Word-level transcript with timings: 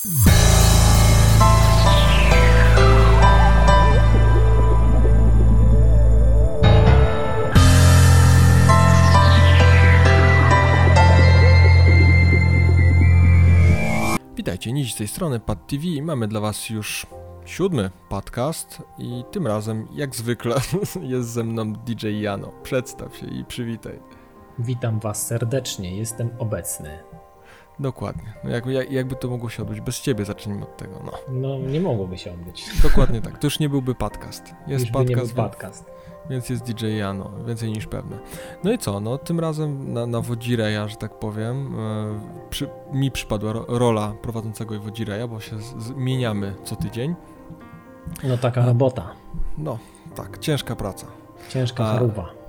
Witajcie, 0.00 0.12
Nizi 14.72 14.92
z 14.92 14.96
tej 14.96 15.08
strony 15.08 15.40
Pad 15.40 15.66
TV. 15.66 15.82
Mamy 16.02 16.28
dla 16.28 16.40
Was 16.40 16.70
już 16.70 17.06
siódmy 17.44 17.90
podcast 18.08 18.82
i 18.98 19.24
tym 19.30 19.46
razem, 19.46 19.88
jak 19.92 20.16
zwykle, 20.16 20.56
jest 21.02 21.28
ze 21.28 21.44
mną 21.44 21.72
DJ 21.72 22.20
Jano. 22.20 22.52
Przedstaw 22.62 23.16
się 23.16 23.26
i 23.26 23.44
przywitaj. 23.44 24.00
Witam 24.58 25.00
Was 25.00 25.26
serdecznie, 25.26 25.96
jestem 25.96 26.30
obecny. 26.38 27.09
Dokładnie. 27.80 28.32
No 28.44 28.50
jakby, 28.50 28.72
jakby 28.90 29.16
to 29.16 29.28
mogło 29.28 29.48
się 29.48 29.62
odbyć? 29.62 29.80
Bez 29.80 30.00
ciebie 30.00 30.24
zacznijmy 30.24 30.62
od 30.62 30.76
tego. 30.76 31.02
No, 31.04 31.12
no 31.28 31.58
nie 31.58 31.80
mogłoby 31.80 32.18
się 32.18 32.32
odbyć. 32.32 32.64
Dokładnie 32.82 33.20
tak. 33.20 33.38
To 33.38 33.46
już 33.46 33.58
nie 33.58 33.68
byłby 33.68 33.94
podcast. 33.94 34.54
Jest 34.66 34.84
już 34.84 34.92
podcast. 34.92 35.34
By 35.34 35.42
podcast. 35.42 35.90
Więc 36.30 36.48
jest 36.48 36.62
DJ 36.62 36.96
Jano, 36.96 37.30
więcej 37.46 37.72
niż 37.72 37.86
pewne. 37.86 38.18
No 38.64 38.72
i 38.72 38.78
co, 38.78 39.00
no 39.00 39.18
tym 39.18 39.40
razem 39.40 39.92
na, 39.92 40.06
na 40.06 40.20
Wodzireja, 40.20 40.88
że 40.88 40.96
tak 40.96 41.18
powiem, 41.18 41.74
e, 41.78 42.20
przy, 42.50 42.68
mi 42.92 43.10
przypadła 43.10 43.52
ro, 43.52 43.64
rola 43.68 44.14
prowadzącego 44.22 44.80
Wodzireja, 44.80 45.28
bo 45.28 45.40
się 45.40 45.56
zmieniamy 45.78 46.54
co 46.64 46.76
tydzień. 46.76 47.14
No 48.24 48.38
taka 48.38 48.66
robota. 48.66 49.10
No, 49.58 49.78
tak, 50.14 50.38
ciężka 50.38 50.76
praca. 50.76 51.06
Ciężka 51.48 51.84
choroba. 51.84 52.39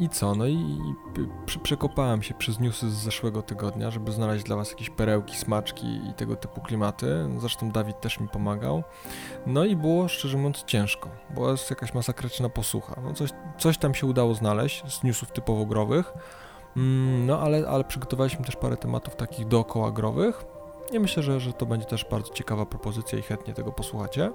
I 0.00 0.08
co? 0.08 0.34
No 0.34 0.46
i, 0.46 0.54
i 0.54 0.94
przekopałem 1.62 2.22
się 2.22 2.34
przez 2.34 2.60
newsy 2.60 2.90
z 2.90 2.94
zeszłego 2.94 3.42
tygodnia, 3.42 3.90
żeby 3.90 4.12
znaleźć 4.12 4.44
dla 4.44 4.56
Was 4.56 4.70
jakieś 4.70 4.90
perełki, 4.90 5.36
smaczki 5.36 5.86
i 6.10 6.14
tego 6.14 6.36
typu 6.36 6.60
klimaty. 6.60 7.28
Zresztą 7.38 7.70
Dawid 7.70 8.00
też 8.00 8.20
mi 8.20 8.28
pomagał. 8.28 8.82
No 9.46 9.64
i 9.64 9.76
było, 9.76 10.08
szczerze 10.08 10.36
mówiąc, 10.36 10.64
ciężko, 10.64 11.08
bo 11.34 11.50
jest 11.50 11.70
jakaś 11.70 11.94
masakryczna 11.94 12.48
posłucha. 12.48 13.00
No 13.04 13.14
coś, 13.14 13.30
coś 13.58 13.78
tam 13.78 13.94
się 13.94 14.06
udało 14.06 14.34
znaleźć 14.34 14.92
z 14.92 15.02
newsów 15.02 15.32
typowo 15.32 15.66
growych, 15.66 16.12
mm, 16.76 17.26
no 17.26 17.40
ale, 17.40 17.68
ale 17.68 17.84
przygotowaliśmy 17.84 18.44
też 18.44 18.56
parę 18.56 18.76
tematów 18.76 19.16
takich 19.16 19.48
dookoła 19.48 19.90
growych. 19.90 20.44
I 20.92 21.00
myślę, 21.00 21.22
że, 21.22 21.40
że 21.40 21.52
to 21.52 21.66
będzie 21.66 21.86
też 21.86 22.04
bardzo 22.10 22.32
ciekawa 22.32 22.66
propozycja 22.66 23.18
i 23.18 23.22
chętnie 23.22 23.54
tego 23.54 23.72
posłuchacie. 23.72 24.30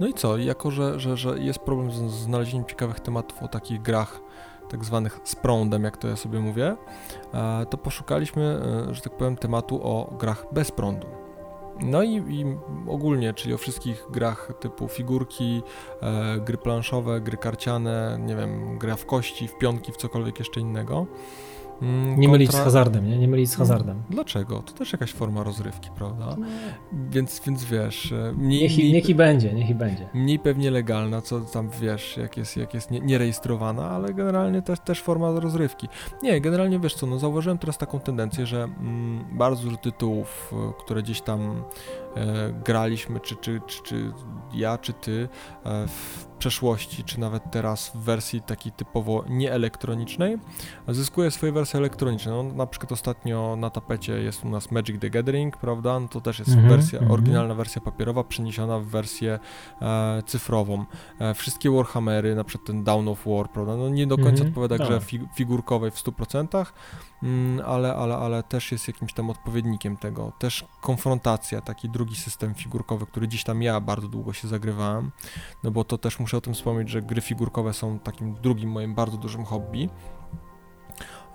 No 0.00 0.06
i 0.06 0.14
co, 0.14 0.38
jako 0.38 0.70
że, 0.70 1.00
że, 1.00 1.16
że 1.16 1.38
jest 1.38 1.58
problem 1.58 1.90
z 1.90 1.94
znalezieniem 2.12 2.66
ciekawych 2.66 3.00
tematów 3.00 3.42
o 3.42 3.48
takich 3.48 3.82
grach 3.82 4.20
tak 4.68 4.84
zwanych 4.84 5.20
z 5.24 5.34
prądem, 5.34 5.84
jak 5.84 5.96
to 5.96 6.08
ja 6.08 6.16
sobie 6.16 6.40
mówię, 6.40 6.76
e, 7.34 7.66
to 7.70 7.78
poszukaliśmy, 7.78 8.60
e, 8.90 8.94
że 8.94 9.00
tak 9.00 9.16
powiem, 9.16 9.36
tematu 9.36 9.80
o 9.82 10.16
grach 10.18 10.46
bez 10.52 10.70
prądu. 10.70 11.06
No 11.80 12.02
i, 12.02 12.14
i 12.14 12.44
ogólnie, 12.88 13.34
czyli 13.34 13.54
o 13.54 13.58
wszystkich 13.58 14.04
grach 14.10 14.52
typu 14.60 14.88
figurki, 14.88 15.62
e, 16.00 16.40
gry 16.40 16.58
planszowe, 16.58 17.20
gry 17.20 17.36
karciane, 17.36 18.18
nie 18.20 18.36
wiem, 18.36 18.78
gra 18.78 18.96
w 18.96 19.06
kości, 19.06 19.48
w 19.48 19.58
pionki, 19.58 19.92
w 19.92 19.96
cokolwiek 19.96 20.38
jeszcze 20.38 20.60
innego. 20.60 21.06
Mm, 21.82 22.20
nie 22.20 22.28
mylić 22.28 22.52
z 22.52 22.54
hazardem, 22.54 23.10
nie? 23.10 23.18
Nie 23.18 23.28
mylić 23.28 23.50
z 23.50 23.54
mm, 23.54 23.58
hazardem. 23.58 24.02
Dlaczego? 24.10 24.62
To 24.62 24.72
też 24.72 24.92
jakaś 24.92 25.12
forma 25.12 25.42
rozrywki, 25.42 25.90
prawda? 25.96 26.36
No. 26.38 26.46
Więc, 27.10 27.40
więc 27.46 27.64
wiesz... 27.64 28.12
E, 28.12 28.32
mniej, 28.36 28.62
niech, 28.62 28.78
i, 28.78 28.92
niech 28.92 29.08
i 29.08 29.14
będzie, 29.14 29.52
niech 29.52 29.70
i 29.70 29.74
będzie. 29.74 30.08
Mniej 30.14 30.38
pewnie 30.38 30.70
legalna, 30.70 31.20
co 31.20 31.40
tam 31.40 31.70
wiesz, 31.80 32.16
jak 32.16 32.36
jest, 32.36 32.56
jak 32.56 32.74
jest 32.74 32.90
nierejestrowana, 32.90 33.90
ale 33.90 34.14
generalnie 34.14 34.62
też, 34.62 34.80
też 34.80 35.02
forma 35.02 35.40
rozrywki. 35.40 35.88
Nie, 36.22 36.40
generalnie 36.40 36.78
wiesz 36.80 36.94
co, 36.94 37.06
no 37.06 37.18
zauważyłem 37.18 37.58
teraz 37.58 37.78
taką 37.78 38.00
tendencję, 38.00 38.46
że 38.46 38.62
mm, 38.62 39.24
bardzo 39.38 39.62
dużo 39.62 39.76
tytułów, 39.76 40.52
e, 40.52 40.72
które 40.78 41.02
gdzieś 41.02 41.20
tam 41.20 41.62
e, 42.16 42.52
graliśmy, 42.64 43.20
czy, 43.20 43.36
czy, 43.36 43.60
czy, 43.66 43.82
czy 43.82 44.12
ja, 44.54 44.78
czy 44.78 44.92
ty, 44.92 45.28
e, 45.64 45.86
w 45.86 46.25
przeszłości, 46.38 47.04
czy 47.04 47.20
nawet 47.20 47.42
teraz 47.50 47.90
w 47.94 47.98
wersji 47.98 48.42
takiej 48.42 48.72
typowo 48.72 49.24
nieelektronicznej, 49.28 50.38
zyskuje 50.88 51.30
swoje 51.30 51.52
wersje 51.52 51.78
elektroniczne. 51.78 52.32
No, 52.32 52.42
na 52.42 52.66
przykład 52.66 52.92
ostatnio 52.92 53.56
na 53.56 53.70
tapecie 53.70 54.12
jest 54.12 54.44
u 54.44 54.48
nas 54.48 54.70
Magic 54.70 55.00
the 55.00 55.10
Gathering, 55.10 55.56
prawda? 55.56 56.00
No, 56.00 56.08
to 56.08 56.20
też 56.20 56.38
jest 56.38 56.50
mm 56.50 56.64
-hmm, 56.64 56.68
wersja, 56.68 56.98
mm 56.98 57.10
-hmm. 57.10 57.14
oryginalna 57.14 57.54
wersja 57.54 57.80
papierowa 57.80 58.24
przeniesiona 58.24 58.78
w 58.78 58.84
wersję 58.84 59.38
e, 59.82 60.22
cyfrową. 60.26 60.84
E, 61.18 61.34
wszystkie 61.34 61.70
Warhammery, 61.70 62.34
na 62.34 62.44
przykład 62.44 62.66
ten 62.66 62.84
Down 62.84 63.08
of 63.08 63.26
War, 63.26 63.50
prawda? 63.50 63.76
No 63.76 63.88
nie 63.88 64.06
do 64.06 64.16
końca 64.16 64.30
mm 64.30 64.44
-hmm, 64.44 64.48
odpowiada 64.48 64.84
grze 64.84 65.00
tak. 65.00 65.36
figurkowej 65.36 65.90
w 65.90 65.94
100%, 65.94 66.66
mm, 67.22 67.66
ale, 67.66 67.96
ale, 67.96 68.16
ale 68.16 68.42
też 68.42 68.72
jest 68.72 68.88
jakimś 68.88 69.12
tam 69.12 69.30
odpowiednikiem 69.30 69.96
tego. 69.96 70.32
Też 70.38 70.64
konfrontacja, 70.80 71.60
taki 71.60 71.88
drugi 71.88 72.16
system 72.16 72.54
figurkowy, 72.54 73.06
który 73.06 73.28
dziś 73.28 73.44
tam 73.44 73.62
ja 73.62 73.80
bardzo 73.80 74.08
długo 74.08 74.32
się 74.32 74.48
zagrywałem, 74.48 75.10
no 75.64 75.70
bo 75.70 75.84
to 75.84 75.98
też 75.98 76.20
muszę 76.26 76.36
o 76.36 76.40
tym 76.40 76.54
wspomnieć, 76.54 76.88
że 76.88 77.02
gry 77.02 77.20
figurkowe 77.20 77.72
są 77.72 77.98
takim 77.98 78.34
drugim 78.34 78.70
moim 78.70 78.94
bardzo 78.94 79.16
dużym 79.16 79.44
hobby. 79.44 79.88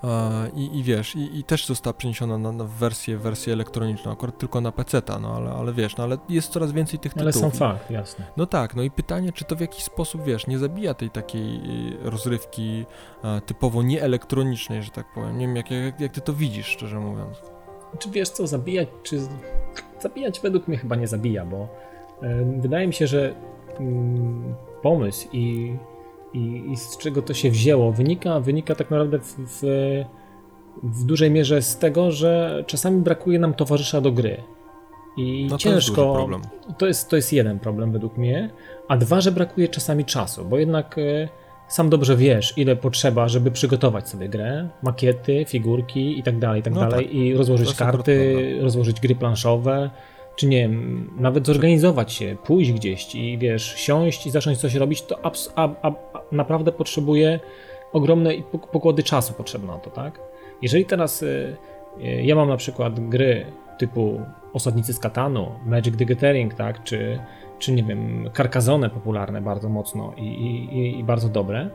E, 0.03 0.49
I, 0.55 0.79
I 0.79 0.83
wiesz, 0.83 1.15
i, 1.15 1.39
i, 1.39 1.43
też 1.43 1.65
została 1.65 1.93
przeniesiona 1.93 2.37
na, 2.37 2.51
na 2.51 2.63
wersję, 2.63 3.17
wersję 3.17 3.53
elektroniczną, 3.53 4.11
akurat 4.11 4.37
tylko 4.37 4.61
na 4.61 4.71
PC, 4.71 5.01
no 5.21 5.35
ale, 5.35 5.51
ale 5.51 5.73
wiesz, 5.73 5.97
no 5.97 6.03
ale 6.03 6.17
jest 6.29 6.51
coraz 6.51 6.71
więcej 6.71 6.99
tych 6.99 7.13
tytułów. 7.13 7.35
Ale 7.35 7.51
są 7.51 7.57
fakt, 7.57 7.91
jasne. 7.91 8.25
No 8.37 8.45
tak, 8.45 8.75
no 8.75 8.83
i 8.83 8.91
pytanie, 8.91 9.31
czy 9.31 9.45
to 9.45 9.55
w 9.55 9.59
jakiś 9.59 9.83
sposób, 9.83 10.23
wiesz, 10.23 10.47
nie 10.47 10.59
zabija 10.59 10.93
tej 10.93 11.09
takiej 11.09 11.55
y, 11.55 12.09
rozrywki 12.09 12.85
e, 13.23 13.41
typowo 13.41 13.83
nieelektronicznej, 13.83 14.83
że 14.83 14.91
tak 14.91 15.13
powiem. 15.13 15.37
Nie 15.37 15.47
wiem, 15.47 15.55
jak, 15.55 15.71
jak, 15.71 15.99
jak 15.99 16.11
ty 16.11 16.21
to 16.21 16.33
widzisz, 16.33 16.67
szczerze 16.67 16.99
mówiąc. 16.99 17.41
Czy 17.99 18.09
wiesz 18.09 18.29
co, 18.29 18.47
zabijać, 18.47 18.87
czy... 19.03 19.19
Zabijać 19.99 20.39
według 20.39 20.67
mnie 20.67 20.77
chyba 20.77 20.95
nie 20.95 21.07
zabija, 21.07 21.45
bo 21.45 21.67
y, 22.23 22.61
wydaje 22.61 22.87
mi 22.87 22.93
się, 22.93 23.07
że 23.07 23.35
Mm, 23.79 24.55
pomysł 24.81 25.27
i, 25.33 25.75
i, 26.33 26.63
i, 26.71 26.77
z 26.77 26.97
czego 26.97 27.21
to 27.21 27.33
się 27.33 27.51
wzięło 27.51 27.91
wynika, 27.91 28.39
wynika 28.39 28.75
tak 28.75 28.91
naprawdę 28.91 29.19
w, 29.19 29.35
w, 29.37 29.61
w 30.83 31.03
dużej 31.05 31.31
mierze 31.31 31.61
z 31.61 31.77
tego, 31.77 32.11
że 32.11 32.63
czasami 32.67 33.01
brakuje 33.01 33.39
nam 33.39 33.53
towarzysza 33.53 34.01
do 34.01 34.11
gry. 34.11 34.43
I 35.17 35.47
no 35.49 35.57
ciężko. 35.57 36.27
To 36.27 36.37
jest, 36.37 36.77
to 36.77 36.87
jest, 36.87 37.09
to 37.09 37.15
jest 37.15 37.33
jeden 37.33 37.59
problem 37.59 37.91
według 37.91 38.17
mnie, 38.17 38.49
a 38.87 38.97
dwa, 38.97 39.21
że 39.21 39.31
brakuje 39.31 39.67
czasami 39.67 40.05
czasu, 40.05 40.45
bo 40.45 40.57
jednak 40.57 40.97
e, 40.97 41.29
sam 41.67 41.89
dobrze 41.89 42.17
wiesz, 42.17 42.53
ile 42.57 42.75
potrzeba, 42.75 43.27
żeby 43.27 43.51
przygotować 43.51 44.09
sobie 44.09 44.29
grę, 44.29 44.69
makiety, 44.83 45.45
figurki 45.47 46.19
i 46.19 46.23
tak 46.23 46.39
dalej, 46.39 46.59
i 46.59 46.63
tak 46.63 46.73
no 46.73 46.79
dalej, 46.81 47.05
tak. 47.05 47.15
i 47.15 47.33
rozłożyć 47.33 47.73
karty, 47.73 48.57
rozłożyć 48.61 48.99
gry 48.99 49.15
planszowe, 49.15 49.89
czy 50.35 50.47
nie 50.47 50.57
wiem, 50.57 51.09
nawet 51.19 51.45
zorganizować 51.47 52.13
się, 52.13 52.35
pójść 52.43 52.71
gdzieś 52.71 53.15
i 53.15 53.37
wiesz, 53.37 53.75
siąść 53.77 54.27
i 54.27 54.31
zacząć 54.31 54.57
coś 54.57 54.75
robić, 54.75 55.01
to 55.01 55.15
abs- 55.15 55.53
naprawdę 56.31 56.71
potrzebuje 56.71 57.39
ogromne 57.93 58.31
pokłady 58.71 59.03
czasu 59.03 59.33
potrzebne 59.33 59.67
na 59.67 59.79
to, 59.79 59.89
tak? 59.89 60.19
Jeżeli 60.61 60.85
teraz 60.85 61.23
y, 61.23 61.57
y, 61.97 62.23
ja 62.23 62.35
mam 62.35 62.49
na 62.49 62.57
przykład 62.57 63.09
gry 63.09 63.45
typu 63.77 64.21
Osadnicy 64.53 64.93
z 64.93 64.99
Katanu, 64.99 65.51
Magic 65.65 65.97
the 65.97 66.05
Gathering, 66.05 66.53
tak, 66.53 66.83
czy, 66.83 67.19
czy 67.59 67.71
nie 67.71 67.83
wiem, 67.83 68.29
Carcassonne 68.37 68.89
popularne 68.89 69.41
bardzo 69.41 69.69
mocno 69.69 70.13
i, 70.17 70.25
i, 70.25 70.99
i 70.99 71.03
bardzo 71.03 71.29
dobre, 71.29 71.69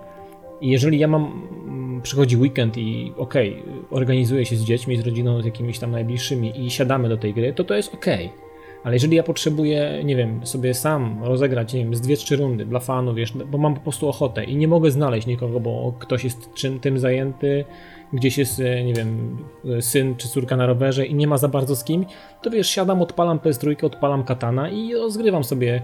i 0.61 0.69
jeżeli 0.71 0.99
ja 0.99 1.09
mam, 1.09 1.25
mm, 1.25 2.03
przychodzi 2.03 2.37
weekend 2.37 2.77
i 2.77 3.13
okej, 3.17 3.63
okay, 3.63 3.73
organizuję 3.91 4.45
się 4.45 4.57
z 4.57 4.65
dziećmi, 4.65 4.97
z 4.97 5.07
rodziną, 5.07 5.43
z 5.43 5.45
jakimiś 5.45 5.79
tam 5.79 5.91
najbliższymi 5.91 6.67
i 6.67 6.71
siadamy 6.71 7.09
do 7.09 7.17
tej 7.17 7.35
gry, 7.35 7.53
to 7.53 7.65
to 7.65 7.75
jest 7.75 7.95
okej. 7.95 8.27
Okay. 8.27 8.46
Ale 8.85 8.95
jeżeli 8.95 9.17
ja 9.17 9.23
potrzebuję, 9.23 10.03
nie 10.05 10.17
wiem, 10.17 10.47
sobie 10.47 10.75
sam 10.75 11.25
rozegrać, 11.25 11.73
nie 11.73 11.85
wiem, 11.85 11.95
z 11.95 12.01
dwie, 12.01 12.17
trzy 12.17 12.37
rundy 12.37 12.65
dla 12.65 12.81
fanów, 12.81 13.17
wiesz, 13.17 13.33
bo 13.33 13.59
mam 13.59 13.75
po 13.75 13.81
prostu 13.81 14.09
ochotę 14.09 14.45
i 14.45 14.57
nie 14.57 14.69
mogę 14.69 14.91
znaleźć 14.91 15.27
nikogo, 15.27 15.61
bo 15.61 15.95
ktoś 15.99 16.25
jest 16.25 16.55
czym 16.55 16.81
tym 16.81 16.99
zajęty, 16.99 17.65
gdzieś 18.13 18.39
jest, 18.39 18.61
e, 18.61 18.85
nie 18.85 18.95
wiem, 18.95 19.39
syn 19.81 20.17
czy 20.17 20.29
córka 20.29 20.57
na 20.57 20.67
rowerze 20.67 21.07
i 21.07 21.15
nie 21.15 21.27
ma 21.27 21.39
za 21.39 21.49
bardzo 21.49 21.77
z 21.77 21.85
kim, 21.85 22.07
to 22.43 22.51
wiesz, 22.51 22.71
siadam, 22.71 23.03
odpalam 23.03 23.39
PS3, 23.39 23.85
odpalam 23.85 24.25
katana 24.25 24.71
i 24.71 24.95
rozgrywam 24.95 25.45
sobie 25.45 25.83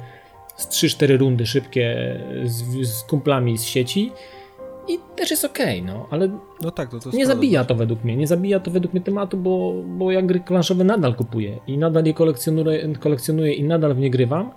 z 0.56 0.69
3-4 0.69 1.19
rundy 1.19 1.47
szybkie 1.47 2.17
z, 2.45 2.87
z 2.88 3.03
kumplami 3.03 3.59
z 3.59 3.65
sieci 3.65 4.12
i 4.88 4.99
też 5.17 5.31
jest 5.31 5.44
okej, 5.44 5.81
okay, 5.81 5.94
no, 5.94 6.06
ale 6.11 6.38
no 6.62 6.70
tak, 6.70 6.90
to, 6.90 6.99
to 7.00 7.11
nie 7.11 7.26
zabija 7.26 7.64
to 7.64 7.75
według 7.75 8.05
mnie, 8.05 8.17
nie 8.17 8.26
zabija 8.26 8.61
to 8.61 8.70
według 8.70 8.94
mnie 8.94 9.02
tematu, 9.02 9.37
bo, 9.37 9.82
bo 9.87 10.12
ja 10.12 10.23
gry 10.23 10.40
planszowe 10.40 10.84
nadal 10.84 11.14
kupuję 11.14 11.58
i 11.67 11.79
nadal 11.79 12.05
je 12.05 12.14
kolekcjonuję, 12.14 12.94
kolekcjonuję 13.00 13.52
i 13.52 13.64
nadal 13.64 13.94
w 13.94 13.99
nie 13.99 14.11
grywam, 14.11 14.50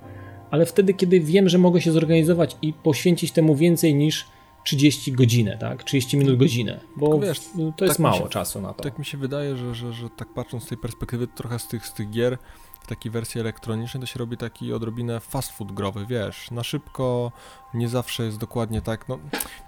ale 0.52 0.66
wtedy, 0.66 0.94
kiedy 0.94 1.20
wiem, 1.20 1.50
że 1.50 1.58
mogę 1.58 1.82
się 1.82 1.92
zorganizować 1.92 2.58
i 2.62 2.74
poświęcić 2.74 3.32
temu 3.32 3.56
więcej 3.56 3.96
niż 3.96 4.26
30 4.64 5.12
godzinę, 5.12 5.58
tak? 5.58 5.84
30 5.84 6.18
minut 6.18 6.38
godzinę, 6.38 6.80
bo 6.96 7.20
wiesz, 7.20 7.40
to 7.78 7.86
jest 7.86 7.98
tak 7.98 8.00
mało 8.00 8.18
się, 8.18 8.30
czasu 8.30 8.62
na 8.62 8.74
to. 8.74 8.84
Tak 8.84 9.00
mi 9.00 9.06
się 9.06 9.18
wydaje, 9.18 9.56
że, 9.58 9.76
że, 9.76 9.94
że 9.94 10.10
tak 10.10 10.34
patrząc 10.34 10.64
z 10.64 10.68
tej 10.68 10.78
perspektywy, 10.78 11.28
trochę 11.28 11.60
z 11.60 11.68
tych, 11.68 11.88
z 11.88 11.94
tych 11.94 12.10
gier 12.10 12.38
w 12.86 12.88
takiej 12.88 13.12
wersji 13.12 13.42
elektronicznej 13.42 14.02
to 14.02 14.08
się 14.08 14.20
robi 14.20 14.38
taki 14.38 14.74
odrobinę 14.74 15.20
fast 15.20 15.52
food 15.52 15.72
growy, 15.72 16.06
wiesz, 16.06 16.52
na 16.52 16.64
szybko, 16.64 17.32
nie 17.74 17.90
zawsze 17.90 18.24
jest 18.24 18.38
dokładnie 18.38 18.82
tak, 18.82 19.10
no, 19.10 19.20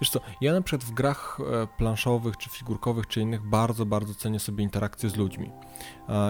wiesz 0.01 0.09
co, 0.09 0.19
ja 0.41 0.53
na 0.53 0.61
przykład 0.61 0.83
w 0.83 0.91
grach 0.91 1.39
e, 1.63 1.67
planszowych, 1.67 2.37
czy 2.37 2.49
figurkowych, 2.49 3.07
czy 3.07 3.21
innych 3.21 3.41
bardzo, 3.41 3.85
bardzo 3.85 4.13
cenię 4.13 4.39
sobie 4.39 4.63
interakcję 4.63 5.09
z 5.09 5.15
ludźmi. 5.15 5.51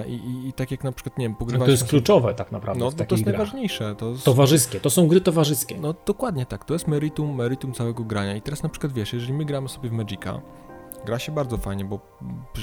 I, 0.07 0.13
i, 0.13 0.48
i 0.48 0.54
tak 0.54 0.72
jak 0.72 0.84
na 0.84 0.92
przykład, 0.92 1.18
nie 1.18 1.25
wiem, 1.25 1.36
pogrywać... 1.36 1.60
No 1.60 1.66
to 1.66 1.72
jest 1.72 1.88
kluczowe 1.89 2.34
tak 2.34 2.51
naprawdę 2.51 2.80
No, 2.80 2.86
no 2.98 3.06
to 3.06 3.16
jest 3.16 3.24
grach. 3.24 3.38
najważniejsze. 3.38 3.95
To 3.95 4.10
jest... 4.10 4.25
Towarzyskie, 4.25 4.80
to 4.80 4.90
są 4.90 5.07
gry 5.07 5.22
towarzyskie. 5.22 5.78
No 5.78 5.94
dokładnie 6.06 6.45
tak, 6.45 6.66
to 6.66 6.74
jest 6.74 6.88
meritum, 6.88 7.36
meritum 7.36 7.74
całego 7.74 8.04
grania. 8.04 8.36
I 8.36 8.42
teraz 8.42 8.63
na 8.63 8.69
przykład 8.69 8.94
wiesz, 8.94 9.13
jeżeli 9.13 9.33
my 9.33 9.45
gramy 9.45 9.69
sobie 9.69 9.90
w 9.90 9.92
Magica, 9.92 10.42
gra 11.07 11.19
się 11.19 11.31
bardzo 11.31 11.57
fajnie, 11.57 11.86
bo 11.86 12.00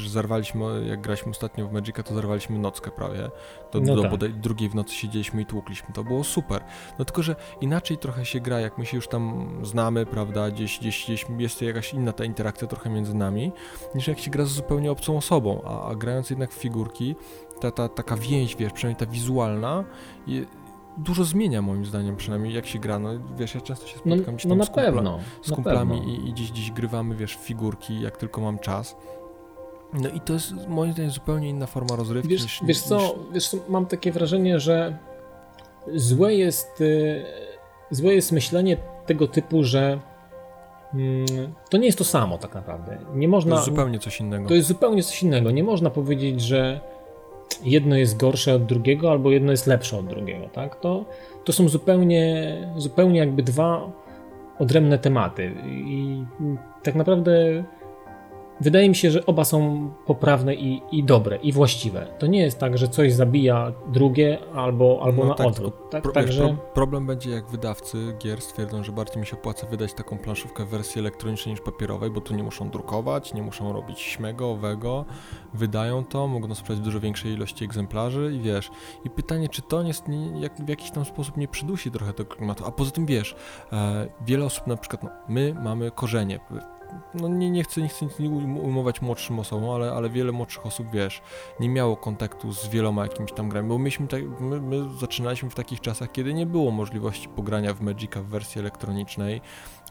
zerwaliśmy, 0.08 0.87
jak 0.87 1.00
graliśmy 1.00 1.31
ostatnio 1.31 1.69
w 1.69 1.73
Magica, 1.73 2.02
to 2.02 2.14
zerwaliśmy 2.14 2.58
nockę 2.58 2.91
prawie. 2.91 3.31
Do, 3.73 3.81
No 3.81 3.96
do 3.96 4.02
tak. 4.02 4.11
bodaj 4.11 4.35
drugiej 4.35 4.69
w 4.69 4.75
nocy 4.75 4.94
siedzieliśmy 4.94 5.43
i 5.43 5.46
tłukliśmy. 5.46 5.94
To 5.94 6.05
było 6.05 6.25
super. 6.25 6.64
No 6.99 7.05
tylko, 7.05 7.23
że 7.23 7.37
inaczej 7.61 7.99
trochę 7.99 8.25
się 8.25 8.41
gra, 8.41 8.61
jak 8.61 8.79
my 8.79 8.87
się 8.87 8.96
już 8.96 9.08
tam 9.08 9.49
znamy, 9.62 10.06
prawda, 10.06 10.50
gdzieś, 10.50 10.79
gdzieś, 10.79 11.05
gdzieś 11.05 11.26
jest 11.38 11.62
jakaś 11.62 11.94
inna 11.94 12.12
ta 12.12 12.25
interakcja 12.25 12.69
trochę 12.69 12.91
między 12.91 13.14
nami, 13.14 13.52
niż 13.94 14.08
jak 14.08 14.19
się 14.19 14.31
gra 14.31 14.44
z 14.44 14.49
zupełnie 14.49 14.91
obcą 14.93 15.17
osobą, 15.17 15.62
a, 15.67 15.88
a 15.88 15.94
grając 15.94 16.31
jednak 16.31 16.50
w 16.50 16.55
figurki, 16.55 17.17
ta, 17.61 17.70
ta 17.70 17.88
taka 17.88 18.17
więź, 18.17 18.56
wiesz, 18.56 18.73
przynajmniej 18.73 19.06
ta 19.06 19.12
wizualna, 19.12 19.85
je, 20.26 20.44
dużo 20.99 21.25
zmienia 21.25 21.62
moim 21.62 21.85
zdaniem, 21.87 22.17
przynajmniej 22.17 22.55
jak 22.55 22.67
się 22.67 22.79
gra. 22.79 22.99
No 22.99 23.11
wiesz, 23.37 23.55
ja 23.55 23.61
często 23.61 23.87
się 23.87 23.96
No, 24.05 24.14
spotykam 24.14 24.35
gdzieś 24.35 24.44
no 24.44 24.50
tam 24.50 24.58
na 24.58 24.64
z, 24.64 24.69
kumpla, 24.69 24.85
pewno. 24.85 25.19
z 25.43 25.50
kumplami 25.50 25.99
pewno. 25.99 26.12
i, 26.12 26.29
i 26.29 26.32
gdzieś, 26.32 26.52
gdzieś 26.52 26.70
grywamy, 26.70 27.14
wiesz, 27.14 27.35
figurki, 27.37 28.00
jak 28.00 28.17
tylko 28.17 28.41
mam 28.41 28.58
czas. 28.58 28.96
No 29.93 30.08
i 30.08 30.20
to 30.20 30.32
jest 30.32 30.69
moim 30.69 30.93
zdaniem 30.93 31.11
zupełnie 31.11 31.49
inna 31.49 31.67
forma 31.67 31.96
rozrywki 31.96 32.29
Wiesz, 32.29 32.43
niż, 32.43 32.61
wiesz, 32.61 32.69
niż, 32.69 32.82
co, 32.82 33.14
wiesz 33.32 33.49
co, 33.49 33.56
mam 33.69 33.87
takie 33.87 34.12
wrażenie, 34.12 34.61
że 34.61 34.99
złe 35.94 36.35
jest, 36.35 36.81
y, 36.81 37.25
złe 37.91 38.14
jest 38.14 38.32
myślenie 38.32 38.76
tego 39.06 39.29
typu, 39.29 39.64
że 39.64 40.00
mm, 40.94 41.26
to 41.70 41.76
nie 41.79 41.87
jest 41.87 41.99
to 41.99 42.05
samo 42.05 42.38
tak 42.38 42.55
naprawdę. 42.55 42.99
Nie 43.14 43.26
to 43.26 43.31
można, 43.31 43.55
jest 43.55 43.64
zupełnie 43.67 43.99
coś 43.99 44.20
innego. 44.20 44.49
to 44.49 44.55
jest 44.55 44.69
zupełnie 44.69 45.02
coś 45.02 45.23
innego. 45.23 45.50
Nie 45.50 45.64
można 45.64 45.91
powiedzieć, 45.91 46.41
że 46.41 46.81
jedno 47.64 47.96
jest 47.96 48.17
gorsze 48.17 48.55
od 48.55 48.67
drugiego 48.67 49.11
albo 49.11 49.31
jedno 49.31 49.50
jest 49.50 49.67
lepsze 49.67 49.99
od 49.99 50.06
drugiego, 50.06 50.49
tak? 50.52 50.81
To, 50.81 51.05
to 51.44 51.52
są 51.52 51.69
zupełnie, 51.69 52.56
zupełnie 52.76 53.19
jakby 53.19 53.43
dwa 53.43 53.93
odrębne 54.58 54.99
tematy 54.99 55.52
i 55.67 56.25
tak 56.82 56.94
naprawdę 56.94 57.64
wydaje 58.61 58.89
mi 58.89 58.95
się, 58.95 59.11
że 59.11 59.27
oba 59.27 59.45
są 59.45 59.91
poprawne 60.06 60.55
i, 60.55 60.83
i 60.93 61.05
dobre 61.05 61.37
i 61.37 61.53
właściwe. 61.53 62.06
To 62.19 62.27
nie 62.27 62.41
jest 62.41 62.59
tak, 62.59 62.79
że 62.79 62.89
coś 62.89 63.12
zabija 63.12 63.73
drugie 63.93 64.39
albo, 64.55 65.01
albo 65.03 65.23
No 65.23 65.29
na 65.29 65.35
tak, 65.35 65.47
odwrót, 65.47 65.91
tak? 65.91 66.03
Pro, 66.03 66.12
Także 66.12 66.45
pro, 66.45 66.56
problem 66.75 67.06
będzie 67.06 67.31
jak 67.31 67.49
wydawcy 67.49 68.15
gier 68.19 68.41
stwierdzą, 68.41 68.85
że 68.85 68.93
bardziej 68.93 69.21
mi 69.21 69.27
się 69.27 69.37
opłaca 69.37 69.67
wydać 69.67 69.95
taką 69.95 70.19
planszówkę 70.19 70.65
w 70.65 70.69
wersji 70.69 70.99
elektronicznej 70.99 71.53
niż 71.53 71.61
papierowej, 71.61 72.11
bo 72.11 72.21
tu 72.21 72.35
nie 72.35 72.43
muszą 72.43 72.71
drukować, 72.71 73.35
nie 73.35 73.43
muszą 73.43 73.73
robić 73.73 74.01
śmego, 74.01 74.51
owego, 74.51 75.05
wydają 75.55 76.05
to, 76.05 76.27
mogą 76.27 76.55
sprzedać 76.55 76.81
w 76.81 76.85
dużo 76.85 77.01
większej 77.01 77.33
ilości 77.33 77.65
egzemplarzy 77.65 78.33
i 78.35 78.41
wiesz, 78.41 78.71
i 79.05 79.11
pytanie, 79.11 79.49
czy 79.49 79.62
to 79.62 79.83
nie, 79.83 79.93
jak, 80.41 80.56
w 80.65 80.69
jakiś 80.69 80.91
tam 80.91 81.05
sposób 81.05 81.37
nie 81.37 81.49
przydusi 81.49 81.91
trochę 81.91 82.12
tego 82.12 82.35
klimatu, 82.35 82.65
a 82.67 82.71
poza 82.71 82.91
tym 82.91 83.06
wiesz, 83.06 83.37
e, 83.73 84.09
wiele 84.27 84.45
osób 84.45 84.67
na 84.67 84.77
przykład, 84.77 85.03
no, 85.03 85.11
my 85.29 85.55
mamy 85.65 85.91
korzenie, 85.91 86.41
no 87.14 87.29
nie, 87.29 87.50
nie 87.50 87.64
chcę, 87.64 87.82
nie 87.82 87.88
chcę 87.88 88.05
nic 88.06 88.20
ujmować 88.62 89.02
młodszym 89.02 89.38
osobom, 89.38 89.70
ale, 89.70 89.93
ale 89.93 90.11
wiele 90.11 90.32
młodszych 90.32 90.67
osób, 90.67 90.87
wiesz, 90.93 91.23
nie 91.61 91.69
miało 91.69 91.96
kontaktu 91.96 92.52
z 92.52 92.69
wieloma 92.69 93.02
jakimiś 93.02 93.32
tam 93.32 93.49
grami, 93.49 93.69
bo 93.69 93.79
myśmy 93.79 94.06
tak, 94.08 94.23
my, 94.41 94.61
my 94.61 94.85
zaczynaliśmy 95.00 95.50
w 95.50 95.55
takich 95.55 95.81
czasach, 95.81 96.12
kiedy 96.12 96.35
nie 96.35 96.46
było 96.46 96.70
możliwości 96.70 97.29
pogrania 97.29 97.75
w 97.75 97.81
Magica 97.81 98.23
w 98.23 98.26
wersji 98.26 98.58
elektronicznej, 98.58 99.41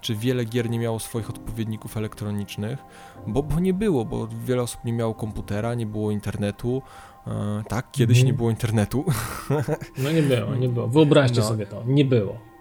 czy 0.01 0.15
wiele 0.15 0.45
gier 0.45 0.69
nie 0.69 0.79
miało 0.79 0.99
swoich 0.99 1.29
odpowiedników 1.29 1.97
elektronicznych, 1.97 2.79
bo, 3.27 3.43
bo 3.43 3.59
nie 3.59 3.73
było, 3.73 4.05
bo 4.05 4.27
wiele 4.45 4.61
osób 4.61 4.83
nie 4.85 4.93
miało 4.93 5.13
komputera, 5.15 5.73
nie 5.73 5.85
było 5.85 6.11
internetu, 6.11 6.81
e, 7.27 7.63
tak, 7.67 7.91
kiedyś 7.91 8.17
Mhm. 8.17 8.27
nie 8.27 8.37
było 8.37 8.49
internetu, 8.49 9.05
no 10.03 10.11
nie 10.11 10.21
było, 10.23 10.55
nie 10.55 10.69
było. 10.69 10.87
Wyobraźcie 10.87 11.39
No. 11.41 11.47
sobie 11.47 11.65
to, 11.65 11.83
nie 11.87 12.05
było. 12.05 12.52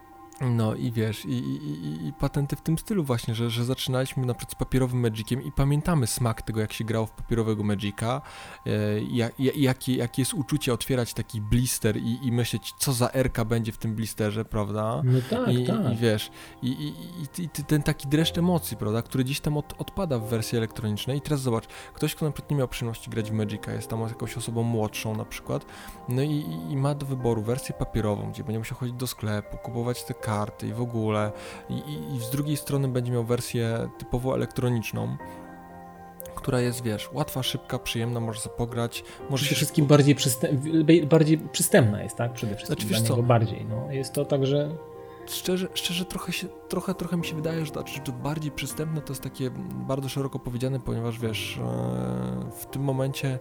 No 0.42 0.74
i 0.74 0.92
wiesz, 0.92 1.24
i, 1.24 1.28
i, 1.32 2.06
i, 2.08 2.12
patenty 2.12 2.56
w 2.56 2.60
tym 2.60 2.78
stylu 2.78 3.04
właśnie, 3.04 3.34
że, 3.34 3.50
że 3.50 3.64
zaczynaliśmy 3.64 4.26
na 4.26 4.34
przykład 4.34 4.52
z 4.52 4.54
papierowym 4.58 5.00
Magiciem 5.00 5.42
i 5.42 5.52
pamiętamy 5.52 6.06
smak 6.06 6.42
tego, 6.42 6.60
jak 6.60 6.72
się 6.72 6.84
grało 6.84 7.06
w 7.06 7.10
papierowego 7.10 7.62
Magica, 7.62 8.20
e, 8.66 8.70
jak, 9.10 9.40
jakie, 9.40 9.96
jakie 9.96 10.22
jest 10.22 10.34
uczucie 10.34 10.72
otwierać 10.72 11.14
taki 11.14 11.40
blister 11.40 11.96
i, 11.96 12.18
i 12.26 12.32
myśleć, 12.32 12.72
co 12.78 12.92
za 12.92 13.10
erka 13.12 13.44
będzie 13.44 13.72
w 13.72 13.78
tym 13.78 13.94
blisterze, 13.94 14.44
prawda? 14.44 15.02
No 15.04 15.18
tak, 15.30 15.54
I, 15.54 15.66
tak. 15.66 15.92
I 15.92 15.96
wiesz, 15.96 16.30
i, 16.62 16.68
i, 16.68 16.88
i, 16.88 17.42
i 17.42 17.48
ty- 17.48 17.64
ten 17.64 17.82
taki 17.82 18.08
dreszcz 18.08 18.38
emocji, 18.38 18.76
prawda, 18.76 19.02
który 19.02 19.24
gdzieś 19.24 19.40
tam 19.40 19.56
od, 19.56 19.74
odpada 19.78 20.18
w 20.18 20.28
wersji 20.28 20.58
elektronicznej. 20.58 21.18
I 21.18 21.20
teraz 21.20 21.40
zobacz, 21.40 21.66
ktoś, 21.94 22.14
kto 22.14 22.26
na 22.26 22.32
przykład 22.32 22.50
nie 22.50 22.56
miał 22.56 22.68
przyjemności 22.68 23.10
grać 23.10 23.30
w 23.30 23.34
Magica, 23.34 23.72
jest 23.72 23.88
tam 23.88 24.00
jakąś 24.00 24.36
osobą 24.36 24.62
młodszą 24.62 25.16
na 25.16 25.24
przykład, 25.24 25.66
no 26.08 26.22
i 26.22 26.76
ma 26.76 26.94
do 26.94 27.06
wyboru 27.06 27.42
wersję 27.42 27.74
papierową, 27.78 28.30
gdzie 28.30 28.44
będzie 28.44 28.58
musiał 28.58 28.78
chodzić 28.78 28.94
do 28.96 29.06
sklepu, 29.06 29.58
kupować 29.58 30.04
te 30.04 30.14
karty 30.14 30.31
i 30.62 30.72
w 30.72 30.80
ogóle. 30.80 31.32
I, 31.70 31.74
i, 31.74 32.16
I 32.16 32.20
z 32.20 32.30
drugiej 32.30 32.56
strony 32.56 32.88
będzie 32.88 33.12
miał 33.12 33.24
wersję 33.24 33.88
typowo 33.98 34.34
elektroniczną, 34.34 35.16
która 36.34 36.60
jest, 36.60 36.82
wiesz, 36.82 37.12
łatwa, 37.12 37.42
szybka, 37.42 37.78
przyjemna, 37.78 38.20
możesz 38.20 38.48
pograć, 38.56 39.04
Przede 39.28 39.44
się 39.44 39.54
wszystkim 39.54 39.86
bardziej, 39.86 40.14
przystęp, 40.14 40.60
bardziej 41.08 41.38
przystępna 41.38 42.02
jest, 42.02 42.16
tak? 42.16 42.32
Przede 42.32 42.56
wszystkim 42.56 42.88
Znaczy, 42.88 43.04
dla 43.04 43.16
niego 43.16 43.22
bardziej. 43.22 43.64
No. 43.64 43.92
Jest 43.92 44.12
to 44.12 44.24
tak, 44.24 44.46
że 44.46 44.70
Szczerze, 45.26 45.68
szczerze 45.74 46.04
trochę, 46.04 46.32
się, 46.32 46.48
trochę, 46.68 46.94
trochę 46.94 47.16
mi 47.16 47.26
się 47.26 47.36
wydaje, 47.36 47.66
że 47.66 47.72
to, 47.72 47.86
że 47.86 48.00
to 48.00 48.12
bardziej 48.12 48.50
przystępne 48.50 49.00
to 49.00 49.12
jest 49.12 49.22
takie 49.22 49.50
bardzo 49.88 50.08
szeroko 50.08 50.38
powiedziane, 50.38 50.80
ponieważ 50.80 51.18
wiesz, 51.18 51.58
e, 51.58 52.50
w 52.60 52.66
tym 52.66 52.82
momencie 52.82 53.38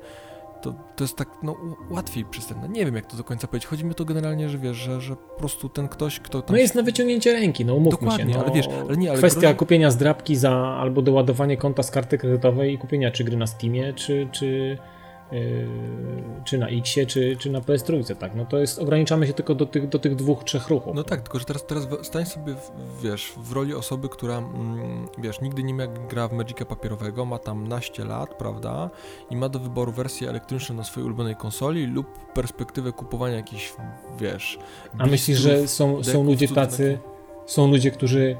to, 0.61 0.73
to 0.95 1.03
jest 1.03 1.17
tak 1.17 1.29
no, 1.43 1.55
łatwiej 1.89 2.25
przystępne. 2.25 2.69
Nie 2.69 2.85
wiem 2.85 2.95
jak 2.95 3.05
to 3.05 3.17
do 3.17 3.23
końca 3.23 3.47
powiedzieć. 3.47 3.67
Chodzi 3.67 3.85
mi 3.85 3.95
to 3.95 4.05
generalnie, 4.05 4.49
że 4.49 4.57
wiesz, 4.57 4.77
że, 4.77 5.01
że 5.01 5.15
po 5.15 5.39
prostu 5.39 5.69
ten 5.69 5.87
ktoś, 5.87 6.19
kto 6.19 6.41
tam... 6.41 6.55
no 6.55 6.61
jest 6.61 6.75
na 6.75 6.83
wyciągnięcie 6.83 7.33
ręki, 7.33 7.65
no 7.65 7.75
umówmy 7.75 7.91
Dokładnie, 7.91 8.33
się. 8.33 8.39
No. 8.39 8.45
ale 8.45 8.53
wiesz, 8.53 8.67
ale 8.87 8.97
nie, 8.97 9.09
ale 9.09 9.17
Kwestia 9.17 9.41
grozi- 9.41 9.55
kupienia 9.55 9.91
zdrabki 9.91 10.35
za 10.35 10.51
albo 10.51 11.01
doładowanie 11.01 11.57
konta 11.57 11.83
z 11.83 11.91
karty 11.91 12.17
kredytowej 12.17 12.73
i 12.73 12.77
kupienia 12.77 13.11
czy 13.11 13.23
gry 13.23 13.37
na 13.37 13.47
Steamie, 13.47 13.93
czy, 13.93 14.27
czy, 14.31 14.77
czy 16.43 16.57
na 16.57 16.67
Xie, 16.67 17.05
czy, 17.05 17.37
czy 17.39 17.49
na 17.49 17.59
PS3, 17.59 18.15
tak? 18.15 18.35
No 18.35 18.45
to 18.45 18.57
jest, 18.57 18.79
ograniczamy 18.79 19.27
się 19.27 19.33
tylko 19.33 19.55
do 19.55 19.65
tych, 19.65 19.89
do 19.89 19.99
tych 19.99 20.15
dwóch, 20.15 20.43
trzech 20.43 20.67
ruchów. 20.67 20.95
No 20.95 21.03
tak, 21.03 21.21
tylko 21.21 21.39
że 21.39 21.45
teraz, 21.45 21.65
teraz 21.65 21.87
stań 22.01 22.25
sobie, 22.25 22.53
w, 22.53 23.01
wiesz, 23.03 23.33
w 23.37 23.51
roli 23.51 23.73
osoby, 23.73 24.09
która, 24.09 24.37
mm, 24.37 25.07
wiesz, 25.17 25.41
nigdy 25.41 25.63
nie 25.63 25.73
gra 26.09 26.27
w 26.27 26.33
Magica 26.33 26.65
papierowego, 26.65 27.25
ma 27.25 27.39
tam 27.39 27.67
naście 27.67 28.05
lat, 28.05 28.33
prawda, 28.33 28.89
i 29.29 29.35
ma 29.35 29.49
do 29.49 29.59
wyboru 29.59 29.91
wersję 29.91 30.29
elektroniczną 30.29 30.75
na 30.75 30.83
swojej 30.83 31.05
ulubionej 31.05 31.35
konsoli 31.35 31.85
lub 31.85 32.33
perspektywę 32.33 32.91
kupowania 32.91 33.35
jakichś, 33.35 33.73
wiesz... 34.19 34.59
A 34.97 35.07
myślisz, 35.07 35.39
że 35.39 35.67
są, 35.67 36.03
są 36.03 36.23
ludzie 36.23 36.47
tacy, 36.47 36.99
są 37.45 37.67
ludzie, 37.67 37.91
którzy 37.91 38.37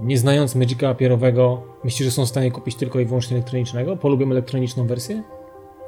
nie 0.00 0.18
znając 0.18 0.54
Magica 0.54 0.88
papierowego, 0.88 1.62
myślisz, 1.84 2.08
że 2.08 2.12
są 2.12 2.24
w 2.26 2.28
stanie 2.28 2.50
kupić 2.50 2.76
tylko 2.76 3.00
i 3.00 3.04
wyłącznie 3.04 3.36
elektronicznego? 3.36 3.96
Polubią 3.96 4.30
elektroniczną 4.30 4.86
wersję? 4.86 5.22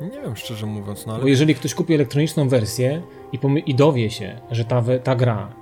Nie 0.01 0.21
wiem, 0.21 0.37
szczerze 0.37 0.67
mówiąc, 0.67 1.07
no 1.07 1.13
ale... 1.13 1.23
Bo 1.23 1.29
jeżeli 1.29 1.55
ktoś 1.55 1.75
kupi 1.75 1.95
elektroniczną 1.95 2.49
wersję 2.49 3.03
i, 3.33 3.39
i 3.67 3.75
dowie 3.75 4.11
się, 4.11 4.41
że 4.51 4.65
ta, 4.65 4.83
ta 5.05 5.15
gra 5.15 5.53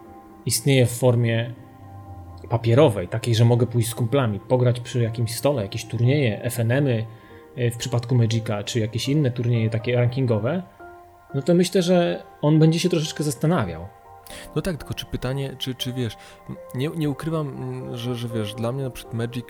istnieje 0.46 0.86
w 0.86 0.90
formie 0.90 1.52
papierowej, 2.50 3.08
takiej, 3.08 3.34
że 3.34 3.44
mogę 3.44 3.66
pójść 3.66 3.88
z 3.88 3.94
kumplami, 3.94 4.40
pograć 4.40 4.80
przy 4.80 5.02
jakimś 5.02 5.34
stole, 5.34 5.62
jakieś 5.62 5.84
turnieje, 5.84 6.50
FNM-y 6.50 7.06
y 7.58 7.70
w 7.70 7.76
przypadku 7.76 8.14
Magica, 8.14 8.62
czy 8.62 8.80
jakieś 8.80 9.08
inne 9.08 9.30
turnieje 9.30 9.70
takie 9.70 9.96
rankingowe, 9.96 10.62
no 11.34 11.42
to 11.42 11.54
myślę, 11.54 11.82
że 11.82 12.22
on 12.42 12.58
będzie 12.58 12.78
się 12.78 12.88
troszeczkę 12.88 13.24
zastanawiał. 13.24 13.86
No 14.56 14.62
tak, 14.62 14.76
tylko 14.76 14.94
czy 14.94 15.06
pytanie, 15.06 15.56
czy, 15.58 15.74
czy 15.74 15.92
wiesz, 15.92 16.16
nie, 16.74 16.88
nie 16.88 17.10
ukrywam, 17.10 17.56
że, 17.96 18.14
że 18.14 18.28
wiesz, 18.28 18.54
dla 18.54 18.72
mnie 18.72 18.82
na 18.82 18.90
przykład 18.90 19.14
Magic, 19.14 19.44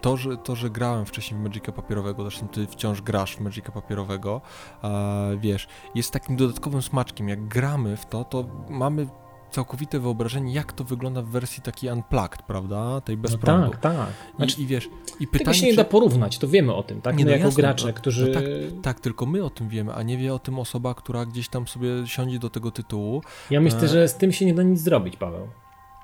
to 0.00 0.16
że, 0.16 0.36
to, 0.36 0.56
że 0.56 0.70
grałem 0.70 1.06
wcześniej 1.06 1.40
w 1.40 1.42
Magica 1.42 1.72
papierowego, 1.72 2.22
zresztą 2.22 2.48
ty 2.48 2.66
wciąż 2.66 3.02
grasz 3.02 3.36
w 3.36 3.40
Magica 3.40 3.72
papierowego, 3.72 4.40
a, 4.82 5.12
wiesz, 5.38 5.68
jest 5.94 6.12
takim 6.12 6.36
dodatkowym 6.36 6.82
smaczkiem. 6.82 7.28
Jak 7.28 7.48
gramy 7.48 7.96
w 7.96 8.06
to, 8.06 8.24
to 8.24 8.44
mamy 8.68 9.06
całkowite 9.50 9.98
wyobrażenie, 10.00 10.52
jak 10.52 10.72
to 10.72 10.84
wygląda 10.84 11.22
w 11.22 11.26
wersji 11.26 11.62
takiej 11.62 11.90
unplugged, 11.90 12.42
prawda, 12.42 13.00
tej 13.00 13.16
bez 13.16 13.32
No 13.32 13.38
prądu. 13.38 13.70
tak, 13.70 13.80
tak. 13.80 14.08
Znaczy, 14.36 14.60
I, 14.60 14.62
I 14.62 14.66
wiesz, 14.66 14.88
i 15.20 15.26
tego 15.26 15.38
pytanie, 15.38 15.56
się 15.56 15.66
nie 15.66 15.72
czy... 15.72 15.76
da 15.76 15.84
porównać, 15.84 16.38
to 16.38 16.48
wiemy 16.48 16.74
o 16.74 16.82
tym, 16.82 17.00
tak? 17.00 17.16
Nie, 17.16 17.24
My 17.24 17.30
no 17.30 17.36
jako 17.36 17.46
jasne, 17.48 17.62
gracze, 17.62 17.86
no- 17.86 17.92
którzy... 17.92 18.26
no 18.28 18.34
tak, 18.34 18.44
Tak, 18.82 19.00
tylko 19.00 19.26
my 19.26 19.44
o 19.44 19.50
tym 19.50 19.68
wiemy, 19.68 19.94
a 19.94 20.02
nie 20.02 20.16
wie 20.18 20.34
o 20.34 20.38
tym 20.38 20.58
osoba, 20.58 20.94
która 20.94 21.26
gdzieś 21.26 21.48
tam 21.48 21.66
sobie 21.66 21.88
siądzie 22.06 22.38
do 22.38 22.50
tego 22.50 22.70
tytułu. 22.70 23.22
Ja 23.50 23.60
myślę, 23.60 23.80
E. 23.82 23.88
że 23.88 24.08
z 24.08 24.14
tym 24.16 24.32
się 24.32 24.46
nie 24.46 24.54
da 24.54 24.62
nic 24.62 24.80
zrobić, 24.80 25.16
Paweł. 25.16 25.48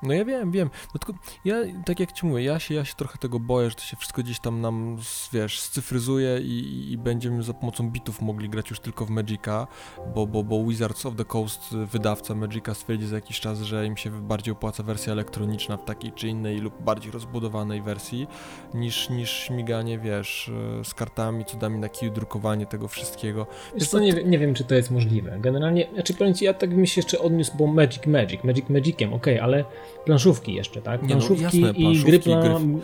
No 0.03 0.13
ja 0.13 0.25
wiem, 0.25 0.51
wiem. 0.51 0.69
No 0.93 0.99
tylko 0.99 1.13
ja, 1.45 1.55
tak 1.85 1.99
jak 1.99 2.11
ci 2.11 2.25
mówię, 2.25 2.43
ja 2.43 2.59
się, 2.59 2.73
ja 2.73 2.85
się 2.85 2.93
trochę 2.95 3.17
tego 3.17 3.39
boję, 3.39 3.69
że 3.69 3.75
to 3.75 3.81
się 3.81 3.97
wszystko 3.97 4.21
gdzieś 4.21 4.39
tam 4.39 4.61
nam, 4.61 4.97
wiesz, 5.33 5.59
scyfryzuje 5.59 6.39
i, 6.39 6.91
i 6.91 6.97
będziemy 6.97 7.43
za 7.43 7.53
pomocą 7.53 7.89
bitów 7.89 8.21
mogli 8.21 8.49
grać 8.49 8.69
już 8.69 8.79
tylko 8.79 9.05
w 9.05 9.09
Magica, 9.09 9.67
bo, 10.15 10.27
bo, 10.27 10.43
bo 10.43 10.65
Wizards 10.65 11.05
of 11.05 11.15
the 11.15 11.25
Coast, 11.25 11.75
wydawca 11.75 12.35
Magica 12.35 12.73
stwierdzi 12.73 13.07
za 13.07 13.15
jakiś 13.15 13.39
czas, 13.39 13.61
że 13.61 13.85
im 13.85 13.97
się 13.97 14.09
bardziej 14.21 14.51
opłaca 14.51 14.83
wersja 14.83 15.13
elektroniczna 15.13 15.77
w 15.77 15.85
takiej 15.85 16.11
czy 16.11 16.27
innej 16.27 16.57
lub 16.57 16.81
bardziej 16.81 17.11
rozbudowanej 17.11 17.81
wersji, 17.81 18.27
niż, 18.73 19.09
niż 19.09 19.29
śmiganie, 19.29 19.99
wiesz, 19.99 20.51
z 20.83 20.93
kartami, 20.93 21.45
cudami 21.45 21.79
na 21.79 21.89
kiju, 21.89 22.11
drukowanie 22.11 22.65
tego 22.65 22.87
wszystkiego. 22.87 23.47
Wiesz 23.75 23.87
co, 23.87 23.99
nie, 23.99 24.13
nie 24.13 24.39
wiem, 24.39 24.53
czy 24.53 24.63
to 24.63 24.75
jest 24.75 24.91
możliwe. 24.91 25.37
Generalnie, 25.39 25.87
znaczy 25.93 26.13
powiem 26.13 26.33
ci, 26.33 26.45
ja 26.45 26.53
tak 26.53 26.75
bym 26.75 26.85
się 26.85 27.01
jeszcze 27.01 27.19
odniósł, 27.19 27.57
bo 27.57 27.67
Magic 27.67 28.05
Magic, 28.05 28.43
Magic 28.43 28.69
Magiciem, 28.69 29.13
okej, 29.13 29.33
okay, 29.33 29.43
ale 29.43 29.65
planszówki 30.05 30.53
jeszcze, 30.53 30.81
tak? 30.81 31.01
Planszówki, 31.01 31.59
no, 31.61 31.67
jasne, 31.67 31.83
i 31.83 32.03
gry, 32.03 32.19
gry, 32.19 32.35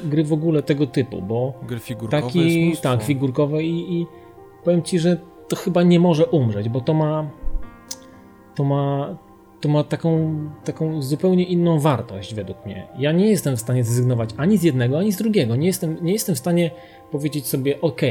gry, 0.03 0.23
w 0.23 0.33
ogóle 0.33 0.63
tego 0.63 0.88
typu, 0.88 1.21
bo 1.21 1.53
gry 1.67 1.79
figurkowe 1.79 2.21
taki, 2.21 2.77
tak, 2.81 3.03
figurkowe 3.03 3.63
i, 3.63 4.01
i 4.01 4.05
powiem 4.63 4.83
ci, 4.83 4.99
że 4.99 5.17
to 5.47 5.55
chyba 5.55 5.83
nie 5.83 5.99
może 5.99 6.25
umrzeć, 6.25 6.69
bo 6.69 6.81
to 6.81 6.93
ma 6.93 7.29
to 8.55 8.63
ma 8.63 9.15
to 9.61 9.69
ma 9.69 9.83
taką, 9.83 10.35
taką 10.63 11.01
zupełnie 11.01 11.43
inną 11.43 11.79
wartość 11.79 12.35
według 12.35 12.65
mnie. 12.65 12.88
Ja 12.97 13.11
nie 13.11 13.29
jestem 13.29 13.57
w 13.57 13.59
stanie 13.59 13.83
zrezygnować 13.83 14.29
ani 14.38 14.57
z 14.57 14.63
jednego, 14.63 14.99
ani 14.99 15.11
z 15.11 15.17
drugiego. 15.17 15.55
Nie 15.55 15.67
jestem, 15.67 15.97
nie 16.01 16.13
jestem 16.13 16.35
w 16.35 16.38
stanie 16.38 16.71
powiedzieć 17.11 17.47
sobie, 17.47 17.81
ok, 17.81 18.01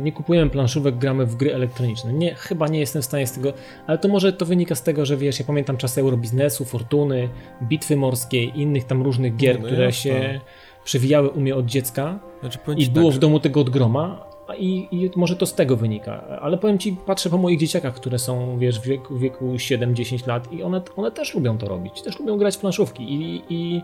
nie 0.00 0.12
kupujemy 0.12 0.50
planszówek, 0.50 0.98
gramy 0.98 1.26
w 1.26 1.36
gry 1.36 1.54
elektroniczne. 1.54 2.12
Nie, 2.12 2.34
chyba 2.34 2.68
nie 2.68 2.80
jestem 2.80 3.02
w 3.02 3.04
stanie 3.04 3.26
z 3.26 3.32
tego, 3.32 3.52
ale 3.86 3.98
to 3.98 4.08
może 4.08 4.32
to 4.32 4.46
wynika 4.46 4.74
z 4.74 4.82
tego, 4.82 5.06
że 5.06 5.16
wiesz, 5.16 5.38
ja 5.38 5.44
pamiętam 5.44 5.76
czasy 5.76 6.00
Eurobiznesu, 6.00 6.64
Fortuny, 6.64 7.28
Bitwy 7.62 7.96
Morskiej, 7.96 8.60
innych 8.60 8.84
tam 8.84 9.02
różnych 9.02 9.36
gier, 9.36 9.60
no, 9.60 9.66
które 9.66 9.84
jasne. 9.84 10.10
się 10.10 10.40
przewijały 10.84 11.28
u 11.28 11.40
mnie 11.40 11.56
od 11.56 11.66
dziecka 11.66 12.18
znaczy, 12.40 12.58
i 12.76 12.86
było 12.86 13.10
tak, 13.10 13.16
w 13.16 13.18
domu 13.18 13.40
tego 13.40 13.60
od 13.60 13.70
groma, 13.70 14.28
i, 14.58 14.88
i, 14.90 15.10
może 15.16 15.36
to 15.36 15.46
z 15.46 15.54
tego 15.54 15.76
wynika. 15.76 16.24
Ale 16.40 16.58
powiem 16.58 16.78
ci, 16.78 16.96
patrzę 17.06 17.30
po 17.30 17.38
moich 17.38 17.58
dzieciakach, 17.58 17.94
które 17.94 18.18
są, 18.18 18.58
wiesz, 18.58 18.80
w 18.80 18.82
wieku, 18.82 19.18
wieku 19.18 19.44
7-10 19.44 20.28
lat 20.28 20.52
i 20.52 20.62
one, 20.62 20.82
one 20.96 21.10
też 21.10 21.34
lubią 21.34 21.58
to 21.58 21.68
robić. 21.68 22.02
Też 22.02 22.18
lubią 22.18 22.36
grać 22.36 22.56
w 22.56 22.58
planszówki 22.58 23.12
i, 23.12 23.42
i, 23.48 23.82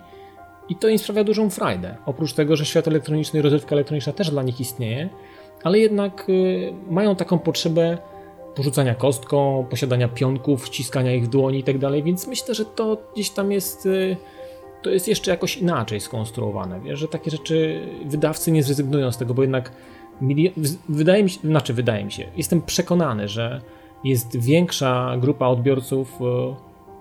i 0.68 0.76
to 0.76 0.88
im 0.88 0.98
sprawia 0.98 1.24
dużą 1.24 1.50
frajdę. 1.50 1.96
Oprócz 2.06 2.32
tego, 2.32 2.56
że 2.56 2.64
świat 2.66 2.88
elektroniczny 2.88 3.38
i 3.38 3.42
rozrywka 3.42 3.72
elektroniczna 3.72 4.12
też 4.12 4.30
dla 4.30 4.42
nich 4.42 4.60
istnieje, 4.60 5.08
ale 5.64 5.78
jednak 5.78 6.28
y, 6.28 6.72
mają 6.90 7.16
taką 7.16 7.38
potrzebę 7.38 7.98
porzucania 8.54 8.94
kostką, 8.94 9.66
posiadania 9.70 10.08
pionków, 10.08 10.66
ściskania 10.66 11.14
ich 11.14 11.24
w 11.24 11.28
dłoni 11.28 11.58
i 11.58 11.62
tak 11.62 11.78
więc 12.04 12.26
myślę, 12.26 12.54
że 12.54 12.64
to 12.64 12.96
gdzieś 13.14 13.30
tam 13.30 13.52
jest... 13.52 13.86
Y, 13.86 14.16
to 14.82 14.90
jest 14.90 15.08
jeszcze 15.08 15.30
jakoś 15.30 15.56
inaczej 15.56 16.00
skonstruowane, 16.00 16.80
wiesz, 16.80 16.98
że 16.98 17.08
takie 17.08 17.30
rzeczy 17.30 17.86
wydawcy 18.04 18.52
nie 18.52 18.62
zrezygnują 18.62 19.12
z 19.12 19.18
tego, 19.18 19.34
bo 19.34 19.42
jednak 19.42 19.72
wydaje 20.88 21.22
mi 21.22 21.30
się, 21.30 21.40
znaczy 21.40 21.74
wydaje 21.74 22.04
mi 22.04 22.12
się, 22.12 22.26
jestem 22.36 22.62
przekonany, 22.62 23.28
że 23.28 23.60
jest 24.04 24.36
większa 24.36 25.16
grupa 25.20 25.46
odbiorców, 25.46 26.12
e, 26.20 26.54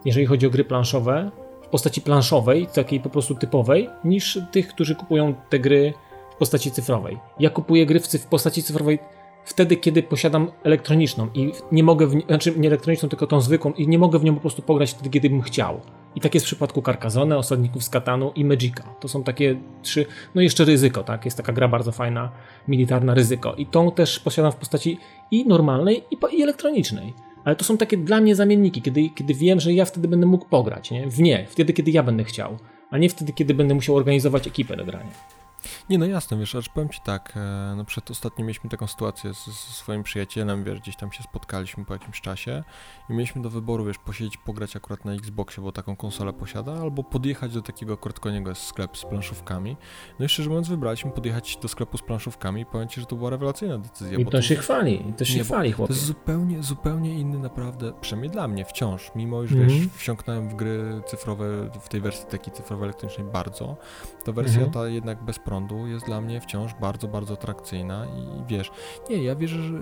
jeżeli 0.06 0.26
chodzi 0.26 0.48
o 0.48 0.50
gry 0.50 0.64
planszowe, 0.64 1.32
postaci 1.74 2.02
planszowej, 2.02 2.68
takiej 2.68 3.00
po 3.00 3.10
prostu 3.10 3.36
typowej, 3.36 3.90
niż 4.04 4.40
tych, 4.52 4.68
którzy 4.68 4.96
kupują 4.96 5.34
te 5.50 5.60
gry 5.60 5.94
w 6.32 6.36
postaci 6.36 6.72
cyfrowej. 6.72 7.18
Ja 7.40 7.50
kupuję 7.50 7.86
gry 7.86 8.00
w 8.00 8.26
postaci 8.26 8.64
cyfrowej 8.64 9.00
wtedy, 9.46 9.78
kiedy 9.78 10.04
posiadam 10.04 10.52
elektroniczną 10.64 11.28
i 11.34 11.52
nie 11.72 11.84
mogę, 11.84 12.08
w, 12.08 12.22
znaczy 12.28 12.54
nie 12.58 12.68
elektroniczną, 12.68 13.10
tylko 13.10 13.28
tą 13.28 13.42
zwykłą 13.42 13.72
i 13.72 13.88
nie 13.88 14.00
mogę 14.00 14.20
w 14.20 14.24
nią 14.24 14.34
po 14.36 14.42
prostu 14.42 14.62
pograć 14.62 14.92
wtedy, 14.92 15.10
kiedy 15.10 15.30
bym 15.30 15.42
chciał. 15.42 15.82
I 16.16 16.22
tak 16.22 16.34
jest 16.34 16.46
w 16.46 16.48
przypadku 16.48 16.82
Carcassonne, 16.82 17.38
Osadników 17.38 17.84
z 17.84 17.90
Katanu 17.90 18.32
i 18.36 18.46
Magica. 18.46 18.84
To 19.00 19.08
są 19.08 19.24
takie 19.24 19.56
trzy, 19.82 20.06
no 20.36 20.42
i 20.42 20.44
jeszcze 20.44 20.66
Ryzyko, 20.66 21.04
tak? 21.04 21.26
Jest 21.26 21.38
taka 21.38 21.54
gra 21.54 21.68
bardzo 21.68 21.92
fajna, 21.92 22.32
militarna 22.68 23.14
Ryzyko. 23.14 23.54
I 23.54 23.66
tą 23.66 23.92
też 23.92 24.20
posiadam 24.20 24.52
w 24.52 24.56
postaci 24.56 24.98
i 25.32 25.48
normalnej, 25.48 26.04
i, 26.12 26.18
i 26.38 26.44
elektronicznej. 26.44 27.14
Ale 27.46 27.56
to 27.56 27.66
są 27.66 27.78
takie 27.78 27.98
dla 27.98 28.22
mnie 28.22 28.36
zamienniki, 28.36 28.82
kiedy, 28.82 29.10
kiedy 29.10 29.34
wiem, 29.34 29.60
że 29.60 29.74
ja 29.74 29.86
wtedy 29.86 30.08
będę 30.08 30.26
mógł 30.26 30.46
pograć, 30.46 30.92
nie? 30.92 31.08
W 31.08 31.20
nie, 31.20 31.46
wtedy, 31.50 31.74
kiedy 31.74 31.92
ja 31.92 32.04
będę 32.04 32.24
chciał, 32.24 32.58
a 32.90 32.98
nie 32.98 33.10
wtedy, 33.10 33.34
kiedy 33.34 33.54
będę 33.54 33.74
musiał 33.74 33.96
organizować 33.96 34.48
ekipę 34.48 34.78
do 34.78 34.86
grania. 34.86 35.43
Nie, 35.90 35.98
no 35.98 36.06
jasne, 36.06 36.38
wiesz, 36.38 36.56
aż 36.56 36.70
powiem 36.70 36.90
Ci 36.90 37.00
tak, 37.02 37.34
e, 37.36 37.74
no 37.78 37.86
przed 37.86 38.12
ostatnio 38.12 38.46
mieliśmy 38.46 38.70
taką 38.70 38.88
sytuację 38.88 39.34
ze 39.34 39.52
swoim 39.52 40.04
przyjacielem, 40.04 40.64
wiesz, 40.64 40.80
gdzieś 40.80 40.96
tam 40.96 41.12
się 41.12 41.24
spotkaliśmy 41.24 41.86
po 41.86 41.94
jakimś 41.94 42.22
czasie 42.22 42.64
i 43.10 43.14
mieliśmy 43.14 43.42
do 43.42 43.50
wyboru, 43.50 43.86
wiesz, 43.86 43.98
posiedzieć, 43.98 44.38
pograć 44.38 44.76
akurat 44.76 45.06
na 45.06 45.14
Xboxie, 45.14 45.64
bo 45.64 45.72
taką 45.72 45.96
konsolę 45.96 46.34
posiada, 46.34 46.74
albo 46.74 47.04
podjechać 47.04 47.54
do 47.54 47.62
takiego 47.62 47.98
krótkoniego 47.98 48.50
jest 48.50 48.64
sklep 48.64 48.98
z 48.98 49.06
planszówkami. 49.06 49.78
No 50.20 50.26
i 50.26 50.30
szczerze 50.30 50.50
mówiąc 50.50 50.68
wybraliśmy 50.70 51.12
podjechać 51.12 51.58
do 51.62 51.68
sklepu 51.68 51.98
z 51.98 52.02
planszówkami 52.02 52.62
i 52.62 52.66
powiem 52.66 52.88
Ci, 52.88 53.00
że 53.00 53.06
to 53.06 53.16
była 53.16 53.30
rewelacyjna 53.30 53.78
decyzja. 53.78 54.18
I 54.18 54.26
to, 54.26 54.32
to 54.32 54.42
się 54.42 54.56
chwali, 54.56 55.10
i 55.10 55.14
to 55.14 55.26
się 55.26 55.38
nie, 55.38 55.44
chwali, 55.44 55.72
chłopie. 55.72 55.88
To 55.88 55.94
jest 55.94 56.06
zupełnie, 56.06 56.64
zupełnie 56.64 57.20
inny 57.20 57.40
naprawdę, 57.40 57.94
przynajmniej 58.02 58.32
dla 58.32 58.48
mnie 58.48 58.66
wciąż, 58.66 59.12
mimo 59.16 59.42
już, 59.42 59.52
mm 59.52 59.68
-hmm. 59.68 59.72
wiesz, 59.72 59.88
wsiąknąłem 59.94 60.50
w 60.50 60.56
gry 60.56 61.02
cyfrowe, 61.06 61.70
w 61.82 61.90
tej 61.90 62.02
wersji 62.02 62.26
takiej 62.26 62.54
cyfrowej 62.54 62.84
elektronicznej 62.84 63.28
bardzo, 63.28 63.78
to 64.24 64.34
wersja 64.34 64.58
mm 64.58 64.70
-hmm. 64.70 64.74
ta 64.74 64.88
jednak 64.88 65.24
bez 65.24 65.40
prądu 65.54 65.88
jest 65.88 66.06
dla 66.06 66.22
mnie 66.22 66.42
wciąż 66.42 66.74
bardzo, 66.74 67.08
bardzo 67.08 67.34
atrakcyjna 67.34 68.06
i 68.06 68.44
wiesz, 68.48 68.72
nie, 69.10 69.24
ja 69.24 69.36
wierzę, 69.36 69.64
że 69.64 69.74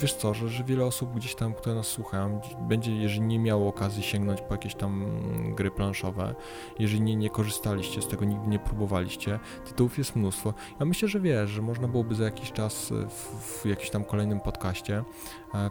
wiesz 0.00 0.14
co, 0.14 0.34
że, 0.34 0.48
że 0.48 0.64
wiele 0.64 0.84
osób 0.84 1.14
gdzieś 1.14 1.34
tam, 1.34 1.54
które 1.54 1.74
nas 1.74 1.86
słuchają, 1.86 2.40
będzie, 2.60 2.96
jeżeli 2.96 3.20
nie 3.26 3.38
miało 3.38 3.68
okazji 3.68 4.02
sięgnąć 4.02 4.40
po 4.40 4.54
jakieś 4.54 4.74
tam 4.74 5.22
gry 5.54 5.70
planszowe, 5.70 6.34
jeżeli 6.78 7.00
nie, 7.00 7.16
nie 7.16 7.30
korzystaliście 7.30 8.02
z 8.02 8.08
tego, 8.08 8.24
nigdy 8.24 8.48
nie 8.48 8.58
próbowaliście, 8.58 9.38
tytułów 9.64 9.98
jest 9.98 10.16
mnóstwo. 10.16 10.54
Ja 10.80 10.86
myślę, 10.86 11.08
że 11.08 11.20
wiesz, 11.20 11.50
że 11.50 11.62
można 11.62 11.88
byłoby 11.88 12.14
za 12.14 12.24
jakiś 12.24 12.52
czas 12.52 12.92
w, 13.08 13.62
w 13.62 13.66
jakimś 13.66 13.90
tam 13.90 14.04
kolejnym 14.04 14.40
podcaście 14.40 14.96
e, 14.96 15.04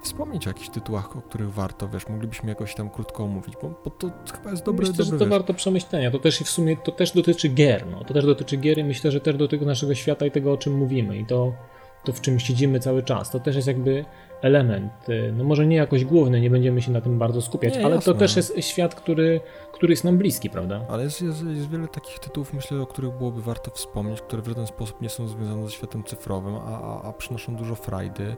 wspomnieć 0.01 0.47
o 0.47 0.49
jakichś 0.49 0.69
tytułach, 0.69 1.17
o 1.17 1.21
których 1.21 1.53
warto, 1.53 1.89
wiesz, 1.89 2.07
moglibyśmy 2.09 2.49
jakoś 2.49 2.75
tam 2.75 2.89
krótko 2.89 3.23
omówić, 3.23 3.55
bo, 3.61 3.81
bo 3.85 3.91
to 3.91 4.11
chyba 4.37 4.51
jest 4.51 4.63
dobre, 4.63 4.87
Myślę, 4.87 5.05
dobre, 5.05 5.19
że 5.19 5.25
to 5.25 5.29
warto 5.29 5.53
przemyślenia, 5.53 6.11
to 6.11 6.19
też 6.19 6.39
w 6.39 6.49
sumie, 6.49 6.77
to 6.77 6.91
też 6.91 7.11
dotyczy 7.11 7.49
gier, 7.49 7.87
no, 7.91 8.03
to 8.03 8.13
też 8.13 8.25
dotyczy 8.25 8.57
gier 8.57 8.77
i 8.77 8.83
myślę, 8.83 9.11
że 9.11 9.21
też 9.21 9.35
dotyczy 9.37 9.65
naszego 9.65 9.95
świata 9.95 10.25
i 10.25 10.31
tego, 10.31 10.51
o 10.51 10.57
czym 10.57 10.77
mówimy. 10.77 11.17
I 11.17 11.25
to, 11.25 11.53
to 12.03 12.13
w 12.13 12.21
czym 12.21 12.39
siedzimy 12.39 12.79
cały 12.79 13.03
czas. 13.03 13.31
To 13.31 13.39
też 13.39 13.55
jest 13.55 13.67
jakby 13.67 14.05
element, 14.45 15.09
y, 15.09 15.33
no 15.37 15.43
może 15.43 15.67
nie 15.67 15.75
jakoś 15.75 16.05
główny, 16.05 16.41
nie 16.41 16.49
będziemy 16.49 16.81
się 16.81 16.91
na 16.91 17.01
tym 17.01 17.19
bardzo 17.19 17.41
skupiać, 17.41 17.77
nie, 17.77 17.85
ale 17.85 17.95
jasne. 17.95 18.13
to 18.13 18.19
też 18.19 18.35
jest 18.35 18.53
świat, 18.59 18.95
który, 18.95 19.41
który 19.73 19.93
jest 19.93 20.03
nam 20.03 20.17
bliski, 20.17 20.49
prawda? 20.49 20.81
Ale 20.89 21.03
jest, 21.03 21.21
jest, 21.21 21.45
jest, 21.45 21.69
wiele 21.69 21.87
takich 21.87 22.19
tytułów, 22.19 22.53
myślę, 22.53 22.81
o 22.81 22.87
których 22.87 23.11
byłoby 23.11 23.41
warto 23.41 23.71
wspomnieć, 23.71 24.21
które 24.21 24.41
w 24.41 24.47
żaden 24.47 24.67
sposób 24.67 25.01
nie 25.01 25.09
są 25.09 25.27
związane 25.27 25.65
ze 25.65 25.71
światem 25.71 26.03
cyfrowym, 26.03 26.55
a, 26.55 26.81
a, 26.81 27.01
a 27.03 27.13
przynoszą 27.13 27.55
dużo 27.55 27.75
frajdy 27.75 28.35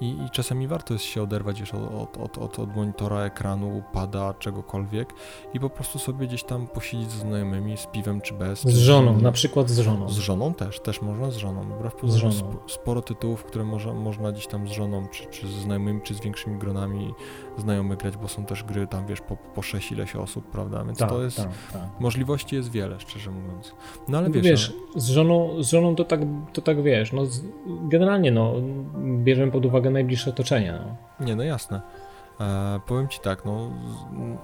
i, 0.00 0.08
i, 0.08 0.30
czasami 0.32 0.66
warto 0.66 0.94
jest 0.94 1.04
się 1.04 1.22
oderwać 1.22 1.60
już 1.60 1.74
od, 1.74 2.16
od, 2.16 2.38
od, 2.38 2.58
od, 2.58 2.76
monitora, 2.76 3.20
ekranu, 3.20 3.82
pada, 3.92 4.34
czegokolwiek 4.34 5.12
i 5.54 5.60
po 5.60 5.70
prostu 5.70 5.98
sobie 5.98 6.26
gdzieś 6.26 6.42
tam 6.42 6.66
posiedzieć 6.66 7.10
ze 7.10 7.18
znajomymi, 7.18 7.76
z 7.76 7.86
piwem 7.86 8.20
czy 8.20 8.34
bez. 8.34 8.62
Z 8.62 8.76
żoną, 8.76 9.20
na 9.20 9.32
przykład 9.32 9.70
z 9.70 9.78
żoną. 9.78 10.08
Z 10.08 10.18
żoną 10.18 10.54
też, 10.54 10.80
też 10.80 11.02
można 11.02 11.30
z 11.30 11.36
żoną. 11.36 11.62
Wbrew 11.62 11.94
z 12.04 12.14
żoną. 12.14 12.56
Sporo 12.68 13.02
tytułów, 13.02 13.44
które 13.44 13.64
może, 13.64 13.94
można 13.94 14.32
gdzieś 14.32 14.46
tam 14.46 14.68
z 14.68 14.70
żoną, 14.70 15.08
czy, 15.08 15.26
czy 15.26 15.48
ze 15.50 15.60
znajomymi, 15.60 16.00
czy 16.02 16.14
z 16.14 16.20
większymi 16.20 16.58
gronami 16.58 17.14
znajomych 17.58 17.98
grać, 17.98 18.16
bo 18.16 18.28
są 18.28 18.44
też 18.44 18.64
gry 18.64 18.86
tam, 18.86 19.06
wiesz, 19.06 19.20
po, 19.20 19.36
po 19.36 19.62
6 19.62 19.92
ileś 19.92 20.16
osób, 20.16 20.50
prawda? 20.50 20.84
Więc 20.84 20.98
tak, 20.98 21.08
to 21.08 21.22
jest, 21.22 21.36
tak, 21.36 21.48
tak. 21.72 22.00
możliwości 22.00 22.56
jest 22.56 22.70
wiele, 22.70 23.00
szczerze 23.00 23.30
mówiąc. 23.30 23.74
No 24.08 24.18
ale 24.18 24.30
wiesz, 24.30 24.44
wiesz 24.44 24.72
no... 24.94 25.00
z, 25.00 25.08
żoną, 25.08 25.62
z 25.62 25.70
żoną 25.70 25.96
to 25.96 26.04
tak, 26.04 26.20
to 26.52 26.62
tak 26.62 26.82
wiesz, 26.82 27.12
no 27.12 27.22
generalnie 27.66 28.30
no, 28.30 28.54
bierzemy 29.24 29.52
pod 29.52 29.66
uwagę 29.66 29.90
najbliższe 29.90 30.30
otoczenie. 30.30 30.80
No. 30.86 31.26
Nie, 31.26 31.36
no 31.36 31.42
jasne. 31.42 31.80
E, 32.40 32.80
powiem 32.86 33.08
Ci 33.08 33.20
tak, 33.20 33.44
no, 33.44 33.70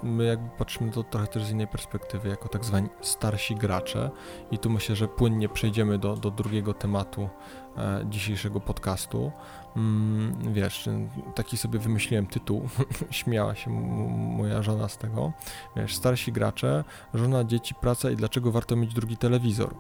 my 0.03 0.25
jakby 0.25 0.49
patrzymy 0.59 0.93
to 0.93 1.03
trochę 1.03 1.27
też 1.27 1.45
z 1.45 1.51
innej 1.51 1.67
perspektywy, 1.67 2.29
jako 2.29 2.49
tak 2.49 2.65
zwani 2.65 2.89
starsi 3.01 3.55
gracze 3.55 4.11
i 4.51 4.59
tu 4.59 4.71
myślę, 4.71 4.97
że 4.97 5.09
płynnie 5.09 5.49
przejdziemy 5.49 5.99
do, 5.99 6.17
do 6.17 6.31
drugiego 6.31 6.75
tematu 6.75 7.29
e, 7.77 8.05
dzisiejszego 8.11 8.61
podcastu. 8.61 9.33
Mm, 9.77 10.53
wiesz, 10.53 10.89
taki 11.35 11.57
sobie 11.57 11.79
wymyśliłem 11.79 12.27
tytuł, 12.27 12.69
śmiała 13.11 13.55
się 13.55 13.71
moja 14.11 14.63
żona 14.63 14.89
z 14.89 14.99
tego, 14.99 15.33
wiesz, 15.77 15.95
starsi 15.95 16.33
gracze, 16.33 16.85
żona, 17.15 17.45
dzieci, 17.45 17.75
praca 17.75 18.11
i 18.11 18.17
dlaczego 18.17 18.53
warto 18.53 18.77
mieć 18.77 18.95
drugi 18.95 19.17
telewizor. 19.17 19.75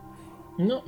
No, 0.58 0.82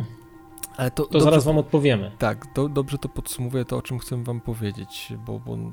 ale 0.79 0.91
to, 0.91 1.03
to 1.03 1.13
dobrze, 1.13 1.25
zaraz 1.25 1.45
wam 1.45 1.59
odpowiemy. 1.59 2.13
Tak, 2.19 2.53
do, 2.55 2.69
dobrze 2.69 2.99
to 2.99 3.09
podsumowuję 3.09 3.65
to, 3.65 3.77
o 3.77 3.83
czym 3.83 3.99
chcę 3.99 4.25
wam 4.25 4.41
powiedzieć, 4.41 5.13
bo, 5.27 5.39
bo 5.39 5.57
no, 5.57 5.73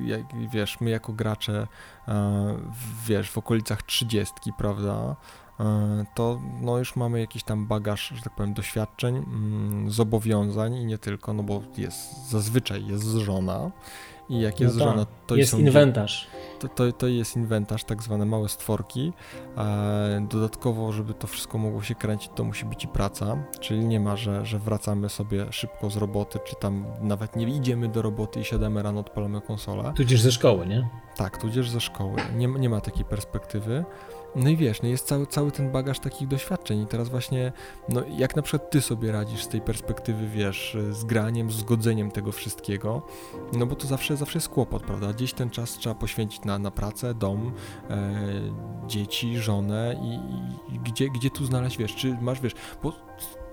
jak, 0.00 0.20
wiesz, 0.50 0.80
my 0.80 0.90
jako 0.90 1.12
gracze, 1.12 1.66
e, 2.08 2.56
wiesz, 3.06 3.30
w 3.30 3.38
okolicach 3.38 3.82
trzydziestki, 3.82 4.52
prawda, 4.58 5.16
to 6.14 6.40
no, 6.60 6.78
już 6.78 6.96
mamy 6.96 7.20
jakiś 7.20 7.42
tam 7.42 7.66
bagaż, 7.66 8.12
że 8.14 8.22
tak 8.22 8.34
powiem, 8.34 8.54
doświadczeń, 8.54 9.16
mm, 9.16 9.90
zobowiązań 9.90 10.74
i 10.74 10.84
nie 10.84 10.98
tylko, 10.98 11.32
no 11.32 11.42
bo 11.42 11.62
jest, 11.76 12.30
zazwyczaj 12.30 12.86
jest 12.86 13.04
żona 13.04 13.70
I 14.28 14.40
jak 14.40 14.60
jest 14.60 14.76
no 14.76 14.84
żona, 14.84 15.06
to 15.26 15.36
jest 15.36 15.50
są, 15.50 15.58
inwentarz. 15.58 16.28
To, 16.58 16.68
to, 16.68 16.92
to 16.92 17.06
jest 17.06 17.36
inwentarz, 17.36 17.84
tak 17.84 18.02
zwane 18.02 18.26
małe 18.26 18.48
stworki. 18.48 19.12
E, 19.56 20.26
dodatkowo, 20.30 20.92
żeby 20.92 21.14
to 21.14 21.26
wszystko 21.26 21.58
mogło 21.58 21.82
się 21.82 21.94
kręcić, 21.94 22.30
to 22.34 22.44
musi 22.44 22.64
być 22.64 22.84
i 22.84 22.88
praca, 22.88 23.36
czyli 23.60 23.84
nie 23.84 24.00
ma, 24.00 24.16
że, 24.16 24.46
że 24.46 24.58
wracamy 24.58 25.08
sobie 25.08 25.52
szybko 25.52 25.90
z 25.90 25.96
roboty, 25.96 26.38
czy 26.44 26.56
tam 26.56 26.84
nawet 27.00 27.36
nie 27.36 27.56
idziemy 27.56 27.88
do 27.88 28.02
roboty 28.02 28.40
i 28.40 28.44
siadamy 28.44 28.82
rano, 28.82 29.00
odpalamy 29.00 29.40
konsolę. 29.40 29.92
Tudzież 29.96 30.20
ze 30.20 30.32
szkoły, 30.32 30.66
nie? 30.66 30.88
Tak, 31.16 31.38
tudzież 31.38 31.70
ze 31.70 31.80
szkoły. 31.80 32.16
Nie, 32.36 32.46
nie 32.46 32.68
ma 32.68 32.80
takiej 32.80 33.04
perspektywy. 33.04 33.84
No 34.36 34.48
i 34.48 34.56
wiesz, 34.56 34.82
no 34.82 34.88
jest 34.88 35.06
cały, 35.06 35.26
cały 35.26 35.50
ten 35.50 35.72
bagaż 35.72 36.00
takich 36.00 36.28
doświadczeń 36.28 36.82
i 36.82 36.86
teraz 36.86 37.08
właśnie, 37.08 37.52
no 37.88 38.02
jak 38.18 38.36
na 38.36 38.42
przykład 38.42 38.70
ty 38.70 38.80
sobie 38.80 39.12
radzisz 39.12 39.44
z 39.44 39.48
tej 39.48 39.60
perspektywy, 39.60 40.28
wiesz, 40.28 40.76
z 40.90 41.04
graniem, 41.04 41.50
z 41.50 41.54
zgodzeniem 41.54 42.10
tego 42.10 42.32
wszystkiego, 42.32 43.02
no 43.52 43.66
bo 43.66 43.74
to 43.74 43.86
zawsze, 43.86 44.16
zawsze 44.16 44.38
jest 44.38 44.48
kłopot, 44.48 44.82
prawda? 44.82 45.12
Gdzieś 45.12 45.32
ten 45.32 45.50
czas 45.50 45.70
trzeba 45.70 45.94
poświęcić 45.94 46.44
na, 46.44 46.58
na 46.58 46.70
pracę, 46.70 47.14
dom, 47.14 47.52
e, 47.90 48.16
dzieci, 48.86 49.38
żonę 49.38 49.96
i, 50.02 50.14
i, 50.74 50.78
gdzie, 50.78 51.08
gdzie 51.10 51.30
tu 51.30 51.44
znaleźć, 51.44 51.78
wiesz, 51.78 51.94
czy 51.94 52.16
masz, 52.20 52.40
wiesz, 52.40 52.54
bo 52.82 52.92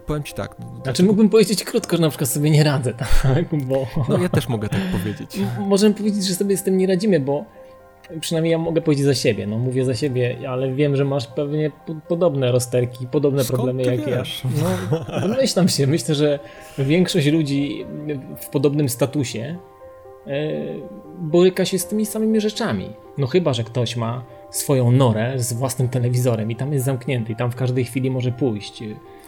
powiem 0.06 0.24
ci 0.24 0.34
tak. 0.34 0.56
Znaczy 0.84 1.04
mógłbym 1.04 1.30
powiedzieć 1.30 1.64
krótko, 1.64 1.96
że 1.96 2.02
na 2.02 2.10
przykład 2.10 2.30
sobie 2.30 2.50
nie 2.50 2.64
radzę, 2.64 2.94
tak? 3.24 3.66
Bo... 3.66 3.88
No 4.10 4.18
ja 4.18 4.30
też 4.30 4.50
mogę 4.50 4.70
tak 4.70 4.82
powiedzieć. 4.92 5.38
Możemy 5.68 5.96
powiedzieć, 5.96 6.26
że 6.26 6.36
sobie 6.36 6.58
z 6.58 6.64
tym 6.64 6.78
nie 6.78 6.88
radzimy, 6.88 7.20
bo 7.20 7.46
przynajmniej 8.22 8.52
ja 8.52 8.58
mogę 8.58 8.82
powiedzieć 8.82 9.06
za 9.06 9.16
siebie, 9.16 9.48
no 9.48 9.58
mówię 9.58 9.86
za 9.86 9.96
siebie, 9.96 10.38
ale 10.50 10.74
wiem, 10.74 10.96
że 10.96 11.06
masz 11.06 11.28
pewnie 11.28 11.72
podobne 12.08 12.52
rozterki, 12.52 13.08
podobne 13.08 13.44
Skąd 13.44 13.58
problemy 13.58 13.84
jak 13.84 14.06
wiesz? 14.06 14.44
ja. 14.44 15.20
No, 15.22 15.28
domyślam 15.28 15.70
się, 15.70 15.88
myślę, 15.88 16.16
że 16.16 16.40
większość 16.78 17.28
ludzi 17.28 17.86
w 18.38 18.50
podobnym 18.50 18.90
statusie 18.90 19.58
e, 20.28 20.52
boryka 21.20 21.66
się 21.66 21.80
z 21.80 21.88
tymi 21.88 22.06
samymi 22.06 22.42
rzeczami. 22.42 22.90
No 23.18 23.28
chyba, 23.28 23.54
że 23.54 23.64
ktoś 23.64 23.96
ma 23.96 24.24
swoją 24.50 24.92
norę 24.92 25.34
z 25.38 25.54
własnym 25.54 25.90
telewizorem 25.90 26.52
i 26.52 26.56
tam 26.56 26.74
jest 26.74 26.86
zamknięty 26.86 27.32
i 27.32 27.36
tam 27.36 27.52
w 27.52 27.56
każdej 27.56 27.86
chwili 27.86 28.12
może 28.12 28.32
pójść 28.32 28.84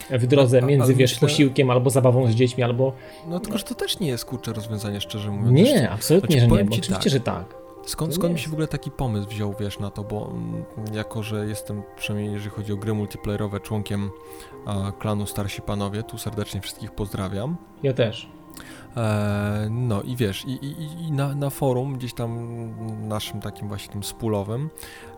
w 0.09 0.27
drodze 0.27 0.61
między, 0.61 0.95
wiesz, 0.95 1.11
myślę... 1.11 1.27
posiłkiem 1.27 1.69
albo 1.69 1.89
zabawą 1.89 2.27
z 2.27 2.35
dziećmi, 2.35 2.63
albo... 2.63 2.93
No 3.27 3.39
tylko, 3.39 3.57
że 3.57 3.63
to 3.63 3.75
też 3.75 3.99
nie 3.99 4.07
jest, 4.07 4.25
kurcze 4.25 4.53
rozwiązanie, 4.53 5.01
szczerze 5.01 5.31
mówiąc. 5.31 5.51
Nie, 5.51 5.89
absolutnie, 5.89 6.39
znaczy, 6.39 6.55
że 6.55 6.57
nie, 6.57 6.69
bo 6.69 6.75
oczywiście, 6.75 7.03
tak. 7.03 7.11
że 7.11 7.19
tak. 7.19 7.66
Skąd, 7.87 8.15
skąd 8.15 8.33
mi 8.33 8.39
się 8.39 8.49
w 8.49 8.53
ogóle 8.53 8.67
taki 8.67 8.91
pomysł 8.91 9.29
wziął, 9.29 9.55
wiesz, 9.59 9.79
na 9.79 9.91
to, 9.91 10.03
bo 10.03 10.31
mm, 10.31 10.63
jako, 10.93 11.23
że 11.23 11.47
jestem, 11.47 11.83
przynajmniej 11.97 12.33
jeżeli 12.33 12.51
chodzi 12.51 12.73
o 12.73 12.77
gry 12.77 12.93
multiplayerowe, 12.93 13.59
członkiem 13.59 14.09
a, 14.65 14.91
klanu 14.99 15.25
Starsi 15.25 15.61
Panowie, 15.61 16.03
tu 16.03 16.17
serdecznie 16.17 16.61
wszystkich 16.61 16.91
pozdrawiam. 16.91 17.57
Ja 17.83 17.93
też. 17.93 18.29
E, 18.97 19.67
no 19.69 20.01
i 20.01 20.15
wiesz, 20.15 20.45
i, 20.45 20.51
i, 20.51 21.05
i 21.07 21.11
na, 21.11 21.35
na, 21.35 21.49
forum, 21.49 21.93
gdzieś 21.93 22.13
tam 22.13 22.47
naszym 23.07 23.41
takim 23.41 23.67
właśnie 23.67 23.93
tym 23.93 24.03
spulowym, 24.03 24.69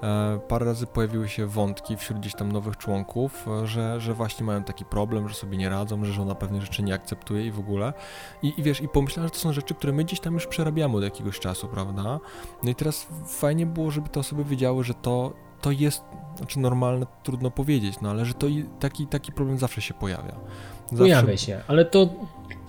e, 0.04 0.40
parę 0.48 0.66
razy 0.66 0.88
pojawiły 0.88 1.30
się 1.30 1.46
wątki 1.46 1.98
wśród 1.98 2.20
gdzieś 2.20 2.36
tam 2.36 2.52
nowych 2.52 2.78
członków, 2.78 3.46
że, 3.64 4.02
że 4.02 4.14
właśnie 4.14 4.46
mają 4.46 4.64
taki 4.64 4.86
problem, 4.86 5.30
że 5.30 5.36
sobie 5.36 5.58
nie 5.58 5.70
radzą, 5.70 6.06
że 6.06 6.14
żona 6.14 6.36
pewnych 6.36 6.62
rzeczy 6.62 6.84
nie 6.84 6.94
akceptuje 6.94 7.46
i 7.46 7.52
w 7.52 7.60
ogóle. 7.60 7.94
I, 8.42 8.54
I 8.58 8.64
wiesz, 8.64 8.82
i 8.82 8.88
pomyślałem, 8.88 9.28
że 9.28 9.34
to 9.34 9.40
są 9.40 9.54
rzeczy, 9.54 9.74
które 9.74 9.94
my 9.94 10.04
gdzieś 10.04 10.20
tam 10.20 10.34
już 10.34 10.48
przerabiamy 10.48 10.98
od 10.98 11.04
jakiegoś 11.04 11.40
czasu, 11.40 11.68
prawda? 11.68 12.20
No 12.64 12.70
i 12.70 12.76
teraz 12.76 13.08
fajnie 13.28 13.66
było, 13.66 13.92
żeby 13.92 14.10
te 14.10 14.20
osoby 14.20 14.44
wiedziały, 14.44 14.84
że 14.84 14.94
to, 14.94 15.34
to 15.62 15.72
jest, 15.72 16.04
znaczy 16.38 16.60
normalne, 16.60 17.06
trudno 17.24 17.52
powiedzieć, 17.52 18.02
no 18.02 18.10
ale 18.10 18.26
że 18.26 18.34
to 18.34 18.48
taki, 18.80 19.08
taki 19.08 19.32
problem 19.32 19.58
zawsze 19.58 19.82
się 19.82 19.94
pojawia. 19.94 20.36
Zawsze... 20.90 21.04
Pojawia 21.04 21.38
się, 21.38 21.62
ale 21.68 21.86
to 21.86 22.10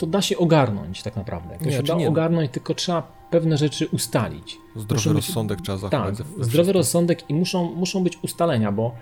to 0.00 0.06
da 0.06 0.22
się 0.22 0.38
ogarnąć 0.38 1.02
tak 1.02 1.16
naprawdę. 1.16 1.58
To 1.58 1.64
nie, 1.64 1.72
się 1.72 1.82
da 1.82 1.94
nie. 1.94 2.08
ogarnąć, 2.08 2.50
tylko 2.50 2.74
trzeba 2.74 3.02
pewne 3.30 3.56
rzeczy 3.56 3.88
ustalić. 3.88 4.58
Zdrowy 4.76 4.94
muszą 4.94 5.12
rozsądek 5.12 5.58
być, 5.58 5.64
trzeba 5.64 5.78
zachować. 5.78 6.18
Tak, 6.18 6.26
zdrowy 6.40 6.72
rozsądek 6.72 7.30
i 7.30 7.34
muszą, 7.34 7.74
muszą 7.74 8.04
być 8.04 8.18
ustalenia, 8.22 8.72
bo 8.72 8.94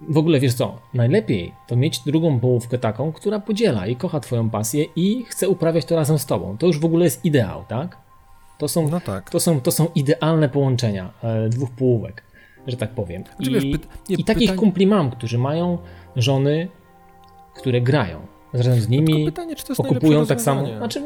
w 0.00 0.18
ogóle 0.18 0.40
wiesz 0.40 0.54
co, 0.54 0.78
najlepiej 0.94 1.52
to 1.66 1.76
mieć 1.76 2.00
drugą 2.00 2.40
połówkę 2.40 2.78
taką, 2.78 3.12
która 3.12 3.40
podziela 3.40 3.86
i 3.86 3.96
kocha 3.96 4.20
twoją 4.20 4.50
pasję 4.50 4.84
i 4.96 5.24
chce 5.24 5.48
uprawiać 5.48 5.84
to 5.84 5.96
razem 5.96 6.18
z 6.18 6.26
tobą. 6.26 6.58
To 6.58 6.66
już 6.66 6.78
w 6.78 6.84
ogóle 6.84 7.04
jest 7.04 7.24
ideał, 7.24 7.64
tak? 7.68 7.98
To 8.58 8.68
są, 8.68 8.88
no 8.88 9.00
tak. 9.00 9.30
to 9.30 9.40
są, 9.40 9.60
to 9.60 9.72
są 9.72 9.88
idealne 9.94 10.48
połączenia 10.48 11.12
e, 11.22 11.48
dwóch 11.48 11.70
połówek, 11.70 12.22
że 12.66 12.76
tak 12.76 12.90
powiem. 12.90 13.24
Znaczy, 13.36 13.50
I, 13.50 13.54
wiesz, 13.54 13.64
py 13.64 13.88
nie, 14.08 14.16
i 14.16 14.24
takich 14.24 14.50
pytań... 14.50 14.56
kumpli 14.56 14.86
mam, 14.86 15.10
którzy 15.10 15.38
mają 15.38 15.78
żony, 16.16 16.68
które 17.54 17.80
grają 17.80 18.35
razem 18.52 18.80
z 18.80 18.88
nimi 18.88 19.24
pytanie, 19.24 19.54
okupują 19.78 20.26
tak 20.26 20.40
samo. 20.40 20.66
Znaczy, 20.76 21.02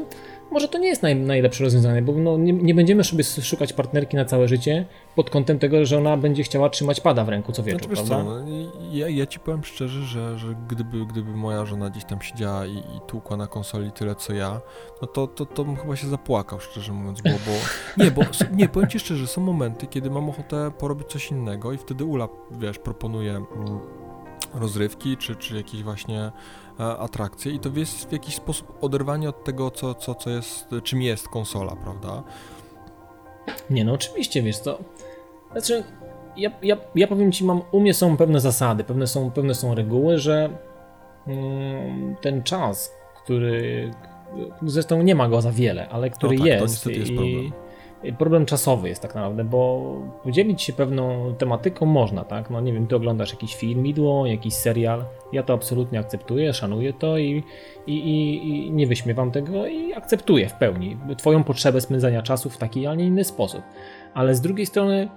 może 0.51 0.69
to 0.69 0.79
nie 0.79 0.89
jest 0.89 1.03
naj, 1.03 1.17
najlepsze 1.17 1.65
rozwiązanie, 1.65 2.03
bo 2.03 2.13
no, 2.13 2.37
nie, 2.37 2.53
nie, 2.53 2.75
będziemy 2.75 3.05
sobie 3.05 3.25
szukać 3.25 3.73
partnerki 3.73 4.17
na 4.17 4.25
całe 4.25 4.49
życie 4.49 4.87
pod 5.17 5.31
kątem 5.31 5.59
tego, 5.59 5.87
że 5.87 5.99
ona 5.99 6.17
będzie 6.17 6.43
chciała 6.43 6.71
trzymać 6.71 7.01
pada 7.01 7.25
w 7.25 7.29
ręku 7.29 7.53
co 7.53 7.63
wieczór, 7.63 7.97
znaczy, 7.97 8.09
prawda? 8.09 8.17
Co, 8.17 8.45
no, 8.45 8.51
ja, 8.93 9.09
ja, 9.09 9.27
ci 9.27 9.41
powiem 9.41 9.65
szczerze, 9.65 10.03
że, 10.03 10.39
że 10.39 10.55
gdyby, 10.69 11.07
gdyby 11.07 11.31
moja 11.31 11.67
żona 11.67 11.91
gdzieś 11.91 12.05
tam 12.05 12.23
siedziała 12.23 12.67
i, 12.67 12.77
i 12.77 13.01
tłukła 13.07 13.37
na 13.37 13.47
konsoli 13.47 13.93
tyle 13.93 14.15
co 14.15 14.33
ja, 14.33 14.61
no 15.03 15.09
to, 15.09 15.27
to, 15.27 15.47
to 15.47 15.65
bym 15.65 15.77
chyba 15.77 15.97
się 15.97 16.09
zapłakał, 16.09 16.61
szczerze 16.61 16.93
mówiąc, 16.93 17.21
bo, 17.21 17.31
bo 17.31 17.53
nie, 18.05 18.11
bo 18.11 18.23
nie, 18.53 18.69
powiem 18.69 18.89
ci 18.89 18.99
szczerze, 18.99 19.27
są 19.27 19.41
momenty, 19.41 19.87
kiedy 19.87 20.11
mam 20.11 20.29
ochotę 20.29 20.71
porobić 20.79 21.09
coś 21.09 21.31
innego 21.31 21.73
i 21.73 21.79
wtedy 21.79 22.05
Ula, 22.05 22.29
wiesz, 22.51 22.79
proponuje 22.79 23.31
mm, 23.31 23.81
rozrywki, 24.55 25.17
czy, 25.17 25.37
czy 25.37 25.57
jakieś 25.57 25.83
właśnie 25.83 26.33
atrakcje 26.79 27.53
i 27.53 27.59
to 27.59 27.69
jest 27.75 28.09
w 28.09 28.13
jakiś 28.13 28.35
sposób 28.35 28.79
oderwanie 28.81 29.29
od 29.29 29.45
tego, 29.45 29.71
co, 29.71 29.95
co, 29.95 30.15
co 30.15 30.31
jest, 30.31 30.69
czym 30.85 31.03
jest 31.03 31.29
konsola, 31.29 31.77
prawda? 31.77 32.23
Nie, 33.71 33.85
no 33.85 33.93
oczywiście, 33.93 34.43
wiesz 34.43 34.61
to. 34.61 34.79
Znaczy, 35.53 35.85
ja, 36.37 36.51
ja, 36.63 36.77
ja 36.95 37.07
powiem 37.07 37.33
ci, 37.33 37.45
mam, 37.45 37.63
u 37.73 37.81
mnie 37.81 37.95
są 37.95 38.17
pewne 38.17 38.41
zasady, 38.41 38.85
pewne 38.85 39.07
są, 39.07 39.31
pewne 39.31 39.55
są 39.55 39.75
reguły, 39.75 40.19
że 40.19 40.59
mm, 41.27 42.17
ten 42.21 42.43
czas, 42.43 42.95
który, 43.25 43.91
zresztą 44.63 45.03
nie 45.03 45.15
ma 45.15 45.29
go 45.29 45.41
za 45.41 45.53
wiele, 45.53 45.89
ale 45.89 46.11
który 46.11 46.37
no 46.37 46.45
tak, 46.45 46.47
jest, 46.47 46.85
to 46.85 46.91
jest 46.91 47.11
i, 47.11 47.53
problem 48.19 48.47
czasowy 48.47 48.89
jest 48.89 49.03
tak 49.03 49.15
naprawdę, 49.15 49.45
bo 49.45 49.93
podzielić 50.23 50.63
się 50.63 50.73
pewną 50.73 51.35
tematyką 51.39 51.87
można, 51.87 52.25
tak? 52.25 52.51
No 52.51 52.61
nie 52.61 52.73
wiem, 52.73 52.87
ty 52.87 52.97
oglądasz 52.97 53.31
jakiś 53.31 53.55
film, 53.55 53.87
idło, 53.87 54.27
jakiś 54.27 54.55
serial, 54.55 55.05
ja 55.33 55.43
to 55.43 55.53
absolutnie 55.53 55.99
akceptuję, 55.99 56.53
szanuję 56.53 56.93
to 56.93 57.19
i, 57.19 57.43
i, 57.87 57.93
i, 57.93 58.67
i 58.67 58.71
nie 58.71 58.87
wyśmiewam 58.87 59.31
tego 59.31 59.67
i 59.67 59.95
akceptuję 59.95 60.49
w 60.49 60.55
pełni 60.55 60.97
twoją 61.19 61.45
potrzebę 61.45 61.81
spędzania 61.81 62.23
czasu 62.23 62.51
w 62.51 62.57
taki, 62.57 62.87
a 62.87 62.95
nie 62.95 63.05
inny 63.05 63.25
sposób. 63.25 63.63
Ale 64.15 64.35
z 64.35 64.41
drugiej 64.41 64.67
strony 64.67 65.09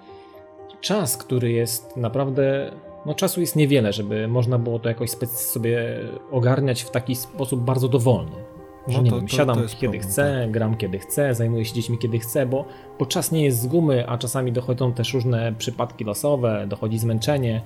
czas, 0.81 1.17
który 1.17 1.51
jest 1.51 1.97
naprawdę 1.97 2.71
no 3.05 3.13
czasu 3.13 3.41
jest 3.41 3.55
niewiele, 3.55 3.93
żeby 3.93 4.27
można 4.27 4.59
było 4.59 4.79
to 4.79 4.89
jakoś 4.89 5.09
sobie 5.27 5.99
ogarniać 6.31 6.81
w 6.81 6.91
taki 6.91 7.15
sposób 7.15 7.61
bardzo 7.61 7.87
dowolny. 7.87 8.52
Że 8.87 8.97
no 8.97 9.03
nie 9.03 9.09
to, 9.09 9.17
wiem, 9.17 9.27
siadam 9.27 9.55
to 9.55 9.61
kiedy 9.61 9.77
problem, 9.79 10.01
chcę, 10.01 10.39
tak. 10.41 10.51
gram 10.51 10.77
kiedy 10.77 10.99
chcę, 10.99 11.35
zajmuję 11.35 11.65
się 11.65 11.73
dziećmi 11.73 11.97
kiedy 11.97 12.19
chcę, 12.19 12.45
bo, 12.45 12.65
bo 12.99 13.05
czas 13.05 13.31
nie 13.31 13.43
jest 13.43 13.61
z 13.61 13.67
gumy, 13.67 14.07
a 14.07 14.17
czasami 14.17 14.51
dochodzą 14.51 14.93
też 14.93 15.13
różne 15.13 15.53
przypadki 15.57 16.03
losowe, 16.03 16.65
dochodzi 16.67 16.99
zmęczenie, 16.99 17.61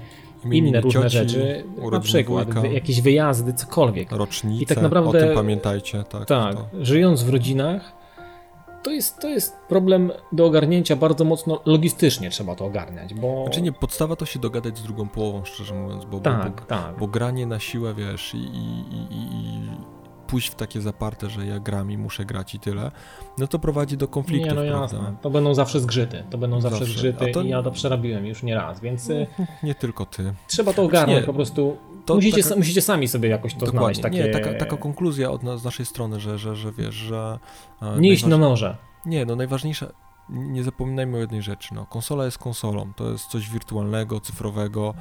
inne 0.52 0.82
różne 0.82 1.02
cioci, 1.02 1.18
rzeczy, 1.18 1.64
na 1.92 2.00
przykład 2.00 2.54
wujka, 2.54 2.68
jakieś 2.68 3.02
wyjazdy, 3.02 3.54
cokolwiek. 3.54 4.12
Rocznice, 4.12 4.64
I 4.64 4.66
tak 4.66 4.82
naprawdę, 4.82 5.18
o 5.18 5.22
tym 5.22 5.36
pamiętajcie. 5.36 6.04
Tak, 6.04 6.26
tak 6.26 6.58
żyjąc 6.82 7.24
w 7.24 7.30
rodzinach, 7.30 7.98
to 8.84 8.92
jest, 8.92 9.20
to 9.20 9.30
jest 9.30 9.56
problem 9.70 10.12
do 10.32 10.46
ogarnięcia 10.46 10.96
bardzo 10.96 11.26
mocno 11.26 11.62
logistycznie 11.66 12.30
trzeba 12.30 12.56
to 12.56 12.66
ogarniać, 12.66 13.14
bo... 13.14 13.44
Znaczy 13.44 13.62
nie, 13.62 13.72
podstawa 13.72 14.16
to 14.16 14.26
się 14.26 14.40
dogadać 14.40 14.78
z 14.78 14.84
drugą 14.84 15.08
połową, 15.08 15.46
szczerze 15.46 15.74
mówiąc, 15.74 16.06
bo, 16.06 16.20
tak, 16.20 16.56
bo, 16.56 16.66
tak. 16.66 16.98
bo 17.00 17.08
granie 17.08 17.46
na 17.46 17.60
siłę, 17.60 17.94
wiesz, 17.94 18.34
i, 18.34 18.38
i, 18.38 19.08
i 19.12 19.62
pójść 20.28 20.50
w 20.50 20.56
takie 20.56 20.82
zaparte, 20.82 21.30
że 21.30 21.46
ja 21.46 21.60
gram 21.60 21.92
i 21.92 21.98
muszę 21.98 22.26
grać 22.26 22.56
i 22.56 22.60
tyle, 22.60 22.92
no 23.38 23.48
to 23.48 23.60
prowadzi 23.60 23.98
do 23.98 24.08
konfliktów, 24.08 24.50
Nie, 24.50 24.56
no 24.56 24.64
jasne. 24.64 25.16
To 25.22 25.30
będą 25.30 25.54
zawsze 25.54 25.80
zgrzyty, 25.80 26.24
to 26.30 26.38
będą 26.38 26.62
zawsze, 26.62 26.80
zawsze. 26.80 26.94
zgrzyty 26.94 27.32
to... 27.32 27.42
i 27.42 27.50
ja 27.50 27.64
to 27.64 27.72
przerabiłem 27.72 28.26
już 28.26 28.44
nie 28.44 28.56
raz, 28.56 28.80
więc... 28.80 29.10
Y, 29.10 29.28
nie 29.64 29.76
tylko 29.76 30.06
ty. 30.06 30.34
Trzeba 30.48 30.74
to 30.74 30.84
ogarnąć, 30.84 31.20
nie, 31.20 31.26
po 31.26 31.34
prostu 31.34 31.78
musicie, 32.16 32.44
taka... 32.44 32.56
musicie 32.56 32.82
sami 32.82 33.08
sobie 33.08 33.30
jakoś 33.30 33.54
to 33.54 33.60
Dokładnie. 33.60 33.80
znaleźć. 33.80 34.02
Takie... 34.02 34.18
Nie, 34.18 34.30
taka, 34.30 34.54
taka 34.54 34.78
konkluzja 34.78 35.32
od 35.32 35.44
nas, 35.44 35.62
z 35.62 35.64
naszej 35.64 35.86
strony, 35.86 36.20
że, 36.20 36.38
że, 36.38 36.56
że 36.56 36.72
wiesz, 36.72 36.96
że... 36.96 37.40
E, 37.82 38.00
nie 38.00 38.10
iść 38.10 38.26
na 38.26 38.38
noże. 38.38 38.78
Nie, 39.06 39.26
no 39.26 39.36
najważniejsze, 39.36 39.92
nie 40.30 40.64
zapominajmy 40.64 41.18
o 41.18 41.20
jednej 41.20 41.42
rzeczy, 41.42 41.74
no, 41.74 41.86
konsola 41.86 42.26
jest 42.26 42.38
konsolą, 42.38 42.94
to 42.94 43.12
jest 43.12 43.28
coś 43.28 43.50
wirtualnego, 43.50 44.20
cyfrowego, 44.20 44.94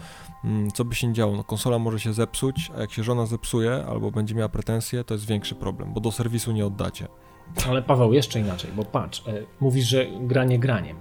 mm, 0.45 0.71
co 0.71 0.85
by 0.85 0.95
się 0.95 1.13
działo, 1.13 1.37
no, 1.37 1.45
konsola 1.45 1.79
może 1.79 2.01
się 2.01 2.13
zepsuć, 2.13 2.71
a 2.77 2.81
jak 2.81 2.93
się 2.93 3.03
żona 3.03 3.27
zepsuje 3.27 3.85
albo 3.89 4.11
będzie 4.11 4.35
miała 4.35 4.49
pretensje, 4.49 5.05
to 5.05 5.15
jest 5.15 5.27
większy 5.27 5.55
problem, 5.55 5.93
bo 5.93 6.01
do 6.01 6.13
serwisu 6.13 6.53
nie 6.53 6.67
oddacie. 6.67 7.09
Ale 7.69 7.83
Paweł, 7.83 8.13
jeszcze 8.13 8.41
inaczej, 8.41 8.71
bo 8.77 8.85
patrz, 8.85 9.29
e, 9.29 9.33
mówisz, 9.61 9.87
że 9.87 10.07
granie 10.21 10.59
graniem, 10.59 10.97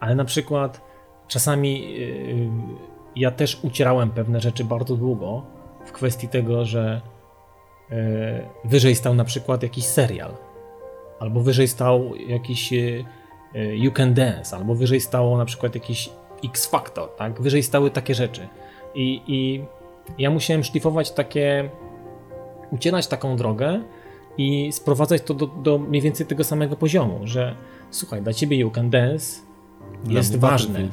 ale 0.00 0.14
na 0.14 0.24
przykład 0.24 0.80
czasami 1.28 1.92
yy, 1.92 2.50
ja 3.16 3.30
też 3.30 3.60
ucierałem 3.62 4.10
pewne 4.10 4.40
rzeczy 4.40 4.64
bardzo 4.64 4.96
długo 4.96 5.42
w 5.86 5.92
kwestii 5.92 6.28
tego, 6.28 6.64
że 6.64 7.00
wyżej 8.64 8.94
stał 8.94 9.14
na 9.14 9.24
przykład 9.24 9.62
jakiś 9.62 9.84
serial, 9.84 10.36
albo 11.20 11.40
wyżej 11.40 11.68
stał 11.68 12.14
jakiś 12.16 12.72
You 13.54 13.92
Can 13.92 14.14
Dance, 14.14 14.56
albo 14.56 14.74
wyżej 14.74 15.00
stało 15.00 15.38
na 15.38 15.44
przykład 15.44 15.74
jakiś 15.74 16.10
X 16.44 16.66
Factor, 16.66 17.08
tak? 17.16 17.40
Wyżej 17.40 17.62
stały 17.62 17.90
takie 17.90 18.14
rzeczy. 18.14 18.48
I, 18.94 19.22
i 19.26 19.64
ja 20.18 20.30
musiałem 20.30 20.64
szlifować 20.64 21.10
takie, 21.10 21.70
ucierać 22.70 23.06
taką 23.06 23.36
drogę 23.36 23.82
i 24.38 24.72
sprowadzać 24.72 25.22
to 25.22 25.34
do, 25.34 25.46
do 25.46 25.78
mniej 25.78 26.02
więcej 26.02 26.26
tego 26.26 26.44
samego 26.44 26.76
poziomu, 26.76 27.20
że 27.24 27.56
słuchaj, 27.90 28.22
dla 28.22 28.32
ciebie 28.32 28.56
You 28.56 28.70
Can 28.70 28.90
Dance 28.90 29.40
Dla 30.04 30.18
jest 30.18 30.36
ważne. 30.36 30.88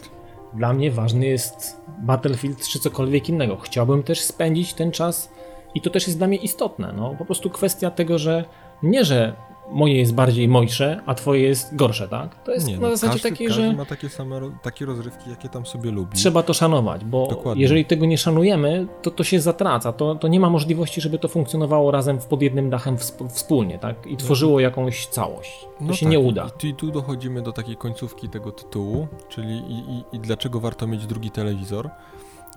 Dla 0.53 0.73
mnie 0.73 0.91
ważny 0.91 1.25
jest 1.25 1.81
Battlefield 1.99 2.67
czy 2.67 2.79
cokolwiek 2.79 3.29
innego. 3.29 3.57
Chciałbym 3.57 4.03
też 4.03 4.21
spędzić 4.21 4.73
ten 4.73 4.91
czas 4.91 5.31
i 5.75 5.81
to 5.81 5.89
też 5.89 6.07
jest 6.07 6.19
dla 6.19 6.27
mnie 6.27 6.37
istotne. 6.37 6.93
No, 6.97 7.15
po 7.19 7.25
prostu 7.25 7.49
kwestia 7.49 7.91
tego, 7.91 8.17
że 8.17 8.45
nie, 8.83 9.05
że 9.05 9.35
moje 9.71 9.97
jest 9.97 10.13
bardziej 10.13 10.47
mojsze, 10.47 11.01
a 11.05 11.15
twoje 11.15 11.41
jest 11.41 11.75
gorsze, 11.75 12.07
tak? 12.07 12.43
To 12.43 12.51
jest 12.51 12.67
Nie, 12.67 12.75
na 12.75 12.81
no, 12.81 12.89
zasadzie 12.89 13.13
każdy, 13.13 13.29
takiej, 13.29 13.47
każdy 13.47 13.61
że 13.63 13.73
ma 13.73 13.85
takie 13.85 14.09
same 14.09 14.51
takie 14.61 14.85
rozrywki, 14.85 15.29
jakie 15.29 15.49
tam 15.49 15.65
sobie 15.65 15.91
lubi. 15.91 16.17
trzeba 16.17 16.43
to 16.43 16.53
szanować, 16.53 17.05
bo 17.05 17.27
Dokładnie. 17.29 17.61
jeżeli 17.61 17.85
tego 17.85 18.05
nie 18.05 18.17
szanujemy, 18.17 18.87
to 19.01 19.11
to 19.11 19.23
się 19.23 19.41
zatraca. 19.41 19.93
To, 19.93 20.15
to 20.15 20.27
nie 20.27 20.39
ma 20.39 20.49
możliwości, 20.49 21.01
żeby 21.01 21.19
to 21.19 21.27
funkcjonowało 21.27 21.91
razem 21.91 22.19
w- 22.19 22.25
pod 22.25 22.41
jednym 22.41 22.69
dachem 22.69 22.97
wsp- 22.97 23.29
wspólnie, 23.29 23.79
tak? 23.79 24.07
I 24.07 24.17
tworzyło 24.17 24.59
jakąś 24.59 25.07
całość. 25.07 25.59
To 25.79 25.85
No 25.85 25.93
się 25.93 26.05
tak, 26.05 26.11
nie 26.11 26.19
uda. 26.19 26.47
I 26.57 26.59
tu, 26.59 26.67
I 26.67 26.73
tu 26.73 26.91
dochodzimy 26.91 27.41
do 27.41 27.51
takiej 27.51 27.75
końcówki 27.75 28.29
tego 28.29 28.51
tytułu, 28.51 29.07
czyli 29.29 29.53
i, 29.57 29.73
i, 29.91 30.03
i 30.15 30.19
dlaczego 30.19 30.59
warto 30.59 30.87
mieć 30.87 31.05
drugi 31.07 31.31
telewizor. 31.31 31.89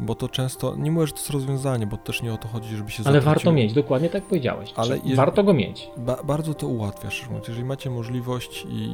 Bo 0.00 0.14
to 0.14 0.28
często, 0.28 0.76
nie 0.76 0.90
mówię, 0.90 1.07
że 1.07 1.12
to 1.12 1.18
jest 1.18 1.30
rozwiązanie, 1.30 1.87
bo 1.87 1.96
też 1.96 2.22
nie 2.22 2.33
o 2.35 2.37
to 2.37 2.48
chodzi, 2.48 2.76
żeby 2.76 2.90
się 2.90 3.02
Ale 3.07 3.12
zatraciło. 3.20 3.35
warto 3.35 3.52
mieć, 3.52 3.72
dokładnie 3.72 4.09
tak 4.11 4.24
powiedziałeś. 4.24 4.72
Ale 4.76 4.96
jeżeli- 4.96 5.14
Warto 5.16 5.44
go 5.44 5.54
mieć. 5.54 5.90
Ba 5.96 6.22
bardzo 6.24 6.54
to 6.54 6.66
ułatwia, 6.68 7.11
szczerze 7.11 7.28
mówiąc. 7.30 7.48
Jeżeli 7.48 7.64
macie 7.66 7.90
możliwość 7.90 8.66
i, 8.68 8.85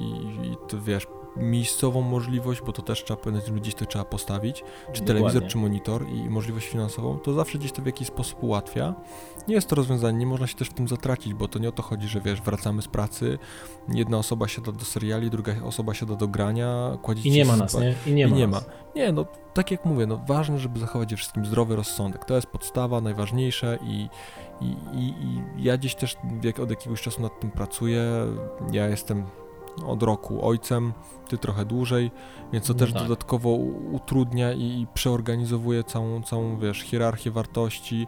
i 0.46 0.56
to 0.68 0.80
wiesz, 0.80 1.06
miejscową 1.36 2.02
możliwość, 2.02 2.60
bo 2.66 2.72
to 2.72 2.82
też 2.82 3.04
trzeba 3.04 3.20
powiedzieć, 3.20 3.50
gdzieś 3.50 3.74
to 3.74 3.86
trzeba 3.86 4.04
postawić, 4.04 4.64
czy 4.92 5.02
telewizor, 5.02 5.32
Dokładnie. 5.32 5.50
czy 5.50 5.58
monitor 5.58 6.08
i 6.08 6.30
możliwość 6.30 6.68
finansową, 6.68 7.18
to 7.18 7.32
zawsze 7.32 7.58
gdzieś 7.58 7.72
to 7.72 7.82
w 7.82 7.86
jakiś 7.86 8.08
sposób 8.08 8.42
ułatwia. 8.42 8.94
Nie 9.48 9.54
jest 9.54 9.68
to 9.68 9.76
rozwiązanie, 9.76 10.18
nie 10.18 10.26
można 10.26 10.46
się 10.46 10.56
też 10.56 10.68
w 10.68 10.72
tym 10.72 10.88
zatracić, 10.88 11.34
bo 11.34 11.48
to 11.48 11.58
nie 11.58 11.68
o 11.68 11.72
to 11.72 11.82
chodzi, 11.82 12.08
że 12.08 12.20
wiesz, 12.20 12.42
wracamy 12.42 12.82
z 12.82 12.88
pracy, 12.88 13.38
jedna 13.88 14.18
osoba 14.18 14.48
siada 14.48 14.72
do 14.72 14.84
seriali, 14.84 15.30
druga 15.30 15.52
osoba 15.64 15.94
siada 15.94 16.16
do 16.16 16.28
grania, 16.28 16.98
kładziecie 17.02 17.28
I 17.28 17.32
nie 17.32 17.44
ma 17.44 17.56
nas, 17.56 17.74
nie? 17.74 17.94
I 18.06 18.12
nie 18.12 18.28
ma. 18.28 18.36
I 18.36 18.38
nie 18.38 18.48
ma. 18.48 18.60
Nie, 18.96 19.12
no 19.12 19.26
tak 19.54 19.70
jak 19.70 19.84
mówię, 19.84 20.06
no 20.06 20.20
ważne, 20.26 20.58
żeby 20.58 20.80
zachować 20.80 21.10
je 21.10 21.16
wszystkim 21.16 21.46
zdrowy 21.46 21.76
rozsądek. 21.76 22.24
To 22.24 22.34
jest 22.34 22.46
podstawa, 22.46 23.00
najważniejsze 23.00 23.78
i, 23.82 24.08
i, 24.60 24.76
i, 24.92 25.08
i 25.08 25.42
ja 25.64 25.78
gdzieś 25.78 25.94
też 25.94 26.16
jak 26.42 26.58
od 26.58 26.70
jakiegoś 26.70 27.02
czasu 27.02 27.22
nad 27.22 27.40
tym 27.40 27.50
pracuję. 27.50 28.02
Ja 28.72 28.88
jestem 28.88 29.26
od 29.86 30.02
roku 30.02 30.46
ojcem, 30.46 30.92
ty 31.28 31.38
trochę 31.38 31.64
dłużej, 31.64 32.10
więc 32.52 32.66
to 32.66 32.72
No 32.72 32.78
też 32.78 32.92
tak. 32.92 33.02
dodatkowo 33.02 33.50
utrudnia 33.92 34.52
i, 34.52 34.62
i 34.62 34.86
przeorganizowuje 34.94 35.84
całą, 35.84 36.22
całą, 36.22 36.58
wiesz, 36.58 36.80
hierarchię 36.80 37.30
wartości. 37.30 38.06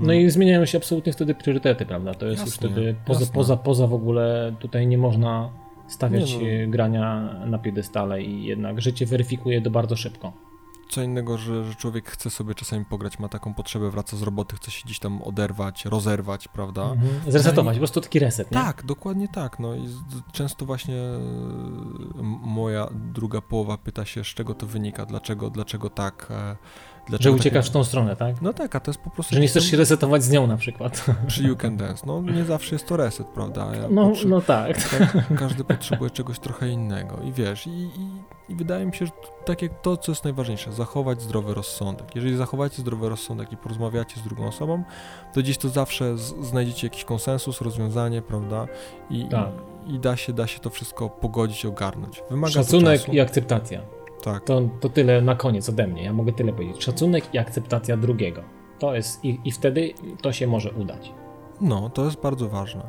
No 0.00 0.12
i 0.12 0.30
zmieniają 0.30 0.64
się 0.66 0.78
absolutnie 0.78 1.12
wtedy 1.12 1.34
priorytety, 1.34 1.86
prawda? 1.86 2.14
To 2.14 2.26
jest 2.26 2.40
już 2.42 2.50
Jasne, 2.54 2.68
wtedy 2.68 2.94
poza, 3.06 3.20
jasne. 3.20 3.34
poza, 3.34 3.56
poza 3.56 3.86
w 3.86 3.94
ogóle 3.94 4.52
tutaj 4.60 4.86
nie 4.86 4.98
można 4.98 5.50
stawiać 5.88 6.36
Nie 6.36 6.66
no. 6.66 6.72
grania 6.72 7.20
na 7.46 7.58
piedestale 7.58 8.22
i 8.22 8.44
jednak 8.44 8.80
życie 8.80 9.06
weryfikuje 9.06 9.62
to 9.62 9.70
bardzo 9.70 9.96
szybko. 9.96 10.32
Co 10.90 11.02
innego, 11.02 11.38
że, 11.38 11.64
że 11.64 11.74
człowiek 11.74 12.10
chce 12.10 12.30
sobie 12.30 12.54
czasami 12.54 12.84
pograć, 12.84 13.18
ma 13.18 13.28
taką 13.28 13.54
potrzebę, 13.54 13.90
wraca 13.90 14.16
z 14.16 14.22
roboty, 14.22 14.56
chce 14.56 14.70
się 14.70 14.82
gdzieś 14.84 14.98
tam 14.98 15.22
oderwać, 15.22 15.84
rozerwać, 15.84 16.48
prawda? 16.48 16.82
Mhm. 16.82 17.32
Zresetować, 17.32 17.64
No 17.66 17.72
i- 17.72 17.74
po 17.74 17.78
prostu 17.78 18.00
taki 18.00 18.18
reset, 18.18 18.50
nie? 18.50 18.54
Tak, 18.54 18.84
dokładnie 18.86 19.28
tak. 19.28 19.58
No 19.58 19.74
i 19.74 19.88
często 20.32 20.66
właśnie 20.66 20.96
moja 22.42 22.88
druga 22.92 23.40
połowa 23.40 23.78
pyta 23.78 24.04
się, 24.04 24.24
z 24.24 24.26
czego 24.26 24.54
to 24.54 24.66
wynika, 24.66 25.06
dlaczego, 25.06 25.50
dlaczego 25.50 25.90
tak. 25.90 26.26
e, 26.30 26.56
Że 27.00 27.10
Dlaczego 27.16 27.36
uciekasz 27.36 27.68
w 27.68 27.72
tą 27.72 27.84
stronę, 27.84 28.16
tak? 28.16 28.42
No 28.42 28.52
tak, 28.52 28.76
a 28.76 28.80
to 28.80 28.90
jest 28.90 29.00
po 29.00 29.10
prostu. 29.10 29.34
Że 29.34 29.40
nie 29.40 29.48
chcesz 29.48 29.70
się 29.70 29.76
resetować 29.76 30.22
z 30.24 30.30
nią 30.30 30.46
na 30.46 30.56
przykład. 30.56 31.04
Przy 31.26 31.42
You 31.42 31.56
Can 31.56 31.76
Dance. 31.76 32.06
No 32.06 32.20
nie 32.22 32.44
zawsze 32.44 32.74
jest 32.74 32.86
to 32.88 32.96
reset, 32.96 33.26
prawda? 33.26 33.68
Ja 33.76 33.88
No, 33.90 34.08
potrze- 34.10 34.28
no 34.28 34.40
tak. 34.40 34.88
ka- 34.90 35.34
Każdy 35.38 35.64
potrzebuje 35.64 36.10
czegoś 36.10 36.38
trochę 36.38 36.68
innego. 36.68 37.18
I 37.24 37.32
wiesz, 37.32 37.66
i, 37.66 37.70
i, 37.70 38.10
i 38.48 38.54
wydaje 38.56 38.86
mi 38.86 38.94
się, 38.94 39.06
że 39.06 39.12
tak 39.44 39.62
jak 39.62 39.80
to, 39.82 39.96
co 39.96 40.12
jest 40.12 40.24
najważniejsze, 40.24 40.72
zachować 40.72 41.22
zdrowy 41.22 41.54
rozsądek. 41.54 42.14
Jeżeli 42.14 42.36
zachowacie 42.36 42.82
zdrowy 42.82 43.08
rozsądek 43.08 43.52
i 43.52 43.56
porozmawiacie 43.56 44.20
z 44.20 44.22
drugą 44.22 44.46
osobą, 44.48 44.82
to 45.34 45.40
gdzieś 45.40 45.58
to 45.58 45.68
zawsze 45.68 46.18
znajdziecie 46.18 46.86
jakiś 46.86 47.04
konsensus, 47.04 47.60
rozwiązanie, 47.60 48.22
prawda? 48.22 48.66
I, 49.10 49.28
Tak. 49.30 49.48
i, 49.86 49.94
i 49.94 49.98
da, 49.98 50.16
się, 50.16 50.32
da 50.32 50.46
się 50.46 50.58
to 50.60 50.70
wszystko 50.70 51.08
pogodzić, 51.08 51.66
ogarnąć. 51.66 52.22
Wymaga 52.30 52.52
Szacunek 52.52 53.14
i 53.14 53.20
akceptacja. 53.20 53.80
Tak. 54.22 54.44
To, 54.44 54.62
to 54.80 54.88
tyle 54.88 55.22
na 55.22 55.34
koniec 55.34 55.68
ode 55.68 55.86
mnie. 55.86 56.04
Ja 56.04 56.12
mogę 56.12 56.32
tyle 56.32 56.52
powiedzieć. 56.52 56.84
Szacunek 56.84 57.34
i 57.34 57.38
akceptacja 57.38 57.96
drugiego. 57.96 58.42
To 58.78 58.94
jest, 58.94 59.24
i, 59.24 59.38
i 59.44 59.52
wtedy 59.52 59.94
to 60.22 60.32
się 60.32 60.46
może 60.46 60.72
udać. 60.72 61.12
No, 61.60 61.90
to 61.90 62.04
jest 62.04 62.20
bardzo 62.20 62.48
ważne. 62.48 62.82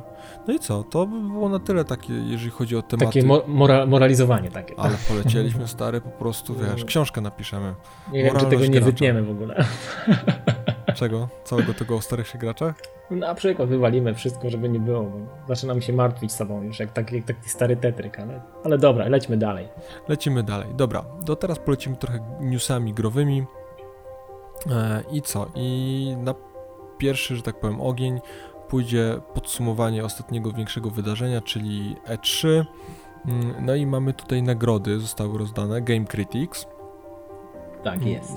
No 0.48 0.54
i 0.54 0.58
co? 0.58 0.84
To 0.84 1.06
by 1.06 1.20
było 1.20 1.48
na 1.48 1.58
tyle 1.58 1.84
takie, 1.84 2.12
jeżeli 2.12 2.50
chodzi 2.50 2.76
o 2.76 2.82
tematy. 2.82 3.06
Takie 3.06 3.22
mo- 3.26 3.42
mora- 3.48 3.86
moralizowanie 3.86 4.50
takie. 4.50 4.74
Ale 4.78 4.94
polecieliśmy 5.08 5.68
stary, 5.68 6.00
po 6.00 6.10
prostu 6.10 6.54
wiesz, 6.54 6.84
książkę 6.84 7.20
napiszemy. 7.20 7.74
nie 8.12 8.24
wiem, 8.24 8.36
czy 8.36 8.46
tego 8.46 8.62
nie 8.62 8.70
gracza. 8.70 8.86
wytniemy 8.86 9.22
w 9.22 9.30
ogóle. 9.30 9.64
Czego? 10.94 11.28
Całego 11.44 11.74
tego 11.74 11.96
o 11.96 12.00
starych 12.00 12.28
się 12.28 12.38
graczach? 12.38 12.74
Na 13.10 13.34
przykład 13.34 13.68
wywalimy 13.68 14.14
wszystko, 14.14 14.50
żeby 14.50 14.68
nie 14.68 14.80
było. 14.80 15.12
Zaczynam 15.48 15.82
się 15.82 15.92
martwić 15.92 16.32
sobą 16.32 16.62
już, 16.62 16.80
jak 16.80 16.92
taki, 16.92 17.16
jak 17.16 17.24
taki 17.24 17.48
stary 17.48 17.76
tetryk, 17.76 18.20
ale, 18.20 18.40
ale 18.64 18.78
dobra, 18.78 19.08
lećmy 19.08 19.36
dalej. 19.36 19.68
Lecimy 20.08 20.42
dalej. 20.42 20.68
Dobra, 20.74 21.04
to 21.26 21.36
teraz 21.36 21.58
polecimy 21.58 21.96
trochę 21.96 22.18
newsami 22.40 22.94
growymi. 22.94 23.44
E, 24.70 25.02
I 25.12 25.22
co? 25.22 25.46
I 25.54 26.16
na 26.18 26.34
pierwszy, 26.98 27.36
że 27.36 27.42
tak 27.42 27.60
powiem, 27.60 27.80
ogień 27.80 28.20
pójdzie 28.72 29.20
podsumowanie 29.34 30.04
ostatniego 30.04 30.52
większego 30.52 30.90
wydarzenia, 30.90 31.40
czyli 31.40 31.96
E3. 32.06 32.64
Mm, 33.26 33.54
No 33.66 33.74
i 33.74 33.86
mamy 33.86 34.12
tutaj 34.14 34.42
nagrody, 34.42 35.00
zostały 35.00 35.38
rozdane, 35.38 35.82
Game 35.82 36.04
Critics. 36.04 36.66
Tak 37.84 37.96
Mm. 37.96 38.08
jest. 38.08 38.32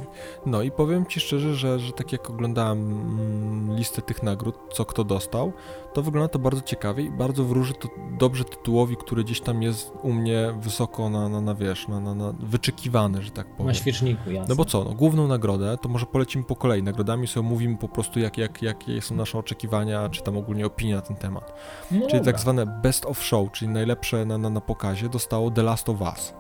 No 0.46 0.62
i 0.62 0.72
powiem 0.72 1.06
Ci 1.06 1.20
szczerze, 1.20 1.56
że, 1.56 1.80
że 1.80 1.92
tak 1.94 2.12
jak 2.12 2.30
oglądałem 2.30 2.80
mm, 2.92 3.78
listę 3.78 4.02
tych 4.02 4.24
nagród, 4.24 4.56
co 4.74 4.86
kto 4.86 5.04
dostał, 5.04 5.54
to 5.94 6.02
wygląda 6.02 6.28
to 6.28 6.40
bardzo 6.40 6.62
ciekawie 6.62 7.04
i 7.04 7.10
bardzo 7.10 7.44
wróży 7.44 7.74
to 7.74 7.88
dobrze 8.20 8.44
tytułowi, 8.46 8.98
który 8.98 9.24
gdzieś 9.24 9.42
tam 9.42 9.62
jest 9.64 9.92
u 10.04 10.14
mnie 10.14 10.54
wysoko 10.60 11.10
na, 11.10 11.30
na, 11.30 11.42
na 11.42 11.56
wiesz, 11.56 11.88
na, 11.88 12.00
na, 12.00 12.16
na 12.16 12.34
wyczekiwany, 12.40 13.22
że 13.22 13.32
tak 13.32 13.48
powiem. 13.48 13.68
Na 13.68 13.74
świeczniku, 13.74 14.32
jasne. 14.32 14.50
No 14.50 14.56
bo 14.56 14.66
co, 14.66 14.84
no, 14.84 14.94
główną 14.94 15.28
nagrodę, 15.28 15.78
to 15.82 15.90
może 15.90 16.06
polecimy 16.06 16.44
po 16.44 16.56
kolei. 16.56 16.84
Nagrodami 16.84 17.28
sobie 17.28 17.50
mówimy 17.50 17.78
po 17.78 17.88
prostu, 17.88 18.20
jak, 18.20 18.38
jak, 18.38 18.62
jakie 18.62 19.02
są 19.02 19.16
nasze 19.16 19.38
oczekiwania, 19.38 20.10
czy 20.10 20.24
tam 20.24 20.38
ogólnie 20.38 20.66
opinia 20.66 20.96
na 20.96 21.02
ten 21.02 21.16
temat. 21.16 21.54
no 21.92 21.98
Czyli 22.00 22.20
dobra. 22.20 22.24
tak 22.34 22.40
zwane 22.40 22.66
best 22.66 23.06
of 23.06 23.24
show, 23.24 23.52
czyli 23.52 23.72
najlepsze 23.72 24.26
na, 24.26 24.38
na, 24.38 24.50
na 24.50 24.62
pokazie, 24.62 25.10
dostało 25.10 25.52
The 25.52 25.64
Last 25.64 25.90
of 25.90 26.02
Us. 26.02 26.34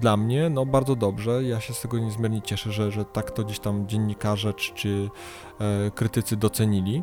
Dla 0.00 0.16
mnie, 0.16 0.50
no 0.50 0.66
bardzo 0.66 0.96
dobrze, 0.96 1.44
ja 1.44 1.60
się 1.60 1.74
z 1.74 1.80
tego 1.80 1.98
niezmiernie 1.98 2.42
cieszę, 2.42 2.72
że, 2.72 2.92
że 2.92 3.04
tak 3.04 3.30
to 3.30 3.44
gdzieś 3.44 3.58
tam 3.58 3.88
dziennikarze 3.88 4.54
czy, 4.54 4.74
czy 4.74 5.10
e, 5.60 5.90
krytycy 5.90 6.36
docenili. 6.36 7.02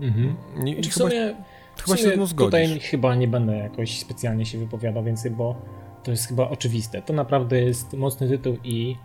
Mhm. 0.00 0.36
Nie, 0.56 0.80
Czy 0.80 0.90
w 0.90 0.94
chyba, 0.94 1.10
sumie, 1.10 1.36
w 1.76 1.82
chyba 1.82 1.96
się 1.96 2.02
sumie 2.02 2.26
tutaj 2.26 2.80
chyba 2.80 3.14
nie 3.14 3.28
będę 3.28 3.56
jakoś 3.56 3.98
specjalnie 3.98 4.46
się 4.46 4.58
wypowiadał 4.58 5.04
więcej, 5.04 5.30
bo 5.30 5.56
to 6.02 6.10
jest 6.10 6.28
chyba 6.28 6.48
oczywiste. 6.48 7.02
To 7.02 7.12
naprawdę 7.12 7.60
jest 7.60 7.92
mocny 7.92 8.28
tytuł 8.28 8.56
i 8.64 8.96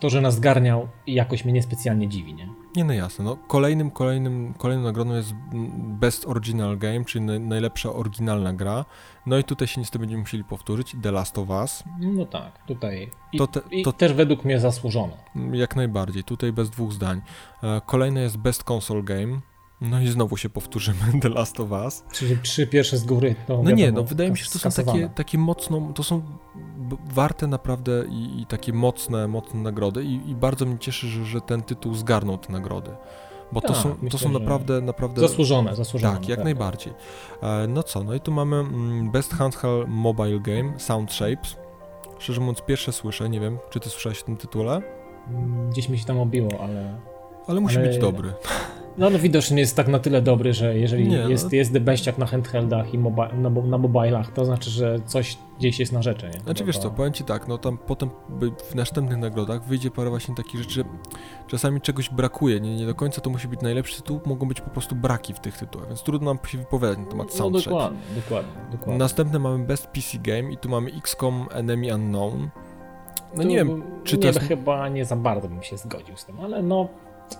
to, 0.00 0.10
że 0.10 0.20
nas 0.20 0.34
zgarniał 0.34 0.88
jakoś 1.06 1.44
mnie 1.44 1.52
niespecjalnie 1.52 2.08
dziwi, 2.08 2.34
nie? 2.34 2.48
Nie, 2.76 2.84
no 2.84 2.92
jasne. 2.92 3.24
No, 3.24 3.36
kolejnym, 3.36 3.90
kolejnym, 3.90 4.54
kolejną 4.58 4.82
nagrodą 4.84 5.14
jest 5.14 5.34
Best 5.78 6.26
Original 6.26 6.78
Game, 6.78 7.04
czyli 7.04 7.24
naj, 7.24 7.40
najlepsza 7.40 7.92
oryginalna 7.92 8.52
gra. 8.52 8.84
No 9.26 9.38
i 9.38 9.44
tutaj 9.44 9.68
się 9.68 9.80
niestety 9.80 9.98
będziemy 9.98 10.20
musieli 10.20 10.44
powtórzyć, 10.44 10.96
The 11.02 11.12
Last 11.12 11.38
of 11.38 11.48
Us. 11.50 11.84
No 12.00 12.26
tak, 12.26 12.66
tutaj. 12.66 13.10
I, 13.32 13.38
To 13.38 13.46
te- 13.46 13.60
i 13.70 13.82
to- 13.82 13.92
też 13.92 14.12
według 14.12 14.44
mnie 14.44 14.60
zasłużone. 14.60 15.12
Jak 15.52 15.76
najbardziej, 15.76 16.24
tutaj 16.24 16.52
bez 16.52 16.70
dwóch 16.70 16.92
zdań. 16.92 17.20
E, 17.62 17.80
Kolejne 17.86 18.20
jest 18.20 18.36
Best 18.36 18.70
Console 18.70 19.02
Game. 19.02 19.40
No 19.80 20.00
i 20.00 20.06
znowu 20.08 20.36
się 20.36 20.48
powtórzymy, 20.50 20.98
The 21.22 21.28
Last 21.28 21.60
of 21.60 21.70
Us. 21.70 22.04
Czyli 22.12 22.38
trzy 22.42 22.66
pierwsze 22.66 22.98
z 22.98 23.04
góry 23.04 23.34
to. 23.46 23.62
No 23.62 23.70
nie, 23.70 23.84
wiadomo, 23.84 24.02
no 24.02 24.08
wydaje 24.08 24.30
mi 24.30 24.38
się, 24.38 24.44
że 24.44 24.50
to 24.50 24.58
są 24.70 24.84
takie, 24.84 25.08
takie 25.08 25.38
mocno, 25.38 25.92
to 25.94 26.02
są 26.02 26.22
warte 27.14 27.46
naprawdę 27.46 28.04
i, 28.10 28.40
i 28.42 28.46
takie 28.46 28.72
mocne, 28.72 29.28
mocne 29.28 29.60
nagrody 29.60 30.04
i, 30.04 30.30
i 30.30 30.34
bardzo 30.34 30.66
mnie 30.66 30.78
cieszy, 30.78 31.08
że, 31.08 31.24
że 31.24 31.40
ten 31.40 31.62
tytuł 31.62 31.94
zgarnął 31.94 32.38
te 32.38 32.52
nagrody. 32.52 32.90
Bo 33.52 33.60
to 33.60 33.68
Tak, 33.68 33.76
są, 33.76 33.90
to 33.90 33.96
myślę, 34.02 34.18
są 34.18 34.32
że 34.32 34.38
naprawdę, 34.38 34.80
naprawdę... 34.80 35.20
Zasłużone, 35.20 35.76
zasłużone. 35.76 36.12
Tak, 36.12 36.28
jak 36.28 36.38
naprawdę. 36.38 36.44
najbardziej. 36.44 36.92
E, 37.42 37.66
No 37.68 37.82
co, 37.82 38.04
no 38.04 38.14
i 38.14 38.20
tu 38.20 38.32
mamy 38.32 38.56
mm, 38.56 39.10
Best 39.10 39.32
Handheld 39.34 39.88
Mobile 39.88 40.40
Game, 40.40 40.78
Sound 40.80 41.12
Shapes. 41.12 41.56
Szczerze 42.18 42.40
mówiąc, 42.40 42.62
pierwsze 42.62 42.92
słyszę, 42.92 43.28
nie 43.28 43.40
wiem, 43.40 43.58
czy 43.70 43.80
ty 43.80 43.90
słyszałeś 43.90 44.22
o 44.22 44.24
tym 44.26 44.36
tytule, 44.36 44.82
Mm, 45.28 45.70
Gdzieś 45.70 45.88
mi 45.88 45.98
się 45.98 46.04
tam 46.04 46.18
obiło, 46.20 46.48
ale. 46.60 47.00
ale 47.46 47.60
musi 47.60 47.76
Ale- 47.76 47.88
być 47.88 47.98
dobry. 47.98 48.32
No, 48.98 49.10
no 49.10 49.18
widocznie 49.18 49.60
jest 49.60 49.76
tak 49.76 49.88
na 49.88 49.98
tyle 49.98 50.22
dobry, 50.22 50.52
że 50.52 50.78
jeżeli 50.78 51.08
nie, 51.08 51.16
jest, 51.16 51.44
no... 51.44 51.50
jest 51.52 51.72
debeściak 51.72 52.18
na 52.18 52.26
handheldach 52.26 52.94
i 52.94 52.98
mobi 52.98 53.22
na, 53.34 53.50
na 53.50 53.78
mobilach, 53.78 54.32
to 54.32 54.44
znaczy, 54.44 54.70
że 54.70 55.00
coś 55.06 55.38
gdzieś 55.58 55.80
jest 55.80 55.92
na 55.92 56.02
rzeczy, 56.02 56.30
nie? 56.34 56.40
Znaczy 56.40 56.64
wiesz 56.64 56.78
co, 56.78 56.90
powiem 56.90 57.12
ci 57.12 57.24
tak, 57.24 57.48
no 57.48 57.58
tam 57.58 57.78
potem 57.78 58.10
w 58.70 58.74
następnych 58.74 59.18
nagrodach 59.18 59.64
wyjdzie 59.64 59.90
parę 59.90 60.10
właśnie 60.10 60.34
takich 60.34 60.60
rzeczy, 60.60 60.74
że 60.74 60.84
czasami 61.46 61.80
czegoś 61.80 62.10
brakuje, 62.10 62.60
nie, 62.60 62.76
nie 62.76 62.86
do 62.86 62.94
końca 62.94 63.20
to 63.20 63.30
musi 63.30 63.48
być 63.48 63.60
najlepszy 63.60 63.96
tytuł, 63.96 64.20
mogą 64.26 64.48
być 64.48 64.60
po 64.60 64.70
prostu 64.70 64.96
braki 64.96 65.34
w 65.34 65.40
tych 65.40 65.58
tytułach, 65.58 65.88
więc 65.88 66.02
trudno 66.02 66.34
nam 66.34 66.46
się 66.46 66.58
wypowiadać 66.58 66.98
na 66.98 67.06
temat 67.06 67.28
no, 67.28 67.34
soundtrack. 67.34 67.66
No 67.66 67.72
dokładnie, 67.72 68.00
dokładnie, 68.16 68.52
dokładnie. 68.72 68.98
Następne 68.98 69.38
mamy 69.38 69.64
Best 69.64 69.86
PC 69.86 70.18
Game 70.18 70.52
i 70.52 70.56
tu 70.56 70.68
mamy 70.68 70.90
XCOM 70.98 71.46
Enemy 71.50 71.94
Unknown. 71.94 72.48
No 73.36 73.42
tu 73.42 73.48
nie 73.48 73.56
wiem, 73.56 73.82
czy 74.04 74.16
nie, 74.16 74.22
to 74.22 74.28
jest... 74.28 74.40
chyba 74.40 74.88
nie 74.88 75.04
za 75.04 75.16
bardzo 75.16 75.48
bym 75.48 75.62
się 75.62 75.76
zgodził 75.76 76.16
z 76.16 76.24
tym, 76.24 76.40
ale 76.40 76.62
no 76.62 76.88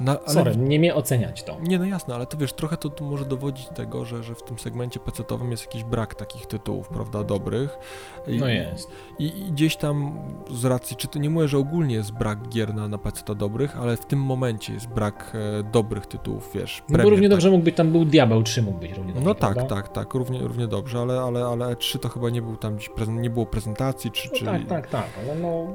no, 0.00 0.12
ale... 0.26 0.34
Sorry, 0.34 0.56
nie 0.56 0.78
mnie 0.78 0.94
oceniać 0.94 1.42
to. 1.42 1.56
Nie, 1.60 1.78
no 1.78 1.84
jasne, 1.84 2.14
ale 2.14 2.26
to 2.26 2.36
wiesz, 2.36 2.52
trochę 2.52 2.76
to, 2.76 2.90
to 2.90 3.04
może 3.04 3.24
dowodzić 3.24 3.68
tego, 3.68 4.04
że, 4.04 4.22
że 4.22 4.34
w 4.34 4.42
tym 4.42 4.58
segmencie 4.58 5.00
PC-owym 5.00 5.50
jest 5.50 5.64
jakiś 5.64 5.84
brak 5.84 6.14
takich 6.14 6.46
tytułów, 6.46 6.88
prawda, 6.88 7.24
dobrych. 7.24 7.78
I, 8.26 8.36
no 8.36 8.48
jest. 8.48 8.88
I, 9.18 9.24
I, 9.24 9.52
gdzieś 9.52 9.76
tam 9.76 10.18
z 10.50 10.64
racji, 10.64 10.96
czy 10.96 11.08
to 11.08 11.18
nie 11.18 11.30
mówię, 11.30 11.48
że 11.48 11.58
ogólnie 11.58 11.94
jest 11.94 12.12
brak 12.12 12.48
gier 12.48 12.74
na, 12.74 12.88
na 12.88 12.98
PC 12.98 13.34
dobrych, 13.34 13.76
ale 13.76 13.96
w 13.96 14.06
tym 14.06 14.22
momencie 14.22 14.72
jest 14.72 14.88
brak 14.88 15.32
e, 15.58 15.62
dobrych 15.62 16.06
tytułów, 16.06 16.50
wiesz. 16.54 16.82
No 16.88 16.98
bo 16.98 17.10
równie 17.10 17.28
tak. 17.28 17.30
dobrze 17.30 17.50
mógł 17.50 17.64
być, 17.64 17.76
tam 17.76 17.92
był 17.92 18.04
Diabeł 18.04 18.42
3 18.42 18.62
mógł 18.62 18.78
być 18.78 18.92
równie 18.92 19.12
dobrze, 19.12 19.28
No 19.28 19.34
tak, 19.34 19.54
prawda? 19.54 19.74
tak, 19.74 19.88
tak, 19.88 20.14
równie, 20.14 20.40
równie 20.40 20.66
dobrze, 20.66 20.98
ale, 20.98 21.20
ale, 21.20 21.44
ale 21.44 21.76
3 21.76 21.98
to 21.98 22.08
chyba 22.08 22.30
nie 22.30 22.42
był 22.42 22.56
tam 22.56 22.76
gdzieś, 22.76 22.90
nie 23.08 23.30
było 23.30 23.46
prezentacji, 23.46 24.10
czy... 24.10 24.28
No 24.28 24.38
czy... 24.38 24.44
tak, 24.44 24.66
tak, 24.66 24.86
tak, 24.86 25.08
ale 25.24 25.34
no... 25.34 25.66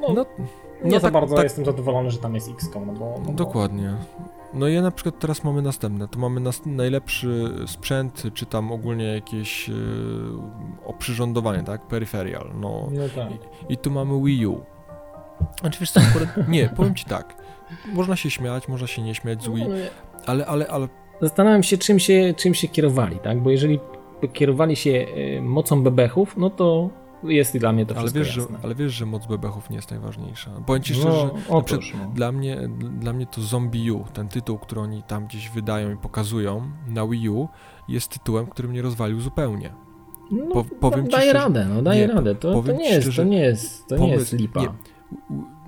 no... 0.00 0.14
no 0.14 0.26
nie 0.84 0.90
no 0.90 0.96
za 0.96 1.00
tak, 1.00 1.12
bardzo 1.12 1.34
tak, 1.34 1.44
jestem 1.44 1.64
zadowolony, 1.64 2.10
że 2.10 2.18
tam 2.18 2.34
jest 2.34 2.50
XCOM, 2.50 2.86
no 2.86 2.92
bo... 2.92 3.14
No 3.26 3.32
dokładnie. 3.32 3.94
No 4.54 4.68
i 4.68 4.80
na 4.80 4.90
przykład 4.90 5.18
teraz 5.18 5.44
mamy 5.44 5.62
następne. 5.62 6.08
To 6.08 6.18
mamy 6.18 6.40
nas, 6.40 6.66
najlepszy 6.66 7.54
sprzęt, 7.66 8.22
czy 8.34 8.46
tam 8.46 8.72
ogólnie 8.72 9.04
jakieś 9.04 9.68
yy, 9.68 9.74
oprzyrządowanie, 10.84 11.62
tak? 11.62 11.86
Peripheral. 11.86 12.50
No, 12.60 12.88
no 12.92 13.02
tak. 13.16 13.32
I, 13.68 13.72
I, 13.72 13.76
tu 13.76 13.90
mamy 13.90 14.22
Wii 14.24 14.46
U. 14.46 14.60
Znaczy 15.60 15.80
wiesz 15.80 15.90
co, 15.90 16.00
nie, 16.48 16.68
powiem 16.68 16.94
ci 16.94 17.04
tak. 17.04 17.36
Można 17.92 18.16
się 18.16 18.30
śmiać, 18.30 18.68
można 18.68 18.86
się 18.86 19.02
nie 19.02 19.14
śmiać 19.14 19.42
z 19.42 19.48
Wii, 19.48 19.68
no, 19.68 19.74
ale, 20.26 20.46
ale, 20.46 20.66
ale... 20.68 20.88
Zastanawiam 21.20 21.62
się 21.62 21.78
czym, 21.78 21.98
się, 21.98 22.34
czym 22.36 22.54
się 22.54 22.68
kierowali, 22.68 23.18
tak? 23.18 23.42
Bo 23.42 23.50
jeżeli 23.50 23.80
kierowali 24.32 24.76
się 24.76 24.90
y, 24.90 25.40
mocą 25.42 25.82
bebechów, 25.82 26.36
no 26.36 26.50
to 26.50 26.90
jest 27.24 27.58
dla 27.58 27.72
mnie 27.72 27.86
to 27.86 27.96
ale 27.96 28.10
wiesz, 28.10 28.36
jasne. 28.36 28.56
Że, 28.56 28.64
ale 28.64 28.74
wiesz, 28.74 28.92
że 28.92 29.06
moc 29.06 29.26
bebechów 29.26 29.70
nie 29.70 29.76
jest 29.76 29.90
najważniejsza. 29.90 30.50
Powiem 30.66 30.82
ci 30.82 30.94
szczerze, 30.94 31.08
no, 31.08 31.38
że 31.38 31.48
otóż, 31.48 31.94
no. 31.98 32.10
dla, 32.14 32.32
mnie, 32.32 32.68
dla 33.00 33.12
mnie 33.12 33.26
to 33.26 33.40
Zombie 33.40 33.90
U, 33.90 34.04
ten 34.12 34.28
tytuł, 34.28 34.58
który 34.58 34.80
oni 34.80 35.02
tam 35.02 35.26
gdzieś 35.26 35.50
wydają 35.50 35.92
i 35.92 35.96
pokazują 35.96 36.70
na 36.88 37.06
Wii 37.06 37.28
U, 37.28 37.48
jest 37.88 38.08
tytułem, 38.08 38.46
który 38.46 38.68
mnie 38.68 38.82
rozwalił 38.82 39.20
zupełnie. 39.20 39.72
No, 40.30 40.46
po, 40.46 40.64
powiem 40.64 41.08
daje 41.08 41.32
radę, 41.32 41.68
no 41.74 41.82
daje 41.82 42.06
nie, 42.06 42.14
radę. 42.14 42.34
To, 42.34 42.62
to, 42.62 42.72
nie 42.72 42.90
jest, 42.90 43.16
to 43.16 43.24
nie 43.24 43.38
jest, 43.38 43.86
to 43.86 43.96
nie 43.96 44.10
jest 44.10 44.32
lipa. 44.32 44.60
Nie. 44.60 44.68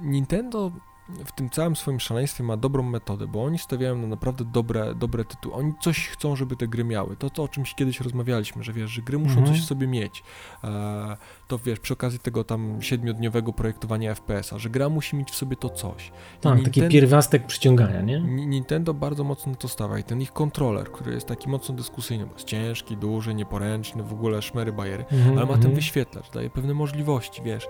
Nintendo 0.03 0.73
w 1.09 1.33
tym 1.33 1.51
całym 1.51 1.77
swoim 1.77 2.01
szaleństwie 2.01 2.45
ma 2.45 2.57
dobrą 2.57 2.83
metodę, 2.83 3.27
bo 3.27 3.45
oni 3.45 3.59
stawiają 3.59 3.97
na 3.97 4.07
naprawdę 4.07 4.45
dobre, 4.45 4.95
dobre 4.95 5.25
tytuły. 5.25 5.55
Oni 5.55 5.73
coś 5.81 6.09
chcą, 6.09 6.37
żeby 6.37 6.57
te 6.57 6.69
gry 6.69 6.85
miały. 6.85 7.17
To, 7.17 7.31
to 7.31 7.43
o 7.43 7.49
czymś 7.49 7.75
kiedyś 7.75 8.01
rozmawialiśmy, 8.01 8.63
że 8.63 8.73
wiesz, 8.73 8.91
że 8.91 9.03
gry 9.03 9.19
muszą 9.19 9.39
mhm. 9.39 9.47
coś 9.47 9.65
w 9.65 9.67
sobie 9.67 9.87
mieć. 9.87 10.23
E, 10.65 11.17
to 11.49 11.59
wiesz, 11.59 11.81
przy 11.81 11.93
okazji 11.93 12.19
tego 12.19 12.45
tam 12.45 12.83
siedmiodniowego 12.83 13.53
projektowania 13.53 14.15
FPS-a, 14.15 14.59
że 14.59 14.71
gra 14.71 14.89
musi 14.89 15.17
mieć 15.17 15.31
w 15.31 15.35
sobie 15.35 15.57
to 15.57 15.71
coś. 15.71 16.13
Tak, 16.41 16.55
Nintendo, 16.55 16.81
taki 16.81 16.93
pierwiastek 16.93 17.47
przyciągania, 17.47 18.01
nie? 18.01 18.21
Nintendo 18.21 18.95
bardzo 18.95 19.25
mocno 19.25 19.55
to 19.55 19.69
stawia 19.69 19.99
i 19.99 20.05
ten 20.05 20.21
ich 20.21 20.33
kontroler, 20.33 20.93
który 20.93 21.15
jest 21.15 21.27
taki 21.27 21.49
mocno 21.49 21.75
dyskusyjny, 21.75 22.27
bo 22.27 22.33
jest 22.33 22.47
ciężki, 22.47 22.97
duży, 22.97 23.35
nieporęczny, 23.35 24.03
w 24.03 24.13
ogóle 24.13 24.43
szmery 24.43 24.73
bajery, 24.73 25.05
mhm, 25.13 25.39
ale 25.39 25.47
ma 25.47 25.53
ten 25.53 25.57
mhm. 25.57 25.75
wyświetlacz, 25.75 26.31
daje 26.31 26.51
pewne 26.51 26.75
możliwości, 26.75 27.43
wiesz 27.43 27.69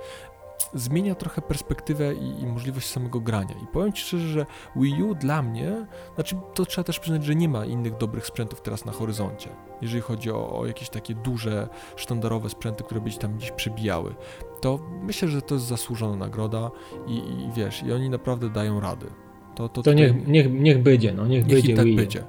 zmienia 0.74 1.14
trochę 1.14 1.42
perspektywę 1.42 2.14
i, 2.14 2.40
i, 2.42 2.46
możliwość 2.46 2.86
samego 2.86 3.20
grania. 3.20 3.54
I 3.62 3.66
powiem 3.66 3.92
Ci 3.92 4.02
szczerze, 4.02 4.28
że 4.28 4.46
Wii 4.76 5.02
U 5.02 5.14
dla 5.14 5.42
mnie, 5.42 5.86
znaczy 6.14 6.36
to 6.54 6.66
trzeba 6.66 6.84
też 6.84 6.98
przyznać, 6.98 7.24
że 7.24 7.34
nie 7.34 7.48
ma 7.48 7.64
innych 7.64 7.96
dobrych 7.96 8.26
sprzętów 8.26 8.60
teraz 8.60 8.84
na 8.84 8.92
horyzoncie, 8.92 9.50
jeżeli 9.82 10.02
chodzi 10.02 10.30
o, 10.30 10.58
o 10.58 10.66
jakieś 10.66 10.88
takie 10.88 11.14
duże, 11.14 11.68
sztandarowe 11.96 12.50
sprzęty, 12.50 12.84
które 12.84 13.00
by 13.00 13.10
się 13.10 13.18
tam 13.18 13.36
gdzieś 13.36 13.50
przybijały. 13.50 14.14
To 14.60 14.78
myślę, 15.02 15.28
że 15.28 15.42
to 15.42 15.54
jest 15.54 15.66
zasłużona 15.66 16.16
nagroda 16.16 16.70
i, 17.06 17.16
i 17.16 17.52
wiesz, 17.56 17.82
i 17.82 17.92
oni 17.92 18.10
naprawdę 18.10 18.50
dają 18.50 18.80
rady. 18.80 19.06
To, 19.54 19.68
to, 19.68 19.82
to 19.82 19.92
niech, 19.92 20.26
niech, 20.26 20.52
niech 20.52 20.82
będzie, 20.82 21.12
no 21.12 21.26
niech, 21.26 21.46
niech 21.46 21.54
będzie. 21.54 21.76
tak 21.76 21.84
Wii 21.84 21.96
będzie. 21.96 22.24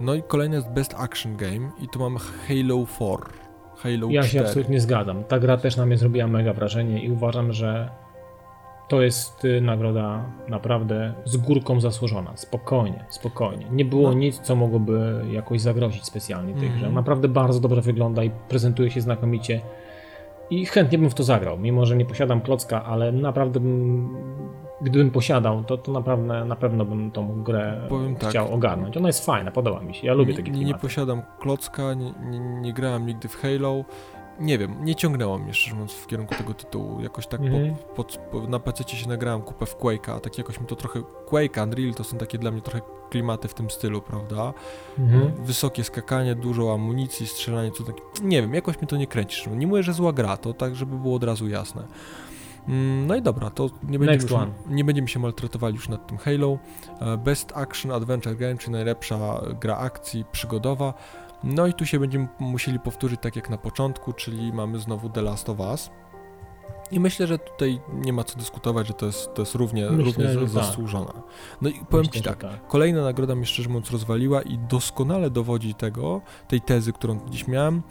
No 0.00 0.14
i 0.14 0.22
kolejny 0.22 0.56
jest 0.56 0.68
Best 0.68 0.94
Action 0.94 1.36
Game 1.36 1.70
i 1.82 1.88
tu 1.88 1.98
mamy 1.98 2.18
Halo 2.18 2.86
4. 2.96 3.49
Halo 3.82 4.08
ja 4.10 4.22
4. 4.22 4.28
się 4.28 4.40
absolutnie 4.40 4.80
zgadzam. 4.80 5.24
Ta 5.24 5.38
gra 5.38 5.56
też 5.56 5.76
na 5.76 5.86
mnie 5.86 5.96
zrobiła 5.96 6.26
mega 6.26 6.52
wrażenie 6.52 7.04
i 7.04 7.10
uważam, 7.10 7.52
że 7.52 7.90
to 8.88 9.02
jest 9.02 9.44
y, 9.44 9.60
nagroda 9.60 10.24
naprawdę 10.48 11.14
z 11.24 11.36
górką 11.36 11.80
zasłużona. 11.80 12.36
Spokojnie, 12.36 13.04
spokojnie. 13.08 13.66
Nie 13.70 13.84
było 13.84 14.08
no. 14.08 14.18
nic, 14.18 14.38
co 14.38 14.56
mogłoby 14.56 15.24
jakoś 15.32 15.60
zagrozić 15.60 16.04
specjalnie 16.04 16.54
tej 16.54 16.66
mm. 16.66 16.78
grze. 16.78 16.90
Naprawdę 16.90 17.28
bardzo 17.28 17.60
dobrze 17.60 17.80
wygląda 17.80 18.24
i 18.24 18.30
prezentuje 18.30 18.90
się 18.90 19.00
znakomicie. 19.00 19.60
I 20.50 20.66
chętnie 20.66 20.98
bym 20.98 21.10
w 21.10 21.14
to 21.14 21.22
zagrał, 21.22 21.58
mimo 21.58 21.86
że 21.86 21.96
nie 21.96 22.04
posiadam 22.04 22.40
klocka, 22.40 22.84
ale 22.84 23.12
naprawdę 23.12 23.60
bym 23.60 24.08
gdybym 24.80 25.10
posiadał, 25.10 25.64
to, 25.64 25.78
to 25.78 25.92
naprawdę 25.92 26.44
na 26.44 26.56
pewno 26.56 26.84
bym 26.84 27.10
tą 27.10 27.42
grę 27.42 27.86
Powiem 27.88 28.16
tak. 28.16 28.30
chciał 28.30 28.44
tak, 28.44 28.54
ogarnąć. 28.54 28.96
Ona 28.96 29.08
jest 29.08 29.26
fajna, 29.26 29.50
podoba 29.50 29.80
mi 29.80 29.94
się. 29.94 30.06
Ja 30.06 30.14
lubię 30.14 30.34
takie 30.34 30.50
klimaty. 30.50 30.64
Nie 30.64 30.74
posiadam 30.74 31.22
klocka, 31.40 31.94
nie, 31.94 32.12
nie, 32.30 32.40
nie 32.40 32.72
grałem 32.72 33.06
nigdy 33.06 33.28
w 33.28 33.36
Halo. 33.36 33.84
Nie 34.40 34.58
wiem, 34.58 34.84
nie 34.84 34.94
ciągnęło 34.94 35.38
mnie 35.38 35.54
szczerze 35.54 35.74
mówiąc 35.74 35.92
w 35.92 36.06
kierunku 36.06 36.34
tego 36.34 36.54
tytułu. 36.54 37.00
Jakoś 37.00 37.26
tak 37.26 37.40
mhm. 37.40 37.74
po, 37.96 38.04
po, 38.04 38.40
na 38.40 38.58
PC 38.58 38.88
się 38.88 39.08
nagrałem 39.08 39.42
kupę 39.42 39.66
w 39.66 39.76
Quake'a, 39.76 40.16
a 40.16 40.20
tak 40.20 40.38
jakoś 40.38 40.60
mi 40.60 40.66
to 40.66 40.76
trochę... 40.76 41.02
Quake, 41.26 41.62
Unreal 41.62 41.94
to 41.94 42.04
są 42.04 42.18
takie 42.18 42.38
dla 42.38 42.50
mnie 42.50 42.60
trochę 42.60 42.80
klimaty 43.10 43.48
w 43.48 43.54
tym 43.54 43.70
stylu, 43.70 44.02
prawda? 44.02 44.52
Mhm. 44.98 45.32
Wysokie 45.44 45.84
skakanie, 45.84 46.34
dużo 46.34 46.74
amunicji, 46.74 47.26
strzelanie, 47.26 47.70
co 47.70 47.84
takie... 47.84 48.02
Nie 48.22 48.42
wiem, 48.42 48.54
jakoś 48.54 48.80
mi 48.80 48.86
to 48.86 48.96
nie 48.96 49.06
kręci. 49.06 49.50
Nie 49.50 49.66
mówię, 49.66 49.82
że 49.82 49.92
zła 49.92 50.12
gra, 50.12 50.36
to 50.36 50.54
tak, 50.54 50.74
żeby 50.74 50.96
było 50.96 51.16
od 51.16 51.24
razu 51.24 51.48
jasne. 51.48 51.82
Mm, 52.68 53.06
no 53.06 53.16
i 53.16 53.22
dobra, 53.22 53.50
to 53.50 53.70
nie 53.82 53.98
będziemy, 53.98 54.22
już, 54.22 54.50
nie 54.68 54.84
będziemy 54.84 55.08
się 55.08 55.18
maltretowali 55.18 55.74
już 55.74 55.88
nad 55.88 56.06
tym 56.06 56.18
Halo. 56.18 56.58
E, 57.00 57.16
Best 57.16 57.52
Action 57.54 57.92
Adventure 57.92 58.36
Game, 58.36 58.58
czyli 58.58 58.72
najlepsza 58.72 59.40
gra 59.60 59.76
akcji 59.76 60.24
przygodowa. 60.32 60.94
No 61.44 61.66
i 61.66 61.74
tu 61.74 61.86
się 61.86 61.98
będziemy 61.98 62.28
musieli 62.38 62.80
powtórzyć 62.80 63.20
tak 63.20 63.36
jak 63.36 63.50
na 63.50 63.58
początku, 63.58 64.12
czyli 64.12 64.52
mamy 64.52 64.78
znowu 64.78 65.08
The 65.10 65.22
Last 65.22 65.48
of 65.48 65.60
Us. 65.60 65.90
I 66.90 67.00
myślę, 67.00 67.26
że 67.26 67.38
tutaj 67.38 67.80
nie 67.94 68.12
ma 68.12 68.24
co 68.24 68.38
dyskutować, 68.38 68.86
że 68.86 68.94
to 68.94 69.06
jest, 69.06 69.34
to 69.34 69.42
jest 69.42 69.54
równie, 69.54 69.90
myślę, 69.90 70.04
równie 70.04 70.24
tak. 70.24 70.48
zasłużona. 70.48 71.12
No 71.62 71.68
i 71.68 71.72
powiem 71.72 72.06
myślę, 72.06 72.20
Ci 72.20 72.22
tak, 72.22 72.38
tak, 72.38 72.66
kolejna 72.68 73.02
nagroda 73.02 73.34
mnie 73.34 73.46
szczerze 73.46 73.68
mówiąc 73.68 73.90
rozwaliła 73.90 74.42
i 74.42 74.58
doskonale 74.58 75.30
dowodzi 75.30 75.74
tego, 75.74 76.20
tej 76.48 76.60
tezy, 76.60 76.92
którą 76.92 77.20
dziś 77.30 77.48
miałem, 77.48 77.82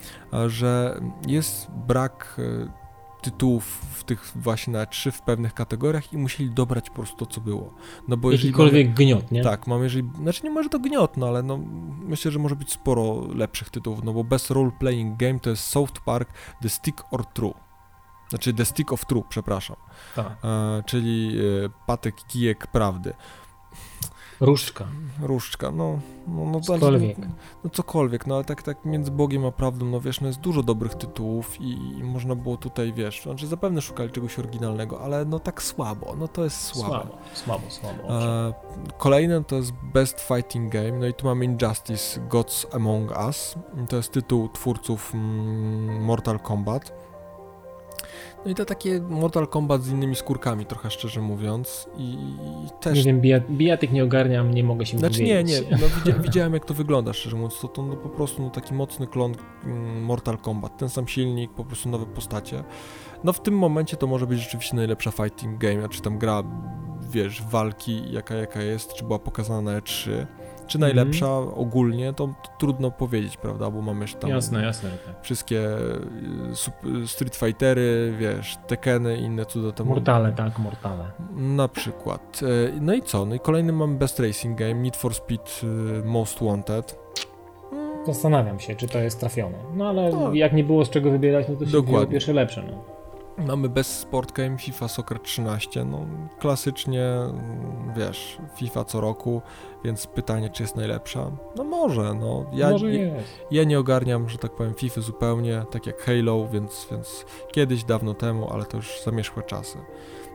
że 0.48 1.02
jest 1.28 1.72
brak 1.72 2.36
e, 2.40 2.89
tytułów 3.22 3.66
w 3.94 4.04
tych 4.04 4.32
właśnie 4.36 4.74
na 4.74 4.86
trzy 4.86 5.12
w 5.12 5.22
pewnych 5.22 5.54
kategoriach 5.54 6.14
i 6.14 6.18
musieli 6.18 6.50
dobrać 6.50 6.90
po 6.90 6.96
prostu 6.96 7.26
to, 7.26 7.26
co 7.26 7.42
było. 7.42 7.74
No 8.08 8.18
bo 8.18 8.32
Jakikolwiek 8.32 8.88
mamy, 8.88 8.96
gniot, 8.96 9.32
nie? 9.32 9.44
Tak, 9.44 9.68
mamy 9.68 9.84
jeżeli, 9.84 10.10
znaczy 10.22 10.44
nie 10.44 10.50
może 10.50 10.70
to 10.70 10.80
gniot, 10.80 11.18
no 11.18 11.28
ale 11.28 11.44
no 11.44 11.60
myślę, 12.02 12.32
że 12.32 12.40
może 12.40 12.56
być 12.56 12.72
sporo 12.72 13.28
lepszych 13.36 13.70
tytułów, 13.70 14.04
no 14.04 14.14
bo 14.14 14.24
Best 14.24 14.52
Role 14.52 14.72
Playing 14.80 15.18
Game 15.18 15.40
to 15.40 15.50
jest 15.50 15.64
South 15.64 16.02
Park 16.06 16.30
The 16.62 16.70
Stick 16.70 17.04
or 17.12 17.26
True. 17.26 17.54
Znaczy 18.30 18.54
The 18.54 18.66
Stick 18.66 18.94
of 18.94 19.06
True, 19.06 19.24
przepraszam. 19.30 19.76
Tak. 20.16 20.38
E, 20.44 20.84
czyli 20.86 21.38
e, 21.66 21.70
patek 21.86 22.16
kijek 22.28 22.68
prawdy. 22.68 23.14
Różdżka. 24.42 24.86
Różdżka, 25.22 25.72
no, 25.72 26.00
no, 26.28 26.46
no, 26.46 26.62
cokolwiek. 26.62 27.18
no 27.64 27.70
cokolwiek, 27.70 28.28
no 28.28 28.36
ale 28.36 28.44
tak, 28.44 28.64
tak 28.64 28.86
między 28.86 29.12
Bogiem 29.12 29.46
a 29.46 29.52
prawdą, 29.52 29.86
no 29.86 30.02
wiesz, 30.02 30.22
no 30.22 30.28
jest 30.28 30.40
dużo 30.40 30.64
dobrych 30.64 30.96
tytułów 30.96 31.62
i, 31.62 31.72
i 31.98 32.04
można 32.04 32.36
było 32.36 32.58
tutaj, 32.58 32.94
wiesz, 32.94 33.22
znaczy 33.24 33.48
zapewne 33.48 33.82
szukali 33.82 34.12
czegoś 34.12 34.40
oryginalnego, 34.40 35.02
ale 35.02 35.26
no 35.26 35.40
tak 35.40 35.64
słabo, 35.64 36.16
no 36.18 36.28
to 36.28 36.44
jest 36.44 36.62
słabe. 36.62 37.08
Słabo, 37.34 37.62
słabo, 37.70 37.70
słabo. 37.70 38.22
E, 38.22 38.54
kolejny 38.98 39.44
to 39.44 39.56
jest 39.56 39.72
Best 39.94 40.20
Fighting 40.22 40.74
Game, 40.74 40.92
no 40.92 41.08
i 41.08 41.14
tu 41.14 41.26
mamy 41.26 41.46
Injustice 41.46 42.20
Gods 42.20 42.68
Among 42.74 43.12
Us, 43.26 43.56
to 43.90 43.96
jest 43.96 44.12
tytuł 44.12 44.50
twórców 44.50 45.12
mm, 45.14 46.04
Mortal 46.04 46.40
Kombat. 46.40 47.09
No 48.46 48.52
i 48.52 48.56
to 48.56 48.66
takie 48.66 49.02
Mortal 49.02 49.48
Kombat 49.48 49.84
z 49.84 49.92
innymi 49.92 50.16
skórkami, 50.16 50.66
trochę 50.66 50.92
szczerze 50.92 51.22
mówiąc. 51.22 51.90
I, 51.98 52.18
też. 52.82 52.98
Nie 52.98 53.04
wiem, 53.04 53.44
bijatyk 53.50 53.92
nie 53.92 54.04
ogarniam, 54.04 54.54
nie 54.54 54.64
mogę 54.64 54.86
się 54.86 54.98
Znaczy 54.98 55.24
nie, 55.24 55.44
nie. 55.44 55.62
No, 55.62 55.78
widzia, 56.04 56.20
widziałem 56.20 56.54
jak 56.54 56.66
to 56.66 56.74
wygląda, 56.74 57.14
szczerze 57.14 57.36
mówiąc. 57.36 57.60
To, 57.60 57.68
to 57.68 57.84
no, 57.84 57.96
po 57.96 58.10
prostu 58.10 58.42
no, 58.42 58.50
taki 58.50 58.74
mocny 58.74 59.08
klon 59.08 59.36
mm, 59.66 60.04
Mortal 60.04 60.38
Kombat. 60.38 60.78
Ten 60.78 60.90
sam 60.90 61.08
silnik, 61.08 61.52
po 61.52 61.66
prostu 61.66 61.90
nowe 61.90 62.06
postacie. 62.06 62.64
No 63.24 63.34
w 63.34 63.42
tym 63.42 63.58
momencie 63.58 63.98
to 63.98 64.08
może 64.08 64.28
być 64.28 64.40
rzeczywiście 64.40 64.76
najlepsza 64.76 65.12
fighting 65.12 65.58
game, 65.58 65.90
czy 65.90 66.02
tam 66.02 66.18
gra, 66.18 66.44
wiesz, 67.12 67.44
walki, 67.44 68.12
jaka 68.12 68.36
jaka 68.36 68.62
jest, 68.62 68.94
czy 68.94 69.06
była 69.06 69.20
pokazana 69.20 69.62
na 69.62 69.80
E3 69.80 70.26
Czy 70.70 70.80
najlepsza 70.80 71.28
mm. 71.28 71.50
ogólnie, 71.54 72.14
to, 72.14 72.30
trudno 72.60 72.92
powiedzieć, 72.92 73.38
prawda, 73.38 73.72
bo 73.72 73.82
mamy 73.82 74.06
tam 74.20 74.30
jasne, 74.30 74.64
jasne, 74.64 74.90
tak. 74.90 75.16
wszystkie 75.22 75.68
y, 77.04 77.08
Street 77.08 77.36
Fightery, 77.36 78.14
wiesz, 78.20 78.58
Tekeny 78.68 79.18
i 79.18 79.22
inne 79.22 79.46
cuda 79.46 79.72
temu. 79.72 79.90
Mortale, 79.90 80.32
tak, 80.32 80.60
Mortale. 80.60 81.06
Na 81.36 81.68
przykład. 81.68 82.42
E, 82.44 82.80
no 82.82 82.94
i 82.94 83.02
co? 83.02 83.26
No 83.26 83.36
i 83.36 83.40
kolejny 83.40 83.74
mamy 83.74 83.98
Best 83.98 84.20
Racing 84.20 84.60
Game, 84.60 84.76
Need 84.76 84.98
for 84.98 85.14
Speed 85.14 85.62
y, 85.64 86.04
Most 86.06 86.44
Wanted. 86.44 87.00
Zastanawiam 88.06 88.60
się, 88.60 88.76
czy 88.76 88.88
to 88.88 89.00
jest 89.00 89.20
trafione. 89.20 89.58
No 89.76 89.90
ale 89.90 90.12
no. 90.12 90.34
jak 90.34 90.54
nie 90.54 90.64
było 90.64 90.86
z 90.86 90.90
czego 90.90 91.12
wybierać, 91.12 91.46
no 91.50 91.56
to 91.56 91.66
się 91.66 91.72
Dokładnie. 91.72 92.12
pierwsze 92.12 92.34
lepsze. 92.34 92.64
No. 92.72 92.99
Mamy 93.48 93.70
bez 93.70 94.00
Sport 94.00 94.32
Game 94.32 94.58
FIFA 94.58 94.88
Soccer 94.88 95.20
13, 95.20 95.86
no 95.86 96.06
klasycznie, 96.40 97.06
wiesz, 97.98 98.38
FIFA 98.56 98.84
co 98.84 99.02
roku, 99.02 99.42
więc 99.84 100.08
pytanie, 100.08 100.50
czy 100.50 100.64
jest 100.64 100.76
najlepsza? 100.76 101.32
No 101.56 101.64
może, 101.64 102.14
no. 102.14 102.46
Ja, 102.54 102.70
może 102.70 102.92
nie, 102.92 103.24
ja 103.52 103.64
nie 103.64 103.80
ogarniam, 103.80 104.30
że 104.30 104.38
tak 104.38 104.52
powiem, 104.52 104.74
FIFA 104.74 105.02
zupełnie, 105.02 105.64
tak 105.72 105.86
jak 105.88 106.02
Halo, 106.02 106.48
więc, 106.48 106.88
więc 106.92 107.26
kiedyś, 107.52 107.84
dawno 107.84 108.14
temu, 108.14 108.54
ale 108.54 108.66
to 108.66 108.78
już 108.78 109.02
zamierzchłe 109.04 109.44
czasy. 109.44 109.78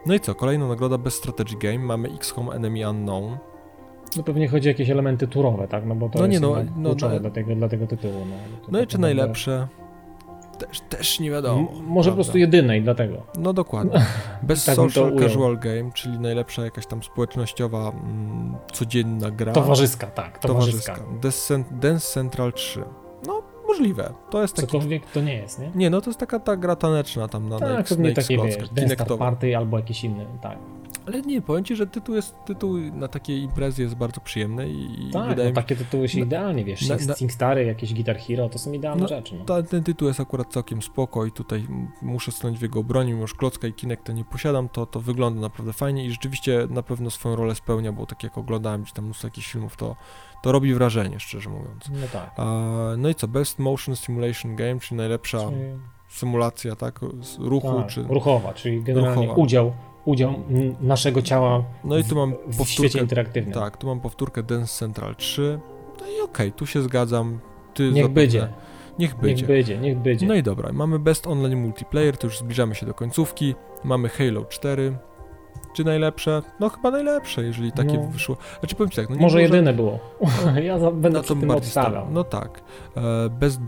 No 0.07 0.15
i 0.15 0.21
co, 0.21 0.35
kolejna 0.35 0.69
nagroda 0.69 0.99
bez 0.99 1.15
Strategy 1.15 1.57
Game, 1.57 1.79
mamy 1.79 2.09
XCOM 2.09 2.51
Enemy 2.51 2.91
Unknown, 2.91 3.37
no 4.17 4.23
pewnie 4.23 4.49
chodzi 4.49 4.69
o 4.69 4.71
jakieś 4.71 4.91
elementy 4.91 5.29
turowe, 5.29 5.69
tak? 5.69 5.87
No 5.87 5.95
bo 5.95 6.09
to 6.09 6.19
no 6.19 6.27
jest 6.27 6.33
nie, 6.43 6.49
no, 6.49 6.55
no, 6.55 6.65
no, 6.77 6.95
dla, 6.95 7.31
tego, 7.31 7.55
dla 7.55 7.69
tego 7.69 7.87
tytułu. 7.87 8.27
No, 8.31 8.37
no 8.69 8.81
i 8.81 8.87
czy 8.87 8.99
najlepsze? 8.99 9.69
Też, 10.59 10.81
też 10.81 11.21
nie 11.21 11.31
wiadomo. 11.31 11.61
M 11.61 11.67
może 11.67 11.81
prawda? 11.85 12.11
po 12.11 12.15
prostu 12.15 12.39
jedynej, 12.39 12.83
dlatego. 12.83 13.23
No 13.39 13.53
dokładnie. 13.53 14.07
Bez 14.43 14.65
tak 14.65 14.77
social 14.77 15.17
casual 15.19 15.59
game, 15.59 15.93
czyli 15.95 16.19
najlepsza 16.19 16.65
jakaś 16.65 16.87
tam 16.87 17.03
społecznościowa, 17.03 17.91
mm, 17.91 18.57
codzienna 18.73 19.31
gra. 19.31 19.53
Towarzyska, 19.53 20.07
tak. 20.07 20.39
Towarzyska. 20.39 20.95
towarzyska. 20.95 21.65
Dance 21.71 22.07
Central 22.13 22.53
3. 22.53 22.85
No, 23.27 23.43
możliwe. 23.69 24.13
To 24.31 24.43
jest 24.43 24.57
taki... 24.57 24.67
Cokolwiek 24.67 25.11
to 25.11 25.21
nie 25.21 25.35
jest, 25.35 25.59
nie? 25.59 25.71
Nie, 25.75 25.91
no 25.91 26.01
to 26.01 26.11
jest 26.11 26.21
taka 26.21 26.41
ta 26.41 26.57
gra 26.57 26.77
taneczna 26.77 27.29
tam 27.29 27.49
na, 27.49 27.59
tak, 27.59 27.69
na, 27.69 27.77
Tak, 27.77 27.99
na 27.99 28.13
takie, 28.15 28.39
wiesz, 28.39 28.69
Dance 28.69 29.17
Party 29.17 29.57
albo 29.57 29.79
jakiś 29.79 30.05
inny, 30.05 30.27
tak. 30.43 30.59
Ale 31.07 31.23
nie, 31.23 31.43
powiem 31.43 31.65
ci, 31.65 31.77
że 31.77 31.87
tytuł 31.87 32.15
jest 32.15 32.37
tytuł 32.45 32.79
na 32.79 33.09
takiej 33.09 33.43
imprezie 33.43 33.83
jest 33.83 33.95
bardzo 33.95 34.21
przyjemny 34.21 34.69
i 34.69 35.11
tak, 35.13 35.29
wydaje 35.29 35.49
no, 35.49 35.55
takie 35.55 35.77
tytuły 35.77 36.09
się 36.09 36.21
idealnie, 36.21 36.65
wiesz, 36.65 36.89
na, 36.89 36.97
na, 36.97 37.15
Stary, 37.29 37.65
jakieś 37.65 37.95
Guitar 37.95 38.19
Hero, 38.19 38.49
to 38.49 38.59
są 38.59 38.73
idealne 38.73 39.03
no, 39.03 39.09
rzeczy. 39.09 39.35
No. 39.39 39.45
Ta, 39.45 39.63
ten 39.63 39.83
tytuł 39.83 40.09
jest 40.09 40.21
akurat 40.21 40.53
całkiem 40.53 40.83
spoko 40.83 41.27
i 41.27 41.33
tutaj 41.33 41.67
muszę 42.03 42.33
stanąć 42.33 42.59
w 42.59 42.63
jego 42.63 42.81
obronie, 42.81 43.15
mimo 43.15 43.27
że 43.27 43.35
klocka 43.35 43.69
i 43.69 43.73
kinek 43.73 44.03
to 44.03 44.13
nie 44.13 44.25
posiadam, 44.25 44.69
to, 44.69 44.87
to 44.87 45.01
wygląda 45.01 45.41
naprawdę 45.41 45.73
fajnie 45.73 46.07
i 46.07 46.11
rzeczywiście 46.11 46.67
na 46.71 46.83
pewno 46.83 47.11
swoją 47.11 47.37
rolę 47.37 47.55
spełnia, 47.55 47.93
bo 47.93 48.07
tak 48.07 48.23
jak 48.23 48.39
oglądałem 48.39 48.83
gdzieś 48.83 48.93
tam 48.93 49.05
mnóstwo 49.05 49.27
jakichś 49.27 49.53
filmów, 49.53 49.77
to, 49.77 49.97
to 50.43 50.53
robi 50.53 50.75
wrażenie, 50.75 51.21
szczerze 51.21 51.51
mówiąc. 51.51 51.89
No 51.91 52.07
tak. 52.13 52.33
A, 52.37 52.45
no 52.99 53.09
i 53.09 53.15
co, 53.15 53.29
Best 53.29 53.59
Motion 53.59 53.97
Simulation 53.97 54.57
Game, 54.57 54.81
czyli 54.81 54.97
najlepsza 54.97 55.39
czyli... 55.39 55.61
symulacja, 56.09 56.77
tak, 56.77 57.01
ruchu, 57.39 57.81
tak, 57.81 57.87
czy... 57.87 58.03
ruchowa, 58.03 58.53
czyli 58.53 58.83
generalnie 58.83 59.23
ruchowa. 59.23 59.43
udział 59.43 59.73
udział 60.05 60.35
naszego 60.81 61.23
ciała 61.23 61.65
no 61.85 61.99
i 61.99 62.05
tu 62.05 62.17
mam 62.17 62.35
w, 62.47 62.65
w 62.65 62.69
świecie 62.69 63.01
interaktywnym. 63.01 63.55
Tak, 63.55 63.77
tu 63.77 63.87
mam 63.87 64.01
powtórkę 64.01 64.43
Dance 64.43 64.79
Central 64.79 65.17
3. 65.17 65.61
No 66.01 66.07
i 66.07 66.11
okej, 66.11 66.25
okay, 66.25 66.51
tu 66.51 66.67
się 66.67 66.83
zgadzam. 66.83 67.39
Ty 67.75 67.83
niech 67.83 67.95
zapewne, 67.95 68.15
będzie. 68.15 68.49
Niech 68.99 69.15
będzie. 69.17 69.43
Niech 69.43 69.47
będzie, 69.47 69.79
niech 69.79 69.99
będzie. 69.99 70.27
No 70.27 70.35
i 70.35 70.43
dobra, 70.43 70.73
mamy 70.73 70.99
Best 70.99 71.27
Online 71.27 71.61
Multiplayer, 71.61 72.17
to 72.17 72.27
już 72.27 72.39
zbliżamy 72.39 72.75
się 72.75 72.87
do 72.87 72.95
końcówki. 72.95 73.55
Mamy 73.85 74.09
Halo 74.09 74.45
4, 74.45 74.97
czy 75.75 75.85
najlepsze? 75.85 76.43
No 76.61 76.69
chyba 76.69 76.91
najlepsze, 76.91 77.45
jeżeli 77.45 77.73
takie 77.73 77.99
no. 77.99 78.07
wyszło. 78.07 78.37
Znaczy 78.61 78.75
powiem 78.77 78.91
ci 78.91 78.97
tak, 78.97 79.11
no 79.11 79.15
może, 79.15 79.25
może 79.25 79.43
jedyne 79.43 79.73
było. 79.73 79.99
ja 80.63 80.79
za, 80.79 80.91
będę 80.91 81.23
to 81.23 81.35
tym 81.35 81.51
obstawiał. 81.51 82.07
No 82.11 82.25
tak. 82.25 82.63
E, 82.97 83.31
Best 83.31 83.63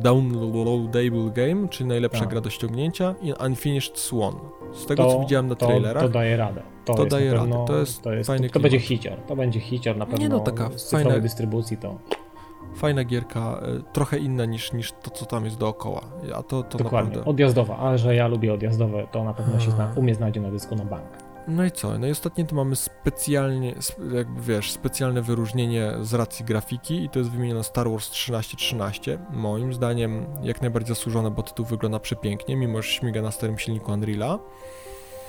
Downloadable 0.00 1.30
Game, 1.34 1.68
czyli 1.68 1.88
najlepsza 1.88 2.20
tak. 2.20 2.28
gra 2.28 2.40
do 2.40 2.50
ściągnięcia 2.50 3.14
i 3.22 3.32
Unfinished 3.46 3.98
Swan. 3.98 4.34
Z 4.72 4.86
tego 4.86 5.04
to, 5.04 5.12
co 5.12 5.20
widziałem 5.20 5.48
na 5.48 5.54
to, 5.54 5.66
trailerach. 5.66 6.02
To 6.02 6.08
daje 6.08 6.36
radę. 6.36 6.62
To, 6.84 6.94
to 6.94 7.06
daje 7.06 7.34
radę. 7.34 7.64
To 7.66 7.76
jest, 7.78 8.02
to 8.02 8.12
jest 8.12 8.26
fajny 8.26 8.48
to, 8.48 8.54
to 8.54 8.60
będzie 8.60 8.78
hicior. 8.78 9.16
To 9.26 9.36
będzie 9.36 9.60
hicior 9.60 9.96
na 9.96 10.06
pewno. 10.06 10.20
Nie 10.20 10.28
no, 10.28 10.40
taka 10.40 10.70
z 10.76 10.90
fajna 10.90 11.20
dystrybucji 11.20 11.76
to 11.76 11.98
fajna 12.76 13.04
gierka, 13.04 13.40
e, 13.40 13.92
trochę 13.92 14.18
inna 14.18 14.44
niż, 14.44 14.72
niż 14.72 14.92
to, 14.92 15.10
co 15.10 15.26
tam 15.26 15.44
jest 15.44 15.58
dookoła. 15.58 16.00
A 16.34 16.42
to, 16.42 16.62
to 16.62 16.78
Dokładnie, 16.78 17.08
naprawdę... 17.08 17.30
odjazdowa, 17.30 17.76
ale 17.76 17.98
że 17.98 18.14
ja 18.14 18.28
lubię 18.28 18.54
odjazdowe, 18.54 19.06
to 19.12 19.24
na 19.24 19.34
pewno 19.34 19.60
się 19.60 19.70
zna, 19.70 19.92
u 19.96 20.02
mnie 20.02 20.14
znajdzie 20.14 20.40
na 20.40 20.50
dysku 20.50 20.76
na 20.76 20.84
bank. 20.84 21.25
No 21.48 21.64
i 21.64 21.70
co? 21.70 21.98
No 21.98 22.06
i 22.06 22.10
ostatnio 22.10 22.44
to 22.44 22.54
mamy 22.54 22.76
specjalnie, 22.76 23.74
jakby 24.14 24.40
wiesz, 24.40 24.70
specjalne 24.70 25.22
wyróżnienie 25.22 25.92
z 26.00 26.14
racji 26.14 26.44
grafiki 26.44 27.04
i 27.04 27.08
to 27.08 27.18
jest 27.18 27.30
wymienione 27.30 27.64
Star 27.64 27.90
Wars 27.90 28.10
1313. 28.10 29.18
Moim 29.30 29.74
zdaniem 29.74 30.26
jak 30.42 30.60
najbardziej 30.60 30.88
zasłużone, 30.88 31.30
bo 31.30 31.42
tytuł 31.42 31.66
wygląda 31.66 31.98
przepięknie, 32.00 32.56
mimo 32.56 32.82
że 32.82 32.88
śmiga 32.88 33.22
na 33.22 33.30
starym 33.30 33.58
silniku 33.58 33.92
Unreala. 33.92 34.38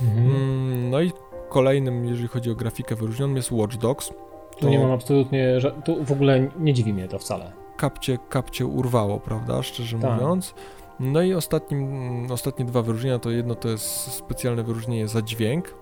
Mhm. 0.02 0.28
Mm, 0.28 0.90
no 0.90 1.02
i 1.02 1.12
kolejnym, 1.50 2.06
jeżeli 2.06 2.28
chodzi 2.28 2.52
o 2.52 2.56
grafikę 2.56 2.96
wyróżnionym 2.96 3.36
jest 3.36 3.52
Watch 3.52 3.78
Dogs. 3.78 4.08
To... 4.08 4.60
Tu 4.60 4.70
nie 4.70 4.80
mam 4.80 4.92
absolutnie, 4.92 5.58
tu 5.86 6.04
w 6.04 6.12
ogóle 6.12 6.50
nie 6.60 6.74
dziwi 6.74 6.94
mnie 6.94 7.08
to 7.08 7.20
wcale. 7.20 7.52
Kapcie, 7.78 8.18
kapcie 8.30 8.66
urwało, 8.66 9.20
prawda, 9.20 9.64
szczerze 9.64 10.00
tak. 10.00 10.12
mówiąc. 10.12 10.54
No 11.00 11.22
i 11.22 11.34
ostatnim, 11.34 12.32
ostatnie 12.32 12.66
dwa 12.66 12.82
wyróżnienia 12.82 13.20
to 13.20 13.32
jedno 13.32 13.56
to 13.56 13.70
jest 13.70 13.86
specjalne 14.12 14.64
wyróżnienie 14.64 15.08
za 15.08 15.22
dźwięk, 15.22 15.76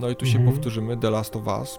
no 0.00 0.10
i 0.10 0.16
tu 0.16 0.26
się 0.26 0.38
mhm. 0.38 0.54
powtórzymy, 0.54 0.96
The 0.96 1.10
Last 1.10 1.36
of 1.36 1.46
Us. 1.46 1.78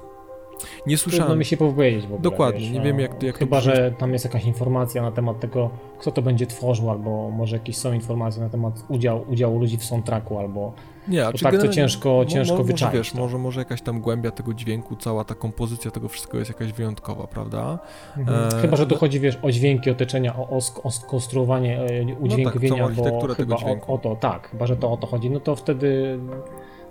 Nie 0.87 0.97
słyszałem. 0.97 1.23
Trudno 1.23 1.39
mi 1.39 1.45
się 1.45 1.57
powiedzieć 1.57 2.01
w 2.01 2.05
ogóle. 2.05 2.21
Dokładnie, 2.21 2.61
wiesz, 2.61 2.71
nie 2.71 2.79
no, 2.79 2.85
wiem 2.85 2.99
jak, 2.99 3.23
jak 3.23 3.37
Chyba, 3.37 3.57
to 3.57 3.61
że 3.61 3.93
tam 3.97 4.13
jest 4.13 4.25
jakaś 4.25 4.45
informacja 4.45 5.01
na 5.01 5.11
temat 5.11 5.39
tego, 5.39 5.69
kto 5.99 6.11
to 6.11 6.21
będzie 6.21 6.47
tworzył, 6.47 6.89
albo 6.89 7.29
może 7.29 7.55
jakieś 7.55 7.77
są 7.77 7.93
informacje 7.93 8.41
na 8.41 8.49
temat 8.49 8.85
udziału, 8.89 9.25
udziału 9.29 9.59
ludzi 9.59 9.77
w 9.77 9.83
soundtracku, 9.83 10.39
albo 10.39 10.73
nie, 11.07 11.27
a 11.27 11.33
czy 11.33 11.43
tak 11.43 11.61
to 11.61 11.67
ciężko, 11.67 12.25
ciężko 12.27 12.57
mo, 12.57 12.63
wyczaić. 12.63 12.93
Wiesz, 12.93 13.13
może, 13.13 13.37
może 13.37 13.61
jakaś 13.61 13.81
tam 13.81 14.01
głębia 14.01 14.31
tego 14.31 14.53
dźwięku, 14.53 14.95
cała 14.95 15.23
ta 15.23 15.35
kompozycja 15.35 15.91
tego 15.91 16.07
wszystkiego 16.07 16.39
jest 16.39 16.51
jakaś 16.51 16.73
wyjątkowa, 16.73 17.27
prawda? 17.27 17.79
Mhm. 18.17 18.49
E... 18.57 18.61
Chyba, 18.61 18.77
że 18.77 18.87
tu 18.87 18.95
chodzi, 18.95 19.19
wiesz, 19.19 19.39
o 19.41 19.51
dźwięki 19.51 19.89
otoczenia, 19.89 20.35
o, 20.35 20.49
o, 20.49 20.59
o 20.83 20.91
skonstruowanie 20.91 21.79
e, 21.81 22.15
udźwiękowienia, 22.19 22.89
no 22.89 23.03
tak, 23.03 23.13
bo 23.13 23.33
chyba 23.33 23.55
o, 23.55 23.93
o, 23.93 23.97
to, 23.97 24.15
tak, 24.15 24.49
chyba, 24.49 24.67
że 24.67 24.75
to 24.75 24.91
o 24.91 24.97
to 24.97 25.07
chodzi, 25.07 25.29
no 25.29 25.39
to 25.39 25.55
wtedy 25.55 26.19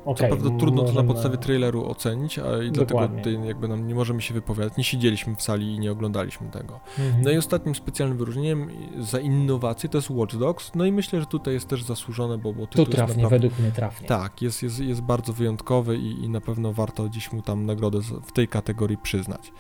Okay, 0.05 0.31
Co 0.31 0.37
prawda 0.37 0.59
trudno 0.59 0.83
możemy... 0.83 0.97
to 0.97 1.03
na 1.03 1.09
podstawie 1.09 1.39
traileru 1.39 1.85
ocenić, 1.85 2.39
a 2.39 2.63
i 2.63 2.71
dlatego 2.71 3.09
tutaj 3.09 3.47
jakby 3.47 3.69
nam 3.69 3.89
nie 3.89 3.95
możemy 3.95 4.23
się 4.23 4.35
wypowiadać. 4.35 4.77
Nie 4.77 4.85
siedzieliśmy 4.85 5.37
w 5.37 5.43
sali 5.43 5.75
i 5.75 5.79
nie 5.79 5.93
oglądaliśmy 5.93 6.51
tego. 6.51 6.81
Mhm. 6.99 7.23
No 7.25 7.31
i 7.31 7.37
ostatnim 7.37 7.75
specjalnym 7.75 8.19
wyróżnieniem 8.19 8.71
za 8.99 9.21
innowację 9.21 9.89
to 9.89 9.99
jest 9.99 10.11
Watch 10.11 10.37
Dogs. 10.37 10.73
No 10.75 10.85
i 10.85 10.93
myślę, 10.93 11.21
że 11.21 11.27
tutaj 11.27 11.55
jest 11.55 11.69
też 11.69 11.83
zasłużone, 11.83 12.39
bo, 12.39 12.53
bo 12.53 12.67
tu 12.67 12.87
trafnie, 12.87 13.23
naprawdę... 13.23 13.29
według 13.29 13.59
mnie 13.59 13.73
trafnie. 13.73 14.09
Tak, 14.09 14.43
jest, 14.43 14.63
jest, 14.63 14.81
jest 14.81 15.01
bardzo 15.01 15.33
wyjątkowy 15.33 15.97
i, 15.97 16.25
i 16.25 16.29
na 16.29 16.41
pewno 16.41 16.73
warto 16.73 17.09
dziś 17.09 17.33
mu 17.33 17.43
tam 17.43 17.67
nagrodę 17.67 17.99
w 18.27 18.33
tej 18.33 18.49
kategorii 18.49 18.99
przyznać. 18.99 19.53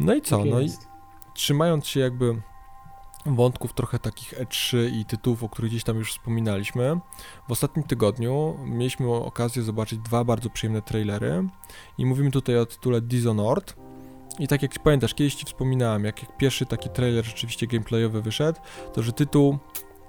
No 0.00 0.14
i 0.14 0.22
co? 0.22 0.38
Tak 0.38 0.46
no 0.50 0.60
i 0.60 0.70
trzymając 1.34 1.86
się 1.86 2.00
jakby 2.00 2.42
wątków 3.34 3.72
trochę 3.72 3.98
takich 3.98 4.34
E3 4.34 4.92
i 4.92 5.04
tytułów, 5.04 5.44
o 5.44 5.48
których 5.48 5.70
gdzieś 5.70 5.84
tam 5.84 5.96
już 5.96 6.12
wspominaliśmy. 6.12 7.00
W 7.48 7.52
ostatnim 7.52 7.84
tygodniu 7.84 8.56
mieliśmy 8.64 9.14
okazję 9.14 9.62
zobaczyć 9.62 9.98
dwa 9.98 10.24
bardzo 10.24 10.50
przyjemne 10.50 10.82
trailery 10.82 11.44
i 11.98 12.06
mówimy 12.06 12.30
tutaj 12.30 12.58
o 12.58 12.66
tytule 12.66 13.00
Dishonored. 13.00 13.76
I 14.38 14.48
tak 14.48 14.62
jak 14.62 14.78
pamiętasz, 14.78 15.14
kiedyś 15.14 15.34
Ci 15.34 15.46
wspominałem, 15.46 16.04
jak, 16.04 16.22
jak 16.22 16.36
pierwszy 16.36 16.66
taki 16.66 16.88
trailer 16.88 17.24
rzeczywiście 17.24 17.66
gameplayowy 17.66 18.22
wyszedł, 18.22 18.60
to 18.94 19.02
że 19.02 19.12
tytuł 19.12 19.58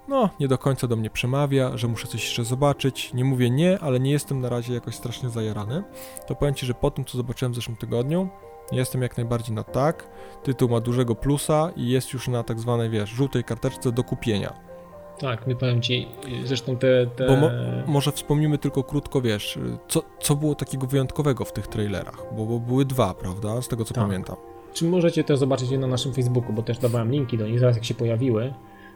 no, 0.07 0.29
nie 0.39 0.47
do 0.47 0.57
końca 0.57 0.87
do 0.87 0.95
mnie 0.95 1.09
przemawia, 1.09 1.77
że 1.77 1.87
muszę 1.87 2.07
coś 2.07 2.23
jeszcze 2.23 2.45
zobaczyć. 2.45 3.13
Nie 3.13 3.25
mówię 3.25 3.49
nie, 3.49 3.79
ale 3.79 3.99
nie 3.99 4.11
jestem 4.11 4.41
na 4.41 4.49
razie 4.49 4.73
jakoś 4.73 4.95
strasznie 4.95 5.29
zajarany. 5.29 5.83
To 6.27 6.35
powiem 6.35 6.55
Ci, 6.55 6.65
że 6.65 6.73
po 6.73 6.91
tym, 6.91 7.05
co 7.05 7.17
zobaczyłem 7.17 7.51
w 7.51 7.55
zeszłym 7.55 7.77
tygodniu, 7.77 8.29
Jestem 8.71 9.01
jak 9.01 9.17
najbardziej 9.17 9.55
na 9.55 9.63
tak. 9.63 10.09
Tytuł 10.43 10.69
ma 10.69 10.79
dużego 10.79 11.15
plusa 11.15 11.71
i 11.75 11.89
jest 11.89 12.13
już 12.13 12.27
na 12.27 12.43
tak 12.43 12.59
zwanej, 12.59 12.89
wiesz, 12.89 13.09
żółtej 13.09 13.43
karteczce 13.43 13.91
do 13.91 14.03
kupienia. 14.03 14.53
Tak, 15.19 15.47
nie 15.47 15.55
powiem 15.55 15.81
ci, 15.81 16.07
zresztą 16.43 16.77
te... 16.77 17.07
te... 17.07 17.27
Bo 17.27 17.35
mo 17.35 17.49
może 17.87 18.11
wspomnimy 18.11 18.57
tylko 18.57 18.83
krótko, 18.83 19.21
wiesz, 19.21 19.59
co, 19.87 20.01
co 20.19 20.35
było 20.35 20.55
takiego 20.55 20.87
wyjątkowego 20.87 21.45
w 21.45 21.53
tych 21.53 21.67
trailerach, 21.67 22.23
bo, 22.35 22.45
bo 22.45 22.59
były 22.59 22.85
dwa, 22.85 23.13
prawda, 23.13 23.61
z 23.61 23.67
tego 23.67 23.85
co 23.85 23.93
tak. 23.93 24.03
pamiętam. 24.03 24.35
Czy 24.73 24.85
możecie 24.85 25.23
to 25.23 25.37
zobaczyć 25.37 25.71
na 25.71 25.87
naszym 25.87 26.13
Facebooku, 26.13 26.53
bo 26.53 26.63
też 26.63 26.77
dawałem 26.77 27.11
linki 27.11 27.37
do 27.37 27.47
nich, 27.47 27.59
zaraz 27.59 27.75
jak 27.75 27.85
się 27.85 27.93
pojawiły. 27.93 28.53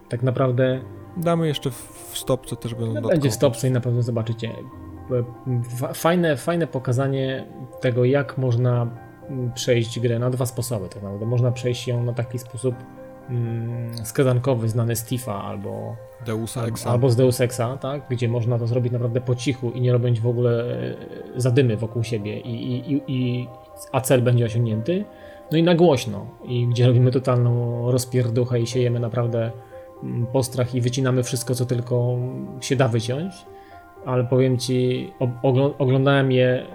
Tak 0.10 0.24
naprawdę... 0.24 0.82
Damy 1.18 1.48
jeszcze 1.48 1.72
w 1.72 2.12
stopce 2.14 2.56
też 2.56 2.76
będą 2.76 3.02
no, 3.02 3.10
Będzie 3.10 3.30
w 3.30 3.34
stopce 3.34 3.68
i 3.68 3.72
na 3.72 3.82
pewno 3.82 4.02
zobaczycie. 4.02 4.52
Fajne, 5.94 6.38
fajne 6.38 6.68
pokazanie 6.68 7.48
tego, 7.82 8.06
jak 8.06 8.38
można 8.38 8.88
przejść 9.54 10.00
grę 10.00 10.20
na 10.20 10.30
dwa 10.30 10.46
sposoby 10.46 10.90
tak 10.90 11.04
naprawdę. 11.04 11.26
Można 11.26 11.52
przejść 11.52 11.88
ją 11.88 12.04
na 12.04 12.14
taki 12.14 12.40
sposób 12.40 12.76
mm, 13.30 14.06
skazankowy, 14.06 14.70
znany 14.70 14.96
z 14.96 15.04
Tifa 15.04 15.44
albo 15.44 15.96
Deus 16.26 16.58
Exa. 16.58 16.90
albo 16.90 17.10
z 17.10 17.16
Deus 17.16 17.42
Exa, 17.42 17.78
tak? 17.78 18.02
gdzie 18.10 18.30
można 18.30 18.60
to 18.60 18.68
zrobić 18.68 18.94
naprawdę 18.94 19.22
po 19.22 19.36
cichu 19.36 19.72
i 19.72 19.82
nie 19.82 19.92
robić 19.92 20.20
w 20.20 20.28
ogóle 20.28 20.64
e, 20.64 20.96
zadymy 21.36 21.78
wokół 21.78 22.04
siebie 22.04 22.40
i, 22.40 22.80
i, 22.94 23.02
i, 23.08 23.48
a 23.92 24.02
cel 24.02 24.22
będzie 24.22 24.46
osiągnięty. 24.46 25.06
no 25.52 25.58
i 25.58 25.64
na 25.64 25.76
głośno, 25.76 26.26
i 26.46 26.68
gdzie 26.68 26.88
robimy 26.88 27.12
totalną 27.12 27.82
rozpierduchę 27.92 28.60
i 28.60 28.68
siejemy 28.68 29.00
naprawdę 29.00 29.52
mm, 30.04 30.26
postrach 30.26 30.76
i 30.76 30.82
wycinamy 30.82 31.24
wszystko, 31.24 31.56
co 31.56 31.66
tylko 31.66 32.18
się 32.62 32.76
da 32.76 32.88
wyciąć. 32.88 33.34
Ale 34.06 34.24
powiem 34.24 34.58
ci, 34.58 35.12
oglądałem 35.80 36.32
je 36.32 36.66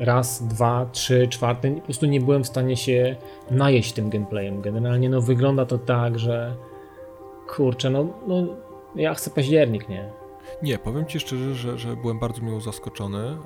raz, 0.00 0.46
dwa, 0.46 0.86
trzy, 0.92 1.28
czwarty, 1.28 1.70
po 1.70 1.80
prostu 1.80 2.06
nie 2.06 2.20
byłem 2.20 2.44
w 2.44 2.46
stanie 2.46 2.76
się 2.76 3.16
najeść 3.50 3.92
tym 3.92 4.10
gameplayem. 4.10 4.60
Generalnie 4.60 5.10
no 5.10 5.20
wygląda 5.20 5.66
to 5.66 5.78
tak, 5.78 6.18
że 6.18 6.54
kurczę, 7.48 7.90
no, 7.90 8.06
no 8.26 8.46
ja 8.94 9.14
chcę 9.14 9.30
październik, 9.30 9.88
nie? 9.88 10.10
Nie, 10.62 10.78
powiem 10.78 11.06
Ci 11.06 11.20
szczerze, 11.20 11.54
że, 11.54 11.78
że 11.78 11.96
byłem 11.96 12.18
bardzo 12.18 12.42
miło 12.42 12.60
zaskoczony. 12.60 13.18
E, 13.18 13.36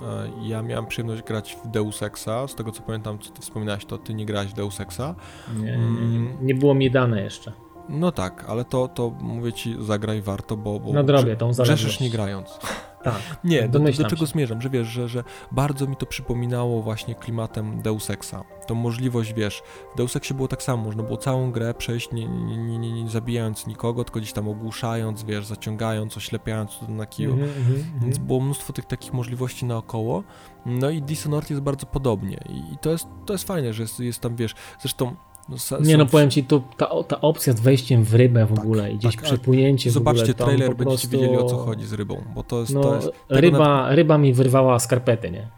ja 0.43 0.63
miałem 0.63 0.87
przyjemność 0.87 1.23
grać 1.23 1.59
w 1.65 1.69
Deus 1.69 2.03
Exa. 2.03 2.49
Z 2.49 2.55
tego 2.55 2.73
co 2.73 2.83
pamiętam, 2.83 3.19
co 3.19 3.31
Ty 3.31 3.43
wspominałeś, 3.43 3.85
to 3.85 3.99
Ty 3.99 4.15
nie 4.15 4.27
grałeś 4.27 4.51
w 4.51 4.55
Deus 4.55 4.81
Exa. 4.81 5.15
Nie, 5.57 5.65
nie, 5.65 5.75
mm. 5.75 6.37
nie 6.43 6.55
było 6.55 6.75
mi 6.75 6.91
dane 6.91 7.23
jeszcze. 7.23 7.53
No 7.89 8.13
tak, 8.13 8.45
ale 8.49 8.65
to, 8.65 8.89
to 8.89 9.11
mówię 9.21 9.53
Ci, 9.53 9.77
zagraj 9.81 10.23
warto, 10.23 10.57
bo, 10.57 10.81
bo 10.81 10.93
Nadrobię 10.93 11.37
tą 11.37 11.53
zależność. 11.53 11.83
Grzeszysz 11.83 12.01
nie 12.01 12.11
grając. 12.11 12.59
Tak. 13.03 13.23
Nie, 13.45 13.69
do, 13.69 13.79
do, 13.79 13.93
czego 13.93 14.17
się. 14.17 14.27
zmierzam, 14.27 14.63
że 14.63 14.71
wiesz, 14.71 14.89
że, 14.89 15.09
że 15.09 15.25
bardzo 15.53 15.87
mi 15.87 15.97
to 15.97 16.07
przypominało 16.07 16.83
właśnie 16.83 17.15
klimatem 17.15 17.83
Deus 17.83 18.11
Exa. 18.11 18.45
Tą 18.67 18.75
możliwość, 18.75 19.35
wiesz, 19.35 19.63
w 19.95 19.97
Deus 19.97 20.17
Exie 20.17 20.35
było 20.35 20.49
tak 20.49 20.63
samo, 20.63 20.85
można 20.85 21.03
było 21.03 21.17
całą 21.17 21.53
grę 21.53 21.75
przejść 21.75 22.13
nie, 22.13 22.29
nie, 22.29 22.57
nie, 22.57 22.79
nie, 22.79 22.93
nie 22.93 23.11
zabijając 23.11 23.67
nikogo, 23.67 24.05
tylko 24.05 24.21
gdzieś 24.21 24.33
tam 24.33 24.49
ogłuszając, 24.49 25.23
wiesz, 25.23 25.47
zaciągając, 25.47 26.17
oślepiając 26.17 26.79
na 26.89 27.07
kiju, 27.07 27.33
mm 27.33 27.49
-hmm, 27.49 28.03
więc 28.03 28.19
było 28.19 28.41
mnóstwo 28.41 28.73
tych 28.73 28.85
takich 28.85 29.13
możliwości 29.13 29.65
naokoło. 29.65 30.23
No 30.67 30.91
i 30.91 31.03
Dishonored 31.03 31.51
jest 31.51 31.63
bardzo 31.63 31.87
podobnie 31.87 32.39
i, 32.49 32.75
i 32.75 32.79
to, 32.79 32.91
jest, 32.91 33.07
to 33.27 33.33
jest 33.35 33.45
fajne, 33.47 33.73
że 33.73 33.83
jest, 33.83 34.01
jest 34.01 34.21
tam, 34.21 34.37
wiesz, 34.37 34.55
zresztą 34.81 35.17
no, 35.51 35.79
nie 35.81 35.97
no, 35.97 36.07
powiem 36.07 36.31
ci, 36.31 36.45
to, 36.45 36.63
ta, 36.77 36.89
ta 37.09 37.21
opcja 37.21 37.53
z 37.53 37.61
wejściem 37.61 38.05
w 38.05 38.15
rybę 38.15 38.47
w 38.47 38.55
tak, 38.55 38.59
ogóle 38.59 38.93
i 38.93 38.99
gdzieś 38.99 39.17
tak, 39.17 39.25
przepłynięcie 39.25 39.91
Zobaczcie 39.91 40.27
w 40.27 40.41
ogóle, 40.41 40.47
trailer, 40.47 40.77
będziecie 40.77 41.09
prostu... 41.09 41.09
wiedzieli 41.09 41.37
o 41.37 41.45
co 41.45 41.57
chodzi 41.57 41.87
z 41.87 41.93
rybą, 41.93 42.23
bo 42.35 42.43
to 42.43 42.61
jest... 42.61 42.75
No, 42.75 42.83
to 42.83 42.95
jest 42.95 43.11
ryba, 43.29 43.59
nawet... 43.59 43.97
ryba 43.97 44.19
mi 44.19 44.33
wyrwała 44.33 44.79
skarpety, 44.79 45.31
nie? 45.31 45.49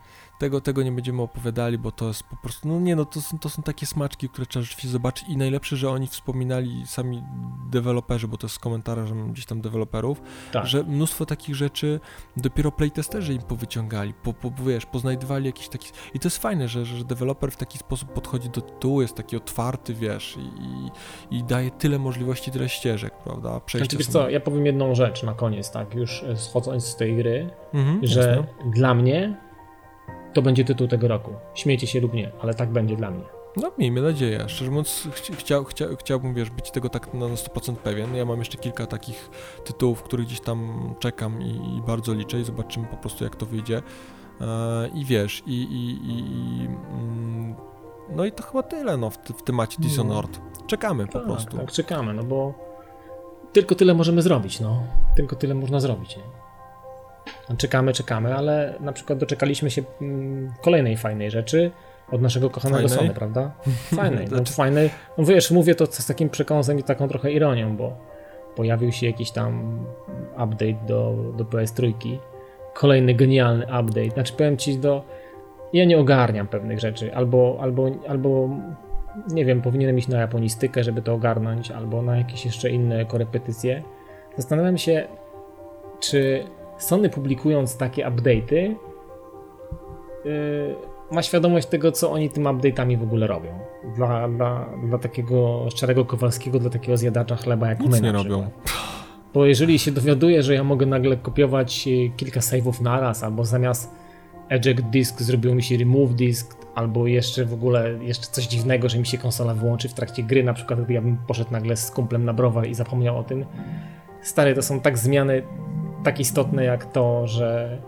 Tego, 0.43 0.61
tego 0.61 0.83
nie 0.83 0.93
będziemy 0.93 1.23
opowiadali, 1.23 1.79
bo 1.79 1.93
to 1.93 2.09
jest 2.09 2.23
po 2.23 2.37
prostu, 2.37 2.69
no 2.69 2.81
nie 2.81 2.97
no, 2.97 3.05
to 3.05 3.21
są, 3.21 3.39
to 3.39 3.49
są 3.49 3.63
takie 3.63 3.87
smaczki, 3.87 4.29
które 4.29 4.47
trzeba 4.47 4.63
rzeczywiście 4.63 4.89
zobaczyć 4.89 5.29
i 5.29 5.37
najlepsze, 5.37 5.77
że 5.77 5.91
oni 5.91 6.07
wspominali 6.07 6.87
sami 6.87 7.23
deweloperzy, 7.71 8.29
bo 8.29 8.37
to 8.37 8.47
jest 8.47 8.59
komentarzem 8.59 9.33
gdzieś 9.33 9.47
tam 9.47 9.61
deweloperów, 9.61 10.23
tak. 10.53 10.67
że 10.67 10.83
mnóstwo 10.83 11.27
takich 11.27 11.55
rzeczy 11.55 12.01
dopiero 12.37 12.73
playtesterzy 12.73 13.35
im 13.35 13.43
powyciągali, 13.43 14.15
po, 14.15 14.33
po, 14.33 14.51
wiesz, 14.67 14.87
poznajdywali 14.87 15.47
jakiś 15.47 15.69
taki, 15.69 15.89
i 16.15 16.19
to 16.19 16.27
jest 16.27 16.39
fajne, 16.39 16.69
że, 16.69 16.85
że 16.85 17.05
deweloper 17.05 17.51
w 17.51 17.57
taki 17.57 17.79
sposób 17.79 18.13
podchodzi 18.13 18.51
do 18.51 18.61
tytułu, 18.61 19.03
jest 19.03 19.15
taki 19.15 19.37
otwarty, 19.37 19.95
wiesz, 19.95 20.37
i, 20.39 21.37
i 21.37 21.45
daje 21.45 21.71
tyle 21.71 21.99
możliwości, 21.99 22.51
tyle 22.51 22.69
ścieżek, 22.69 23.15
prawda, 23.25 23.61
przejście 23.61 23.85
znaczy, 23.85 23.99
wiesz 23.99 24.13
co, 24.13 24.31
ja 24.31 24.41
powiem 24.41 24.67
jedną 24.67 24.95
rzecz 24.95 25.23
na 25.23 25.35
koniec, 25.35 25.71
tak, 25.71 25.95
już 25.95 26.25
schodząc 26.35 26.85
z 26.85 26.97
tej 26.97 27.17
gry, 27.17 27.51
mhm, 27.75 28.07
że 28.07 28.21
jasne. 28.21 28.71
dla 28.73 28.95
mnie 28.95 29.52
to 30.33 30.43
będzie 30.43 30.65
tytuł 30.65 30.89
tego 30.89 31.09
roku. 31.09 31.31
Śmiejcie 31.55 31.87
się 31.87 32.01
lub 32.01 32.15
nie, 32.15 32.33
ale 32.41 32.55
tak 32.55 32.73
będzie 32.73 32.97
dla 32.97 33.11
mnie. 33.11 33.25
No, 33.57 33.73
miejmy 33.79 34.03
nadzieję. 34.03 34.45
Szczerze 34.47 34.71
mówiąc, 34.71 35.09
chcia, 35.13 35.65
chcia, 35.65 35.87
chciałbym, 35.99 36.35
wiesz, 36.35 36.51
być 36.51 36.71
tego 36.71 36.89
tak 36.89 37.15
na 37.15 37.27
100% 37.27 37.75
pewien. 37.77 38.15
Ja 38.15 38.25
mam 38.25 38.39
jeszcze 38.39 38.59
kilka 38.59 38.87
takich 38.87 39.31
tytułów, 39.65 40.03
których 40.03 40.27
gdzieś 40.27 40.41
tam 40.41 40.91
czekam 40.99 41.43
i, 41.43 41.77
i 41.77 41.83
bardzo 41.87 42.15
liczę 42.15 42.41
i 42.41 42.45
zobaczymy 42.45 42.87
po 42.87 42.97
prostu, 42.97 43.25
jak 43.25 43.37
to 43.37 43.47
wyjdzie. 43.47 43.83
E, 44.41 44.89
I 44.95 45.05
wiesz, 45.05 45.43
i, 45.47 45.63
i, 45.63 46.11
i, 46.11 46.67
mm, 46.67 47.55
no 48.11 48.25
i 48.25 48.33
to 48.33 48.43
chyba 48.43 48.63
tyle, 48.63 48.97
no, 48.97 49.11
w, 49.11 49.19
w 49.19 49.43
temacie 49.43 49.77
no. 49.81 49.89
Dishonored. 49.89 50.41
Czekamy 50.67 51.07
po 51.07 51.13
tak, 51.13 51.23
prostu. 51.25 51.57
Tak, 51.57 51.73
czekamy, 51.73 52.15
no 52.15 52.25
bo 52.25 52.55
tylko 53.53 53.75
tyle 53.75 53.95
możemy 53.95 54.23
zrobić, 54.23 54.61
no. 54.61 54.83
Tylko 55.17 55.37
tyle 55.37 55.55
można 55.55 55.81
zrobić, 55.81 56.17
nie? 56.17 56.42
Czekamy, 57.57 57.93
czekamy, 57.93 58.35
ale 58.35 58.75
na 58.81 58.93
przykład 58.93 59.19
doczekaliśmy 59.19 59.71
się 59.71 59.83
mm, 60.01 60.53
kolejnej 60.63 60.97
fajnej 60.97 61.31
rzeczy 61.31 61.71
od 62.13 62.23
naszego 62.23 62.51
kochanego 62.51 62.89
fajnej? 62.89 62.99
Sony, 62.99 63.15
prawda? 63.15 63.51
Fajnej, 63.97 64.25
no 64.31 64.37
znaczy- 64.37 64.53
fajnej. 64.53 64.91
No 65.19 65.25
wiesz, 65.25 65.51
mówię 65.51 65.75
to 65.75 65.87
z 65.87 66.07
takim 66.07 66.31
przekąsem 66.31 66.79
i 66.79 66.83
taką 66.83 67.09
trochę 67.09 67.33
ironią, 67.33 67.77
bo 67.77 67.97
pojawił 68.57 68.93
się 68.93 69.07
jakiś 69.07 69.31
tam 69.31 69.79
update 70.35 70.87
do, 70.87 71.15
do 71.37 71.45
PS3. 71.45 71.93
Kolejny 72.75 73.15
genialny 73.15 73.65
update. 73.65 74.11
Znaczy 74.11 74.33
powiem 74.33 74.57
ci 74.57 74.79
do... 74.79 75.05
Ja 75.73 75.85
nie 75.85 75.99
ogarniam 75.99 76.47
pewnych 76.47 76.81
rzeczy, 76.81 77.15
albo, 77.15 77.59
albo, 77.61 77.91
albo 78.09 78.49
nie 79.29 79.45
wiem, 79.45 79.63
powinienem 79.63 79.99
iść 79.99 80.09
na 80.09 80.19
japonistykę, 80.19 80.85
żeby 80.85 81.03
to 81.03 81.15
ogarnąć, 81.15 81.71
albo 81.71 82.03
na 82.03 82.17
jakieś 82.17 82.45
jeszcze 82.45 82.71
inne 82.71 83.05
korepetycje. 83.05 83.83
Zastanawiam 84.37 84.79
się, 84.79 85.09
czy 86.01 86.45
Sony 86.83 87.09
publikując 87.09 87.77
takie 87.77 88.07
update'y 88.07 88.75
yy, 90.25 90.75
ma 91.13 91.23
świadomość 91.23 91.67
tego, 91.67 91.93
co 91.93 92.13
oni 92.13 92.31
tym 92.31 92.45
update'ami 92.45 92.99
w 92.99 93.03
ogóle 93.03 93.27
robią. 93.27 93.59
Dla, 93.97 94.29
dla, 94.29 94.67
dla 94.89 94.99
takiego 94.99 95.67
szczerego 95.71 96.05
Kowalskiego, 96.05 96.59
dla 96.59 96.71
takiego 96.71 96.97
zjadacza 96.97 97.37
chleba 97.37 97.69
jak 97.69 97.81
Nic 97.81 97.91
my 97.91 98.01
nie 98.01 98.13
robią. 98.13 98.51
Bo 99.35 99.47
jeżeli 99.47 99.79
się 99.79 99.93
dowiaduje, 99.93 100.43
że 100.43 100.55
ja 100.55 100.65
mogę 100.65 100.87
nagle 100.87 101.17
kopiować 101.17 101.89
y, 101.89 102.11
kilka 102.17 102.41
save'ów 102.41 102.83
naraz, 102.83 103.23
albo 103.23 103.45
zamiast 103.45 103.95
eject 104.49 104.83
disk 104.83 105.23
zrobiło 105.23 105.55
mi 105.55 105.63
się 105.63 105.77
remove 105.77 106.15
disk, 106.15 106.57
albo 106.75 107.07
jeszcze 107.07 107.45
w 107.45 107.55
ogóle 107.55 107.99
jeszcze 108.01 108.27
coś 108.27 108.47
dziwnego, 108.47 108.89
że 108.89 108.99
mi 108.99 109.07
się 109.07 109.19
konsola 109.19 109.55
wyłączy 109.55 109.89
w 109.89 109.95
trakcie 109.95 110.23
gry, 110.23 110.45
na 110.45 110.55
przykład 110.55 110.85
gdy 110.85 110.93
ja 110.93 111.03
bym 111.03 111.17
poszedł 111.27 111.53
nagle 111.53 111.77
z 111.77 111.91
kumplem 111.91 112.25
na 112.25 112.33
browar 112.33 112.69
i 112.69 112.75
zapomniał 112.75 113.19
o 113.19 113.25
tym. 113.25 113.45
Stary, 114.23 114.55
to 114.55 114.63
są 114.63 114.81
tak 114.81 114.99
zmiany 114.99 115.43
tak 116.05 116.21
istotne 116.21 116.65
jak 116.65 116.93
to, 116.93 117.27
że 117.27 117.79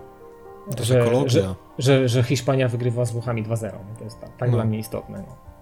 to 0.77 0.85
że, 0.85 1.05
że, 1.27 1.55
że, 1.79 2.09
że, 2.09 2.23
Hiszpania 2.23 2.69
wygrywa 2.69 3.05
z 3.05 3.13
Włochami 3.13 3.45
2-0. 3.45 3.71
To 3.99 4.05
jest 4.05 4.21
tak, 4.21 4.37
tak 4.37 4.51
no. 4.51 4.57
dla 4.57 4.65
mnie 4.65 4.79
istotne. 4.79 5.25
No. 5.29 5.55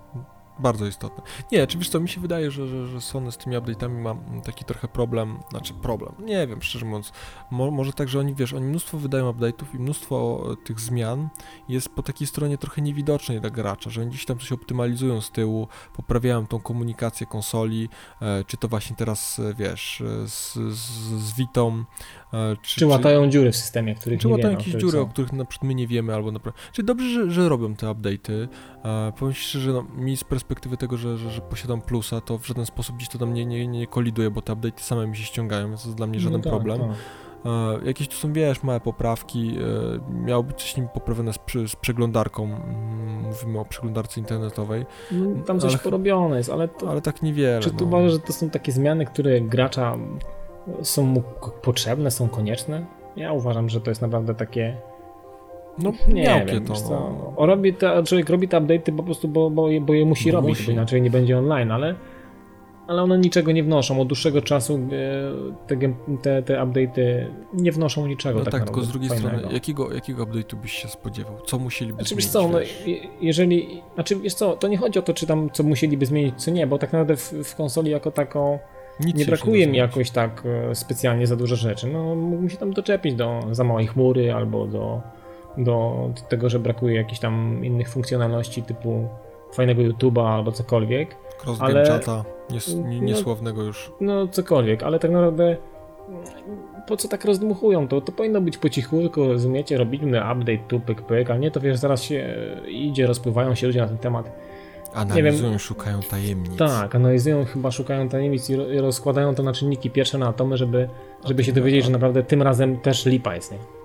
Bardzo 0.59 0.87
istotne. 0.87 1.23
Nie, 1.53 1.65
oczywiście 1.65 2.01
mi 2.01 2.09
się 2.09 2.21
wydaje, 2.21 2.51
że, 2.51 2.69
że, 2.69 2.87
że 2.87 3.01
Sony 3.01 3.33
z 3.33 3.37
tymi 3.37 3.57
update'ami 3.57 3.99
ma 4.01 4.17
taki 4.45 4.65
trochę 4.65 4.89
problem, 4.89 5.39
znaczy 5.51 5.75
problem, 5.75 6.13
nie 6.19 6.47
wiem, 6.47 6.63
szczerze 6.63 6.87
mówiąc, 6.87 7.13
Mo, 7.51 7.71
może 7.71 7.93
tak, 7.93 8.09
że 8.09 8.21
oni, 8.21 8.35
wiesz, 8.35 8.53
oni 8.53 8.67
mnóstwo 8.67 8.99
wydają 8.99 9.33
update'ów 9.33 9.75
i 9.75 9.79
mnóstwo 9.79 10.47
tych 10.65 10.81
zmian 10.81 11.29
jest 11.69 11.89
po 11.89 12.03
takiej 12.03 12.27
stronie 12.27 12.59
trochę 12.59 12.83
niewidocznej 12.83 13.41
dla 13.41 13.51
gracza, 13.51 13.91
że 13.91 14.01
oni 14.01 14.11
gdzieś 14.11 14.25
tam 14.25 14.39
coś 14.39 14.53
optymalizują 14.53 15.21
z 15.21 15.31
tyłu, 15.31 15.69
poprawiają 15.97 16.47
tą 16.47 16.61
komunikację 16.61 17.27
konsoli, 17.27 17.89
e, 18.23 18.45
czy 18.45 18.57
to 18.57 18.69
właśnie 18.69 18.97
teraz, 18.97 19.39
e, 19.39 19.55
wiesz, 19.55 20.01
e, 20.01 20.29
z, 20.29 20.55
z, 20.55 20.89
z 21.23 21.35
Vitą, 21.35 21.79
e, 21.79 22.22
czy, 22.63 22.81
czy 22.81 22.87
łatają 22.87 23.31
dziury 23.31 23.53
w 23.53 23.57
systemie, 23.57 23.95
których 23.95 24.21
czy 24.21 24.27
nie 24.27 24.33
łatają 24.33 24.59
jakieś 24.59 24.75
dziury, 24.75 24.93
są. 24.93 25.01
o 25.01 25.07
których 25.07 25.33
na 25.33 25.45
przykład 25.45 25.69
my 25.69 25.75
nie 25.75 25.87
wiemy, 25.87 26.15
albo 26.15 26.33
naprawdę, 26.33 26.61
czyli 26.73 26.87
dobrze, 26.87 27.09
że, 27.09 27.31
że 27.31 27.49
robią 27.49 27.75
te 27.75 27.87
update'y, 27.87 28.49
e, 28.85 29.13
powiem 29.19 29.35
szczerze, 29.35 29.73
no, 29.73 29.85
mi 29.97 30.17
z 30.17 30.25
perspektywy 30.25 30.77
tego, 30.77 30.97
że, 30.97 31.19
że, 31.19 31.31
że, 31.31 31.41
posiadam 31.41 31.81
plusa, 31.81 32.21
to 32.21 32.39
w 32.39 32.47
żaden 32.47 32.67
sposób 32.67 32.97
gdzieś 32.97 33.09
to 33.09 33.19
tam 33.19 33.35
nie, 33.35 33.47
nie, 33.47 33.67
nie 33.67 33.87
koliduje, 33.87 34.31
bo 34.31 34.43
te 34.43 34.53
update'y 34.53 34.81
same 34.81 35.07
mi 35.07 35.17
się 35.17 35.25
ściągają, 35.25 35.69
więc 35.69 35.83
to 35.83 35.89
jest 35.89 35.97
dla 35.97 36.07
mnie 36.07 36.19
no 36.19 36.25
żaden 36.25 36.41
no 36.41 36.45
tak, 36.45 36.53
problem. 36.53 36.81
Tak. 36.81 36.91
E, 37.45 37.87
jakieś 37.87 38.09
tu 38.09 38.15
są, 38.15 38.33
wiesz, 38.33 38.63
małe 38.63 38.81
poprawki, 38.81 39.59
e, 39.59 40.15
miało 40.25 40.43
być 40.43 40.57
coś 40.57 40.77
nim 40.77 40.89
poprawione 40.89 41.33
z, 41.33 41.39
z 41.67 41.77
przeglądarką, 41.77 42.45
mm, 42.45 43.23
mówimy 43.23 43.61
o 43.61 43.65
przeglądarce 43.65 44.21
internetowej. 44.21 44.87
No, 45.11 45.43
tam 45.47 45.61
coś 45.61 45.73
ale, 45.73 45.83
porobione 45.83 46.37
jest, 46.37 46.51
ale 46.51 46.69
to, 46.69 46.91
Ale 46.91 47.01
tak 47.01 47.23
niewiele. 47.23 47.61
Czy 47.61 47.71
tu 47.71 47.77
no. 47.81 47.87
uważasz, 47.87 48.13
że 48.13 48.19
to 48.19 48.33
są 48.33 48.51
takie 48.51 48.73
zmiany, 48.73 49.07
które 49.07 49.41
gracza 49.41 49.97
są 50.83 51.03
mu 51.03 51.23
potrzebne, 51.63 52.11
są 52.11 52.29
konieczne? 52.29 52.87
Ja 53.17 53.33
uważam, 53.33 53.69
że 53.69 53.81
to 53.81 53.91
jest 53.91 54.03
naprawdę 54.03 54.35
takie 54.35 54.77
no, 55.79 55.93
nie 56.09 56.45
wiem, 56.47 56.65
to. 56.65 56.75
No. 56.91 57.33
O, 57.37 57.47
robi 57.47 57.75
te, 57.75 58.03
człowiek 58.03 58.31
robi 58.31 58.49
te 58.49 58.61
update'y 58.61 58.97
po 58.97 59.03
prostu, 59.03 59.29
bo, 59.29 59.51
bo, 59.51 59.69
je, 59.69 59.81
bo 59.81 59.95
je 59.95 60.05
musi 60.05 60.29
no 60.29 60.41
robić, 60.41 60.51
musi. 60.51 60.67
bo 60.67 60.73
inaczej 60.73 61.03
nie 61.03 61.11
będzie 61.11 61.39
online, 61.39 61.71
ale, 61.71 61.95
ale 62.87 63.03
one 63.03 63.19
niczego 63.19 63.53
nie 63.53 63.63
wnoszą. 63.63 64.01
Od 64.01 64.09
dłuższego 64.09 64.43
czasu 64.43 64.75
e, 64.75 65.67
te, 65.67 65.77
te, 66.23 66.43
te 66.43 66.55
update'y 66.55 67.27
nie 67.55 67.73
wnoszą 67.73 68.07
niczego. 68.07 68.39
No 68.39 68.45
tak, 68.45 68.53
tak 68.53 68.65
tylko 68.65 68.81
z 68.81 68.89
drugiej 68.89 69.09
fajnego. 69.09 69.39
strony, 69.39 69.55
jakiego, 69.55 69.95
jakiego 69.95 70.25
update'u 70.25 70.57
byś 70.57 70.73
się 70.73 70.89
spodziewał? 70.89 71.41
Co 71.47 71.59
musieliby 71.59 71.97
znaczy, 71.97 72.15
zmienić? 72.15 72.31
Co, 72.31 72.49
no, 72.49 72.59
jeżeli, 73.21 73.83
znaczy 73.95 74.17
wiesz 74.17 74.35
co, 74.35 74.57
to 74.57 74.69
nie 74.69 74.77
chodzi 74.77 74.99
o 74.99 75.03
to, 75.03 75.15
czy 75.15 75.27
tam 75.27 75.51
co 75.53 75.63
musieliby 75.63 76.07
zmienić, 76.07 76.35
co 76.45 76.51
nie, 76.51 76.67
bo 76.67 76.79
tak 76.79 76.93
naprawdę 76.93 77.17
w, 77.17 77.33
w 77.33 77.57
konsoli 77.57 77.91
jako 77.91 78.11
taką 78.11 78.59
nic 79.05 79.17
nie 79.17 79.25
brakuje 79.25 79.67
mi 79.67 79.79
jakoś 79.79 80.11
tak 80.11 80.43
e, 80.71 80.75
specjalnie 80.75 81.27
za 81.27 81.37
dużo 81.37 81.57
rzeczy. 81.57 81.87
No, 81.87 82.15
mógłbym 82.15 82.51
się 82.51 82.57
tam 82.57 82.73
doczepić 82.73 83.15
do 83.15 83.41
za 83.51 83.65
małej 83.65 83.87
chmury 83.87 84.33
albo 84.33 84.67
do 84.67 85.01
do 85.57 86.09
tego, 86.29 86.49
że 86.51 86.59
brakuje 86.59 86.95
jakichś 86.97 87.21
tam 87.21 87.65
innych 87.65 87.89
funkcjonalności 87.89 88.63
typu 88.63 89.09
fajnego 89.53 89.83
YouTube'a 89.83 90.35
albo 90.35 90.53
cokolwiek. 90.53 91.17
Cross 91.45 91.59
ale 91.61 91.87
chata, 91.87 92.25
nies, 92.51 92.77
no, 92.77 92.89
niesłownego 92.89 93.61
no, 93.61 93.67
już. 93.67 93.93
No 94.01 94.29
cokolwiek, 94.29 94.83
ale 94.83 94.99
tak 94.99 95.11
naprawdę 95.11 95.57
po 96.87 96.97
co 96.97 97.09
tak 97.09 97.25
rozdmuchują 97.25 97.89
to? 97.89 98.01
To 98.01 98.13
powinno 98.13 98.41
być 98.41 98.59
po 98.59 98.69
cichutku, 98.69 99.29
rozumiecie, 99.29 99.79
robimy 99.79 100.19
update 100.19 100.69
tu, 100.69 100.81
pyk, 100.81 101.03
pyk, 101.03 101.31
a 101.31 101.37
nie 101.37 101.51
to 101.51 101.61
wiesz, 101.61 101.77
zaraz 101.77 102.03
się 102.03 102.35
idzie, 102.69 103.07
rozpływają 103.07 103.55
się 103.55 103.67
ludzie 103.67 103.81
na 103.81 103.89
ten 103.89 103.99
temat. 103.99 104.33
Analizują, 104.95 105.51
wiem, 105.51 105.59
szukają 105.59 106.01
tajemnic. 106.01 106.59
Tak, 106.59 106.95
analizują, 106.95 107.45
chyba 107.45 107.71
szukają 107.71 108.09
tajemnic 108.09 108.51
i 108.51 108.57
rozkładają 108.57 109.35
to 109.35 109.43
na 109.43 109.53
czynniki 109.53 109.91
pierwsze 109.91 110.19
na 110.19 110.29
atomy, 110.29 110.57
żeby, 110.57 110.89
żeby 111.25 111.45
się 111.45 111.53
dowiedzieć, 111.53 111.85
że 111.85 111.91
naprawdę 111.91 112.23
tym 112.23 112.43
razem 112.43 112.77
też 112.77 113.07
lipa 113.07 113.35
jest, 113.35 113.53
nie? 113.53 113.82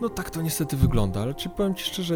No 0.00 0.08
tak 0.08 0.30
to 0.30 0.42
niestety 0.42 0.76
wygląda, 0.76 1.20
ale 1.20 1.34
czy 1.34 1.48
powiem 1.48 1.74
Ci 1.74 1.84
szczerze, 1.84 2.14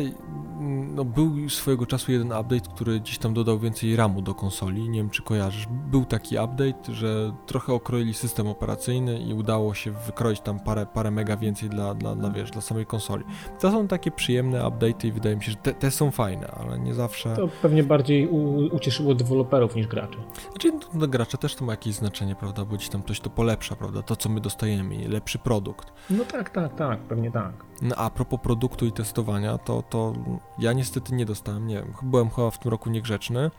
no 0.94 1.04
był 1.04 1.48
swojego 1.48 1.86
czasu 1.86 2.12
jeden 2.12 2.26
update, 2.26 2.70
który 2.74 3.00
gdzieś 3.00 3.18
tam 3.18 3.34
dodał 3.34 3.58
więcej 3.58 3.96
RAMu 3.96 4.22
do 4.22 4.34
konsoli, 4.34 4.88
nie 4.88 5.00
wiem 5.00 5.10
czy 5.10 5.22
kojarzysz. 5.22 5.66
Był 5.90 6.04
taki 6.04 6.34
update, 6.34 6.94
że 6.94 7.32
trochę 7.46 7.72
okroili 7.72 8.14
system 8.14 8.46
operacyjny 8.46 9.18
i 9.18 9.34
udało 9.34 9.74
się 9.74 9.90
wykroić 9.90 10.40
tam 10.40 10.60
parę, 10.60 10.86
parę 10.86 11.10
mega 11.10 11.36
więcej 11.36 11.68
dla, 11.68 11.94
dla, 11.94 12.14
dla, 12.14 12.30
wiesz, 12.30 12.50
dla 12.50 12.60
samej 12.60 12.86
konsoli. 12.86 13.24
To 13.60 13.70
są 13.70 13.88
takie 13.88 14.10
przyjemne 14.10 14.60
update'y 14.60 15.06
i 15.06 15.12
wydaje 15.12 15.36
mi 15.36 15.44
się, 15.44 15.50
że 15.50 15.56
te, 15.56 15.74
te 15.74 15.90
są 15.90 16.10
fajne, 16.10 16.46
ale 16.46 16.78
nie 16.78 16.94
zawsze... 16.94 17.36
To 17.36 17.48
pewnie 17.62 17.82
bardziej 17.82 18.28
u, 18.28 18.66
ucieszyło 18.76 19.14
deweloperów 19.14 19.74
niż 19.74 19.86
graczy. 19.86 20.18
Znaczy, 20.50 20.72
no, 20.72 20.98
dla 20.98 21.06
gracza 21.06 21.38
też 21.38 21.54
to 21.54 21.64
ma 21.64 21.72
jakieś 21.72 21.94
znaczenie, 21.94 22.34
prawda, 22.34 22.64
bo 22.64 22.76
gdzieś 22.76 22.88
tam 22.88 23.02
coś 23.02 23.20
to 23.20 23.30
polepsza, 23.30 23.76
prawda, 23.76 24.02
to 24.02 24.16
co 24.16 24.28
my 24.28 24.40
dostajemy, 24.40 25.08
lepszy 25.08 25.38
produkt. 25.38 25.92
No 26.10 26.24
tak, 26.24 26.50
tak, 26.50 26.74
tak, 26.74 27.00
pewnie 27.00 27.30
tak. 27.30 27.68
No, 27.82 27.96
a 27.96 28.10
propos 28.10 28.40
produktu 28.40 28.86
i 28.86 28.92
testowania, 28.92 29.58
to, 29.58 29.82
to 29.82 30.12
ja 30.58 30.72
niestety 30.72 31.14
nie 31.14 31.26
dostałem, 31.26 31.66
nie 31.66 31.74
wiem, 31.74 31.94
byłem 32.02 32.30
chyba 32.30 32.50
w 32.50 32.58
tym 32.58 32.70
roku 32.70 32.90
niegrzeczny. 32.90 33.50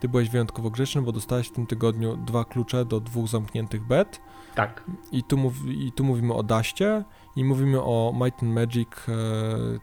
Ty 0.00 0.08
byłeś 0.08 0.28
wyjątkowo 0.28 0.70
grzeczny, 0.70 1.02
bo 1.02 1.12
dostałeś 1.12 1.48
w 1.48 1.52
tym 1.52 1.66
tygodniu 1.66 2.16
dwa 2.16 2.44
klucze 2.44 2.84
do 2.84 3.00
dwóch 3.00 3.28
zamkniętych 3.28 3.86
bet. 3.86 4.20
Tak. 4.54 4.84
I 5.12 5.22
tu, 5.22 5.36
mów, 5.36 5.54
i 5.66 5.92
tu 5.92 6.04
mówimy 6.04 6.34
o 6.34 6.42
Daście 6.42 7.04
i 7.38 7.44
mówimy 7.44 7.82
o 7.82 8.12
Might 8.24 8.42
and 8.42 8.52
Magic. 8.52 8.88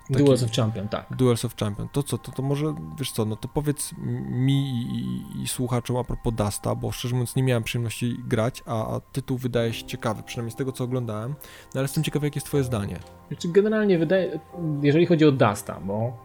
E, 0.10 0.14
Duels 0.14 0.44
of 0.44 0.52
Champion, 0.52 0.88
tak. 0.88 1.06
Duels 1.18 1.46
of 1.46 1.56
Champion. 1.56 1.90
To 1.92 2.04
co, 2.04 2.18
to, 2.18 2.32
to 2.32 2.44
może, 2.44 2.74
wiesz 3.00 3.12
co, 3.12 3.26
no 3.26 3.36
to 3.36 3.48
powiedz 3.48 3.94
mi 4.30 4.70
i, 4.70 4.98
i, 4.98 5.42
i 5.42 5.48
słuchaczom 5.48 5.98
a 5.98 6.04
propos 6.04 6.34
Dasta, 6.34 6.76
bo 6.76 6.92
szczerze 6.92 7.16
mówiąc 7.16 7.36
nie 7.36 7.44
miałem 7.44 7.64
przyjemności 7.64 8.18
grać, 8.28 8.64
a, 8.66 8.96
a, 8.96 9.00
tytuł 9.00 9.38
wydaje 9.38 9.74
się 9.74 9.86
ciekawy, 9.86 10.24
przynajmniej 10.24 10.52
z 10.52 10.56
tego 10.56 10.72
co 10.72 10.84
oglądałem, 10.84 11.30
no 11.32 11.72
ale 11.80 11.82
jestem 11.82 12.04
ciekawy 12.04 12.28
jakie 12.28 12.38
jest 12.38 12.48
twoje 12.48 12.64
zdanie. 12.64 13.00
Znaczy 13.28 13.48
generalnie 13.48 14.00
wydaje, 14.00 14.40
jeżeli 14.82 15.06
chodzi 15.06 15.26
o 15.26 15.32
Dasta, 15.32 15.80
bo, 15.84 16.18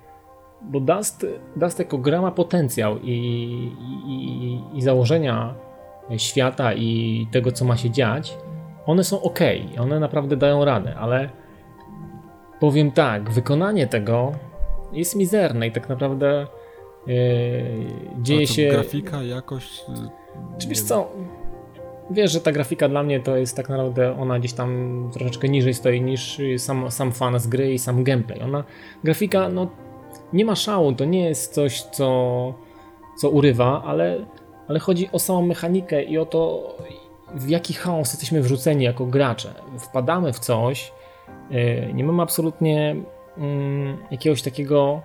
bo 0.63 0.81
Dust, 0.81 1.27
Dust 1.57 1.79
jako 1.79 1.99
gra 1.99 2.21
ma 2.21 2.31
potencjał 2.31 2.99
i, 2.99 3.11
i, 4.07 4.79
i 4.79 4.83
założenia 4.83 5.55
świata 6.17 6.75
i 6.75 7.27
tego 7.31 7.53
co 7.53 7.65
ma 7.65 7.77
się 7.77 7.91
dziać, 7.91 8.39
one 8.91 9.05
są 9.05 9.23
ok, 9.23 9.39
one 9.81 10.01
naprawdę 10.01 10.37
dają 10.37 10.65
radę, 10.65 10.95
ale 10.97 11.31
powiem 12.61 12.93
tak, 12.93 13.31
wykonanie 13.31 13.87
tego 13.87 14.33
jest 14.93 15.17
mizerne 15.17 15.67
i 15.67 15.73
tak 15.73 15.89
naprawdę 15.89 16.47
yy, 17.07 17.15
dzieje 18.19 18.47
się. 18.47 18.69
Grafika, 18.69 19.23
jakość. 19.23 19.85
Czy 20.59 20.69
wiesz 20.69 20.83
co? 20.83 21.13
Wiesz, 22.11 22.33
że 22.33 22.41
ta 22.41 22.53
grafika 22.53 22.89
dla 22.89 23.03
mnie 23.03 23.21
to 23.21 23.37
jest 23.37 23.57
tak 23.57 23.69
naprawdę, 23.69 24.17
ona 24.19 24.39
gdzieś 24.39 24.53
tam 24.53 25.11
troszeczkę 25.13 25.49
niżej 25.49 25.75
stoi 25.75 26.01
niż 26.01 26.41
sam, 26.59 26.91
sam 26.91 27.13
fan 27.13 27.41
z 27.41 27.47
gry 27.47 27.73
i 27.73 27.79
sam 27.79 28.05
gameplay. 28.05 28.43
Ona, 28.43 28.65
grafika, 29.05 29.49
no 29.49 29.69
nie 30.33 30.45
ma 30.45 30.57
szału, 30.57 30.93
to 30.93 31.05
nie 31.05 31.25
jest 31.25 31.55
coś, 31.55 31.83
co, 31.83 32.55
co 33.19 33.31
urywa, 33.31 33.83
ale, 33.85 34.27
ale 34.69 34.79
chodzi 34.79 35.09
o 35.13 35.19
samą 35.19 35.47
mechanikę 35.47 36.03
i 36.03 36.19
o 36.19 36.27
to, 36.27 36.75
w 37.35 37.49
jaki 37.49 37.75
chaos 37.75 38.13
jesteśmy 38.13 38.43
wrzuceni 38.43 38.85
jako 38.85 39.07
gracze. 39.07 39.55
Wpadamy 39.79 40.33
w 40.33 40.39
coś, 40.39 40.93
y, 41.53 41.93
nie 41.95 42.05
mamy 42.05 42.23
absolutnie 42.23 42.97
mm, 43.39 43.99
jakiegoś 44.11 44.43
takiego. 44.43 45.03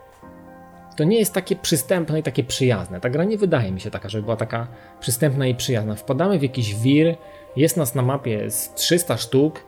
To 0.97 1.03
nie 1.03 1.19
jest 1.19 1.33
takie 1.33 1.55
przystępne 1.55 2.19
i 2.19 2.23
takie 2.23 2.43
przyjazne. 2.43 3.01
Ta 3.01 3.09
gra 3.09 3.23
nie 3.23 3.37
wydaje 3.37 3.71
mi 3.71 3.81
się 3.81 3.91
taka, 3.91 4.09
żeby 4.09 4.23
była 4.23 4.35
taka 4.35 4.67
przystępna 4.99 5.47
i 5.47 5.55
przyjazna. 5.55 5.95
Wpadamy 5.95 6.39
w 6.39 6.43
jakiś 6.43 6.75
wir, 6.75 7.15
jest 7.55 7.77
nas 7.77 7.95
na 7.95 8.01
mapie 8.01 8.51
z 8.51 8.73
300 8.73 9.17
sztuk, 9.17 9.63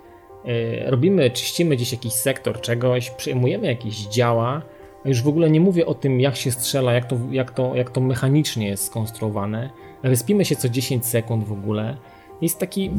y, 0.45 0.83
robimy, 0.85 1.31
czyścimy 1.31 1.75
gdzieś 1.75 1.91
jakiś 1.91 2.13
sektor 2.13 2.61
czegoś, 2.61 3.09
przejmujemy 3.09 3.67
jakieś 3.67 4.07
działa. 4.07 4.61
Już 5.05 5.21
w 5.21 5.27
ogóle 5.27 5.49
nie 5.49 5.59
mówię 5.59 5.85
o 5.85 5.93
tym, 5.93 6.21
jak 6.21 6.35
się 6.35 6.51
strzela, 6.51 6.93
jak 6.93 7.05
to, 7.05 7.17
jak 7.31 7.51
to, 7.51 7.75
jak 7.75 7.89
to 7.89 8.01
mechanicznie 8.01 8.67
jest 8.67 8.85
skonstruowane. 8.85 9.69
Respimy 10.03 10.45
się 10.45 10.55
co 10.55 10.69
10 10.69 11.05
sekund 11.05 11.43
w 11.43 11.51
ogóle 11.51 11.97
jest 12.41 12.59
taki, 12.59 12.91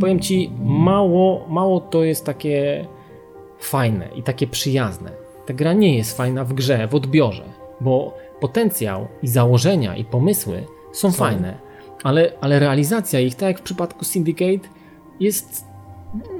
powiem 0.00 0.20
ci, 0.20 0.50
mało, 0.64 1.46
mało 1.48 1.80
to 1.80 2.04
jest 2.04 2.26
takie 2.26 2.86
fajne 3.58 4.08
i 4.16 4.22
takie 4.22 4.46
przyjazne. 4.46 5.10
Ta 5.46 5.54
gra 5.54 5.72
nie 5.72 5.96
jest 5.96 6.16
fajna 6.16 6.44
w 6.44 6.52
grze, 6.52 6.88
w 6.88 6.94
odbiorze, 6.94 7.44
bo 7.80 8.14
potencjał 8.40 9.08
i 9.22 9.28
założenia 9.28 9.96
i 9.96 10.04
pomysły 10.04 10.64
są, 10.92 11.10
są. 11.10 11.16
fajne, 11.16 11.58
ale, 12.02 12.32
ale 12.40 12.58
realizacja 12.58 13.20
ich, 13.20 13.34
tak 13.34 13.48
jak 13.48 13.58
w 13.58 13.62
przypadku 13.62 14.04
Syndicate, 14.04 14.68
jest, 15.20 15.64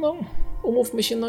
no, 0.01 0.17
umówmy 0.63 1.03
się, 1.03 1.17
no, 1.17 1.29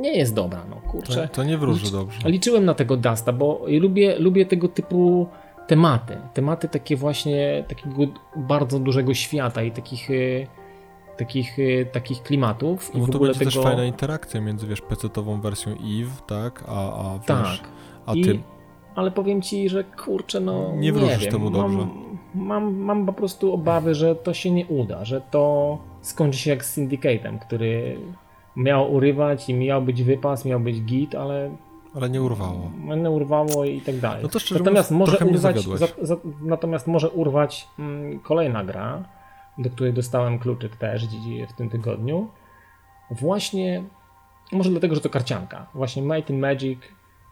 nie 0.00 0.18
jest 0.18 0.34
dobra, 0.34 0.64
no 0.70 0.76
kurczę. 0.90 1.28
To, 1.28 1.34
to 1.34 1.44
nie 1.44 1.58
wróży 1.58 1.92
dobrze. 1.92 2.30
Liczyłem 2.30 2.64
na 2.64 2.74
tego 2.74 2.96
Dusta, 2.96 3.32
bo 3.32 3.60
lubię, 3.66 4.18
lubię 4.18 4.46
tego 4.46 4.68
typu 4.68 5.26
tematy. 5.70 6.16
Tematy 6.34 6.68
takie 6.68 6.96
właśnie 6.96 7.64
takiego 7.68 7.96
bardzo 8.36 8.78
dużego 8.78 9.14
świata 9.14 9.62
i 9.62 9.70
takich 9.72 10.10
y, 10.10 10.46
takich, 11.16 11.58
y, 11.58 11.86
takich 11.92 12.22
klimatów. 12.22 12.90
No 12.94 13.00
i 13.00 13.02
w 13.02 13.10
to 13.10 13.16
ogóle 13.16 13.30
będzie 13.30 13.38
tego... 13.38 13.50
też 13.50 13.62
fajna 13.62 13.84
interakcja 13.84 14.40
między, 14.40 14.66
wiesz, 14.66 14.82
PC-ową 14.82 15.40
wersją 15.40 15.72
EVE, 15.72 16.26
tak, 16.26 16.64
a, 16.68 17.12
a 17.12 17.18
wiesz, 17.18 17.60
tak. 17.60 17.68
a 18.06 18.14
I, 18.14 18.22
tym. 18.22 18.42
Ale 18.94 19.10
powiem 19.10 19.42
ci, 19.42 19.68
że 19.68 19.84
kurczę, 19.84 20.40
no 20.40 20.72
nie 20.76 20.92
wróżysz 20.92 21.24
nie 21.24 21.30
temu 21.30 21.50
dobrze. 21.50 21.78
Mam, 21.78 22.14
mam, 22.34 22.76
mam 22.76 23.06
po 23.06 23.12
prostu 23.12 23.52
obawy, 23.52 23.94
że 23.94 24.16
to 24.16 24.34
się 24.34 24.50
nie 24.50 24.66
uda, 24.66 25.04
że 25.04 25.20
to 25.30 25.78
skończy 26.00 26.38
się 26.38 26.50
jak 26.50 26.64
z 26.64 26.72
Syndicatem, 26.72 27.38
który 27.38 27.96
miał 28.56 28.94
urywać 28.94 29.48
i 29.48 29.54
miał 29.54 29.82
być 29.82 30.02
wypas, 30.02 30.44
miał 30.44 30.60
być 30.60 30.82
git, 30.82 31.14
ale 31.14 31.50
ale 31.94 32.10
nie 32.10 32.22
urwało. 32.22 32.70
Nie 32.96 33.10
urwało 33.10 33.64
i 33.64 33.80
tak 33.80 33.98
dalej. 33.98 34.22
No 34.22 34.28
to 34.28 34.38
szczerze 34.38 34.58
natomiast 34.64 34.90
może 34.90 35.18
urwać, 35.18 35.62
za, 35.62 35.86
za, 36.02 36.16
natomiast 36.42 36.86
może 36.86 37.10
urwać 37.10 37.68
mm, 37.78 38.20
kolejna 38.20 38.64
gra, 38.64 39.04
do 39.58 39.70
której 39.70 39.92
dostałem 39.92 40.38
kluczyk 40.38 40.76
też 40.76 41.06
w 41.48 41.52
tym 41.52 41.70
tygodniu. 41.70 42.28
Właśnie, 43.10 43.82
może 44.52 44.70
dlatego, 44.70 44.94
że 44.94 45.00
to 45.00 45.10
karcianka. 45.10 45.66
Właśnie 45.74 46.02
Might 46.02 46.30
and 46.30 46.40
Magic 46.40 46.78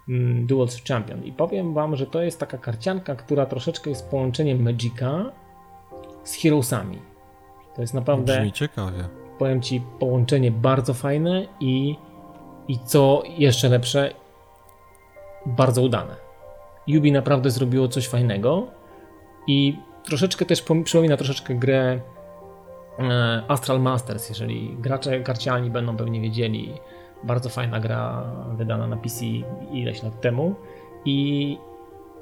mm, 0.09 0.47
Duels 0.47 0.85
Champion. 0.85 1.25
I 1.25 1.33
powiem 1.33 1.75
wam, 1.75 1.97
że 1.97 2.07
to 2.07 2.23
jest 2.23 2.41
taka 2.41 2.59
karcianka, 2.59 3.17
która 3.17 3.47
troszeczkę 3.47 3.91
jest 3.91 4.11
połączeniem 4.11 4.63
Magica 4.63 5.25
z 6.25 6.35
Heroesami. 6.43 6.99
To 7.77 7.81
jest 7.81 7.95
naprawdę... 7.95 8.37
Brzmi 8.37 8.53
ciekawie. 8.53 9.09
Powiem 9.39 9.63
ci, 9.63 9.83
połączenie 9.99 10.51
bardzo 10.51 10.95
fajne 10.95 11.47
i 11.61 11.97
i 12.69 12.79
co 12.79 13.23
jeszcze 13.39 13.69
lepsze, 13.69 14.15
bardzo 15.49 15.82
udane. 15.82 16.16
Yubi 16.86 17.12
naprawdę 17.12 17.51
zrobiło 17.51 17.88
coś 17.88 18.09
fajnego 18.09 18.66
i 19.46 19.76
troszeczkę 20.05 20.44
też 20.44 20.62
przypomina 20.84 21.16
troszeczkę 21.16 21.55
grę 21.55 22.01
e, 22.99 23.42
Astral 23.49 23.80
Masters, 23.80 24.28
jeżeli 24.28 24.76
gracze 24.76 25.20
karcialni 25.20 25.70
będą 25.70 25.96
pewnie 25.96 26.20
wiedzieli. 26.20 26.74
Bardzo 27.24 27.49
fajna 27.49 27.80
gra 27.80 28.24
wydana 28.57 28.86
na 28.86 28.96
PC 28.96 29.24
ileś 29.72 30.03
lat 30.03 30.20
temu 30.20 30.55
i, 31.05 31.59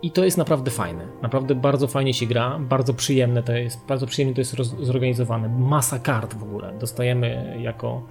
i 0.02 0.10
to 0.10 0.24
jest 0.24 0.38
naprawdę 0.38 0.70
fajne. 0.70 1.06
Naprawdę 1.22 1.54
bardzo 1.54 1.86
fajnie 1.86 2.14
się 2.14 2.26
gra, 2.26 2.58
bardzo 2.58 2.94
przyjemne 2.94 3.42
to 3.42 3.52
jest, 3.52 3.86
bardzo 3.86 4.06
przyjemnie 4.06 4.34
to 4.34 4.40
jest 4.40 4.54
roz, 4.54 4.68
zorganizowane. 4.68 5.48
Masa 5.48 5.98
kart 5.98 6.34
w 6.34 6.42
ogóle 6.42 6.72
dostajemy 6.78 7.56
jako 7.60 8.02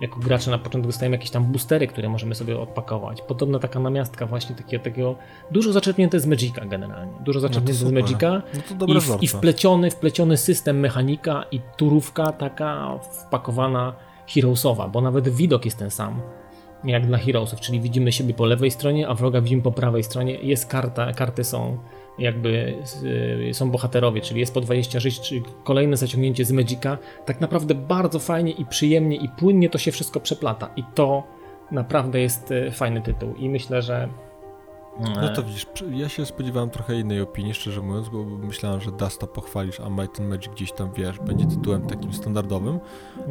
jako 0.00 0.20
gracze 0.20 0.50
na 0.50 0.58
początku 0.58 0.88
dostajemy 0.88 1.16
jakieś 1.16 1.30
tam 1.30 1.44
boostery, 1.44 1.86
które 1.86 2.08
możemy 2.08 2.34
sobie 2.34 2.60
odpakować. 2.60 3.22
Podobna 3.22 3.58
taka 3.58 3.80
namiastka 3.80 4.26
właśnie 4.26 4.56
takiego, 4.56 4.84
takiego 4.84 5.14
dużo 5.50 5.72
zaczerpnięte 5.72 6.20
z 6.20 6.26
Magica 6.26 6.64
generalnie. 6.64 7.12
Dużo 7.24 7.36
no 7.36 7.40
zaczerpnięte 7.40 7.84
no 7.84 7.90
z 7.90 7.92
Magica 7.92 8.42
no 8.78 8.86
i, 8.86 9.00
w, 9.00 9.22
i 9.22 9.28
wpleciony, 9.28 9.90
wpleciony 9.90 10.36
system 10.36 10.80
mechanika 10.80 11.44
i 11.50 11.60
turówka 11.76 12.32
taka 12.32 12.98
wpakowana 12.98 13.94
Heroesowa, 14.28 14.88
bo 14.88 15.00
nawet 15.00 15.28
widok 15.28 15.64
jest 15.64 15.78
ten 15.78 15.90
sam 15.90 16.20
jak 16.84 17.06
dla 17.06 17.18
Heroesów, 17.18 17.60
czyli 17.60 17.80
widzimy 17.80 18.12
siebie 18.12 18.34
po 18.34 18.46
lewej 18.46 18.70
stronie, 18.70 19.08
a 19.08 19.14
wroga 19.14 19.40
widzimy 19.40 19.62
po 19.62 19.72
prawej 19.72 20.04
stronie. 20.04 20.34
Jest 20.34 20.66
karta, 20.66 21.12
karty 21.12 21.44
są 21.44 21.78
jakby 22.18 22.78
y, 23.50 23.54
są 23.54 23.70
bohaterowie, 23.70 24.20
czyli 24.20 24.40
jest 24.40 24.54
po 24.54 24.60
20 24.60 25.00
żyć, 25.00 25.20
czyli 25.20 25.42
kolejne 25.64 25.96
zaciągnięcie 25.96 26.44
z 26.44 26.52
Magica. 26.52 26.98
Tak 27.24 27.40
naprawdę 27.40 27.74
bardzo 27.74 28.18
fajnie 28.18 28.52
i 28.52 28.64
przyjemnie 28.64 29.16
i 29.16 29.28
płynnie 29.28 29.70
to 29.70 29.78
się 29.78 29.92
wszystko 29.92 30.20
przeplata 30.20 30.70
i 30.76 30.84
to 30.94 31.22
naprawdę 31.70 32.20
jest 32.20 32.50
y, 32.50 32.70
fajny 32.70 33.00
tytuł 33.00 33.34
i 33.34 33.48
myślę, 33.48 33.82
że 33.82 34.08
No 35.00 35.28
to 35.28 35.42
widzisz, 35.42 35.66
ja 35.90 36.08
się 36.08 36.26
spodziewałem 36.26 36.70
trochę 36.70 37.00
innej 37.00 37.20
opinii, 37.20 37.54
szczerze 37.54 37.82
mówiąc, 37.82 38.08
bo 38.08 38.24
myślałem, 38.24 38.80
że 38.80 38.92
Dasta 38.92 39.26
pochwalisz, 39.26 39.80
a 39.80 39.90
Might 39.90 40.20
and 40.20 40.30
Magic 40.30 40.52
gdzieś 40.52 40.72
tam, 40.72 40.92
wiesz, 40.96 41.18
będzie 41.18 41.46
tytułem 41.46 41.86
takim 41.86 42.12
standardowym, 42.12 42.78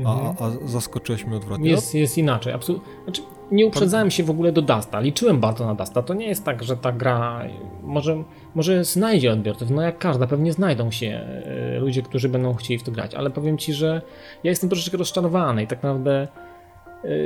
a, 0.06 0.14
mhm. 0.14 0.36
a 0.40 0.68
zaskoczyłeś 0.68 1.26
mnie 1.26 1.38
odwrotnie. 1.38 1.70
Jest, 1.70 1.96
jest 1.96 2.18
inaczej, 2.18 2.54
absolutnie. 2.54 2.94
Znaczy, 3.04 3.22
nie 3.52 3.68
uprzedzałem 3.68 4.12
się 4.12 4.24
w 4.24 4.30
ogóle 4.30 4.52
do 4.52 4.62
Dasta, 4.62 5.00
liczyłem 5.00 5.40
bardzo 5.40 5.66
na 5.66 5.76
Dasta. 5.76 6.02
To 6.02 6.14
nie 6.14 6.28
jest 6.28 6.44
tak, 6.44 6.64
że 6.64 6.78
ta 6.78 6.92
gra 6.92 7.42
może, 7.84 8.24
może 8.56 8.84
znajdzie 8.84 9.32
odbiorców, 9.32 9.70
no 9.70 9.82
jak 9.82 9.98
każda, 9.98 10.28
pewnie 10.28 10.54
znajdą 10.54 10.92
się 10.92 11.08
e, 11.08 11.80
ludzie, 11.80 12.02
którzy 12.02 12.30
będą 12.30 12.54
chcieli 12.54 12.78
w 12.80 12.84
to 12.84 12.92
grać, 12.92 13.16
ale 13.16 13.30
powiem 13.30 13.58
Ci, 13.58 13.74
że 13.74 14.02
ja 14.44 14.50
jestem 14.50 14.70
troszeczkę 14.70 14.98
rozczarowany 14.98 15.64
i 15.64 15.68
tak 15.68 15.84
naprawdę 15.84 16.22
e, 16.22 16.28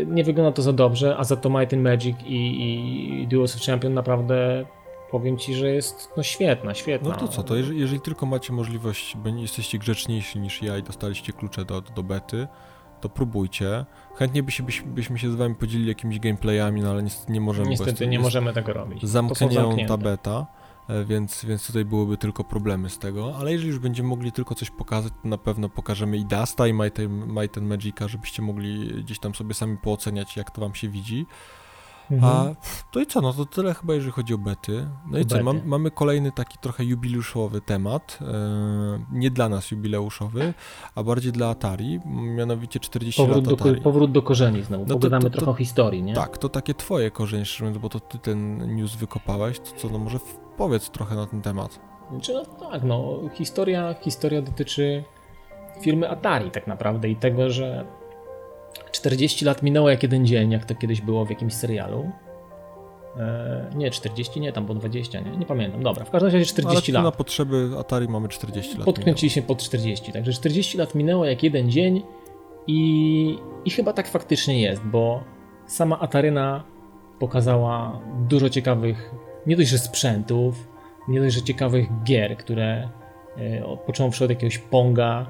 nie 0.08 0.24
wygląda 0.24 0.52
to 0.52 0.62
za 0.62 0.74
dobrze, 0.74 1.18
a 1.18 1.24
za 1.24 1.36
to 1.36 1.50
Might 1.50 1.74
and 1.74 1.84
Magic 1.84 2.18
i, 2.26 3.22
i 3.24 3.28
Duels 3.28 3.56
of 3.56 3.62
Champion 3.62 3.94
naprawdę 3.94 4.66
powiem 5.12 5.38
Ci, 5.38 5.56
że 5.56 5.70
jest 5.70 6.10
no 6.18 6.24
świetna, 6.24 6.74
świetna. 6.74 7.10
No 7.10 7.16
to 7.16 7.28
co, 7.28 7.44
to 7.44 7.56
jeżeli, 7.56 7.80
jeżeli 7.80 8.02
tylko 8.02 8.26
macie 8.26 8.54
możliwość, 8.54 9.18
jesteście 9.38 9.78
grzeczniejsi 9.78 10.40
niż 10.40 10.62
ja 10.62 10.78
i 10.78 10.84
dostaliście 10.84 11.34
klucze 11.34 11.66
do, 11.66 11.82
do 11.82 12.04
bety, 12.04 12.48
to 13.02 13.10
próbujcie. 13.10 13.86
Chętnie 14.16 14.44
by 14.44 14.52
się, 14.52 14.64
byśmy 14.86 15.20
się 15.20 15.32
z 15.32 15.36
wami 15.36 15.56
podzielili 15.56 15.90
jakimiś 15.90 16.20
gameplayami, 16.20 16.82
no 16.82 16.92
ale 16.92 17.04
niestety 17.04 17.32
nie 17.32 17.42
możemy. 17.42 17.70
Niestety 17.70 18.08
nie 18.08 18.20
możemy 18.20 18.54
tego 18.54 18.74
robić. 18.74 19.04
Zamknięta 19.06 19.98
beta, 19.98 20.46
e, 20.62 20.66
więc, 21.06 21.46
więc 21.46 21.68
tutaj 21.68 21.86
byłyby 21.86 22.18
tylko 22.18 22.44
problemy 22.44 22.90
z 22.90 23.00
tego, 23.00 23.36
ale 23.40 23.52
jeżeli 23.52 23.70
już 23.70 23.80
będziemy 23.80 24.10
mogli 24.10 24.32
tylko 24.32 24.56
coś 24.56 24.70
pokazać, 24.70 25.14
to 25.24 25.30
na 25.30 25.38
pewno 25.38 25.70
pokażemy 25.70 26.18
i 26.18 26.26
Dasta 26.26 26.68
i 26.68 26.74
Might, 26.74 26.98
Might 27.10 27.58
and 27.58 27.68
Magica, 27.68 28.08
żebyście 28.08 28.42
mogli 28.42 29.04
gdzieś 29.04 29.20
tam 29.20 29.36
sobie 29.36 29.54
sami 29.54 29.78
pooceniać, 29.78 30.38
jak 30.38 30.52
to 30.52 30.62
wam 30.62 30.76
się 30.76 30.90
widzi. 30.90 31.26
Mhm. 32.12 32.34
A 32.34 32.56
to 32.92 33.00
i 33.00 33.06
co, 33.06 33.22
no 33.22 33.34
to 33.34 33.46
tyle 33.46 33.74
chyba, 33.74 33.94
jeżeli 33.94 34.12
chodzi 34.12 34.34
o 34.34 34.38
bety. 34.38 34.88
No 35.12 35.20
i 35.20 35.26
co, 35.26 35.44
mam, 35.44 35.62
mamy 35.66 35.92
kolejny 35.92 36.32
taki 36.32 36.58
trochę 36.58 36.86
jubileuszowy 36.86 37.62
temat, 37.62 38.20
e, 38.22 39.04
nie 39.12 39.32
dla 39.32 39.50
nas 39.50 39.72
jubileuszowy, 39.72 40.54
a 40.96 41.04
bardziej 41.04 41.32
dla 41.32 41.50
Atari, 41.50 42.00
mianowicie 42.06 42.80
40 42.80 43.22
powrót 43.22 43.48
lat 43.48 43.62
Atari. 43.62 43.76
Do, 43.76 43.82
powrót 43.82 44.12
do 44.12 44.22
korzeni 44.22 44.64
znowu, 44.64 44.86
no 44.88 44.94
pogadamy 44.94 45.24
to, 45.24 45.30
to, 45.30 45.34
to, 45.34 45.38
trochę 45.38 45.52
o 45.52 45.56
historii, 45.56 46.04
nie? 46.04 46.14
Tak, 46.14 46.38
to 46.38 46.50
takie 46.50 46.74
twoje 46.74 47.12
korzenie, 47.12 47.46
bo 47.82 47.90
to 47.90 48.00
ty 48.00 48.18
ten 48.20 48.76
news 48.76 48.96
wykopałeś, 48.96 49.60
to 49.60 49.72
co, 49.78 49.90
no 49.90 50.00
może 50.00 50.20
powiedz 50.58 50.89
trochę 50.89 51.16
na 51.16 51.26
ten 51.26 51.41
temat. 51.41 51.80
Znaczy, 52.12 52.34
no 52.34 52.45
tak, 52.45 52.84
no 52.84 53.20
historia, 53.34 53.95
historia 54.01 54.41
dotyczy 54.41 55.03
firmy 55.82 56.10
Atari 56.10 56.51
tak 56.51 56.68
naprawdę 56.68 57.10
i 57.10 57.16
tego, 57.16 57.49
że 57.49 57.86
40 58.91 59.45
lat 59.45 59.64
minęło 59.64 59.89
jak 59.89 60.03
jeden 60.03 60.26
dzień, 60.26 60.51
jak 60.51 60.66
to 60.66 60.76
kiedyś 60.76 61.01
było 61.01 61.26
w 61.26 61.30
jakimś 61.30 61.53
serialu. 61.53 62.12
Eee, 63.20 63.76
nie, 63.76 63.91
40 63.91 64.39
nie, 64.39 64.53
tam 64.53 64.66
było 64.66 64.80
20, 64.80 65.20
nie, 65.20 65.38
nie 65.38 65.45
pamiętam. 65.45 65.84
Dobra, 65.84 66.05
w 66.05 66.10
każdym 66.10 66.32
razie 66.32 66.45
40 66.45 66.91
Ale 66.91 67.03
lat. 67.03 67.14
na 67.14 67.18
potrzeby 67.18 67.70
Atari 67.80 68.08
mamy 68.08 68.28
40 68.28 68.78
lat. 68.78 68.86
Podkręciliśmy 68.86 69.41
pod 69.41 69.64
40, 69.64 70.12
także 70.12 70.34
40 70.34 70.78
lat 70.78 70.95
minęło 70.95 71.26
jak 71.26 71.43
jeden 71.43 71.72
dzień 71.72 72.03
i, 72.68 73.39
i 73.66 73.70
chyba 73.70 73.93
tak 73.93 74.08
faktycznie 74.08 74.62
jest, 74.62 74.84
bo 74.84 75.24
sama 75.66 75.99
Ataryna 75.99 76.64
pokazała 77.20 77.99
dużo 78.28 78.49
ciekawych, 78.49 79.12
nie 79.48 79.56
dość, 79.56 79.70
że 79.70 79.78
sprzętów, 79.78 80.68
nie 81.08 81.20
dość, 81.20 81.36
że 81.36 81.41
ciekawych 81.41 81.88
gier, 82.04 82.38
które 82.38 82.89
e, 83.38 83.78
począwszy 83.86 84.24
od 84.24 84.30
jakiegoś 84.30 84.58
Ponga, 84.58 85.26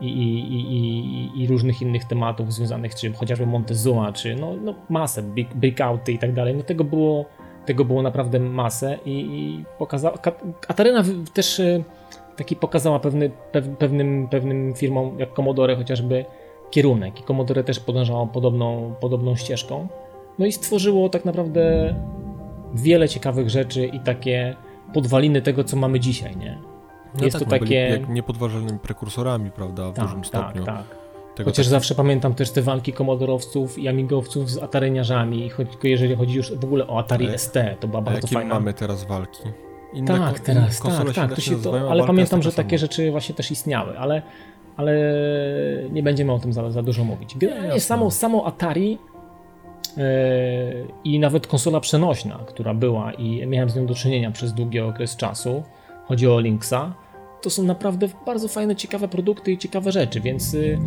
i, 0.00 0.08
i, 0.08 0.76
i, 0.76 1.42
i, 1.42 1.46
różnych 1.46 1.82
innych 1.82 2.04
tematów 2.04 2.52
związanych, 2.52 2.94
czy 2.94 3.12
chociażby 3.12 3.46
Montezuma, 3.46 4.12
czy 4.12 4.34
no, 4.34 4.56
no 4.56 4.74
masę, 4.88 5.22
big, 5.22 5.54
breakouty 5.54 6.12
i 6.12 6.18
tak 6.18 6.32
dalej. 6.32 6.54
No 6.56 6.62
tego 6.62 6.84
było, 6.84 7.24
tego 7.66 7.84
było 7.84 8.02
naprawdę 8.02 8.40
masę 8.40 8.98
i, 9.06 9.64
pokazała, 9.78 10.18
Ataryna 10.68 11.04
też 11.34 11.60
e, 11.60 11.84
taki 12.36 12.56
pokazała 12.56 13.00
pewny, 13.00 13.30
pewnym, 13.78 14.28
pewnym 14.28 14.74
firmom 14.74 15.18
jak 15.18 15.34
Commodore 15.34 15.76
chociażby 15.76 16.24
kierunek 16.70 17.20
i 17.20 17.22
Commodore 17.22 17.64
też 17.64 17.80
podążało 17.80 18.26
podobną, 18.26 18.94
podobną 19.00 19.36
ścieżką. 19.36 19.88
No 20.38 20.46
i 20.46 20.52
stworzyło 20.52 21.08
tak 21.08 21.24
naprawdę 21.24 21.94
wiele 22.74 23.08
ciekawych 23.08 23.50
rzeczy 23.50 23.86
i 23.86 24.00
takie 24.00 24.56
podwaliny 24.94 25.42
tego, 25.42 25.64
co 25.64 25.76
mamy 25.76 26.00
dzisiaj, 26.00 26.36
nie? 26.36 26.58
No 27.18 27.24
jest 27.24 27.38
tak, 27.38 27.44
to 27.44 27.50
takie. 27.50 28.06
niepodważalnymi 28.08 28.78
prekursorami, 28.78 29.50
prawda, 29.50 29.90
w 29.90 29.94
tak, 29.94 30.04
dużym 30.04 30.20
tak, 30.20 30.26
stopniu. 30.26 30.64
Tak, 30.64 30.76
tak. 30.76 31.00
Tego 31.34 31.50
Chociaż 31.50 31.66
tak... 31.66 31.70
zawsze 31.70 31.94
pamiętam 31.94 32.34
też 32.34 32.50
te 32.50 32.62
walki 32.62 32.92
komodorowców 32.92 33.78
i 33.78 33.88
amigowców 33.88 34.50
z 34.50 34.58
ataryniarzami, 34.58 35.50
jeżeli 35.82 36.14
chodzi 36.14 36.36
już 36.36 36.52
w 36.52 36.64
ogóle 36.64 36.86
o 36.86 36.98
Atari 36.98 37.28
ale, 37.28 37.38
ST, 37.38 37.54
to 37.80 37.88
była 37.88 38.02
bardzo 38.02 38.18
jakie 38.18 38.34
fajna. 38.34 38.54
mamy 38.54 38.74
teraz 38.74 39.04
walki? 39.04 39.42
Inne 39.92 40.18
tak, 40.18 40.40
teraz, 40.40 40.80
tak, 40.80 41.12
tak. 41.14 41.34
To 41.34 41.40
się 41.40 41.56
to, 41.62 41.90
ale 41.90 42.06
pamiętam, 42.06 42.42
że 42.42 42.52
takie 42.52 42.78
rzeczy 42.78 43.10
właśnie 43.10 43.34
też 43.34 43.50
istniały, 43.50 43.98
ale, 43.98 44.22
ale 44.76 44.92
nie 45.92 46.02
będziemy 46.02 46.32
o 46.32 46.38
tym 46.38 46.52
za, 46.52 46.70
za 46.70 46.82
dużo 46.82 47.04
mówić. 47.04 47.36
Generalnie 47.38 47.80
samo, 47.80 48.10
samo 48.10 48.46
Atari 48.46 48.98
i 51.04 51.18
nawet 51.18 51.46
konsola 51.46 51.80
przenośna, 51.80 52.38
która 52.46 52.74
była 52.74 53.12
i 53.12 53.46
miałem 53.46 53.70
z 53.70 53.76
nią 53.76 53.86
do 53.86 53.94
czynienia 53.94 54.30
przez 54.30 54.52
długi 54.52 54.80
okres 54.80 55.16
czasu, 55.16 55.62
chodzi 56.08 56.28
o 56.28 56.40
Linksa, 56.40 56.94
to 57.42 57.50
są 57.50 57.62
naprawdę 57.62 58.08
bardzo 58.26 58.48
fajne, 58.48 58.76
ciekawe 58.76 59.08
produkty 59.08 59.52
i 59.52 59.58
ciekawe 59.58 59.92
rzeczy, 59.92 60.20
więc 60.20 60.54
y, 60.54 60.78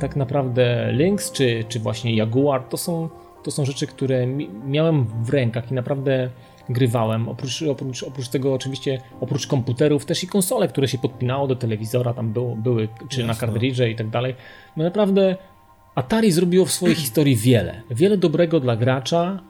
tak 0.00 0.16
naprawdę 0.16 0.92
Lynx 0.92 1.32
czy, 1.32 1.64
czy 1.68 1.80
właśnie 1.80 2.14
Jaguar 2.14 2.62
to 2.62 2.76
są, 2.76 3.08
to 3.42 3.50
są 3.50 3.64
rzeczy, 3.64 3.86
które 3.86 4.26
mi, 4.26 4.50
miałem 4.66 5.04
w 5.04 5.30
rękach 5.30 5.70
i 5.70 5.74
naprawdę 5.74 6.30
grywałem. 6.68 7.28
Oprócz, 7.28 7.62
oprócz, 7.62 8.02
oprócz 8.02 8.28
tego 8.28 8.54
oczywiście, 8.54 9.00
oprócz 9.20 9.46
komputerów 9.46 10.04
też 10.04 10.24
i 10.24 10.26
konsole, 10.26 10.68
które 10.68 10.88
się 10.88 10.98
podpinało 10.98 11.46
do 11.46 11.56
telewizora, 11.56 12.14
tam 12.14 12.32
było, 12.32 12.56
były, 12.56 12.88
czy 13.08 13.24
na 13.24 13.34
kartridże 13.34 13.90
i 13.90 13.96
tak 13.96 14.08
dalej. 14.08 14.34
No 14.76 14.84
naprawdę 14.84 15.36
Atari 15.94 16.32
zrobiło 16.32 16.64
w 16.64 16.72
swojej 16.72 16.96
historii 16.96 17.36
wiele. 17.36 17.82
Wiele 17.90 18.16
dobrego 18.16 18.60
dla 18.60 18.76
gracza, 18.76 19.42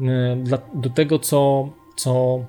y, 0.00 0.36
dla, 0.36 0.58
do 0.74 0.90
tego, 0.90 1.18
co, 1.18 1.68
co 1.96 2.40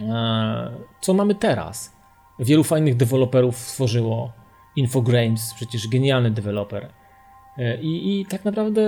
E, 0.00 0.70
co 1.00 1.14
mamy 1.14 1.34
teraz. 1.34 1.92
Wielu 2.38 2.64
fajnych 2.64 2.96
deweloperów 2.96 3.56
stworzyło 3.56 4.32
Infogrames, 4.76 5.54
przecież 5.54 5.88
genialny 5.88 6.30
deweloper. 6.30 6.88
E, 7.58 7.80
I, 7.80 8.20
I, 8.20 8.26
tak 8.26 8.44
naprawdę, 8.44 8.82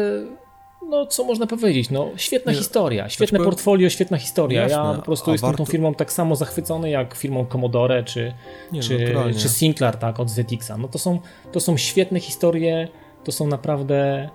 no 0.88 1.06
co 1.06 1.24
można 1.24 1.46
powiedzieć, 1.46 1.90
no 1.90 2.08
świetna 2.16 2.52
Nie, 2.52 2.58
historia, 2.58 3.08
świetne 3.08 3.38
znaczy, 3.38 3.44
portfolio, 3.44 3.90
świetna 3.90 4.18
historia. 4.18 4.62
Jasne, 4.62 4.76
ja 4.76 4.94
po 4.94 5.02
prostu 5.02 5.32
jestem 5.32 5.48
warto... 5.48 5.64
tą 5.64 5.70
firmą 5.70 5.94
tak 5.94 6.12
samo 6.12 6.36
zachwycony 6.36 6.90
jak 6.90 7.14
firmą 7.14 7.46
Commodore 7.46 8.04
czy, 8.04 8.34
Nie, 8.72 8.80
czy, 8.80 9.14
czy 9.38 9.48
Sinclair 9.48 9.96
tak, 9.96 10.20
od 10.20 10.30
ZX-a. 10.30 10.76
No 10.76 10.88
to 10.88 10.98
są, 10.98 11.20
to 11.52 11.60
są 11.60 11.76
świetne 11.76 12.20
historie, 12.20 12.88
to 13.24 13.32
są 13.32 13.46
naprawdę 13.46 14.30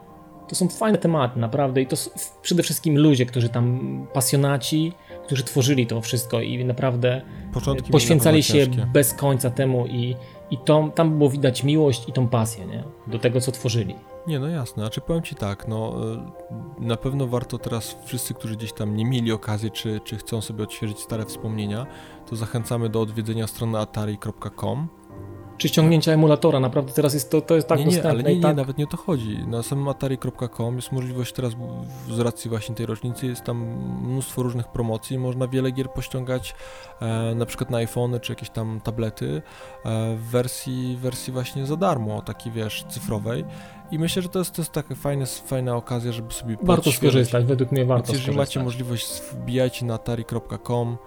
to 0.47 0.55
są 0.55 0.69
fajne 0.69 0.97
tematy, 0.97 1.39
naprawdę. 1.39 1.81
I 1.81 1.87
to 1.87 1.95
przede 2.41 2.63
wszystkim 2.63 2.97
ludzie, 2.97 3.25
którzy 3.25 3.49
tam 3.49 4.07
pasjonaci, 4.13 4.93
którzy 5.25 5.43
tworzyli 5.43 5.87
to 5.87 6.01
wszystko 6.01 6.41
i 6.41 6.65
naprawdę 6.65 7.21
Początki 7.53 7.91
poświęcali 7.91 8.43
się 8.43 8.53
ciężkie. 8.53 8.87
bez 8.93 9.13
końca 9.13 9.49
temu 9.49 9.85
i, 9.87 10.15
i 10.51 10.57
to, 10.57 10.91
tam 10.95 11.17
było 11.17 11.29
widać 11.29 11.63
miłość 11.63 12.09
i 12.09 12.13
tą 12.13 12.27
pasję 12.27 12.65
nie? 12.65 12.83
do 13.07 13.19
tego, 13.19 13.41
co 13.41 13.51
tworzyli. 13.51 13.95
Nie, 14.27 14.39
no 14.39 14.47
jasne. 14.47 14.83
Znaczy 14.83 15.01
powiem 15.01 15.23
Ci 15.23 15.35
tak, 15.35 15.67
no 15.67 15.95
y, 16.79 16.85
na 16.85 16.97
pewno 16.97 17.27
warto 17.27 17.57
teraz 17.57 17.97
wszyscy, 18.05 18.33
którzy 18.33 18.55
gdzieś 18.55 18.73
tam 18.73 18.95
nie 18.95 19.05
mieli 19.05 19.31
okazji, 19.31 19.71
czy, 19.71 19.99
czy 20.03 20.17
chcą 20.17 20.41
sobie 20.41 20.63
odświeżyć 20.63 20.99
stare 20.99 21.25
wspomnienia, 21.25 21.85
to 22.29 22.35
zachęcamy 22.35 22.89
do 22.89 23.01
odwiedzenia 23.01 23.47
strony 23.47 23.79
atari.com 23.79 24.87
czy 25.57 25.67
ściągnięcia 25.67 26.11
emulatora. 26.11 26.59
Naprawdę 26.59 26.93
teraz 26.93 27.13
jest 27.13 27.31
to, 27.31 27.41
to 27.41 27.55
jest 27.55 27.67
tak 27.67 27.79
nie, 27.79 27.85
nie, 27.85 27.91
dostępne. 27.91 28.09
Ale 28.09 28.23
nie, 28.23 28.35
nie, 28.35 28.41
tak... 28.41 28.55
nawet 28.55 28.77
nie 28.77 28.83
o 28.83 28.87
to 28.87 28.97
chodzi. 28.97 29.37
Na 29.47 29.63
samym 29.63 29.87
atari.com 29.87 30.75
jest 30.75 30.91
możliwość 30.91 31.33
teraz, 31.33 31.53
z 32.09 32.19
racji 32.19 32.49
właśnie 32.49 32.75
tej 32.75 32.85
rocznicy, 32.85 33.27
jest 33.27 33.43
tam 33.43 33.57
mnóstwo 34.03 34.43
różnych 34.43 34.67
promocji. 34.67 35.17
Można 35.17 35.47
wiele 35.47 35.71
gier 35.71 35.89
pościągać, 35.89 36.55
e, 37.01 37.35
na 37.35 37.45
przykład 37.45 37.69
na 37.69 37.77
iPhony 37.77 38.19
czy 38.19 38.31
jakieś 38.31 38.49
tam 38.49 38.81
tablety 38.83 39.41
e, 39.85 40.15
w 40.15 40.23
wersji, 40.23 40.97
wersji 41.01 41.33
właśnie 41.33 41.65
za 41.65 41.77
darmo, 41.77 42.21
takiej 42.21 42.51
wiesz, 42.51 42.85
cyfrowej. 42.89 43.45
I 43.91 43.99
myślę, 43.99 44.21
że 44.21 44.29
to 44.29 44.39
jest, 44.39 44.55
to 44.55 44.61
jest 44.61 44.71
taka 44.71 44.95
fajna, 44.95 45.25
fajna 45.25 45.75
okazja, 45.75 46.11
żeby 46.11 46.33
sobie 46.33 46.57
Warto 46.61 46.91
skorzystać, 46.91 47.45
według 47.45 47.71
mnie 47.71 47.85
warto 47.85 48.07
Więc 48.07 48.19
jeżeli 48.19 48.37
macie 48.37 48.63
możliwość, 48.63 49.21
wbijajcie 49.31 49.85
na 49.85 49.93
atari.com, 49.93 50.97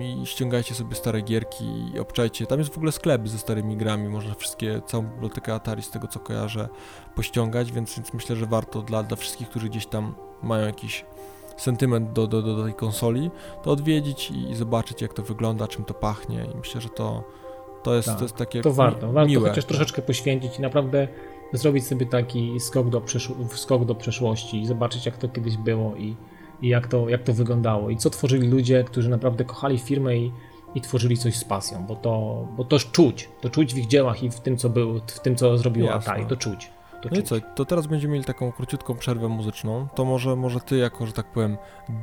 i 0.00 0.26
ściągajcie 0.26 0.74
sobie 0.74 0.94
stare 0.94 1.20
gierki 1.22 1.64
i 1.94 1.98
obczajcie. 1.98 2.46
Tam 2.46 2.58
jest 2.58 2.74
w 2.74 2.76
ogóle 2.76 2.92
sklep 2.92 3.28
ze 3.28 3.38
starymi 3.38 3.76
grami, 3.76 4.08
można 4.08 4.34
wszystkie, 4.34 4.80
całą 4.86 5.04
bibliotekę 5.04 5.54
Atari 5.54 5.82
z 5.82 5.90
tego 5.90 6.06
co 6.06 6.20
kojarzę 6.20 6.68
pościągać, 7.14 7.72
więc, 7.72 7.96
więc 7.96 8.14
myślę, 8.14 8.36
że 8.36 8.46
warto 8.46 8.82
dla, 8.82 9.02
dla 9.02 9.16
wszystkich, 9.16 9.48
którzy 9.48 9.68
gdzieś 9.68 9.86
tam 9.86 10.14
mają 10.42 10.66
jakiś 10.66 11.04
sentyment 11.56 12.12
do, 12.12 12.26
do, 12.26 12.42
do 12.42 12.64
tej 12.64 12.74
konsoli, 12.74 13.30
to 13.62 13.70
odwiedzić 13.70 14.30
i, 14.30 14.50
i 14.50 14.54
zobaczyć 14.54 15.02
jak 15.02 15.14
to 15.14 15.22
wygląda, 15.22 15.68
czym 15.68 15.84
to 15.84 15.94
pachnie 15.94 16.46
i 16.54 16.56
myślę, 16.56 16.80
że 16.80 16.88
to, 16.88 17.24
to, 17.82 17.94
jest, 17.94 18.08
tak, 18.08 18.18
to 18.18 18.24
jest 18.24 18.36
takie 18.36 18.60
To 18.62 18.72
warto, 18.72 19.12
warto 19.12 19.28
miłe. 19.28 19.48
chociaż 19.48 19.64
troszeczkę 19.64 20.02
poświęcić 20.02 20.58
i 20.58 20.62
naprawdę 20.62 21.08
zrobić 21.52 21.86
sobie 21.86 22.06
taki 22.06 22.60
skok 22.60 22.88
do, 22.88 23.02
skok 23.54 23.84
do 23.84 23.94
przeszłości 23.94 24.62
i 24.62 24.66
zobaczyć 24.66 25.06
jak 25.06 25.16
to 25.16 25.28
kiedyś 25.28 25.56
było 25.56 25.96
i 25.96 26.16
i 26.62 26.68
jak 26.68 26.86
to, 26.88 27.08
jak 27.08 27.22
to 27.22 27.32
wyglądało 27.32 27.90
i 27.90 27.96
co 27.96 28.10
tworzyli 28.10 28.48
ludzie, 28.48 28.84
którzy 28.84 29.08
naprawdę 29.10 29.44
kochali 29.44 29.78
firmę 29.78 30.16
i, 30.16 30.32
i 30.74 30.80
tworzyli 30.80 31.16
coś 31.16 31.36
z 31.36 31.44
pasją, 31.44 31.86
bo 31.86 31.96
to, 31.96 32.44
bo 32.56 32.64
to 32.64 32.78
czuć, 32.78 33.28
to 33.40 33.50
czuć 33.50 33.74
w 33.74 33.78
ich 33.78 33.86
dziełach 33.86 34.22
i 34.22 34.30
w 34.30 34.40
tym, 34.40 34.56
co 34.56 34.68
był, 34.70 35.00
w 35.06 35.20
tym, 35.20 35.36
co 35.36 35.58
zrobiło 35.58 35.88
Jasne. 35.88 36.12
Atari, 36.12 36.26
to 36.26 36.36
czuć. 36.36 36.70
To 37.02 37.08
No 37.12 37.16
i 37.18 37.22
czuć. 37.22 37.28
co, 37.28 37.36
to 37.54 37.64
teraz 37.64 37.86
będziemy 37.86 38.12
mieli 38.12 38.24
taką 38.24 38.52
króciutką 38.52 38.94
przerwę 38.96 39.28
muzyczną. 39.28 39.88
To 39.94 40.04
może, 40.04 40.36
może 40.36 40.60
ty, 40.60 40.76
jako 40.76 41.06
że 41.06 41.12
tak 41.12 41.32
powiem, 41.32 41.56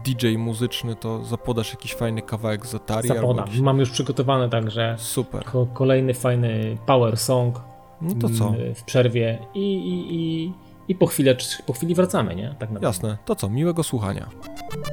DJ 0.05 0.35
muzyczny, 0.37 0.95
to 0.95 1.23
zapodasz 1.23 1.71
jakiś 1.71 1.93
fajny 1.93 2.21
kawałek 2.21 2.67
z 2.67 2.75
Atari 2.75 3.07
Zapodam. 3.07 3.45
jakiś... 3.45 3.59
Mam 3.59 3.79
już 3.79 3.89
przygotowane 3.89 4.49
także 4.49 4.95
Super. 4.99 5.43
ko- 5.45 5.67
kolejny 5.73 6.13
fajny 6.13 6.77
power 6.85 7.17
song 7.17 7.61
No 8.01 8.15
to 8.21 8.29
co? 8.29 8.47
mm, 8.47 8.75
w 8.75 8.83
przerwie 8.83 9.39
i, 9.53 9.59
i, 9.59 10.15
i, 10.15 10.53
i 10.87 10.95
po, 10.95 11.05
chwilę, 11.07 11.35
po 11.65 11.73
chwili 11.73 11.95
wracamy, 11.95 12.35
nie? 12.35 12.49
Tak 12.49 12.59
naprawdę. 12.59 12.87
Jasne. 12.87 13.17
To 13.25 13.35
co? 13.35 13.49
Miłego 13.49 13.83
słuchania. 13.83 14.29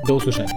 Do 0.06 0.14
usłyszenia. 0.14 0.48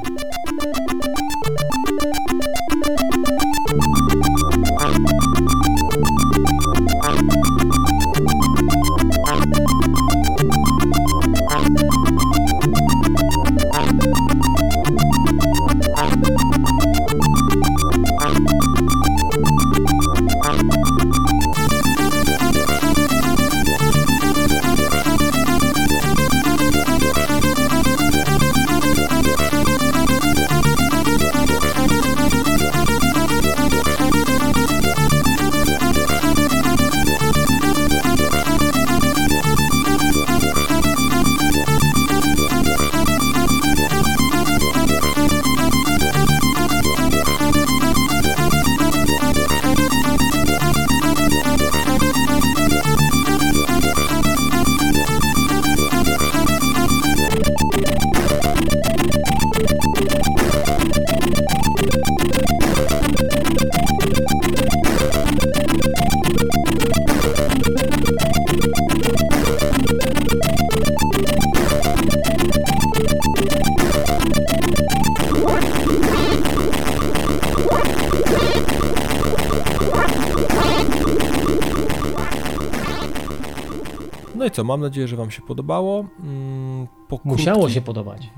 Co? 84.56 84.64
Mam 84.64 84.82
nadzieję, 84.82 85.08
że 85.08 85.16
wam 85.16 85.32
się 85.32 85.42
podobało. 85.42 86.06
Mm, 86.20 86.88
po 87.08 87.20
Musiało 87.24 87.60
krótkim- 87.60 87.74
się 87.74 87.82
podobać. 87.82 88.30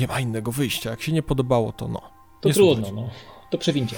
Nie 0.00 0.06
ma 0.06 0.20
innego 0.20 0.52
wyjścia. 0.52 0.90
Jak 0.90 1.02
się 1.02 1.12
nie 1.12 1.22
podobało, 1.22 1.72
to 1.72 1.88
no. 1.88 2.00
To 2.40 2.48
nie 2.48 2.54
trudno, 2.54 2.86
słuchać. 2.86 3.04
no. 3.04 3.10
To 3.50 3.58
przewincie. 3.58 3.96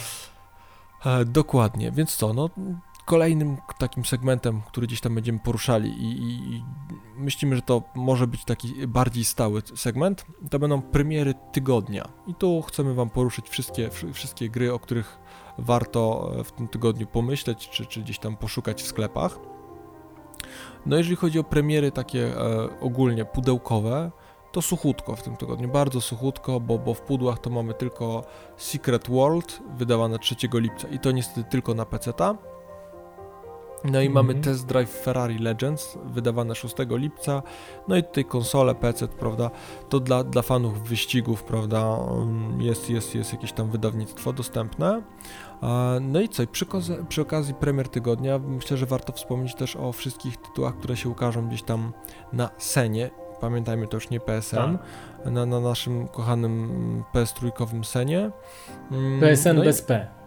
E, 1.05 1.25
dokładnie, 1.25 1.91
więc 1.93 2.17
co, 2.17 2.33
no 2.33 2.51
kolejnym 3.05 3.57
takim 3.79 4.05
segmentem, 4.05 4.63
który 4.67 4.87
gdzieś 4.87 5.01
tam 5.01 5.15
będziemy 5.15 5.39
poruszali 5.39 5.91
i, 5.91 6.23
i, 6.23 6.55
i 6.57 6.63
myślimy, 7.17 7.57
że 7.57 7.63
to 7.63 7.83
może 7.95 8.27
być 8.27 8.45
taki 8.45 8.87
bardziej 8.87 9.25
stały 9.25 9.63
segment, 9.75 10.27
to 10.51 10.59
będą 10.59 10.83
premiery 10.83 11.35
tygodnia. 11.53 12.09
I 12.27 12.35
tu 12.35 12.63
chcemy 12.63 12.95
wam 12.95 13.11
poruszyć 13.11 13.49
wszystkie, 13.49 13.91
wszy- 13.91 14.13
wszystkie 14.13 14.49
gry, 14.51 14.73
o 14.75 14.79
których 14.79 15.19
warto 15.59 16.31
e, 16.41 16.45
w 16.45 16.53
tym 16.53 16.69
tygodniu 16.69 17.07
pomyśleć, 17.07 17.69
czy, 17.69 17.87
czy 17.87 18.01
gdzieś 18.01 18.19
tam 18.19 18.37
poszukać 18.37 18.83
w 18.83 18.87
sklepach. 18.87 19.39
No 20.87 20.97
jeżeli 20.97 21.17
chodzi 21.17 21.39
o 21.39 21.45
premiery 21.45 21.93
takie 21.93 22.39
e, 22.39 22.69
ogólnie 22.81 23.25
pudełkowe, 23.25 24.11
to 24.53 24.63
suchutko 24.63 25.17
w 25.17 25.23
tym 25.23 25.37
tygodniu, 25.37 25.69
bardzo 25.69 26.01
suchutko, 26.01 26.61
bo, 26.61 26.79
bo 26.79 26.95
w 26.95 27.01
pudłach 27.01 27.39
to 27.39 27.51
mamy 27.51 27.75
tylko 27.75 28.25
Secret 28.57 29.11
World, 29.11 29.61
wydawane 29.77 30.19
3 30.19 30.35
lipca 30.55 30.89
i 30.89 30.99
to 30.99 31.11
niestety 31.11 31.51
tylko 31.51 31.75
na 31.75 31.85
PC-ta. 31.85 32.35
No 33.85 34.01
i 34.01 34.11
mamy 34.11 34.29
Mhm. 34.33 34.45
Test 34.45 34.67
Drive 34.67 34.91
Ferrari 34.91 35.39
Legends, 35.39 35.99
wydawane 36.05 36.55
6 36.55 36.75
lipca. 36.91 37.43
No 37.89 37.97
i 37.97 38.03
tutaj 38.03 38.25
konsole, 38.25 38.75
PC, 38.75 39.09
prawda, 39.09 39.51
to 39.89 40.01
dla, 40.01 40.25
dla 40.25 40.43
fanów 40.43 40.89
wyścigów, 40.89 41.43
prawda, 41.43 41.89
um, 41.89 42.61
jest, 42.61 42.91
jest, 42.91 43.15
jest 43.15 43.33
jakieś 43.33 43.53
tam 43.53 43.71
wydawnictwo 43.71 44.33
dostępne. 44.33 45.03
No 46.01 46.21
i 46.21 46.29
co, 46.29 46.43
i 46.43 46.47
przy, 46.47 46.67
przy 47.09 47.23
okazji 47.23 47.55
premier 47.55 47.89
tygodnia 47.89 48.39
myślę, 48.39 48.77
że 48.77 48.87
warto 48.87 49.13
wspomnieć 49.13 49.55
też 49.55 49.77
o 49.77 49.93
wszystkich 49.93 50.37
tytułach, 50.37 50.77
które 50.77 50.97
się 50.97 51.09
ukażą 51.09 51.49
gdzieś 51.49 51.63
tam 51.63 51.93
na 52.33 52.51
Senie. 52.59 53.11
Pamiętajmy, 53.41 53.87
to 53.89 53.97
już 53.97 54.11
nie 54.11 54.21
PSN, 54.21 54.79
na, 55.25 55.47
na 55.47 55.61
naszym 55.61 56.09
kochanym 56.09 57.05
PS3 57.15 57.85
Senie. 57.85 58.31
Mm, 58.91 59.21
PSN 59.21 59.57
no 59.57 59.63
i- 59.63 59.67
bez 59.67 59.83
P. 59.83 60.24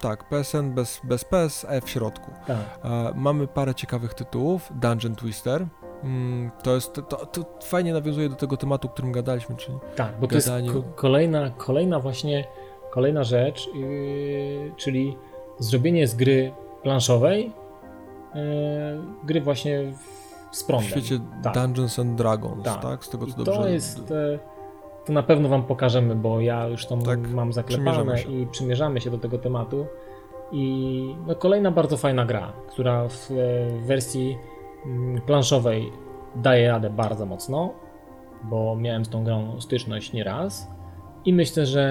Tak, 0.00 0.28
PSN 0.28 0.70
bez, 0.74 1.00
bez 1.04 1.24
PSE 1.24 1.80
w 1.80 1.90
środku. 1.90 2.30
E, 2.48 3.12
mamy 3.14 3.46
parę 3.46 3.74
ciekawych 3.74 4.14
tytułów. 4.14 4.72
Dungeon 4.74 5.16
Twister. 5.16 5.66
Mm, 6.04 6.50
to 6.62 6.74
jest, 6.74 6.92
to, 6.94 7.26
to 7.26 7.44
fajnie 7.64 7.92
nawiązuje 7.92 8.28
do 8.28 8.36
tego 8.36 8.56
tematu, 8.56 8.88
o 8.88 8.90
którym 8.90 9.12
gadaliśmy, 9.12 9.56
czyli 9.56 9.78
Tak, 9.96 10.20
bo 10.20 10.26
to 10.26 10.34
jest 10.34 10.48
Gadanie. 10.48 10.70
ko- 10.72 10.82
kolejna, 10.94 11.50
kolejna 11.50 12.00
właśnie, 12.00 12.44
kolejna 12.90 13.24
rzecz, 13.24 13.68
yy, 13.74 14.72
czyli 14.76 15.16
zrobienie 15.58 16.08
z 16.08 16.14
gry 16.14 16.52
planszowej 16.82 17.52
yy, 18.34 18.40
gry 19.24 19.40
właśnie 19.40 19.92
w, 19.92 20.56
z 20.56 20.62
w 20.62 20.66
prądem. 20.66 20.88
świecie 20.90 21.20
tak. 21.42 21.54
Dungeons 21.54 21.98
and 21.98 22.14
Dragons, 22.14 22.64
tak? 22.64 22.82
Tak. 22.82 23.04
Z 23.04 23.08
tego 23.08 23.26
co 23.26 23.32
I 23.32 23.44
dobrze... 23.44 23.52
to 23.62 23.68
jest, 23.68 24.10
e, 24.10 24.38
to 25.08 25.12
na 25.12 25.22
pewno 25.22 25.48
wam 25.48 25.62
pokażemy, 25.62 26.14
bo 26.14 26.40
ja 26.40 26.68
już 26.68 26.86
to 26.86 26.96
Tak, 26.96 27.30
mam 27.30 27.52
zaklepane 27.52 28.14
przymierzamy 28.14 28.42
i 28.42 28.46
przymierzamy 28.46 29.00
się 29.00 29.10
do 29.10 29.18
tego 29.18 29.38
tematu. 29.38 29.86
I 30.52 31.14
no, 31.26 31.34
kolejna 31.34 31.70
bardzo 31.70 31.96
fajna 31.96 32.26
gra, 32.26 32.52
która 32.68 33.08
w, 33.08 33.30
e, 33.30 33.34
w 33.70 33.86
wersji 33.86 34.38
mm, 34.86 35.20
planszowej 35.20 35.92
daje 36.36 36.68
radę 36.68 36.90
bardzo 36.90 37.26
mocno, 37.26 37.72
bo 38.42 38.76
miałem 38.76 39.04
z 39.04 39.08
tą 39.08 39.24
grą 39.24 39.60
styczność 39.60 40.12
nieraz 40.12 40.70
i 41.24 41.32
myślę, 41.32 41.66
że 41.66 41.82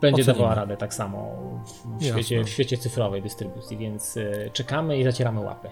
będzie 0.00 0.22
Ocenimy. 0.22 0.38
dawała 0.38 0.54
radę 0.54 0.76
tak 0.76 0.94
samo 0.94 1.28
w 1.98 2.04
świecie, 2.04 2.44
w 2.44 2.48
świecie 2.48 2.76
cyfrowej 2.76 3.22
dystrybucji, 3.22 3.76
więc 3.76 4.16
e, 4.16 4.50
czekamy 4.50 4.98
i 4.98 5.04
zacieramy 5.04 5.40
łapy. 5.40 5.68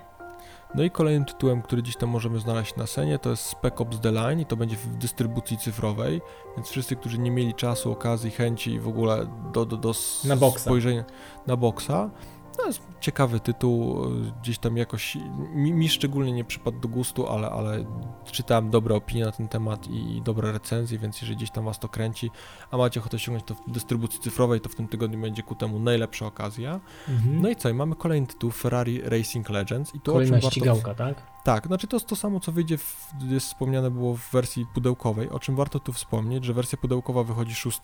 No 0.76 0.82
i 0.82 0.90
kolejnym 0.90 1.24
tytułem, 1.24 1.62
który 1.62 1.82
gdzieś 1.82 1.96
tam 1.96 2.08
możemy 2.08 2.38
znaleźć 2.38 2.76
na 2.76 2.86
Senie, 2.86 3.18
to 3.18 3.30
jest 3.30 3.42
Spec 3.42 3.80
Ops 3.80 4.00
The 4.00 4.12
Line 4.12 4.40
i 4.40 4.46
to 4.46 4.56
będzie 4.56 4.76
w 4.76 4.96
dystrybucji 4.96 5.58
cyfrowej, 5.58 6.20
więc 6.56 6.68
wszyscy, 6.68 6.96
którzy 6.96 7.18
nie 7.18 7.30
mieli 7.30 7.54
czasu, 7.54 7.92
okazji, 7.92 8.30
chęci 8.30 8.70
i 8.72 8.80
w 8.80 8.88
ogóle 8.88 9.26
do, 9.52 9.64
do, 9.66 9.76
do 9.76 9.92
Na 10.24 10.36
boksa. 10.36 10.58
spojrzenia 10.60 11.04
na 11.46 11.56
boksa, 11.56 12.10
to 12.56 12.66
jest 12.66 12.82
ciekawy 13.00 13.40
tytuł, 13.40 14.04
y, 14.04 14.32
gdzieś 14.42 14.58
tam 14.58 14.76
jakoś, 14.76 15.18
mi, 15.54 15.72
mi 15.72 15.88
szczególnie 15.88 16.32
nie 16.32 16.44
przypadł 16.44 16.80
do 16.80 16.88
gustu, 16.88 17.28
ale, 17.28 17.50
ale 17.50 17.84
czytałem 18.32 18.70
dobre 18.70 18.94
opinie 18.94 19.24
na 19.24 19.32
ten 19.32 19.48
temat 19.48 19.88
i, 19.88 20.16
i 20.16 20.22
dobre 20.22 20.52
recenzje, 20.52 20.98
więc 20.98 21.20
jeżeli 21.20 21.36
gdzieś 21.36 21.50
tam 21.50 21.64
was 21.64 21.78
to 21.78 21.88
kręci, 21.88 22.30
a 22.70 22.76
macie 22.76 23.00
ochotę 23.00 23.18
ściągnąć 23.18 23.46
to 23.46 23.54
w 23.54 23.70
dystrybucji 23.70 24.20
cyfrowej, 24.20 24.60
to 24.60 24.68
w 24.68 24.74
tym 24.74 24.88
tygodniu 24.88 25.20
będzie 25.20 25.42
ku 25.42 25.54
temu 25.54 25.78
najlepsza 25.78 26.26
okazja. 26.26 26.80
No 27.24 27.48
i 27.48 27.56
co, 27.56 27.68
i 27.68 27.74
mamy 27.74 27.94
kolejny 27.94 28.26
tytuł, 28.26 28.50
Ferrari 28.50 29.02
Racing 29.02 29.50
Legends 29.50 29.94
i 29.94 30.00
tu 30.00 30.10
o 30.10 30.14
Kolejna 30.14 30.36
czym 30.36 30.42
warto... 30.42 30.50
ścigałka, 30.50 30.94
tak? 30.94 31.35
Tak, 31.46 31.66
znaczy 31.66 31.86
to 31.86 31.96
jest 31.96 32.06
to 32.06 32.16
samo, 32.16 32.40
co 32.40 32.52
wyjdzie, 32.52 32.78
w, 32.78 33.08
jest 33.30 33.46
wspomniane 33.46 33.90
było 33.90 34.16
w 34.16 34.30
wersji 34.30 34.66
pudełkowej, 34.74 35.30
o 35.30 35.38
czym 35.38 35.56
warto 35.56 35.80
tu 35.80 35.92
wspomnieć, 35.92 36.44
że 36.44 36.52
wersja 36.54 36.78
pudełkowa 36.78 37.24
wychodzi 37.24 37.54
6, 37.54 37.80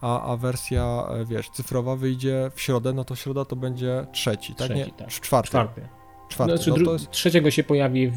a, 0.00 0.22
a 0.22 0.36
wersja, 0.36 1.06
e, 1.10 1.24
wiesz, 1.24 1.50
cyfrowa 1.50 1.96
wyjdzie 1.96 2.50
w 2.54 2.60
środę, 2.60 2.92
no 2.92 3.04
to 3.04 3.16
środa 3.16 3.44
to 3.44 3.56
będzie 3.56 4.06
trzeci, 4.12 4.54
tak? 4.54 4.66
Trzeci, 4.68 4.74
nie, 4.74 4.86
tak. 4.86 5.08
czwarty. 5.08 5.48
Czwarty. 5.48 5.88
czwarty. 6.28 6.56
Znaczy, 6.56 6.70
no 6.70 6.76
dru- 6.76 6.84
to 6.84 6.92
jest, 6.92 7.10
Trzeciego 7.10 7.50
się 7.50 7.64
pojawi 7.64 8.08
w, 8.08 8.16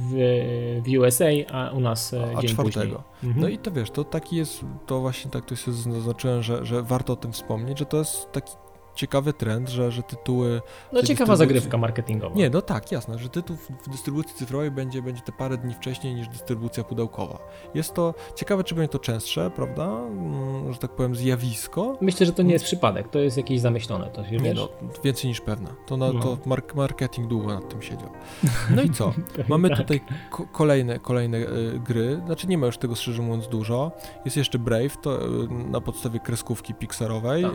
w 0.85 0.99
USA, 0.99 1.25
a 1.51 1.71
u 1.71 1.79
nas 1.79 2.13
e, 2.13 2.33
a 2.37 2.41
dzień 2.41 2.49
czwartego. 2.49 3.03
Mhm. 3.23 3.41
No 3.41 3.47
i 3.47 3.57
to 3.57 3.71
wiesz, 3.71 3.91
to 3.91 4.03
taki 4.03 4.35
jest, 4.35 4.65
to 4.85 4.99
właśnie 4.99 5.31
tak 5.31 5.45
tu 5.45 5.55
się 5.55 5.71
zaznaczyłem, 5.71 6.43
że, 6.43 6.65
że 6.65 6.83
warto 6.83 7.13
o 7.13 7.15
tym 7.15 7.31
wspomnieć, 7.31 7.79
że 7.79 7.85
to 7.85 7.97
jest 7.97 8.31
taki 8.31 8.51
ciekawy 8.99 9.33
trend, 9.33 9.69
że, 9.69 9.91
że 9.91 10.03
tytuły... 10.03 10.61
No 10.91 11.03
ciekawa 11.03 11.35
zagrywka 11.35 11.77
marketingowa. 11.77 12.35
Nie, 12.35 12.49
no 12.49 12.61
tak, 12.61 12.91
jasne, 12.91 13.19
że 13.19 13.29
tytuł 13.29 13.55
w 13.55 13.89
dystrybucji 13.89 14.35
cyfrowej 14.35 14.71
będzie, 14.71 15.01
będzie 15.01 15.21
te 15.21 15.31
parę 15.31 15.57
dni 15.57 15.73
wcześniej 15.73 16.15
niż 16.15 16.27
dystrybucja 16.27 16.83
pudełkowa. 16.83 17.39
Jest 17.73 17.93
to 17.93 18.13
ciekawe, 18.35 18.63
czy 18.63 18.75
będzie 18.75 18.89
to 18.89 18.99
częstsze, 18.99 19.51
prawda, 19.55 19.83
mm, 19.85 20.73
że 20.73 20.79
tak 20.79 20.91
powiem 20.91 21.15
zjawisko. 21.15 21.97
Myślę, 22.01 22.25
że 22.25 22.33
to 22.33 22.43
nie 22.43 22.53
jest 22.53 22.65
przypadek, 22.65 23.07
to 23.07 23.19
jest 23.19 23.37
jakieś 23.37 23.59
zamyślone, 23.59 24.09
to 24.09 24.25
się 24.25 24.37
Nie, 24.37 24.53
no, 24.53 24.69
więcej 25.03 25.29
niż 25.29 25.41
pewne. 25.41 25.69
To, 25.85 25.97
na, 25.97 26.11
no. 26.11 26.19
to 26.19 26.37
mark 26.45 26.75
marketing 26.75 27.27
długo 27.27 27.47
nad 27.47 27.69
tym 27.69 27.81
siedział. 27.81 28.09
No 28.75 28.81
i 28.81 28.89
co? 28.89 29.13
Mamy 29.49 29.69
tak. 29.69 29.77
tutaj 29.77 30.01
ko 30.31 30.47
kolejne, 30.51 30.99
kolejne 30.99 31.37
y, 31.37 31.79
gry, 31.85 32.21
znaczy 32.25 32.47
nie 32.47 32.57
ma 32.57 32.65
już 32.65 32.77
tego 32.77 32.95
szczerze 32.95 33.21
mówiąc 33.21 33.47
dużo. 33.47 33.91
Jest 34.25 34.37
jeszcze 34.37 34.59
Brave, 34.59 34.97
to 35.01 35.25
y, 35.25 35.47
na 35.49 35.81
podstawie 35.81 36.19
kreskówki 36.19 36.73
pixarowej. 36.73 37.43
Tak, 37.43 37.51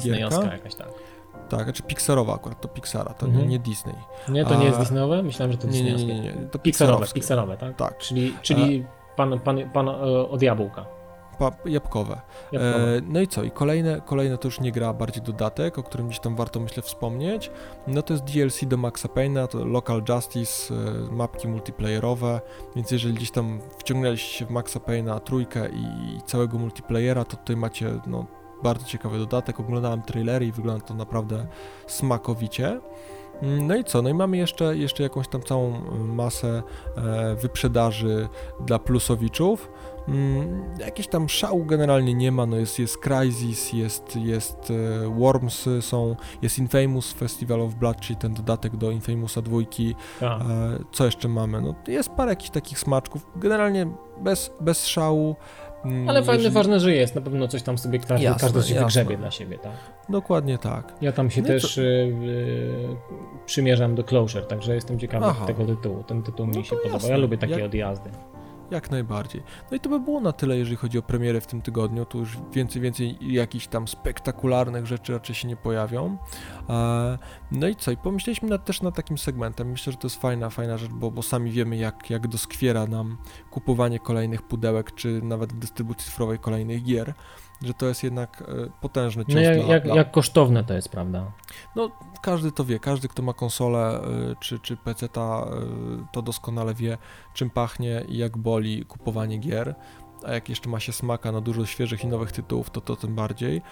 to 0.00 0.42
y, 0.42 0.46
jakaś 0.46 0.74
tak. 0.74 0.83
Tak, 1.48 1.64
znaczy 1.64 1.82
Pixarowa 1.82 2.34
akurat, 2.34 2.60
to 2.60 2.68
Pixara, 2.68 3.14
to 3.14 3.26
mhm. 3.26 3.48
nie, 3.48 3.58
Disney. 3.58 3.94
Nie, 4.28 4.44
to 4.44 4.54
nie 4.54 4.64
jest 4.64 4.78
Disneyowe? 4.78 5.22
Myślałem, 5.22 5.52
że 5.52 5.58
to 5.58 5.66
nie, 5.66 5.82
nie, 5.82 5.94
nie, 5.94 6.04
nie, 6.04 6.20
nie, 6.20 6.32
to 6.32 6.58
Pixarowe, 6.58 7.06
Pixarowe, 7.14 7.56
tak? 7.56 7.76
Tak. 7.76 7.98
Czyli, 7.98 8.34
czyli 8.42 8.84
pan, 9.16 9.40
pan, 9.40 9.70
pan 9.70 9.88
e, 9.88 9.92
od 10.28 10.42
jabłka. 10.42 10.86
Pa, 11.38 11.52
jabłkowe. 11.64 12.20
jabłkowe. 12.52 12.96
E, 12.96 13.00
no 13.08 13.20
i 13.20 13.28
co? 13.28 13.42
I 13.42 13.50
kolejne, 13.50 14.00
kolejne 14.00 14.38
to 14.38 14.48
już 14.48 14.60
nie 14.60 14.72
gra, 14.72 14.92
bardziej 14.92 15.22
dodatek, 15.22 15.78
o 15.78 15.82
którym 15.82 16.06
gdzieś 16.06 16.20
tam 16.20 16.36
warto 16.36 16.60
myślę 16.60 16.82
wspomnieć. 16.82 17.50
No 17.86 18.02
to 18.02 18.14
jest 18.14 18.24
DLC 18.24 18.64
do 18.64 18.76
Maxa 18.76 19.08
Payne'a, 19.08 19.48
to 19.48 19.64
Local 19.64 20.02
Justice, 20.08 20.74
e, 20.74 21.12
mapki 21.12 21.48
multiplayerowe, 21.48 22.40
więc 22.76 22.90
jeżeli 22.90 23.14
gdzieś 23.14 23.30
tam 23.30 23.60
wciągnęliście 23.78 24.38
się 24.38 24.46
w 24.46 24.50
Maxa 24.50 24.78
Payne'a 24.78 25.20
trójkę 25.20 25.68
i, 25.68 26.16
i 26.16 26.22
całego 26.26 26.58
multiplayera, 26.58 27.24
to 27.24 27.36
tutaj 27.36 27.56
macie 27.56 27.90
no, 28.06 28.26
bardzo 28.62 28.86
ciekawy 28.86 29.18
dodatek. 29.18 29.60
Oglądałem 29.60 30.02
trailery 30.02 30.46
i 30.46 30.52
wygląda 30.52 30.86
to 30.86 30.94
naprawdę 30.94 31.46
smakowicie. 31.86 32.80
Mm, 33.42 33.66
no 33.66 33.76
i 33.76 33.84
co? 33.84 34.02
No 34.02 34.08
i 34.08 34.14
mamy 34.14 34.36
jeszcze, 34.36 34.76
jeszcze 34.76 35.02
jakąś 35.02 35.28
tam 35.28 35.42
całą 35.42 35.80
masę 35.98 36.62
e, 36.96 37.34
wyprzedaży 37.34 38.28
dla 38.60 38.78
plusowiczów. 38.78 39.70
Mm, 40.08 40.64
jakieś 40.78 41.08
tam 41.08 41.28
szału 41.28 41.64
generalnie 41.64 42.14
nie 42.14 42.32
ma, 42.32 42.46
no 42.46 42.56
jest, 42.56 42.78
jest 42.78 42.98
Crysis, 42.98 43.72
jest, 43.72 44.16
jest 44.16 44.70
e, 44.70 45.08
Worms, 45.18 45.68
są, 45.80 46.16
jest 46.42 46.58
Infamous 46.58 47.12
Festival 47.12 47.60
of 47.60 47.74
Blood, 47.74 48.00
czyli 48.00 48.16
ten 48.16 48.34
dodatek 48.34 48.76
do 48.76 48.90
Infamousa 48.90 49.42
dwójki. 49.42 49.94
E, 50.22 50.38
co 50.92 51.04
jeszcze 51.04 51.28
mamy? 51.28 51.60
No 51.60 51.74
jest 51.88 52.08
parę 52.08 52.32
jakichś 52.32 52.50
takich 52.50 52.78
smaczków, 52.78 53.26
generalnie 53.36 53.86
bez, 54.20 54.50
bez 54.60 54.86
szału. 54.86 55.36
Mm, 55.84 56.08
Ale 56.08 56.22
fajne, 56.22 56.42
jeżeli... 56.42 56.54
ważne, 56.54 56.80
że 56.80 56.92
jest, 56.92 57.14
na 57.14 57.20
pewno 57.20 57.48
coś 57.48 57.62
tam 57.62 57.78
sobie 57.78 57.98
każdy, 57.98 58.24
jasne, 58.24 58.40
każdy 58.40 58.62
się 58.62 58.80
wygrzebie 58.80 59.16
dla 59.16 59.30
siebie, 59.30 59.58
tak? 59.58 59.72
Dokładnie 60.08 60.58
tak. 60.58 60.92
Ja 61.00 61.12
tam 61.12 61.30
się 61.30 61.42
no 61.42 61.48
też 61.48 61.74
to... 61.74 61.80
y, 61.80 61.84
y, 61.84 62.96
przymierzam 63.46 63.94
do 63.94 64.04
Closure, 64.04 64.44
także 64.44 64.74
jestem 64.74 64.98
ciekawy 64.98 65.26
Aha. 65.26 65.46
tego 65.46 65.64
tytułu. 65.64 66.02
Ten 66.02 66.22
tytuł 66.22 66.46
no 66.46 66.58
mi 66.58 66.64
się 66.64 66.76
podoba. 66.76 67.08
Ja 67.08 67.16
lubię 67.16 67.38
takie 67.38 67.52
Jak... 67.52 67.64
odjazdy. 67.64 68.10
Jak 68.70 68.90
najbardziej. 68.90 69.42
No 69.70 69.76
i 69.76 69.80
to 69.80 69.88
by 69.88 70.00
było 70.00 70.20
na 70.20 70.32
tyle, 70.32 70.58
jeżeli 70.58 70.76
chodzi 70.76 70.98
o 70.98 71.02
premierę 71.02 71.40
w 71.40 71.46
tym 71.46 71.62
tygodniu. 71.62 72.04
Tu 72.04 72.18
już 72.18 72.38
więcej, 72.52 72.82
więcej 72.82 73.18
jakichś 73.20 73.66
tam 73.66 73.88
spektakularnych 73.88 74.86
rzeczy 74.86 75.12
raczej 75.12 75.34
się 75.34 75.48
nie 75.48 75.56
pojawią. 75.56 76.18
E, 76.68 77.18
no 77.52 77.68
i 77.68 77.76
co? 77.76 77.90
I 77.90 77.96
pomyśleliśmy 77.96 78.48
nad, 78.48 78.64
też 78.64 78.82
nad 78.82 78.94
takim 78.94 79.18
segmentem. 79.18 79.70
Myślę, 79.70 79.92
że 79.92 79.98
to 79.98 80.06
jest 80.06 80.20
fajna, 80.20 80.50
fajna 80.50 80.78
rzecz, 80.78 80.90
bo, 80.90 81.10
bo 81.10 81.22
sami 81.22 81.50
wiemy, 81.50 81.76
jak, 81.76 82.10
jak 82.10 82.28
doskwiera 82.28 82.86
nam 82.86 83.18
kupowanie 83.50 83.98
kolejnych 83.98 84.42
pudełek, 84.42 84.94
czy 84.94 85.22
nawet 85.22 85.52
w 85.52 85.58
dystrybucji 85.58 86.04
cyfrowej 86.04 86.38
kolejnych 86.38 86.82
gier 86.82 87.14
że 87.64 87.74
to 87.74 87.86
jest 87.86 88.02
jednak 88.02 88.42
e, 88.42 88.70
potężny 88.80 89.24
cios. 89.24 89.34
No 89.34 89.40
jak, 89.40 89.66
jak, 89.68 89.84
jak, 89.84 90.10
kosztowne 90.10 90.64
to 90.64 90.74
jest, 90.74 90.88
prawda? 90.88 91.32
No, 91.76 91.90
każdy 92.22 92.52
to 92.52 92.64
wie, 92.64 92.78
każdy, 92.78 93.08
kto 93.08 93.22
ma 93.22 93.32
konsolę 93.32 94.00
e, 94.00 94.36
czy, 94.40 94.58
czy 94.58 94.76
PC-ta, 94.76 95.46
e, 95.46 96.06
to 96.12 96.22
doskonale 96.22 96.74
wie, 96.74 96.98
czym 97.34 97.50
pachnie 97.50 98.04
i 98.08 98.16
jak 98.16 98.38
boli 98.38 98.84
kupowanie 98.84 99.38
gier. 99.38 99.74
A 100.26 100.32
jak 100.32 100.48
jeszcze 100.48 100.68
ma 100.68 100.80
się 100.80 100.92
smaka 100.92 101.32
na 101.32 101.40
dużo 101.40 101.66
świeżych 101.66 102.04
i 102.04 102.06
nowych 102.06 102.32
tytułów, 102.32 102.70
to 102.70 102.80
to 102.80 102.96
tym 102.96 103.14
bardziej. 103.14 103.62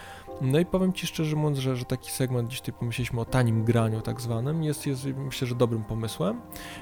No 0.40 0.59
i 0.59 0.66
powiem 0.66 0.93
Ci 0.93 1.07
szczerze 1.07 1.36
mówiąc, 1.36 1.59
że, 1.59 1.76
że 1.76 1.84
taki 1.84 2.11
segment, 2.11 2.49
gdzieś 2.49 2.61
tutaj 2.61 2.74
pomyśleliśmy 2.78 3.20
o 3.20 3.24
tanim 3.24 3.64
graniu 3.64 4.01
tak 4.01 4.20
zwanym, 4.20 4.62
jest, 4.62 4.86
jest 4.86 5.07
myślę, 5.16 5.47
że 5.47 5.55
dobrym 5.55 5.84
pomysłem. 5.84 6.40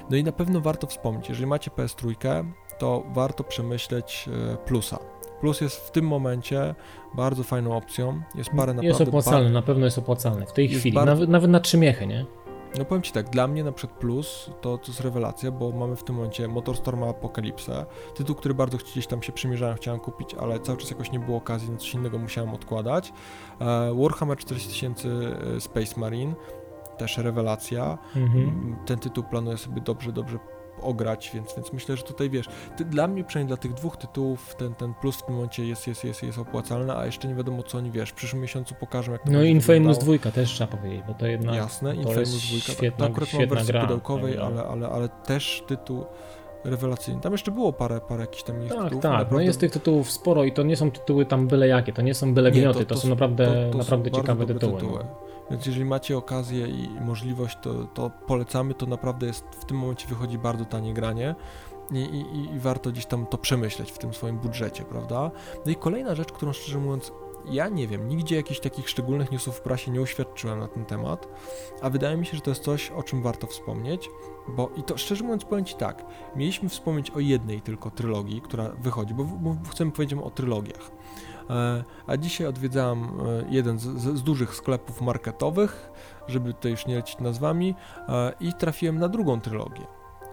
No 0.09 0.17
i 0.17 0.23
na 0.23 0.31
pewno 0.31 0.61
warto 0.61 0.87
wspomnieć, 0.87 1.29
jeżeli 1.29 1.47
macie 1.47 1.71
PS3, 1.71 2.43
to 2.79 3.03
warto 3.13 3.43
przemyśleć 3.43 4.29
plusa 4.65 4.99
Plus 5.41 5.61
jest 5.61 5.87
w 5.87 5.91
tym 5.91 6.07
momencie 6.07 6.75
bardzo 7.13 7.43
fajną 7.43 7.77
opcją. 7.77 8.21
Jest 8.35 8.49
parę 8.49 8.73
naprawdę... 8.73 8.87
Jest 8.87 9.01
opłacalny, 9.01 9.43
par... 9.43 9.53
na 9.53 9.61
pewno 9.61 9.85
jest 9.85 9.97
opłacalny. 9.97 10.45
W 10.45 10.53
tej 10.53 10.69
chwili, 10.69 10.95
bardzo... 10.95 11.13
nawet, 11.13 11.29
nawet 11.29 11.51
na 11.51 11.59
trzy 11.59 11.77
miechy, 11.77 12.07
nie? 12.07 12.25
No 12.77 12.85
powiem 12.85 13.01
Ci 13.01 13.11
tak, 13.11 13.29
dla 13.29 13.47
mnie 13.47 13.63
na 13.63 13.71
przykład 13.71 13.99
plus 13.99 14.49
to, 14.61 14.77
to 14.77 14.87
jest 14.87 14.99
rewelacja, 14.99 15.51
bo 15.51 15.71
mamy 15.71 15.95
w 15.95 16.03
tym 16.03 16.15
momencie 16.15 16.47
Motorstorm 16.47 17.03
Apokalipsę, 17.03 17.85
tytuł, 18.15 18.35
który 18.35 18.53
bardzo 18.53 18.77
gdzieś 18.77 19.07
tam 19.07 19.21
się 19.21 19.31
przymierzałem, 19.31 19.75
chciałem 19.77 19.99
kupić, 19.99 20.33
ale 20.33 20.59
cały 20.59 20.77
czas 20.77 20.89
jakoś 20.89 21.11
nie 21.11 21.19
było 21.19 21.37
okazji, 21.37 21.71
na 21.71 21.77
coś 21.77 21.93
innego 21.93 22.17
musiałem 22.17 22.53
odkładać. 22.53 23.13
E, 23.61 23.95
Warhammer 24.01 24.37
4000 24.37 25.09
e, 25.09 25.61
Space 25.61 25.99
Marine, 25.99 26.33
też 26.97 27.17
rewelacja. 27.17 27.97
Mhm. 28.15 28.75
Ten 28.85 28.99
tytuł 28.99 29.23
planuję 29.23 29.57
sobie 29.57 29.81
dobrze, 29.81 30.11
dobrze 30.11 30.39
ograć, 30.81 31.31
więc, 31.33 31.55
więc 31.55 31.73
myślę, 31.73 31.97
że 31.97 32.03
tutaj 32.03 32.29
wiesz, 32.29 32.45
ty, 32.77 32.85
dla 32.85 33.07
mnie 33.07 33.23
przynajmniej 33.23 33.47
dla 33.47 33.57
tych 33.57 33.73
dwóch 33.73 33.97
tytułów 33.97 34.55
ten, 34.55 34.75
ten 34.75 34.93
plus 34.93 35.15
w 35.15 35.25
tym 35.25 35.35
momencie 35.35 35.65
jest, 35.65 35.87
jest, 35.87 36.03
jest, 36.03 36.23
jest 36.23 36.37
opłacalny, 36.37 36.95
a 36.95 37.05
jeszcze 37.05 37.27
nie 37.27 37.35
wiadomo 37.35 37.63
co 37.63 37.77
oni 37.77 37.91
wiesz, 37.91 38.09
w 38.09 38.13
przyszłym 38.13 38.41
miesiącu 38.41 38.75
pokażą 38.75 39.11
jak 39.11 39.23
to 39.23 39.31
No 39.31 39.43
Infamous 39.43 39.97
2 39.97 40.31
też 40.31 40.49
trzeba 40.49 40.77
powiedzieć, 40.77 41.01
bo 41.07 41.13
to 41.13 41.27
jedna 41.27 41.55
Jasne, 41.55 41.95
Infamous 41.95 42.29
2, 42.29 42.73
świetna, 42.73 43.05
to 43.05 43.11
akurat 43.11 43.33
mam 43.33 43.47
wersję 43.47 43.73
gra, 43.73 43.81
pudełkowej, 43.81 44.37
ale, 44.37 44.63
ale, 44.63 44.89
ale 44.89 45.09
też 45.09 45.63
tytuł 45.67 46.05
rewelacyjny. 46.63 47.21
Tam 47.21 47.31
jeszcze 47.31 47.51
było 47.51 47.73
parę, 47.73 48.01
parę 48.01 48.21
jakichś 48.21 48.43
tam 48.43 48.55
tak, 48.55 48.63
tytułów. 48.63 48.89
Tak, 48.89 49.11
naprawdę... 49.11 49.35
no 49.35 49.41
jest 49.41 49.59
tych 49.59 49.71
tytułów 49.71 50.11
sporo 50.11 50.43
i 50.43 50.51
to 50.51 50.63
nie 50.63 50.75
są 50.75 50.91
tytuły 50.91 51.25
tam 51.25 51.47
byle 51.47 51.67
jakie, 51.67 51.93
to 51.93 52.01
nie 52.01 52.13
są 52.13 52.33
byle 52.33 52.51
gnioty, 52.51 52.79
to, 52.79 52.85
to, 52.85 52.95
to, 52.95 53.01
są 53.01 53.09
naprawdę, 53.09 53.45
to, 53.45 53.71
to 53.71 53.77
naprawdę 53.77 54.09
są 54.09 54.15
ciekawe 54.15 54.45
tytuły. 54.45 54.73
tytuły. 54.73 54.99
No. 54.99 55.30
Więc 55.51 55.65
jeżeli 55.65 55.85
macie 55.85 56.17
okazję 56.17 56.67
i 56.67 56.89
możliwość, 57.01 57.57
to, 57.61 57.83
to 57.83 58.11
polecamy, 58.27 58.73
to 58.73 58.85
naprawdę 58.85 59.27
jest, 59.27 59.45
w 59.59 59.65
tym 59.65 59.77
momencie 59.77 60.07
wychodzi 60.07 60.37
bardzo 60.37 60.65
tanie 60.65 60.93
granie. 60.93 61.35
I, 61.91 61.97
i, 61.97 62.55
I, 62.55 62.59
warto 62.59 62.91
gdzieś 62.91 63.05
tam 63.05 63.25
to 63.25 63.37
przemyśleć 63.37 63.91
w 63.91 63.97
tym 63.97 64.13
swoim 64.13 64.37
budżecie, 64.37 64.83
prawda? 64.83 65.31
No 65.65 65.71
i 65.71 65.75
kolejna 65.75 66.15
rzecz, 66.15 66.31
którą 66.31 66.53
szczerze 66.53 66.79
mówiąc, 66.79 67.11
ja 67.45 67.69
nie 67.69 67.87
wiem, 67.87 68.07
nigdzie 68.07 68.35
jakichś 68.35 68.59
takich 68.59 68.89
szczególnych 68.89 69.31
newsów 69.31 69.57
w 69.57 69.61
prasie 69.61 69.91
nie 69.91 70.01
uświadczyłem 70.01 70.59
na 70.59 70.67
ten 70.67 70.85
temat, 70.85 71.27
a 71.81 71.89
wydaje 71.89 72.17
mi 72.17 72.25
się, 72.25 72.35
że 72.35 72.41
to 72.41 72.51
jest 72.51 72.63
coś, 72.63 72.91
o 72.91 73.03
czym 73.03 73.21
warto 73.21 73.47
wspomnieć, 73.47 74.09
bo 74.47 74.69
i 74.75 74.83
to 74.83 74.97
szczerze 74.97 75.23
mówiąc 75.23 75.45
powiem 75.45 75.65
Ci 75.65 75.75
tak, 75.75 76.05
mieliśmy 76.35 76.69
wspomnieć 76.69 77.11
o 77.11 77.19
jednej 77.19 77.61
tylko 77.61 77.91
trylogii, 77.91 78.41
która 78.41 78.69
wychodzi, 78.69 79.13
bo, 79.13 79.23
bo 79.23 79.55
chcemy 79.69 79.91
powiedzieć 79.91 80.19
o 80.23 80.31
trylogiach. 80.31 80.91
E, 81.49 81.83
a 82.07 82.17
dzisiaj 82.17 82.47
odwiedzałem 82.47 83.03
e, 83.03 83.09
jeden 83.49 83.79
z, 83.79 83.83
z, 83.83 84.23
dużych 84.23 84.55
sklepów 84.55 85.01
marketowych, 85.01 85.91
żeby 86.27 86.53
tutaj 86.53 86.71
już 86.71 86.85
nie 86.85 86.95
lecieć 86.95 87.19
nazwami, 87.19 87.75
e, 88.09 88.33
i 88.39 88.53
trafiłem 88.53 88.99
na 88.99 89.09
drugą 89.09 89.41
trylogię. 89.41 89.87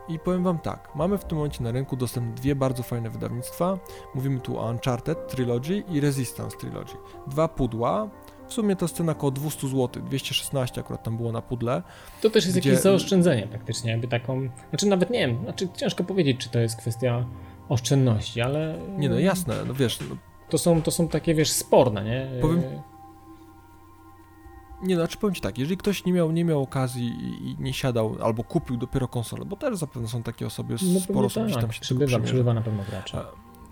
I 0.09 0.19
powiem 0.19 0.45
Wam 0.45 0.59
tak, 0.59 0.89
mamy 0.95 1.19
w 1.19 1.25
tym 1.25 1.39
momencie 1.39 1.65
na 1.65 1.73
rynku 1.73 1.97
dostępne 1.97 2.35
dwie 2.35 2.55
bardzo 2.55 2.83
fajne 2.83 3.11
wydawnictwa. 3.11 3.79
Mówimy 4.15 4.41
tu 4.41 4.59
o 4.59 4.71
Uncharted 4.71 5.29
Trilogy 5.29 5.85
i 5.89 6.01
Resistance 6.01 6.57
Trilogy. 6.57 6.95
Dwa 7.27 7.49
pudła, 7.49 8.09
w 8.49 8.53
sumie 8.53 8.77
to 8.77 8.89
cena 8.89 9.13
około 9.13 9.31
200 9.31 9.69
zł, 9.69 10.03
216 10.03 10.81
akurat 10.81 11.03
tam 11.03 11.17
było 11.17 11.33
na 11.33 11.43
pudle. 11.43 11.83
To 12.23 12.31
też 12.31 12.45
jest 12.45 12.59
gdzie... 12.59 12.71
jakieś 12.71 12.83
zaoszczędzenie 12.83 13.47
praktycznie, 13.47 13.91
jakby 13.91 14.09
taką, 14.09 14.49
znaczy 14.71 14.87
nawet 14.87 15.11
nie 15.11 15.19
wiem, 15.19 15.39
znaczy 15.43 15.69
ciężko 15.77 16.05
powiedzieć, 16.05 16.41
czy 16.41 16.49
to 16.49 16.59
jest 16.59 16.77
kwestia 16.77 17.25
oszczędności, 17.69 18.41
ale... 18.41 18.79
Nie 18.99 19.09
no 19.09 19.19
jasne, 19.19 19.55
no 19.67 19.75
wiesz, 19.75 20.01
no, 20.01 20.17
to 20.49 20.59
są, 20.59 20.83
to 20.83 20.91
są 20.91 21.09
takie, 21.09 21.35
wiesz, 21.35 21.51
sporne, 21.51 22.05
nie? 22.05 22.41
Powiem, 22.41 22.63
nie, 24.83 24.95
no, 24.95 25.01
znaczy 25.01 25.19
powiem 25.19 25.35
Ci 25.35 25.41
tak, 25.41 25.59
jeżeli 25.59 25.77
ktoś 25.77 26.05
nie 26.05 26.13
miał, 26.13 26.33
nie 26.33 26.45
miał 26.45 26.63
okazji 26.63 27.07
i, 27.07 27.57
nie 27.59 27.73
siadał, 27.73 28.17
albo 28.23 28.45
kupił 28.45 28.77
dopiero 28.77 29.09
konsolę, 29.09 29.45
bo 29.45 29.57
też 29.57 29.77
zapewne 29.77 30.09
są 30.09 30.23
takie 30.23 30.47
osoby, 30.47 30.77
no, 30.95 31.01
sporo 31.01 31.27
osób 31.27 31.53
tak, 31.53 31.61
tam 31.61 31.73
się 31.73 31.81
przybywa, 31.81 32.19
przybywa 32.19 32.55
na 32.55 32.63
pewno 32.63 32.83
graczy. 32.91 33.17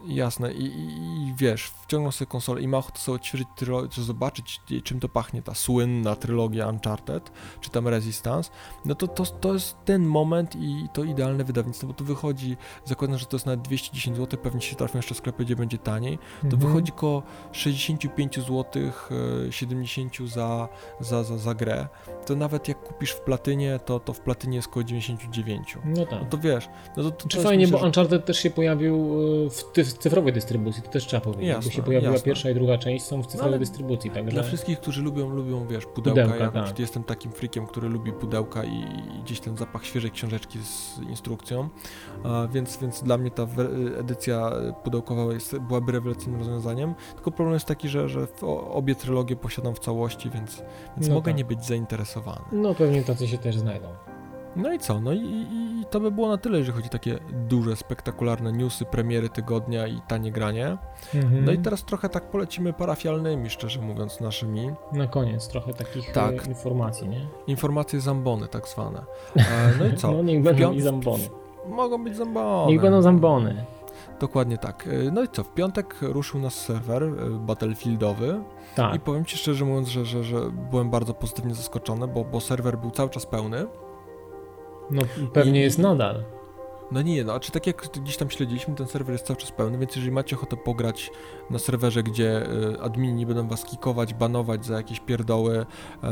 Jasne, 0.08 0.52
I, 0.52 0.64
i, 0.64 1.28
i, 1.28 1.34
wiesz, 1.36 1.72
wciągnął 1.82 2.12
sobie 2.12 2.26
konsolę 2.26 2.60
i 2.60 2.68
ma 2.68 2.78
ochotę 2.78 2.98
sobie 2.98 3.16
odświeżyć 3.16 3.48
trylogię, 3.56 3.88
czy 3.88 4.02
zobaczyć, 4.02 4.60
czym 4.84 5.00
to 5.00 5.08
pachnie, 5.08 5.42
ta 5.42 5.54
słynna 5.54 6.16
trylogia 6.16 6.68
Uncharted, 6.68 7.32
czy 7.60 7.70
tam 7.70 7.88
Resistance, 7.88 8.50
no 8.84 8.94
to, 8.94 9.08
to, 9.08 9.26
to 9.26 9.54
jest 9.54 9.76
ten 9.84 10.06
moment 10.06 10.56
i 10.56 10.86
to 10.92 11.04
idealne 11.04 11.44
wydawnictwo, 11.44 11.86
bo 11.86 11.92
tu 11.92 12.04
wychodzi, 12.04 12.56
zakładam, 12.84 13.18
że 13.18 13.26
to 13.26 13.36
jest 13.36 13.46
na 13.46 13.56
210 13.56 14.16
zł, 14.16 14.40
pewnie 14.42 14.60
się 14.60 14.76
trafią 14.76 14.98
jeszcze 14.98 15.14
sklepy, 15.14 15.44
gdzie 15.44 15.56
będzie 15.56 15.78
taniej, 15.78 16.18
to 16.40 16.44
mhm. 16.44 16.62
wychodzi 16.62 16.92
koło 16.92 17.22
65 17.52 18.36
zł, 18.36 18.64
70 19.50 20.16
za, 20.26 20.68
za, 21.00 21.24
za, 21.24 21.38
za 21.38 21.54
grę. 21.54 21.88
To 22.26 22.36
nawet 22.36 22.68
jak 22.68 22.82
kupisz 22.82 23.10
w 23.10 23.20
platynie, 23.20 23.80
to, 23.84 24.00
to 24.00 24.12
w 24.12 24.20
platynie 24.20 24.56
jest 24.56 24.68
koło 24.68 24.84
99. 24.84 25.78
No 25.84 26.06
tak. 26.06 26.20
No 26.22 26.26
to 26.30 26.38
wiesz. 26.38 26.68
No 26.96 27.02
to, 27.02 27.10
to, 27.10 27.28
czy 27.28 27.40
fajnie, 27.40 27.64
myślę, 27.64 27.78
bo 27.78 27.86
Uncharted 27.86 28.24
też 28.24 28.38
się 28.38 28.50
pojawił 28.50 28.94
e, 29.46 29.50
w, 29.50 29.64
ty, 29.72 29.84
w 29.84 29.95
cyfrowej 29.98 30.32
dystrybucji, 30.32 30.82
to 30.82 30.88
też 30.88 31.06
trzeba 31.06 31.20
powiedzieć. 31.20 31.48
Jasne, 31.48 31.70
bo 31.70 31.76
się 31.76 31.82
pojawiła 31.82 32.12
jasne. 32.12 32.24
pierwsza 32.24 32.50
i 32.50 32.54
druga 32.54 32.78
część, 32.78 33.04
są 33.04 33.22
w 33.22 33.26
cyfrowej 33.26 33.48
ale 33.48 33.58
dystrybucji, 33.58 34.10
także... 34.10 34.30
Dla 34.30 34.42
wszystkich, 34.42 34.80
którzy 34.80 35.02
lubią, 35.02 35.30
lubią 35.30 35.66
wiesz, 35.66 35.86
pudełka, 35.86 36.22
Pudełka, 36.22 36.44
ja 36.44 36.64
tak. 36.64 36.78
jestem 36.78 37.04
takim 37.04 37.32
freakiem, 37.32 37.66
który 37.66 37.88
lubi 37.88 38.12
pudełka 38.12 38.64
i, 38.64 38.76
i 39.18 39.22
gdzieś 39.24 39.40
ten 39.40 39.56
zapach 39.56 39.84
świeżej 39.84 40.10
książeczki 40.10 40.58
z 40.58 41.00
instrukcją, 41.08 41.68
a, 42.24 42.48
więc, 42.52 42.76
więc 42.76 43.02
dla 43.02 43.18
mnie 43.18 43.30
ta 43.30 43.46
edycja 44.00 44.52
pudełkowa 44.84 45.32
jest, 45.32 45.58
byłaby 45.58 45.92
rewelacyjnym 45.92 46.38
rozwiązaniem, 46.38 46.94
tylko 47.14 47.30
problem 47.30 47.54
jest 47.54 47.66
taki, 47.66 47.88
że, 47.88 48.08
że 48.08 48.26
obie 48.70 48.94
trylogie 48.94 49.36
posiadam 49.36 49.74
w 49.74 49.78
całości, 49.78 50.30
więc, 50.30 50.62
więc 50.96 51.08
No 51.08 51.14
mogę 51.14 51.30
tak. 51.30 51.38
nie 51.38 51.44
być 51.44 51.64
zainteresowany. 51.64 52.40
No 52.52 52.74
pewnie 52.74 53.02
tacy 53.02 53.28
się 53.28 53.38
też 53.38 53.58
znajdą. 53.58 53.88
No 54.56 54.72
i 54.72 54.78
co? 54.78 55.00
No 55.00 55.12
i, 55.12 55.18
i, 55.18 55.80
i 55.80 55.84
to 55.90 56.00
by 56.00 56.10
było 56.10 56.28
na 56.28 56.36
tyle, 56.38 56.58
jeżeli 56.58 56.76
chodzi 56.76 56.88
o 56.88 56.92
takie 56.92 57.18
duże, 57.48 57.76
spektakularne 57.76 58.52
newsy, 58.52 58.84
premiery 58.84 59.28
tygodnia 59.28 59.86
i 59.86 60.00
tanie 60.08 60.32
granie. 60.32 60.76
Mhm. 61.14 61.44
No 61.44 61.52
i 61.52 61.58
teraz 61.58 61.84
trochę 61.84 62.08
tak 62.08 62.30
polecimy 62.30 62.72
parafialnymi, 62.72 63.50
szczerze 63.50 63.80
mówiąc, 63.80 64.20
naszymi. 64.20 64.70
Na 64.92 65.06
koniec 65.06 65.48
trochę 65.48 65.72
takich 65.72 66.12
Tak. 66.12 66.46
e, 66.46 66.48
informacji, 66.48 67.08
nie? 67.08 67.26
Informacje 67.46 68.00
zambony 68.00 68.48
tak 68.48 68.68
zwane. 68.68 69.02
E, 69.36 69.42
no 69.78 69.86
i 69.86 69.94
co? 69.96 70.12
No 70.16 70.22
niech 70.22 70.42
będą 70.42 70.62
piąt- 70.62 70.76
i 70.76 70.80
zambony. 70.80 71.24
Mogą 71.68 72.04
być 72.04 72.16
zambony. 72.16 72.72
Niech 72.72 72.80
będą 72.80 73.02
zambony. 73.02 73.64
Dokładnie 74.20 74.58
tak. 74.58 74.88
E, 75.06 75.10
No 75.10 75.22
i 75.22 75.28
co? 75.28 75.44
W 75.44 75.54
piątek 75.54 75.96
ruszył 76.02 76.40
nas 76.40 76.54
serwer 76.54 77.02
battlefieldowy 77.40 78.40
i 78.72 78.76
Tak. 78.76 79.02
powiem 79.02 79.24
Ci 79.24 79.36
szczerze 79.38 79.64
mówiąc, 79.64 79.88
że, 79.88 80.04
że, 80.04 80.24
że 80.24 80.36
byłem 80.70 80.90
bardzo 80.90 81.14
pozytywnie 81.14 81.54
zaskoczony, 81.54 82.08
bo, 82.08 82.24
bo 82.24 82.40
serwer 82.40 82.78
był 82.78 82.90
cały 82.90 83.10
czas 83.10 83.26
pełny. 83.26 83.66
No 84.90 85.02
pewnie 85.32 85.60
I- 85.60 85.62
jest 85.62 85.78
nadal. 85.78 86.24
No 86.90 87.02
nie, 87.02 87.24
no, 87.24 87.32
a 87.32 87.40
czy 87.40 87.52
tak 87.52 87.66
jak 87.66 87.88
gdzieś 88.02 88.16
tam 88.16 88.30
śledziliśmy, 88.30 88.74
ten 88.74 88.86
serwer 88.86 89.12
jest 89.12 89.26
cały 89.26 89.36
czas 89.36 89.52
pełny, 89.52 89.78
więc 89.78 89.96
jeżeli 89.96 90.12
macie 90.12 90.36
ochotę 90.36 90.56
pograć 90.56 91.10
na 91.50 91.58
serwerze, 91.58 92.02
gdzie 92.02 92.46
y, 92.74 92.80
admini 92.80 93.26
będą 93.26 93.48
was 93.48 93.64
kikować, 93.64 94.14
banować 94.14 94.66
za 94.66 94.76
jakieś 94.76 95.00
pierdoły 95.00 95.66
e, 96.02 96.06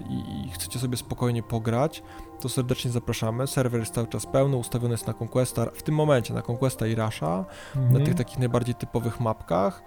i, 0.00 0.50
chcecie 0.50 0.78
sobie 0.78 0.96
spokojnie 0.96 1.42
pograć, 1.42 2.02
to 2.40 2.48
serdecznie 2.48 2.90
zapraszamy. 2.90 3.46
Serwer 3.46 3.80
jest 3.80 3.94
cały 3.94 4.06
czas 4.06 4.26
pełny, 4.26 4.56
ustawiony 4.56 4.94
jest 4.94 5.06
na 5.06 5.14
Conquesta, 5.20 5.66
w 5.74 5.82
tym 5.82 5.94
momencie 5.94 6.34
na 6.34 6.42
Conquesta 6.48 6.86
i 6.86 6.94
Rasha, 6.94 7.44
na 7.74 7.80
Mhm. 7.82 8.04
tych 8.04 8.14
takich 8.14 8.38
najbardziej 8.38 8.74
typowych 8.74 9.20
mapkach. 9.20 9.82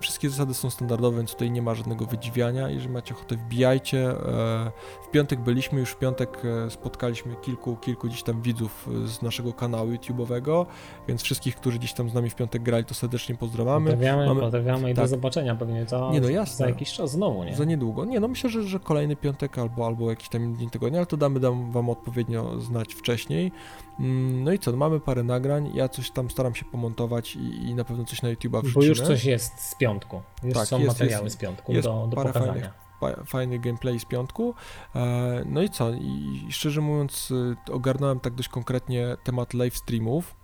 Wszystkie 0.00 0.30
zasady 0.30 0.54
są 0.54 0.70
standardowe, 0.70 1.16
więc 1.16 1.30
tutaj 1.32 1.50
nie 1.50 1.62
ma 1.62 1.74
żadnego 1.74 2.06
wydziwiania. 2.06 2.70
Jeżeli 2.70 2.92
macie 2.92 3.14
ochotę, 3.14 3.36
wbijajcie. 3.36 4.10
E, 4.10 4.70
W 5.02 5.10
piątek 5.10 5.40
byliśmy, 5.40 5.80
już 5.80 5.90
w 5.90 5.98
piątek 5.98 6.42
e, 6.66 6.70
spotkaliśmy 6.70 7.36
kilku, 7.36 7.76
kilku 7.76 8.06
gdzieś 8.06 8.22
tam 8.22 8.42
widzów 8.42 8.88
e, 9.04 9.08
z 9.08 9.22
naszego 9.22 9.52
kanału 9.52 9.90
YouTube'owego, 9.92 10.66
więc 11.08 11.22
wszystkich, 11.22 11.56
którzy 11.56 11.78
gdzieś 11.78 11.92
tam 11.92 12.10
z 12.10 12.14
nami 12.14 12.30
w 12.30 12.34
piątek 12.34 12.62
grali, 12.62 12.84
to 12.84 12.94
serdecznie 12.94 13.34
pozdrawiamy. 13.34 13.90
Pozdrawiamy, 13.90 14.26
Mamy- 14.26 14.40
pozdrawiamy 14.40 14.90
i 14.90 14.94
do 14.94 15.02
tak. 15.02 15.08
zobaczenia 15.10 15.54
pewnie 15.54 15.86
za, 15.86 16.10
Nie, 16.12 16.20
no 16.20 16.28
jasne. 16.28 16.56
za 16.56 16.68
jakiś 16.68 16.92
czas 16.92 17.10
znowu, 17.10 17.44
nie? 17.44 17.56
Za 17.56 17.64
niedługo. 17.64 18.04
Nie, 18.04 18.20
no 18.20 18.28
myślę, 18.28 18.50
że, 18.50 18.62
że 18.62 18.80
kolejny 18.80 19.16
piątek 19.16 19.58
albo, 19.58 19.86
albo 19.86 20.10
jakiś 20.10 20.28
tam 20.28 20.56
dzień 20.56 20.70
tygodnia, 20.70 20.98
ale 20.98 21.06
to 21.06 21.16
damy 21.16 21.40
dam 21.40 21.72
wam 21.72 21.90
odpowiednio 21.90 22.60
znać 22.60 22.94
wcześniej. 22.94 23.52
Mm, 24.00 24.44
No 24.44 24.52
i 24.52 24.58
co, 24.58 24.76
mamy 24.76 25.00
parę 25.00 25.22
nagrań, 25.22 25.70
ja 25.74 25.88
coś 25.88 26.10
tam 26.10 26.30
staram 26.30 26.54
się 26.54 26.64
pomontować 26.64 27.36
i, 27.36 27.38
i 27.68 27.74
na 27.74 27.84
pewno 27.84 28.04
coś 28.04 28.22
na 28.22 28.28
YouTube'a 28.28 28.62
wrzucimy. 28.62 28.74
Bo 28.74 28.88
już 28.88 29.00
coś 29.00 29.24
jest 29.24 29.60
z 29.60 29.74
piątku. 29.74 30.22
Już 30.42 30.54
Tak, 30.54 30.66
są 30.68 30.78
jest- 30.78 30.88
materiały 30.88 31.24
jest- 31.24 31.36
z 31.36 31.38
piątku 31.40 31.72
jest 31.72 31.88
do, 31.88 32.06
do 32.10 32.16
pokazania. 32.16 32.46
fajnych 32.52 32.70
fa- 33.00 33.24
fajny 33.26 33.58
gameplay 33.58 34.00
z 34.00 34.04
piątku. 34.04 34.54
E, 34.94 35.42
No 35.46 35.62
i 35.62 35.70
co? 35.70 35.90
I 35.90 36.46
szczerze 36.50 36.80
mówiąc, 36.80 37.30
y, 37.30 37.72
ogarnąłem 37.72 38.20
tak 38.20 38.34
dość 38.34 38.48
konkretnie 38.48 39.16
temat 39.24 39.54
live 39.54 39.76
streamów. 39.76 40.34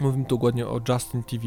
Mówimy 0.00 0.24
tu 0.24 0.36
dokładnie 0.36 0.66
o 0.66 0.80
Justin 0.88 1.22
TV. 1.22 1.44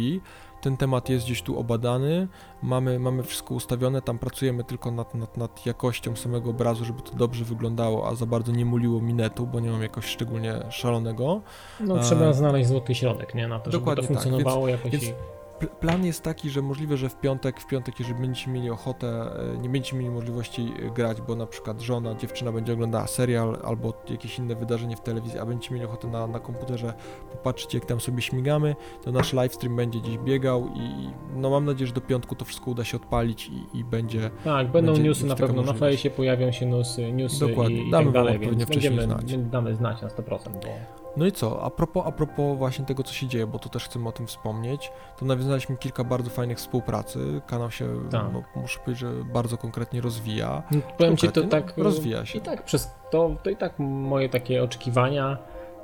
Ten 0.61 0.77
temat 0.77 1.09
jest 1.09 1.25
gdzieś 1.25 1.41
tu 1.41 1.59
obadany, 1.59 2.27
mamy, 2.61 2.99
mamy 2.99 3.23
wszystko 3.23 3.53
ustawione, 3.53 4.01
tam 4.01 4.19
pracujemy 4.19 4.63
tylko 4.63 4.91
nad, 4.91 5.15
nad, 5.15 5.37
nad 5.37 5.65
jakością 5.65 6.15
samego 6.15 6.49
obrazu, 6.49 6.85
żeby 6.85 7.01
to 7.01 7.15
dobrze 7.15 7.45
wyglądało, 7.45 8.07
a 8.07 8.15
za 8.15 8.25
bardzo 8.25 8.51
nie 8.51 8.65
muliło 8.65 9.01
minetu, 9.01 9.47
bo 9.47 9.59
nie 9.59 9.71
mam 9.71 9.81
jakoś 9.81 10.05
szczególnie 10.05 10.53
szalonego. 10.69 11.41
No 11.79 11.99
trzeba 11.99 12.33
znaleźć 12.33 12.69
złoty 12.69 12.95
środek, 12.95 13.35
nie? 13.35 13.47
Na 13.47 13.59
to, 13.59 13.71
żeby 13.71 13.81
Dokładnie 13.81 14.07
to 14.07 14.13
tak, 14.13 14.23
funkcjonowało 14.23 14.67
jakoś 14.67 14.91
więc- 14.91 15.03
i... 15.03 15.36
Pl- 15.59 15.69
Plan 15.79 16.05
jest 16.05 16.23
taki, 16.23 16.49
że 16.49 16.61
możliwe, 16.61 16.97
że 16.97 17.09
w 17.09 17.19
piątek, 17.19 17.59
w 17.59 17.67
piątek, 17.67 17.99
jeżeli 17.99 18.19
będziecie 18.21 18.51
mieli 18.51 18.69
ochotę, 18.69 19.07
e, 19.53 19.57
nie 19.57 19.69
będziecie 19.69 19.95
mieli 19.97 20.09
możliwości 20.09 20.73
e, 20.79 20.89
grać, 20.91 21.21
bo 21.21 21.35
na 21.35 21.45
przykład 21.47 21.81
żona, 21.81 22.15
dziewczyna 22.15 22.51
będzie 22.51 22.73
oglądała 22.73 23.07
serial 23.07 23.57
albo 23.63 23.93
jakieś 24.09 24.39
inne 24.39 24.55
wydarzenie 24.55 24.95
w 24.95 25.01
telewizji, 25.01 25.39
a 25.39 25.45
będziecie 25.45 25.73
mieli 25.73 25.85
ochotę 25.85 26.07
na, 26.07 26.27
na 26.27 26.39
komputerze 26.39 26.93
popatrzeć, 27.31 27.73
jak 27.73 27.85
tam 27.85 27.99
sobie 27.99 28.21
śmigamy, 28.21 28.75
to 29.03 29.11
nasz 29.11 29.33
livestream 29.33 29.75
będzie 29.75 29.99
gdzieś 29.99 30.17
biegał 30.17 30.67
i 30.75 31.09
no 31.35 31.49
mam 31.49 31.65
nadzieję, 31.65 31.87
że 31.87 31.93
do 31.93 32.01
piątku 32.01 32.35
to 32.35 32.45
wszystko 32.45 32.71
uda 32.71 32.83
się 32.83 32.97
odpalić 32.97 33.47
i, 33.47 33.77
i 33.77 33.83
będzie 33.83 34.29
Tak, 34.43 34.71
będą 34.71 34.91
będzie 34.91 35.09
newsy 35.09 35.25
na 35.25 35.35
pewno, 35.35 35.61
na 35.61 35.73
fejsie 35.73 36.09
pojawią 36.09 36.51
się 36.51 36.65
newsy, 36.65 37.11
newsy 37.11 37.47
Dokładnie, 37.47 37.83
i, 37.83 37.87
i 37.87 37.91
damy 37.91 38.05
tak 38.05 38.13
wam 38.13 38.23
dalej, 38.23 38.35
odpowiednio 38.35 38.65
więc 38.65 38.69
wcześniej 38.69 39.01
znać. 39.05 39.33
my 39.33 39.43
damy 39.43 39.75
znać 39.75 40.01
na 40.01 40.07
100%, 40.07 40.49
bo 40.53 41.06
No 41.17 41.25
i 41.25 41.31
co, 41.31 41.63
a 41.63 41.69
propos, 41.69 42.03
a 42.07 42.11
propos 42.11 42.57
właśnie 42.57 42.85
tego, 42.85 43.03
co 43.03 43.13
się 43.13 43.27
dzieje, 43.27 43.47
bo 43.47 43.59
tu 43.59 43.69
też 43.69 43.85
chcemy 43.85 44.09
o 44.09 44.11
tym 44.11 44.27
wspomnieć, 44.27 44.91
to 45.19 45.25
nawiązaliśmy 45.25 45.77
kilka 45.77 46.03
bardzo 46.03 46.29
fajnych 46.29 46.57
współpracy. 46.57 47.41
Kanał 47.47 47.71
się, 47.71 47.87
Tak. 48.11 48.23
no, 48.33 48.43
muszę 48.55 48.79
powiedzieć, 48.79 48.99
że 48.99 49.11
bardzo 49.33 49.57
konkretnie 49.57 50.01
rozwija. 50.01 50.63
No, 50.71 50.79
powiem 50.97 51.17
ci 51.17 51.27
to 51.27 51.41
Konkretnie, 51.41 51.67
tak. 51.67 51.77
no, 51.77 51.83
rozwija 51.83 52.25
się. 52.25 52.37
I 52.37 52.41
tak 52.41 52.63
przez 52.63 52.95
to, 53.11 53.35
to 53.43 53.49
i 53.49 53.55
tak 53.55 53.79
moje 53.79 54.29
takie 54.29 54.63
oczekiwania 54.63 55.37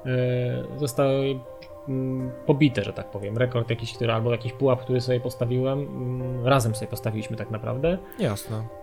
e, 0.05 0.77
zostały 0.77 1.39
mm, 1.87 2.31
pobite, 2.45 2.83
że 2.83 2.93
tak 2.93 3.11
powiem. 3.11 3.37
Rekord 3.37 3.69
jakiś, 3.69 3.93
który 3.93 4.13
albo 4.13 4.31
jakiś 4.31 4.53
pułap, 4.53 4.81
który 4.81 5.01
sobie 5.01 5.19
postawiłem, 5.19 5.79
mm, 5.79 6.47
razem 6.47 6.75
sobie 6.75 6.87
postawiliśmy 6.87 7.37
tak 7.37 7.51
naprawdę. 7.51 7.97
Jasne. 8.19 8.82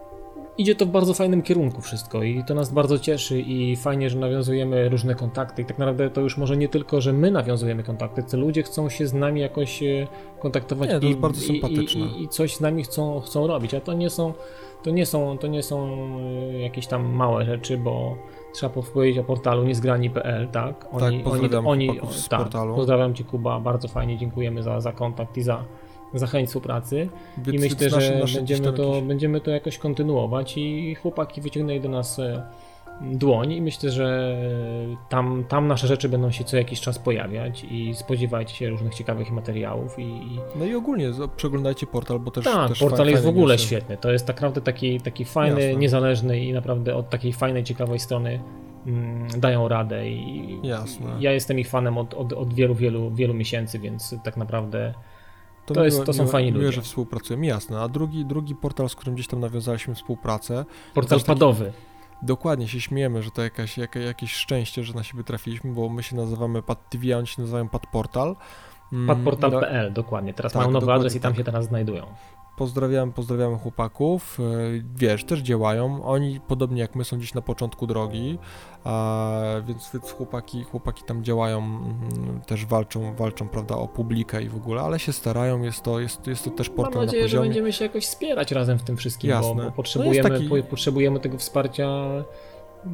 Idzie 0.58 0.74
to 0.74 0.86
w 0.86 0.88
bardzo 0.88 1.14
fajnym 1.14 1.42
kierunku 1.42 1.80
wszystko 1.80 2.22
i 2.22 2.44
to 2.44 2.54
nas 2.54 2.72
bardzo 2.72 2.98
cieszy 2.98 3.40
i 3.40 3.76
fajnie, 3.76 4.10
że 4.10 4.18
nawiązujemy 4.18 4.88
różne 4.88 5.14
kontakty 5.14 5.62
i 5.62 5.64
tak 5.64 5.78
naprawdę 5.78 6.10
to 6.10 6.20
już 6.20 6.36
może 6.36 6.56
nie 6.56 6.68
tylko, 6.68 7.00
że 7.00 7.12
my 7.12 7.30
nawiązujemy 7.30 7.82
kontakty, 7.82 8.22
to 8.22 8.36
ludzie 8.36 8.62
chcą 8.62 8.88
się 8.88 9.06
z 9.06 9.14
nami 9.14 9.40
jakoś 9.40 9.82
e, 9.82 10.06
kontaktować 10.38 10.90
Nie, 10.90 11.00
to 11.00 11.06
i, 11.06 11.10
i, 11.10 11.40
sympatyczne. 11.40 12.06
i, 12.06 12.22
i 12.22 12.28
coś 12.28 12.56
z 12.56 12.60
nami 12.60 12.82
chcą, 12.82 13.20
chcą 13.20 13.46
robić, 13.46 13.74
a 13.74 13.80
to 13.80 13.92
nie 13.92 14.10
są 14.10 14.32
to 14.82 14.90
nie 14.90 15.06
są, 15.06 15.38
to 15.38 15.46
nie 15.46 15.62
są 15.62 15.88
e, 16.52 16.58
jakieś 16.58 16.86
tam 16.86 17.14
małe 17.14 17.44
rzeczy, 17.44 17.78
bo 17.78 18.16
trzeba 18.52 18.82
powiedzieć 18.82 19.18
o 19.18 19.24
portalu 19.24 19.64
niezgrani.pl, 19.64 20.48
tak? 20.48 20.88
Tak, 20.98 21.14
pozdrawiam 21.24 21.64
chłopaków 21.64 22.16
z 22.16 22.28
tak, 22.28 22.40
portalu. 22.40 22.74
Pozdrawiam 22.74 23.14
Cię 23.14 23.24
Kuba, 23.24 23.60
bardzo 23.60 23.88
fajnie 23.88 24.18
dziękujemy 24.18 24.62
za, 24.62 24.80
za 24.80 24.92
kontakt 24.92 25.36
i 25.36 25.42
za, 25.42 25.64
za 26.14 26.26
chęć 26.26 26.48
współpracy. 26.48 27.08
I 27.52 27.58
myślę, 27.58 27.90
że 27.90 28.18
nasze 28.20 28.38
będziemy, 28.38 28.72
to, 28.72 28.84
jakieś- 28.84 29.08
będziemy 29.08 29.40
to 29.40 29.50
jakoś 29.50 29.78
kontynuować 29.78 30.54
i 30.56 30.94
chłopaki 30.94 31.40
wyciągnęli 31.40 31.80
do 31.80 31.88
nas 31.88 32.18
e, 32.18 32.42
dłoń 33.00 33.52
i 33.52 33.62
myślę, 33.62 33.90
że 33.90 34.36
tam, 35.08 35.44
tam 35.48 35.68
nasze 35.68 35.86
rzeczy 35.86 36.08
będą 36.08 36.30
się 36.30 36.44
co 36.44 36.56
jakiś 36.56 36.80
czas 36.80 36.98
pojawiać 36.98 37.64
i 37.70 37.94
spodziewajcie 37.94 38.54
się 38.54 38.68
różnych 38.68 38.94
ciekawych 38.94 39.30
materiałów 39.30 39.98
i, 39.98 40.20
No 40.56 40.64
i 40.64 40.74
ogólnie 40.74 41.10
przeglądajcie 41.36 41.86
portal, 41.86 42.18
bo 42.20 42.30
też 42.30 42.44
tak, 42.44 42.68
też 42.68 42.78
portal 42.78 43.06
jest 43.06 43.24
w 43.24 43.28
ogóle 43.28 43.58
świetny. 43.58 43.96
To 43.96 44.12
jest 44.12 44.26
tak 44.26 44.36
naprawdę 44.36 44.60
taki, 44.60 45.00
taki 45.00 45.24
fajny, 45.24 45.62
Jasne. 45.62 45.80
niezależny 45.80 46.40
i 46.40 46.52
naprawdę 46.52 46.96
od 46.96 47.10
takiej 47.10 47.32
fajnej, 47.32 47.64
ciekawej 47.64 47.98
strony 47.98 48.40
mm, 48.86 49.28
dają 49.40 49.68
radę 49.68 50.08
i 50.08 50.58
Jasne. 50.62 51.06
ja 51.20 51.32
jestem 51.32 51.58
ich 51.58 51.68
fanem 51.68 51.98
od, 51.98 52.14
od, 52.14 52.32
od 52.32 52.54
wielu, 52.54 52.74
wielu, 52.74 53.10
wielu 53.10 53.34
miesięcy, 53.34 53.78
więc 53.78 54.14
tak 54.24 54.36
naprawdę 54.36 54.94
To 55.66 55.84
jest- 55.84 56.04
to 56.04 56.12
są 56.12 56.26
fajni 56.26 56.52
miłe, 56.52 56.64
ludzie. 56.64 56.76
że 56.76 56.82
współpracujemy, 56.82 57.46
jasne. 57.46 57.80
A 57.80 57.88
drugi, 57.88 58.24
drugi 58.24 58.54
portal, 58.54 58.88
z 58.88 58.94
którym 58.94 59.14
gdzieś 59.14 59.26
tam 59.26 59.40
nawiązaliśmy 59.40 59.94
współpracę, 59.94 60.64
portal 60.94 61.18
taki- 61.18 61.26
padowy. 61.26 61.72
dokładnie 62.22 62.68
się 62.68 62.80
śmiejemy, 62.80 63.22
że 63.22 63.30
to 63.30 63.42
jakaś, 63.42 63.78
jaka, 63.78 64.00
jakieś 64.00 64.32
szczęście, 64.34 64.84
że 64.84 64.94
na 64.94 65.02
siebie 65.02 65.24
trafiliśmy, 65.24 65.72
bo 65.72 65.88
my 65.88 66.02
się 66.02 66.16
nazywamy 66.16 66.62
Pad 66.62 66.88
TV, 66.90 67.14
a 67.14 67.18
oni 67.18 67.26
się 67.26 67.42
nazywają 67.42 67.68
Pad 67.68 67.86
Portal. 67.92 68.36
Mm, 68.92 69.06
Padportal.pl, 69.06 69.92
dokładnie. 69.92 70.34
Teraz 70.34 70.52
Tak, 70.52 70.60
mają 70.62 70.70
nowy 70.72 70.92
adres 70.92 71.14
i 71.16 71.20
tam 71.20 71.32
tak. 71.32 71.38
się 71.38 71.44
teraz 71.44 71.64
znajdują. 71.64 72.06
Pozdrawiam, 72.64 73.12
pozdrawiam 73.12 73.58
chłopaków. 73.58 74.38
E, 74.40 74.42
Wiesz, 74.96 75.24
też 75.24 75.40
działają. 75.40 76.04
Oni 76.04 76.40
podobnie 76.48 76.80
jak 76.80 76.94
my 76.94 77.04
są 77.04 77.18
gdzieś 77.18 77.34
na 77.34 77.42
początku 77.42 77.86
drogi, 77.86 78.38
więc, 79.66 79.90
więc 79.94 80.12
chłopaki, 80.12 80.64
chłopaki 80.64 81.02
tam 81.04 81.24
działają, 81.24 81.58
mm, 81.58 82.40
też 82.46 82.66
walczą, 82.66 83.14
walczą, 83.14 83.48
prawda, 83.48 83.74
o 83.76 83.88
publikę 83.88 84.42
i 84.42 84.48
w 84.48 84.56
ogóle, 84.56 84.80
ale 84.82 84.98
się 84.98 85.12
starają. 85.12 85.62
Jest 85.62 85.82
to, 85.82 86.00
jest, 86.00 86.26
jest 86.26 86.44
to 86.44 86.50
też 86.50 86.68
Mam 86.68 86.76
portal 86.76 86.94
na 86.94 87.00
nadzieję, 87.06 87.22
że 87.22 87.28
poziomie. 87.28 87.48
będziemy 87.48 87.72
się 87.72 87.84
jakoś 87.84 88.06
wspierać 88.06 88.52
razem 88.52 88.78
w 88.78 88.82
tym 88.82 88.96
wszystkim, 88.96 89.30
Jasne. 89.30 89.48
bo, 89.48 89.54
No 89.54 89.56
bo 89.56 89.64
jest 89.64 89.76
potrzebujemy, 89.76 90.30
taki- 90.30 90.48
po, 90.48 90.56
potrzebujemy 90.62 91.20
tego 91.20 91.38
wsparcia 91.38 91.88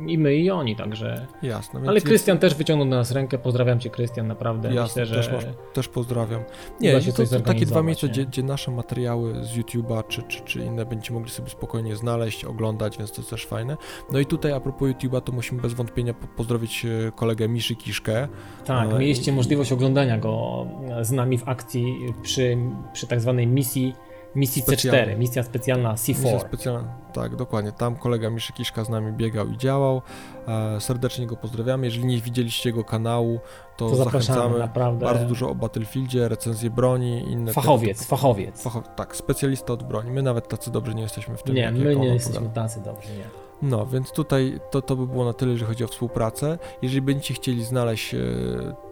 i 0.07 0.19
my 0.19 0.35
i 0.35 0.51
oni, 0.51 0.77
także. 0.77 1.27
Jasne. 1.43 1.81
Ale 1.87 2.01
Krystian 2.01 2.39
też 2.39 2.55
wyciągnął 2.55 2.89
do 2.89 2.97
nas 2.97 3.11
rękę. 3.11 3.39
Pozdrawiam 3.39 3.81
cię, 3.81 3.91
Krystian, 3.91 4.27
naprawdę. 4.27 4.75
Jasne, 4.75 5.03
Myślę, 5.03 5.23
że. 5.23 5.31
Też, 5.31 5.33
masz, 5.33 5.55
też 5.73 5.89
pozdrawiam. 5.89 6.43
Nie, 6.81 6.91
Uda 6.91 7.01
się 7.01 7.13
to, 7.13 7.27
to 7.27 7.41
takie 7.41 7.67
dwa 7.67 7.83
miejsca, 7.83 8.07
nie? 8.07 8.13
gdzie, 8.13 8.27
gdzie 8.27 8.43
nasze 8.43 8.71
materiały 8.71 9.45
z 9.45 9.57
YouTube'a 9.57 10.05
czy, 10.09 10.23
czy, 10.23 10.41
czy 10.41 10.61
inne 10.61 10.87
będziecie 10.87 11.15
mogli 11.15 11.31
sobie 11.31 11.51
spokojnie 11.51 11.97
znaleźć, 11.97 12.45
oglądać, 12.45 12.99
więc 12.99 13.13
to 13.13 13.21
jest 13.21 13.31
też 13.31 13.47
fajne. 13.47 13.77
No 14.13 14.19
i 14.19 14.27
tutaj 14.27 14.53
a 14.53 14.61
propos 14.61 14.89
YouTube'a, 14.89 15.21
to 15.21 15.33
musimy 15.33 15.63
bez 15.63 15.75
wątpienia 15.75 16.15
po 16.15 16.27
pozdrowić 16.27 16.85
e, 16.85 17.13
kolegę 17.13 17.49
Miszy 17.49 17.77
Kiszkę. 17.77 18.29
Tak, 18.65 18.93
E, 18.93 18.99
mieliście 18.99 19.33
możliwość 19.33 19.73
oglądania 19.73 20.19
go 20.19 20.67
z 21.03 21.11
nami 21.11 21.39
w 21.39 21.49
akcji 21.49 21.97
przy, 22.23 22.59
przy 22.93 23.07
tak 23.07 23.21
zwanej 23.21 23.47
misji, 23.47 23.95
misji 24.37 24.63
Specjalnej. 24.63 25.17
C4, 25.17 25.19
misja 25.19 25.43
specjalna 25.43 25.93
Misja 25.93 26.15
C4. 26.15 26.41
specjalna, 26.41 26.95
tak, 27.13 27.37
dokładnie. 27.37 27.73
Tam 27.73 27.97
kolega 27.97 28.31
Miszy 28.31 28.53
Kiszka 28.53 28.85
z 28.85 28.89
nami 28.89 29.13
biegał 29.13 29.47
i 29.49 29.57
działał. 29.59 30.03
E, 30.49 30.81
serdecznie 30.81 31.27
go 31.27 31.37
pozdrawiamy. 31.37 31.87
Jeżeli 31.87 32.05
nie 32.07 32.21
widzieliście 32.21 32.69
jego 32.69 32.85
kanału, 32.85 33.41
to, 33.77 33.91
To 33.91 33.97
zachęcamy. 33.97 34.59
naprawdę. 34.59 35.05
Bardzo 35.07 35.25
dużo 35.27 35.51
o 35.51 35.55
Battlefieldzie, 35.55 36.29
recenzje 36.29 36.71
broni, 36.71 37.33
inne 37.33 37.53
Fachowiec, 37.53 37.99
tego- 37.99 38.09
fachowiec. 38.09 38.63
Facho, 38.63 38.83
tak, 38.97 39.17
specjalista 39.17 39.73
od 39.73 39.83
broni. 39.83 40.11
My 40.11 40.23
nawet 40.23 40.49
tacy 40.49 40.71
dobrzy 40.71 40.95
nie 40.95 41.03
jesteśmy 41.03 41.37
w 41.37 41.43
tym. 41.43 41.55
Nie, 41.55 41.73
my 41.73 41.97
nie 41.97 42.09
jesteśmy 42.09 42.49
tacy 42.49 42.81
dobrzy, 42.83 43.09
nie. 43.13 43.46
No, 43.63 43.87
więc 43.87 44.13
tutaj 44.13 44.61
to, 44.71 44.83
to 44.83 44.97
by 44.97 45.07
było 45.07 45.25
na 45.25 45.33
tyle, 45.33 45.53
jeżeli 45.53 45.69
chodzi 45.69 45.85
o 45.85 45.89
współpracę. 45.89 46.59
Jeżeli 46.83 47.03
będziecie 47.03 47.35
chcieli 47.35 47.65
znaleźć 47.65 48.15
e, 48.15 48.19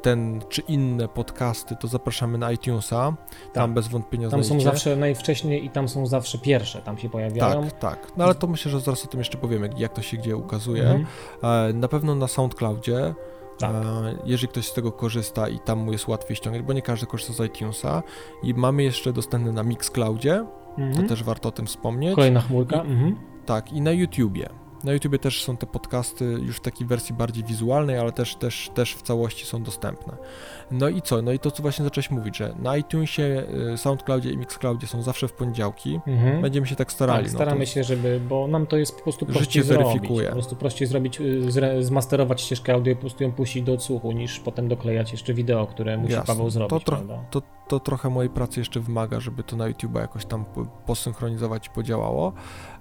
ten 0.03 0.41
czy 0.49 0.63
inne 0.69 1.09
podcasty, 1.09 1.77
to 1.81 1.89
zapraszamy 1.89 2.39
na 2.39 2.53
iTunesa. 2.53 2.99
Tam 2.99 3.17
Tak. 3.53 3.71
bez 3.73 3.89
wątpienia 3.89 4.31
Tam 4.31 4.45
są 4.45 4.61
zawsze 4.61 4.97
najwcześniej 4.97 5.65
i 5.65 5.71
tam 5.71 5.89
są 5.89 6.07
zawsze 6.07 6.39
pierwsze, 6.39 6.83
tam 6.83 6.99
się 6.99 7.09
pojawiają. 7.11 7.63
Tak, 7.65 7.73
tak. 7.79 8.13
No 8.17 8.25
ale 8.25 8.35
to 8.35 8.47
myślę, 8.47 8.71
że 8.71 8.81
zaraz 8.81 9.05
o 9.05 9.09
tym 9.09 9.21
jeszcze 9.21 9.39
powiemy, 9.39 9.71
jak 9.77 9.93
to 9.93 10.03
się 10.03 10.17
gdzie 10.17 10.37
ukazuje. 10.37 10.83
Mhm. 10.83 11.07
E, 11.43 11.73
Na 11.73 11.89
pewno 11.89 12.15
na 12.15 12.29
SoundCloudzie. 12.29 13.15
Tak. 13.59 13.71
E, 13.75 14.15
Jeżeli 14.25 14.49
ktoś 14.49 14.67
z 14.67 14.73
tego 14.75 14.93
korzysta 14.93 15.49
i 15.49 15.59
tam 15.59 15.79
mu 15.79 15.93
jest 15.93 16.09
łatwiej 16.09 16.37
ściągać, 16.37 16.63
bo 16.63 16.73
nie 16.73 16.83
każdy 16.83 17.07
korzysta 17.07 17.33
z 17.33 17.41
iTunesa. 17.47 18.03
I 18.43 18.55
mamy 18.55 18.83
jeszcze 18.83 19.13
dostępny 19.13 19.53
na 19.53 19.63
Mixcloudzie, 19.63 20.45
to 20.77 20.83
Mhm. 20.83 21.09
też 21.09 21.23
warto 21.25 21.49
o 21.49 21.53
tym 21.53 21.67
wspomnieć. 21.67 22.15
Kolejna 22.15 22.41
chmurka. 22.41 22.77
I- 22.77 22.81
Mhm. 22.81 23.17
Tak, 23.47 23.73
i 23.73 23.81
na 23.81 23.93
YouTubie. 23.93 24.49
Na 24.85 24.93
YouTubie 24.93 25.19
też 25.19 25.45
są 25.45 25.57
te 25.57 25.67
podcasty 25.67 26.25
już 26.25 26.57
w 26.57 26.61
takiej 26.61 26.87
wersji 26.87 27.15
bardziej 27.15 27.45
wizualnej, 27.45 27.99
ale 27.99 28.13
też, 28.13 28.37
też, 28.37 28.71
też 28.75 28.95
w 28.95 29.03
całości 29.03 29.47
są 29.47 29.63
dostępne. 29.63 30.17
No 30.71 30.89
i 30.89 31.03
co? 31.03 31.23
No 31.23 31.33
i 31.33 31.39
to, 31.39 31.51
co 31.51 31.63
właśnie 31.63 31.85
zacząłeś 31.85 32.11
mówić, 32.11 32.37
że 32.37 32.55
na 32.59 32.77
iTunesie, 32.77 33.45
y, 33.75 33.79
SoundCloudzie 33.79 34.31
i 34.31 34.37
Mixcloudzie 34.37 34.87
są 34.87 35.03
zawsze 35.03 35.29
w 35.29 35.33
poniedziałki. 35.33 36.01
Mhm. 36.07 36.43
Będziemy 36.43 36.67
się 36.67 36.77
tak 36.77 36.93
starali. 36.93 37.25
Tak, 37.25 37.33
no 37.33 37.39
staramy 37.39 37.61
to- 37.61 37.67
się, 37.67 37.85
żeby, 37.85 38.21
bo 38.29 38.47
nam 38.49 38.67
to 38.67 38.77
jest 38.77 38.97
po 38.97 39.03
prostu 39.03 39.27
Życie 39.27 39.39
prościej 39.39 39.63
zrobić. 39.63 39.87
weryfikuje. 39.87 40.27
Po 40.27 40.33
prostu 40.33 40.57
prościej 40.57 40.89
zrobić, 40.89 41.21
y, 41.21 41.83
zmasterować 41.85 42.41
ścieżkę 42.41 42.73
audio 42.75 42.93
i 42.93 42.97
po 42.97 43.01
prostu 43.01 43.23
ją 43.25 43.33
puścić 43.33 43.63
do 43.63 43.73
odsłuchu, 43.73 44.13
niż 44.13 44.41
potem 44.41 44.69
doklejać 44.69 45.13
jeszcze 45.13 45.35
wideo, 45.35 45.67
które 45.67 45.97
musi 45.99 46.13
Jasne. 46.13 46.35
Paweł 46.35 46.51
zrobić, 46.51 46.71
To 46.85 46.93
tro-? 46.93 47.25
To, 47.31 47.43
to 47.69 47.81
trochę 47.81 48.11
mojej 48.11 48.31
pracy 48.31 48.61
jeszcze 48.61 48.81
wymaga, 48.81 49.21
żeby 49.21 49.43
to 49.43 49.57
na 49.57 49.67
YouTube 49.69 49.95
jakoś 49.95 50.25
tam 50.25 50.45
po- 50.45 50.65
posynchronizować 50.87 51.67
i 51.67 51.71
podziałało. 51.71 52.33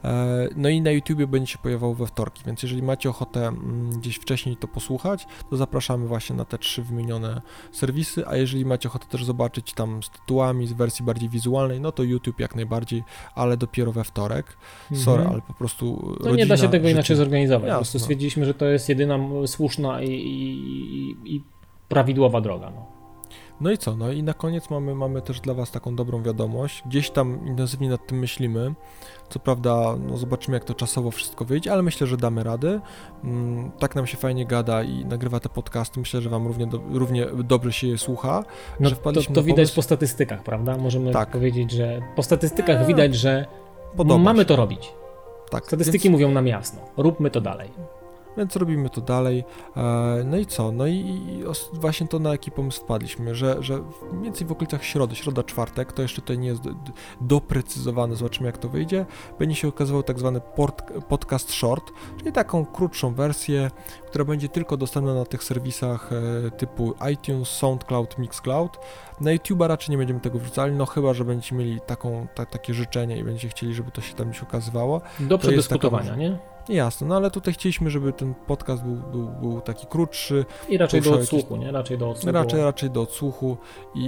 E, 0.04 0.48
No 0.56 0.70
i 0.70 0.82
na 0.82 0.92
YouTubie 0.92 1.28
będzie 1.28 1.52
się 1.52 1.58
pojawiało 1.58 1.96
we 1.96 2.06
wtorki, 2.08 2.44
więc 2.46 2.64
jeżeli 2.64 2.84
macie 2.84 3.10
ochotę 3.10 3.48
mm, 3.48 3.90
gdzieś 4.00 4.16
wcześniej 4.16 4.58
to 4.58 4.68
posłuchać, 4.68 5.28
to 5.50 5.58
zapraszamy 5.58 6.08
właśnie 6.08 6.36
na 6.36 6.46
te 6.46 6.58
trzy 6.58 6.84
wymienione 6.84 7.42
serwisy, 7.74 8.28
a 8.28 8.36
jeżeli 8.36 8.65
macie 8.65 8.89
ochotę 8.89 9.05
też 9.07 9.26
zobaczyć 9.26 9.74
tam 9.74 10.03
z 10.03 10.09
tytułami, 10.09 10.67
z 10.67 10.74
wersji 10.74 11.05
bardziej 11.05 11.30
wizualnej, 11.30 11.80
no 11.82 11.91
to 11.91 12.03
YouTube 12.03 12.39
jak 12.39 12.55
najbardziej, 12.55 13.03
ale 13.36 13.57
dopiero 13.57 13.91
we 13.91 14.03
wtorek. 14.03 14.57
Sorry, 14.95 15.17
Mhm. 15.21 15.32
ale 15.32 15.41
po 15.41 15.53
prostu 15.53 16.15
No 16.24 16.36
nie 16.36 16.45
da 16.45 16.57
się 16.57 16.69
tego 16.69 16.89
inaczej 16.89 17.15
zorganizować. 17.15 17.61
Po 17.61 17.67
Jasne. 17.67 17.80
prostu 17.80 17.99
stwierdziliśmy, 17.99 18.45
że 18.45 18.53
to 18.53 18.65
jest 18.65 18.89
jedyna 18.89 19.19
słuszna 19.45 20.01
i, 20.01 20.09
i, 20.09 20.51
i, 21.26 21.36
i 21.36 21.41
prawidłowa 21.89 22.41
droga. 22.41 22.71
No. 22.76 23.03
No 23.62 23.72
i 23.72 23.78
co? 23.78 23.95
No 23.95 24.12
i 24.12 24.24
na 24.24 24.34
koniec 24.34 24.70
mamy, 24.70 24.95
mamy 24.95 25.22
też 25.22 25.39
dla 25.39 25.54
Was 25.54 25.72
taką 25.72 25.95
dobrą 25.95 26.24
wiadomość. 26.24 26.84
Gdzieś 26.86 27.10
tam 27.10 27.47
intensywnie 27.47 27.89
nad 27.89 28.08
tym 28.08 28.20
myślimy. 28.20 28.74
Co 29.30 29.39
prawda, 29.39 29.95
no 30.08 30.18
zobaczymy 30.18 30.58
jak 30.58 30.64
to 30.66 30.74
czasowo 30.74 31.12
wszystko 31.12 31.45
wyjdzie, 31.45 31.72
ale 31.74 31.84
myślę, 31.84 32.08
że 32.08 32.18
damy 32.18 32.43
rady. 32.43 32.80
Mm, 33.24 33.72
tak 33.80 33.95
nam 33.95 34.08
się 34.08 34.18
fajnie 34.18 34.45
gada 34.45 34.84
i 34.84 35.06
nagrywa 35.06 35.39
te 35.39 35.49
podcasty. 35.49 35.99
Myślę, 35.99 36.22
że 36.22 36.30
Wam 36.30 36.47
równie, 36.47 36.68
do, 36.68 36.80
równie 36.91 37.26
dobrze 37.26 37.74
się 37.74 37.88
je 37.88 37.97
słucha. 37.97 38.43
No 38.80 38.89
że 38.89 38.95
to, 38.95 39.01
wpadliśmy 39.01 39.36
to 39.36 39.43
widać 39.43 39.72
po 39.72 39.82
statystykach, 39.82 40.43
prawda? 40.43 40.78
Możemy 40.78 41.12
Tak. 41.12 41.30
powiedzieć, 41.32 41.72
że 41.72 42.01
po 42.16 42.24
statystykach 42.24 42.82
Eee, 42.82 42.88
widać, 42.88 43.16
że 43.16 43.45
Podoba 43.97 44.24
mamy 44.24 44.39
się. 44.39 44.45
to 44.45 44.56
robić. 44.56 44.93
Tak, 45.49 45.66
Statystyki 45.66 46.10
mówią 46.10 46.32
nam 46.32 46.47
jasno. 46.47 46.80
Róbmy 46.97 47.32
to 47.32 47.41
dalej. 47.41 47.70
Więc 48.38 48.56
robimy 48.56 48.90
to 48.90 49.02
dalej. 49.02 49.44
E, 49.78 50.24
No 50.26 50.38
i 50.38 50.46
co? 50.46 50.72
No 50.72 50.88
i, 50.88 51.22
właśnie 51.74 52.08
to 52.08 52.20
na 52.20 52.30
jaki 52.32 52.52
pomysł 52.52 52.82
wpadliśmy, 52.82 53.36
że, 53.36 53.58
że 53.60 53.84
mniej 54.12 54.24
więcej 54.24 54.48
w 54.48 54.52
okolicach 54.52 54.84
środy, 54.84 55.16
środa, 55.16 55.44
czwartek, 55.44 55.94
to 55.94 56.02
jeszcze 56.02 56.22
tutaj 56.22 56.38
nie 56.38 56.48
jest 56.48 56.62
do, 56.62 56.70
do- 56.74 56.92
doprecyzowane, 57.22 58.16
zobaczymy 58.16 58.48
jak 58.48 58.58
to 58.58 58.70
wyjdzie, 58.70 59.06
będzie 59.40 59.56
się 59.56 59.68
okazywał 59.68 60.04
tak 60.04 60.20
zwany 60.20 60.42
port, 60.42 60.84
podcast 61.08 61.52
short, 61.54 61.92
czyli 62.20 62.32
taką 62.32 62.66
krótszą 62.66 63.14
wersję, 63.14 63.72
która 64.08 64.26
będzie 64.26 64.50
tylko 64.50 64.78
dostępna 64.78 65.14
na 65.14 65.26
tych 65.26 65.44
serwisach 65.44 66.10
e, 66.48 66.52
typu 66.52 66.94
iTunes, 67.14 67.50
SoundCloud, 67.50 68.18
Mixcloud. 68.18 68.80
Na 69.22 69.32
YouTube'a 69.36 69.68
raczej 69.68 69.92
nie 69.92 69.98
będziemy 69.98 70.20
tego 70.20 70.40
wrzucali, 70.40 70.74
no 70.76 70.86
chyba, 70.86 71.14
że 71.14 71.26
będziecie 71.26 71.56
mieli 71.56 71.82
taką, 71.82 72.28
ta, 72.36 72.46
takie 72.46 72.74
życzenie 72.74 73.18
i 73.18 73.24
będziecie 73.24 73.50
chcieli, 73.50 73.74
żeby 73.74 73.92
to 73.92 74.02
się 74.02 74.14
tam 74.14 74.30
gdzieś 74.30 74.42
ukazywało. 74.44 75.02
Do 75.20 75.38
przedyskutowania, 75.38 76.16
nie? 76.16 76.38
Jasne, 76.70 77.07
no 77.07 77.16
ale 77.16 77.32
tutaj 77.32 77.53
chcieliśmy, 77.53 77.89
żeby 77.89 78.14
ten 78.14 78.34
podcast 78.47 78.84
był, 78.84 78.95
był, 78.95 79.28
był 79.41 79.61
taki 79.61 79.88
krótszy, 79.88 80.45
I 80.70 80.78
raczej 80.78 81.01
do 81.01 81.14
odsłuchu, 81.14 81.55
nie? 81.55 81.72
Raczej 81.72 81.97
do 81.97 82.09
odsłuchu. 82.09 82.32
raczej, 82.32 82.61
raczej 82.61 82.89
do 82.89 83.01
odsłuchu 83.01 83.57
i, 83.95 84.05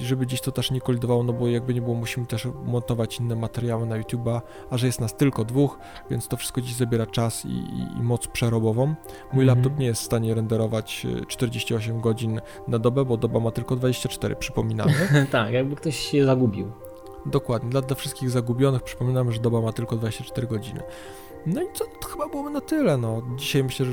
i 0.00 0.04
żeby 0.04 0.26
gdzieś 0.26 0.40
to 0.40 0.52
też 0.52 0.70
nie 0.70 0.80
kolidowało, 0.80 1.22
no 1.22 1.32
bo 1.32 1.48
jakby 1.48 1.74
nie 1.74 1.82
było, 1.82 1.94
musimy 1.94 2.26
też 2.26 2.48
montować 2.64 3.20
inne 3.20 3.36
materiały 3.36 3.86
na 3.86 4.00
YouTube'a, 4.00 4.40
a 4.70 4.78
że 4.78 4.86
jest 4.86 5.00
nas 5.00 5.14
tylko 5.16 5.44
dwóch, 5.44 5.78
więc 6.10 6.28
to 6.28 6.36
wszystko 6.36 6.60
dziś 6.60 6.74
zabiera 6.74 7.06
czas 7.06 7.44
i, 7.44 7.48
i, 7.48 7.98
i 7.98 8.02
moc 8.02 8.26
przerobową. 8.26 8.86
Mój 9.32 9.44
Mhm. 9.44 9.46
laptop 9.48 9.78
nie 9.78 9.86
jest 9.86 10.02
w 10.02 10.04
stanie 10.04 10.34
renderować 10.34 11.06
e, 11.22 11.26
48 11.26 12.00
godzin 12.00 12.40
na 12.68 12.78
dobę, 12.78 13.04
bo 13.04 13.16
doba 13.16 13.40
ma 13.40 13.50
tylko 13.50 13.76
24, 13.76 14.36
przypominamy. 14.36 14.92
tak, 15.30 15.52
jakby 15.52 15.76
ktoś 15.76 15.96
się 15.96 16.24
zagubił. 16.24 16.72
Dokładnie, 17.26 17.70
dla, 17.70 17.80
dla 17.80 17.96
wszystkich 17.96 18.30
zagubionych 18.30 18.82
przypominamy, 18.82 19.32
że 19.32 19.40
doba 19.40 19.60
ma 19.60 19.72
tylko 19.72 19.96
24 19.96 20.46
godziny. 20.46 20.82
No 21.46 21.62
i 21.62 21.66
co, 21.72 21.84
to 22.00 22.08
chyba 22.08 22.28
byłoby 22.28 22.50
na 22.50 22.60
tyle, 22.60 22.96
no. 22.96 23.22
Dzisiaj 23.36 23.64
myślę, 23.64 23.86
że 23.86 23.92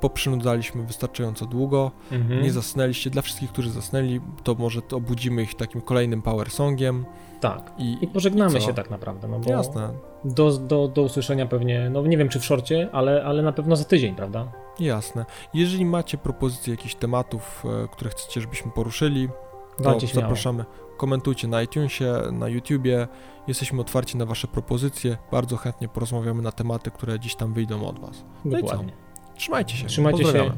poprzynudzaliśmy 0.00 0.82
wystarczająco 0.82 1.46
długo. 1.46 1.90
Mhm. 2.12 2.42
Nie 2.42 2.52
zasnęliście. 2.52 3.10
Dla 3.10 3.22
wszystkich, 3.22 3.52
którzy 3.52 3.70
zasnęli, 3.70 4.20
to 4.42 4.54
może 4.54 4.82
to 4.82 4.96
obudzimy 4.96 5.42
ich 5.42 5.54
takim 5.54 5.80
kolejnym 5.80 6.22
power 6.22 6.50
songiem 6.50 7.04
Tak. 7.40 7.72
i, 7.78 7.98
I 8.00 8.08
pożegnamy 8.08 8.60
co? 8.60 8.66
się 8.66 8.74
tak 8.74 8.90
naprawdę, 8.90 9.28
no 9.28 9.38
bo 9.38 9.50
jasne, 9.50 9.92
do, 10.24 10.50
do, 10.50 10.88
do 10.88 11.02
usłyszenia 11.02 11.46
pewnie, 11.46 11.90
no 11.90 12.02
nie 12.02 12.16
wiem 12.16 12.28
czy 12.28 12.40
w 12.40 12.44
szorcie, 12.44 12.88
ale, 12.92 13.24
ale 13.24 13.42
na 13.42 13.52
pewno 13.52 13.76
za 13.76 13.84
tydzień, 13.84 14.14
prawda? 14.14 14.52
jasne. 14.80 15.26
Jeżeli 15.54 15.84
macie 15.84 16.18
propozycje 16.18 16.70
jakichś 16.74 16.94
tematów, 16.94 17.64
e, 17.84 17.88
które 17.88 18.10
chcecie, 18.10 18.40
żebyśmy 18.40 18.72
poruszyli, 18.72 19.28
to 19.82 20.00
zapraszamy. 20.14 20.64
Komentujcie 21.00 21.48
na 21.48 21.62
iTunesie, 21.62 22.12
na 22.32 22.48
YouTubie. 22.48 23.08
Jesteśmy 23.48 23.80
otwarci 23.80 24.16
na 24.16 24.26
Wasze 24.26 24.48
propozycje. 24.48 25.16
Bardzo 25.32 25.56
chętnie 25.56 25.88
porozmawiamy 25.88 26.42
na 26.42 26.52
tematy, 26.52 26.90
które 26.90 27.20
dziś 27.20 27.34
tam 27.34 27.52
wyjdą 27.52 27.86
od 27.86 27.98
Was. 27.98 28.24
No? 28.44 28.56
Dokładnie. 28.56 28.92
Trzymajcie 29.34 29.76
się. 29.76 29.86
Trzymajcie 29.86 30.24
się. 30.24 30.52